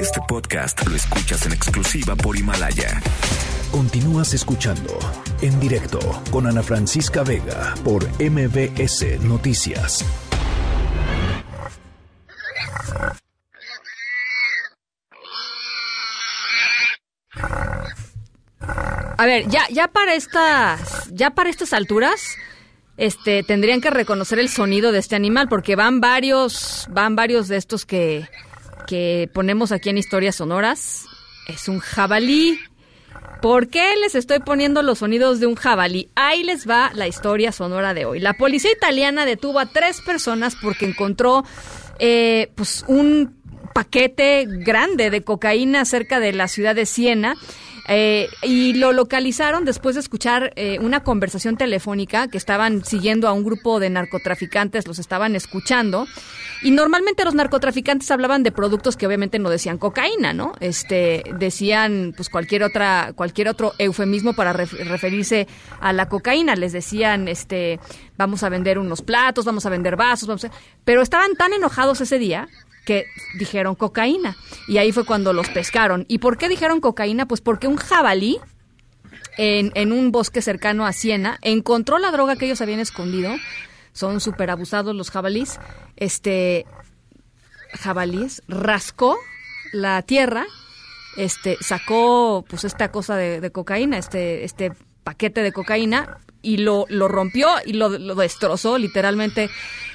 Este 0.00 0.20
podcast 0.28 0.86
lo 0.86 0.94
escuchas 0.94 1.44
en 1.46 1.52
exclusiva 1.52 2.14
por 2.14 2.36
Himalaya. 2.36 3.02
Continúas 3.72 4.34
escuchando 4.34 4.96
en 5.42 5.58
directo 5.58 5.98
con 6.30 6.46
Ana 6.46 6.62
Francisca 6.62 7.24
Vega 7.24 7.74
por 7.82 8.06
MBS 8.20 9.20
Noticias. 9.24 10.04
A 19.18 19.26
ver, 19.26 19.48
ya, 19.48 19.66
ya 19.68 19.88
para 19.88 20.14
estas, 20.14 21.10
ya 21.12 21.30
para 21.30 21.50
estas 21.50 21.72
alturas, 21.72 22.36
este, 22.96 23.42
tendrían 23.42 23.80
que 23.80 23.90
reconocer 23.90 24.38
el 24.38 24.48
sonido 24.48 24.92
de 24.92 25.00
este 25.00 25.16
animal, 25.16 25.48
porque 25.48 25.74
van 25.74 26.00
varios, 26.00 26.86
van 26.88 27.16
varios 27.16 27.48
de 27.48 27.56
estos 27.56 27.84
que, 27.84 28.28
que 28.86 29.28
ponemos 29.34 29.72
aquí 29.72 29.90
en 29.90 29.98
historias 29.98 30.36
sonoras. 30.36 31.06
Es 31.48 31.66
un 31.66 31.80
jabalí. 31.80 32.60
¿Por 33.42 33.68
qué 33.68 33.96
les 34.00 34.14
estoy 34.14 34.38
poniendo 34.38 34.82
los 34.82 35.00
sonidos 35.00 35.40
de 35.40 35.46
un 35.46 35.56
jabalí? 35.56 36.10
Ahí 36.14 36.44
les 36.44 36.68
va 36.68 36.92
la 36.94 37.08
historia 37.08 37.50
sonora 37.50 37.94
de 37.94 38.04
hoy. 38.04 38.20
La 38.20 38.34
policía 38.34 38.70
italiana 38.70 39.26
detuvo 39.26 39.58
a 39.58 39.66
tres 39.66 40.00
personas 40.00 40.54
porque 40.54 40.86
encontró 40.86 41.44
eh, 41.98 42.52
pues 42.54 42.84
un 42.86 43.37
paquete 43.78 44.44
grande 44.48 45.08
de 45.08 45.22
cocaína 45.22 45.84
cerca 45.84 46.18
de 46.18 46.32
la 46.32 46.48
ciudad 46.48 46.74
de 46.74 46.84
Siena. 46.84 47.36
Eh, 47.90 48.28
y 48.42 48.74
lo 48.74 48.92
localizaron 48.92 49.64
después 49.64 49.94
de 49.94 50.00
escuchar 50.00 50.52
eh, 50.56 50.78
una 50.80 51.04
conversación 51.04 51.56
telefónica 51.56 52.26
que 52.26 52.36
estaban 52.38 52.84
siguiendo 52.84 53.28
a 53.28 53.32
un 53.32 53.44
grupo 53.44 53.78
de 53.78 53.88
narcotraficantes, 53.88 54.88
los 54.88 54.98
estaban 54.98 55.36
escuchando. 55.36 56.08
Y 56.60 56.72
normalmente 56.72 57.24
los 57.24 57.34
narcotraficantes 57.34 58.10
hablaban 58.10 58.42
de 58.42 58.50
productos 58.50 58.96
que 58.96 59.06
obviamente 59.06 59.38
no 59.38 59.48
decían 59.48 59.78
cocaína, 59.78 60.32
¿no? 60.32 60.54
Este, 60.58 61.22
decían 61.38 62.14
pues 62.16 62.28
cualquier 62.28 62.64
otra, 62.64 63.12
cualquier 63.14 63.48
otro 63.48 63.74
eufemismo 63.78 64.34
para 64.34 64.52
referirse 64.52 65.46
a 65.80 65.92
la 65.92 66.08
cocaína. 66.08 66.56
Les 66.56 66.72
decían, 66.72 67.28
este, 67.28 67.78
vamos 68.16 68.42
a 68.42 68.48
vender 68.48 68.76
unos 68.80 69.02
platos, 69.02 69.44
vamos 69.44 69.66
a 69.66 69.70
vender 69.70 69.94
vasos, 69.94 70.26
vamos 70.26 70.44
a... 70.44 70.50
pero 70.84 71.00
estaban 71.00 71.36
tan 71.36 71.52
enojados 71.52 72.00
ese 72.00 72.18
día 72.18 72.48
que 72.88 73.04
dijeron 73.34 73.74
cocaína. 73.74 74.34
Y 74.66 74.78
ahí 74.78 74.92
fue 74.92 75.04
cuando 75.04 75.34
los 75.34 75.50
pescaron. 75.50 76.06
¿Y 76.08 76.20
por 76.20 76.38
qué 76.38 76.48
dijeron 76.48 76.80
cocaína? 76.80 77.28
Pues 77.28 77.42
porque 77.42 77.66
un 77.66 77.76
jabalí 77.76 78.38
en, 79.36 79.72
en 79.74 79.92
un 79.92 80.10
bosque 80.10 80.40
cercano 80.40 80.86
a 80.86 80.94
Siena 80.94 81.38
encontró 81.42 81.98
la 81.98 82.10
droga 82.10 82.36
que 82.36 82.46
ellos 82.46 82.62
habían 82.62 82.80
escondido. 82.80 83.36
Son 83.92 84.20
súper 84.20 84.48
abusados 84.48 84.96
los 84.96 85.10
jabalís. 85.10 85.60
Este, 85.96 86.64
jabalíes, 87.74 88.42
rascó 88.48 89.18
la 89.74 90.00
tierra, 90.00 90.46
este, 91.18 91.58
sacó 91.60 92.42
pues 92.48 92.64
esta 92.64 92.90
cosa 92.90 93.16
de, 93.16 93.50
cocaína, 93.50 93.98
este, 93.98 94.44
este 94.44 94.72
paquete 95.04 95.42
de 95.42 95.52
cocaína, 95.52 96.20
y 96.42 96.58
lo, 96.58 96.86
lo 96.88 97.08
rompió 97.08 97.48
y 97.64 97.72
lo, 97.74 97.88
lo 97.88 98.14
destrozó 98.14 98.78
literalmente 98.78 99.50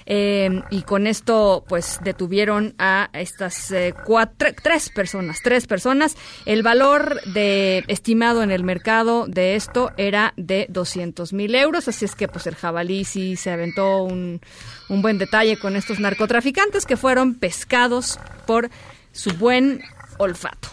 eh, 0.05 0.61
y 0.69 0.81
con 0.83 1.07
esto, 1.07 1.63
pues 1.67 1.99
detuvieron 2.03 2.75
a 2.77 3.09
estas 3.13 3.71
eh, 3.71 3.93
cuatro, 4.05 4.49
tres 4.61 4.89
personas, 4.89 5.39
tres 5.41 5.67
personas. 5.67 6.15
El 6.45 6.63
valor 6.63 7.21
estimado 7.35 8.43
en 8.43 8.51
el 8.51 8.63
mercado 8.63 9.25
de 9.27 9.55
esto 9.55 9.91
era 9.97 10.33
de 10.37 10.65
200 10.69 11.33
mil 11.33 11.55
euros, 11.55 11.87
así 11.87 12.05
es 12.05 12.15
que 12.15 12.27
pues 12.27 12.47
el 12.47 12.55
jabalí 12.55 13.05
sí 13.05 13.35
se 13.35 13.51
aventó 13.51 14.03
un, 14.03 14.41
un 14.89 15.01
buen 15.01 15.17
detalle 15.17 15.57
con 15.57 15.75
estos 15.75 15.99
narcotraficantes 15.99 16.85
que 16.85 16.97
fueron 16.97 17.35
pescados 17.35 18.19
por 18.45 18.69
su 19.11 19.31
buen 19.31 19.81
olfato. 20.17 20.69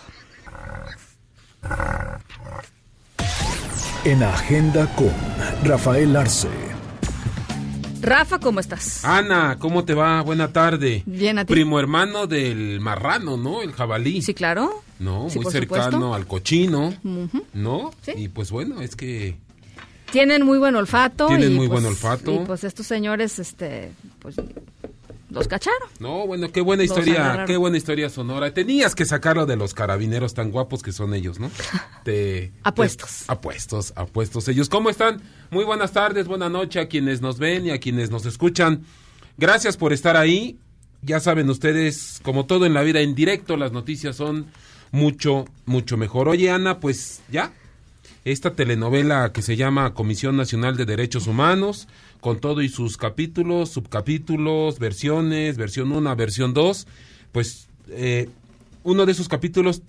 En 4.03 4.23
Agenda 4.23 4.87
con 4.97 5.13
Rafael 5.63 6.17
Arce. 6.17 6.49
Rafa, 8.01 8.39
¿cómo 8.39 8.59
estás? 8.59 9.05
Ana, 9.05 9.59
¿cómo 9.59 9.85
te 9.85 9.93
va? 9.93 10.23
Buena 10.23 10.51
tarde. 10.55 11.03
Bien, 11.05 11.37
a 11.39 11.45
ti. 11.45 11.53
Primo 11.53 11.79
hermano 11.79 12.27
del 12.27 12.81
marrano, 12.81 13.37
¿no? 13.37 13.61
El 13.61 13.73
jabalí. 13.73 14.23
Sí, 14.23 14.33
claro. 14.33 14.83
No, 14.99 15.25
muy 15.25 15.45
cercano 15.53 16.15
al 16.15 16.27
cochino, 16.27 16.95
¿no? 17.53 17.91
¿Sí? 18.01 18.13
Y 18.17 18.29
pues 18.29 18.51
bueno, 18.51 18.81
es 18.81 18.97
que... 18.97 19.37
Tienen 20.11 20.47
muy 20.47 20.57
buen 20.57 20.77
olfato. 20.77 21.27
Tienen 21.27 21.55
muy 21.55 21.67
buen 21.67 21.83
pues, 21.83 21.95
olfato. 21.95 22.35
Y 22.35 22.39
pues 22.47 22.65
estos 22.65 22.87
señores, 22.87 23.39
este, 23.39 23.93
pues 24.21 24.37
los 25.31 25.49
cacharon. 25.49 25.89
No, 25.99 26.27
bueno, 26.27 26.51
qué 26.51 26.61
buena 26.61 26.83
historia, 26.83 27.45
qué 27.47 27.57
buena 27.57 27.77
historia 27.77 28.11
sonora. 28.11 28.53
Tenías 28.53 28.95
que 28.95 29.05
sacarlo 29.05 29.47
de 29.47 29.57
los 29.57 29.75
carabineros 29.75 30.35
tan 30.35 30.51
guapos 30.51 30.83
que 30.83 30.93
son 30.93 31.15
ellos, 31.15 31.39
¿no? 31.39 31.51
Te, 32.05 32.53
apuestos. 32.63 33.25
apuestos, 33.29 33.93
apuestos 33.97 34.49
ellos. 34.49 34.69
¿Cómo 34.69 34.91
están? 34.91 35.23
Muy 35.51 35.65
buenas 35.65 35.93
tardes, 35.93 36.27
buena 36.27 36.49
noche 36.49 36.81
a 36.81 36.89
quienes 36.89 37.21
nos 37.21 37.39
ven 37.39 37.67
y 37.67 37.71
a 37.71 37.79
quienes 37.79 38.11
nos 38.11 38.27
escuchan. 38.27 38.85
Gracias 39.39 39.77
por 39.77 39.93
estar 39.93 40.17
ahí. 40.17 40.59
Ya 41.03 41.19
saben 41.21 41.49
ustedes, 41.49 42.21
como 42.23 42.45
todo 42.45 42.67
en 42.67 42.75
la 42.75 42.83
vida 42.83 43.01
en 43.01 43.15
directo, 43.15 43.57
las 43.57 43.73
noticias 43.73 44.17
son 44.17 44.47
mucho, 44.91 45.47
mucho 45.65 45.97
mejor. 45.97 46.29
Oye, 46.29 46.51
Ana, 46.51 46.79
pues 46.79 47.23
ya, 47.31 47.53
esta 48.25 48.55
telenovela 48.55 49.33
que 49.33 49.43
se 49.43 49.57
llama 49.57 49.95
Comisión 49.95 50.37
Nacional 50.37 50.77
de 50.77 50.85
Derechos 50.85 51.27
Humanos, 51.27 51.89
con 52.21 52.41
todo 52.41 52.63
y 52.63 52.69
sus 52.69 52.97
capítulos, 52.97 53.71
subcapítulos, 53.71 54.79
versiones, 54.79 55.57
versión 55.57 55.93
1, 55.93 56.17
versión 56.17 56.55
2, 56.55 56.87
pues 57.33 57.69
eh, 57.89 58.29
uno 58.83 59.07
de 59.07 59.13
esos 59.13 59.29
capítulos 59.29 59.83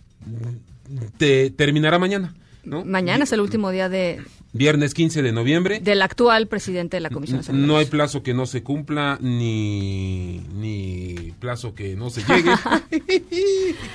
te 1.17 1.51
terminará 1.51 1.99
mañana. 1.99 2.33
¿no? 2.63 2.85
Mañana 2.85 3.23
es 3.23 3.31
el 3.33 3.41
último 3.41 3.71
día 3.71 3.89
de, 3.89 4.21
viernes 4.53 4.93
15 4.93 5.21
de 5.21 5.31
noviembre. 5.31 5.79
Del 5.79 6.01
actual 6.01 6.47
presidente 6.47 6.97
de 6.97 7.01
la 7.01 7.09
Comisión 7.09 7.37
Nacional. 7.37 7.67
No 7.67 7.77
hay 7.77 7.85
plazo 7.85 8.21
que 8.23 8.33
no 8.33 8.45
se 8.45 8.63
cumpla, 8.63 9.17
ni, 9.21 10.39
ni 10.55 11.33
plazo 11.39 11.73
que 11.73 11.95
no 11.95 12.09
se 12.09 12.21
llegue. 12.21 12.51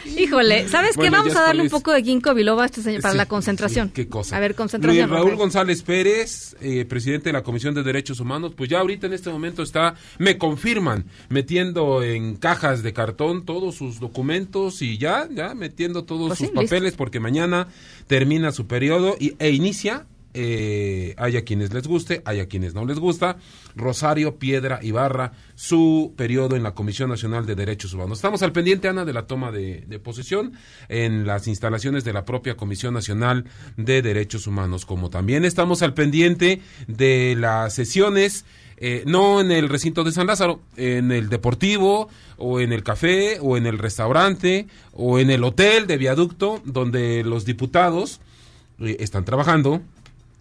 Híjole, 0.16 0.68
¿sabes 0.68 0.96
qué? 0.96 1.10
Vamos 1.10 1.36
a 1.36 1.42
darle 1.42 1.62
un 1.62 1.68
poco 1.68 1.92
de 1.92 2.02
ginkgo 2.02 2.34
biloba 2.34 2.62
a 2.62 2.66
este 2.66 2.82
señor 2.82 3.02
para 3.02 3.14
la 3.14 3.26
concentración. 3.26 3.90
¿Qué 3.90 4.08
cosa? 4.08 4.36
A 4.36 4.40
ver, 4.40 4.54
concentración. 4.54 5.10
Raúl 5.10 5.36
González 5.36 5.82
Pérez, 5.82 6.56
eh, 6.60 6.84
presidente 6.84 7.28
de 7.28 7.34
la 7.34 7.42
Comisión 7.42 7.74
de 7.74 7.82
Derechos 7.82 8.20
Humanos, 8.20 8.52
pues 8.56 8.70
ya 8.70 8.80
ahorita 8.80 9.06
en 9.06 9.12
este 9.12 9.30
momento 9.30 9.62
está, 9.62 9.94
me 10.18 10.38
confirman, 10.38 11.04
metiendo 11.28 12.02
en 12.02 12.36
cajas 12.36 12.82
de 12.82 12.92
cartón 12.92 13.44
todos 13.44 13.74
sus 13.74 14.00
documentos 14.00 14.82
y 14.82 14.98
ya, 14.98 15.28
ya 15.30 15.54
metiendo 15.54 16.04
todos 16.04 16.28
pues 16.28 16.38
sus 16.38 16.50
papeles 16.50 16.94
porque 16.94 17.20
mañana 17.20 17.68
termina 18.06 18.52
su 18.52 18.66
periodo 18.66 19.16
y, 19.18 19.34
e 19.38 19.50
inicia 19.50 20.06
eh, 20.38 21.14
hay 21.16 21.38
a 21.38 21.44
quienes 21.46 21.72
les 21.72 21.88
guste, 21.88 22.20
hay 22.26 22.40
a 22.40 22.46
quienes 22.46 22.74
no 22.74 22.84
les 22.84 22.98
gusta. 22.98 23.38
Rosario 23.74 24.36
Piedra 24.36 24.80
Ibarra, 24.82 25.32
su 25.54 26.12
periodo 26.14 26.56
en 26.56 26.62
la 26.62 26.74
Comisión 26.74 27.08
Nacional 27.08 27.46
de 27.46 27.54
Derechos 27.54 27.94
Humanos. 27.94 28.18
Estamos 28.18 28.42
al 28.42 28.52
pendiente, 28.52 28.86
Ana, 28.86 29.06
de 29.06 29.14
la 29.14 29.26
toma 29.26 29.50
de, 29.50 29.98
posesión 30.04 30.52
en 30.90 31.26
las 31.26 31.48
instalaciones 31.48 32.04
de 32.04 32.12
la 32.12 32.26
propia 32.26 32.54
Comisión 32.54 32.92
Nacional 32.92 33.46
de 33.78 34.02
Derechos 34.02 34.46
Humanos, 34.46 34.84
como 34.84 35.08
también 35.08 35.46
estamos 35.46 35.80
al 35.80 35.94
pendiente 35.94 36.60
de 36.86 37.34
las 37.34 37.72
sesiones. 37.72 38.44
Eh, 38.76 39.04
no 39.06 39.40
en 39.40 39.50
el 39.50 39.70
recinto 39.70 40.04
de 40.04 40.12
San 40.12 40.26
Lázaro, 40.26 40.60
en 40.76 41.10
el 41.12 41.30
deportivo 41.30 42.10
o 42.36 42.60
en 42.60 42.74
el 42.74 42.82
café 42.82 43.38
o 43.40 43.56
en 43.56 43.64
el 43.64 43.78
restaurante 43.78 44.66
o 44.92 45.18
en 45.18 45.30
el 45.30 45.44
hotel 45.44 45.86
de 45.86 45.96
viaducto 45.96 46.60
donde 46.66 47.24
los 47.24 47.46
diputados 47.46 48.20
eh, 48.78 48.98
están 49.00 49.24
trabajando 49.24 49.80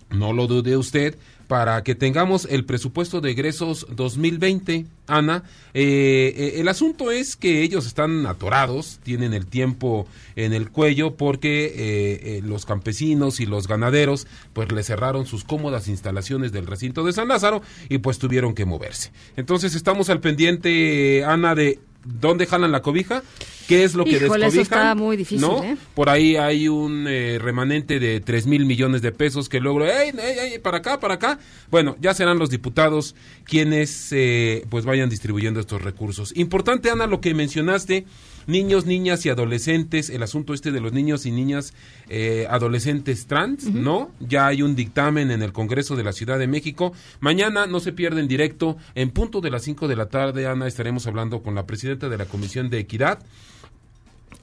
no 0.09 0.33
lo 0.33 0.47
dude 0.47 0.77
usted, 0.77 1.17
para 1.47 1.83
que 1.83 1.95
tengamos 1.95 2.47
el 2.49 2.65
presupuesto 2.65 3.21
de 3.21 3.31
egresos 3.31 3.85
2020, 3.91 4.85
Ana. 5.07 5.43
Eh, 5.73 6.33
eh, 6.35 6.53
el 6.59 6.67
asunto 6.67 7.11
es 7.11 7.35
que 7.35 7.61
ellos 7.61 7.85
están 7.85 8.25
atorados, 8.25 8.99
tienen 9.03 9.33
el 9.33 9.45
tiempo 9.45 10.07
en 10.35 10.53
el 10.53 10.71
cuello 10.71 11.15
porque 11.15 11.73
eh, 11.75 12.41
los 12.43 12.65
campesinos 12.65 13.39
y 13.39 13.45
los 13.45 13.67
ganaderos 13.67 14.27
pues 14.53 14.71
le 14.71 14.83
cerraron 14.83 15.25
sus 15.25 15.43
cómodas 15.43 15.87
instalaciones 15.87 16.51
del 16.51 16.65
recinto 16.65 17.03
de 17.03 17.13
San 17.13 17.27
Lázaro 17.27 17.61
y 17.89 17.99
pues 17.99 18.17
tuvieron 18.17 18.55
que 18.55 18.65
moverse. 18.65 19.11
Entonces 19.35 19.75
estamos 19.75 20.09
al 20.09 20.21
pendiente, 20.21 21.23
Ana, 21.25 21.53
de 21.53 21.79
dónde 22.05 22.45
jalan 22.45 22.71
la 22.71 22.81
cobija, 22.81 23.23
qué 23.67 23.83
es 23.83 23.95
lo 23.95 24.05
que 24.05 24.11
Híjole, 24.11 24.47
Eso 24.47 24.61
está 24.61 24.95
muy 24.95 25.17
difícil, 25.17 25.41
¿no? 25.41 25.63
¿eh? 25.63 25.75
Por 25.93 26.09
ahí 26.09 26.35
hay 26.35 26.67
un 26.67 27.05
eh, 27.07 27.39
remanente 27.41 27.99
de 27.99 28.21
tres 28.21 28.45
mil 28.45 28.65
millones 28.65 29.01
de 29.01 29.11
pesos 29.11 29.49
que 29.49 29.59
luego, 29.59 29.83
¡ey, 29.85 30.11
ey, 30.17 30.59
para 30.59 30.77
acá, 30.77 30.99
para 30.99 31.15
acá! 31.15 31.39
Bueno, 31.71 31.95
ya 31.99 32.13
serán 32.13 32.39
los 32.39 32.49
diputados 32.49 33.15
quienes 33.43 34.11
eh, 34.11 34.65
pues 34.69 34.85
vayan 34.85 35.09
distribuyendo 35.09 35.59
estos 35.59 35.81
recursos. 35.81 36.31
Importante, 36.35 36.89
Ana, 36.89 37.07
lo 37.07 37.19
que 37.21 37.33
mencionaste 37.33 38.05
niños, 38.47 38.85
niñas 38.85 39.25
y 39.25 39.29
adolescentes, 39.29 40.09
el 40.09 40.23
asunto 40.23 40.53
este 40.53 40.71
de 40.71 40.79
los 40.79 40.93
niños 40.93 41.25
y 41.25 41.31
niñas 41.31 41.73
eh, 42.09 42.47
adolescentes 42.49 43.27
trans, 43.27 43.65
¿no? 43.65 44.11
Ya 44.19 44.47
hay 44.47 44.61
un 44.61 44.75
dictamen 44.75 45.31
en 45.31 45.41
el 45.41 45.53
Congreso 45.53 45.95
de 45.95 46.03
la 46.03 46.13
Ciudad 46.13 46.39
de 46.39 46.47
México. 46.47 46.93
Mañana 47.19 47.67
no 47.67 47.79
se 47.79 47.93
pierde 47.93 48.21
en 48.21 48.27
directo, 48.27 48.77
en 48.95 49.11
punto 49.11 49.41
de 49.41 49.51
las 49.51 49.63
5 49.63 49.87
de 49.87 49.95
la 49.95 50.07
tarde, 50.07 50.47
Ana, 50.47 50.67
estaremos 50.67 51.07
hablando 51.07 51.41
con 51.41 51.55
la 51.55 51.65
presidenta 51.65 52.09
de 52.09 52.17
la 52.17 52.25
Comisión 52.25 52.69
de 52.69 52.79
Equidad. 52.79 53.19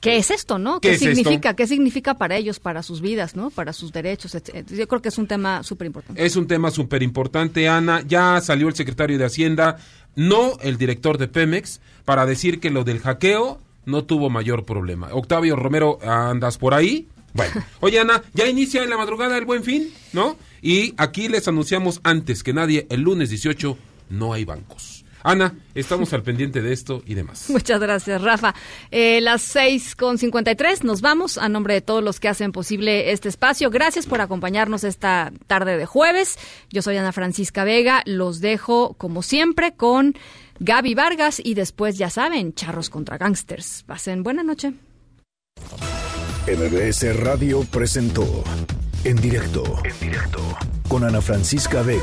¿Qué 0.03 0.17
es 0.17 0.33
esto, 0.33 0.59
no? 0.59 0.81
¿Qué, 0.81 0.99
significa? 0.99 1.55
¿Qué 1.55 1.65
significa 1.65 2.15
para 2.15 2.37
ellos, 2.37 2.59
para 2.59 2.83
sus 2.83 3.01
vidas, 3.01 3.37
no? 3.37 3.51
Para 3.51 3.73
sus 3.73 3.93
derechos. 3.93 4.37
Yo 4.69 4.89
creo 4.89 5.01
que 5.01 5.11
es 5.11 5.17
un 5.17 5.29
tema 5.29 5.63
súper 5.63 5.87
importante. 5.87 6.27
Es 6.27 6.35
un 6.35 6.49
tema 6.49 6.73
súper 6.73 7.05
importante, 7.05 7.69
Ana. 7.69 8.03
Ya 8.05 8.41
salió 8.41 8.67
el 8.67 8.75
secretario 8.75 9.17
de 9.17 9.25
Hacienda, 9.25 9.77
no 10.17 10.59
el 10.61 10.77
director 10.77 11.19
de 11.19 11.29
Pemex, 11.29 11.81
para 12.05 12.27
decir 12.27 12.59
que 12.59 12.71
lo 12.71 12.83
del 12.83 12.99
hackeo 12.99 13.61
no 13.85 14.05
tuvo 14.05 14.31
mayor 14.31 14.65
problema. 14.65 15.09
Octavio 15.13 15.57
Romero, 15.57 15.99
¿andas 16.03 16.59
por 16.59 16.75
ahí? 16.75 17.09
Bueno, 17.35 17.65
oye 17.81 17.99
Ana, 17.99 18.23
ya 18.35 18.47
inicia 18.47 18.83
en 18.83 18.91
la 18.91 18.97
madrugada 18.97 19.39
el 19.39 19.45
buen 19.45 19.65
fin, 19.65 19.91
¿no? 20.13 20.37
Y 20.61 20.95
aquí 20.97 21.29
les 21.29 21.49
anunciamos 21.49 22.01
antes 22.05 22.43
que 22.43 22.53
nadie, 22.53 22.87
el 22.91 23.01
lunes 23.01 23.31
18 23.31 23.77
no 24.11 24.33
hay 24.33 24.45
bancos. 24.45 25.03
Ana, 25.25 25.55
estamos 25.75 26.13
al 26.13 26.23
pendiente 26.23 26.63
de 26.63 26.73
esto 26.73 27.03
y 27.07 27.15
demás. 27.15 27.47
Muchas 27.49 27.81
gracias, 27.81 28.21
Rafa. 28.23 28.55
Eh, 28.91 29.21
las 29.21 29.43
seis 29.43 29.95
con 29.95 30.19
tres, 30.19 30.85
nos 30.85 31.01
vamos 31.01 31.39
a 31.39 31.49
nombre 31.49 31.75
de 31.75 31.81
todos 31.81 32.03
los 32.03 32.19
que 32.19 32.29
hacen 32.29 32.53
posible 32.53 33.13
este 33.13 33.29
espacio. 33.29 33.71
Gracias 33.71 34.07
por 34.07 34.21
acompañarnos 34.21 34.85
esta 34.85 35.33
tarde 35.47 35.77
de 35.77 35.87
jueves. 35.87 36.39
Yo 36.71 36.83
soy 36.83 36.97
Ana 36.97 37.13
Francisca 37.13 37.65
Vega. 37.65 38.03
Los 38.05 38.41
dejo, 38.41 38.95
como 38.95 39.23
siempre, 39.23 39.75
con 39.75 40.15
Gaby 40.65 40.95
Vargas 40.95 41.43
y 41.43 41.55
después, 41.55 41.99
ya 41.99 42.09
saben, 42.09 42.55
charros 42.55 42.89
contra 42.89 43.19
gangsters. 43.19 43.83
Pasen 43.85 44.23
buena 44.23 44.45
noche. 44.45 44.75
MBS 46.47 47.17
Radio 47.17 47.65
presentó 47.65 48.45
en 49.03 49.17
directo, 49.17 49.65
en 49.85 49.99
directo 49.99 50.41
con 50.89 51.03
Ana 51.03 51.21
Francisca 51.21 51.83
Vega 51.83 52.01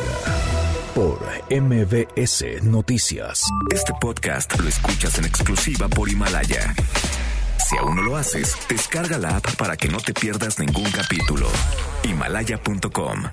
por 0.94 1.20
MBS 1.50 2.62
Noticias. 2.64 3.46
Este 3.72 3.94
podcast 4.02 4.60
lo 4.60 4.68
escuchas 4.68 5.18
en 5.20 5.26
exclusiva 5.26 5.88
por 5.88 6.10
Himalaya. 6.10 6.74
Si 7.70 7.78
aún 7.78 7.96
no 7.96 8.02
lo 8.02 8.18
haces, 8.18 8.58
descarga 8.68 9.18
la 9.18 9.38
app 9.38 9.56
para 9.56 9.78
que 9.78 9.88
no 9.88 10.00
te 10.00 10.14
pierdas 10.14 10.60
ningún 10.60 10.92
capítulo. 10.92 11.48
Himalaya.com 12.04 13.24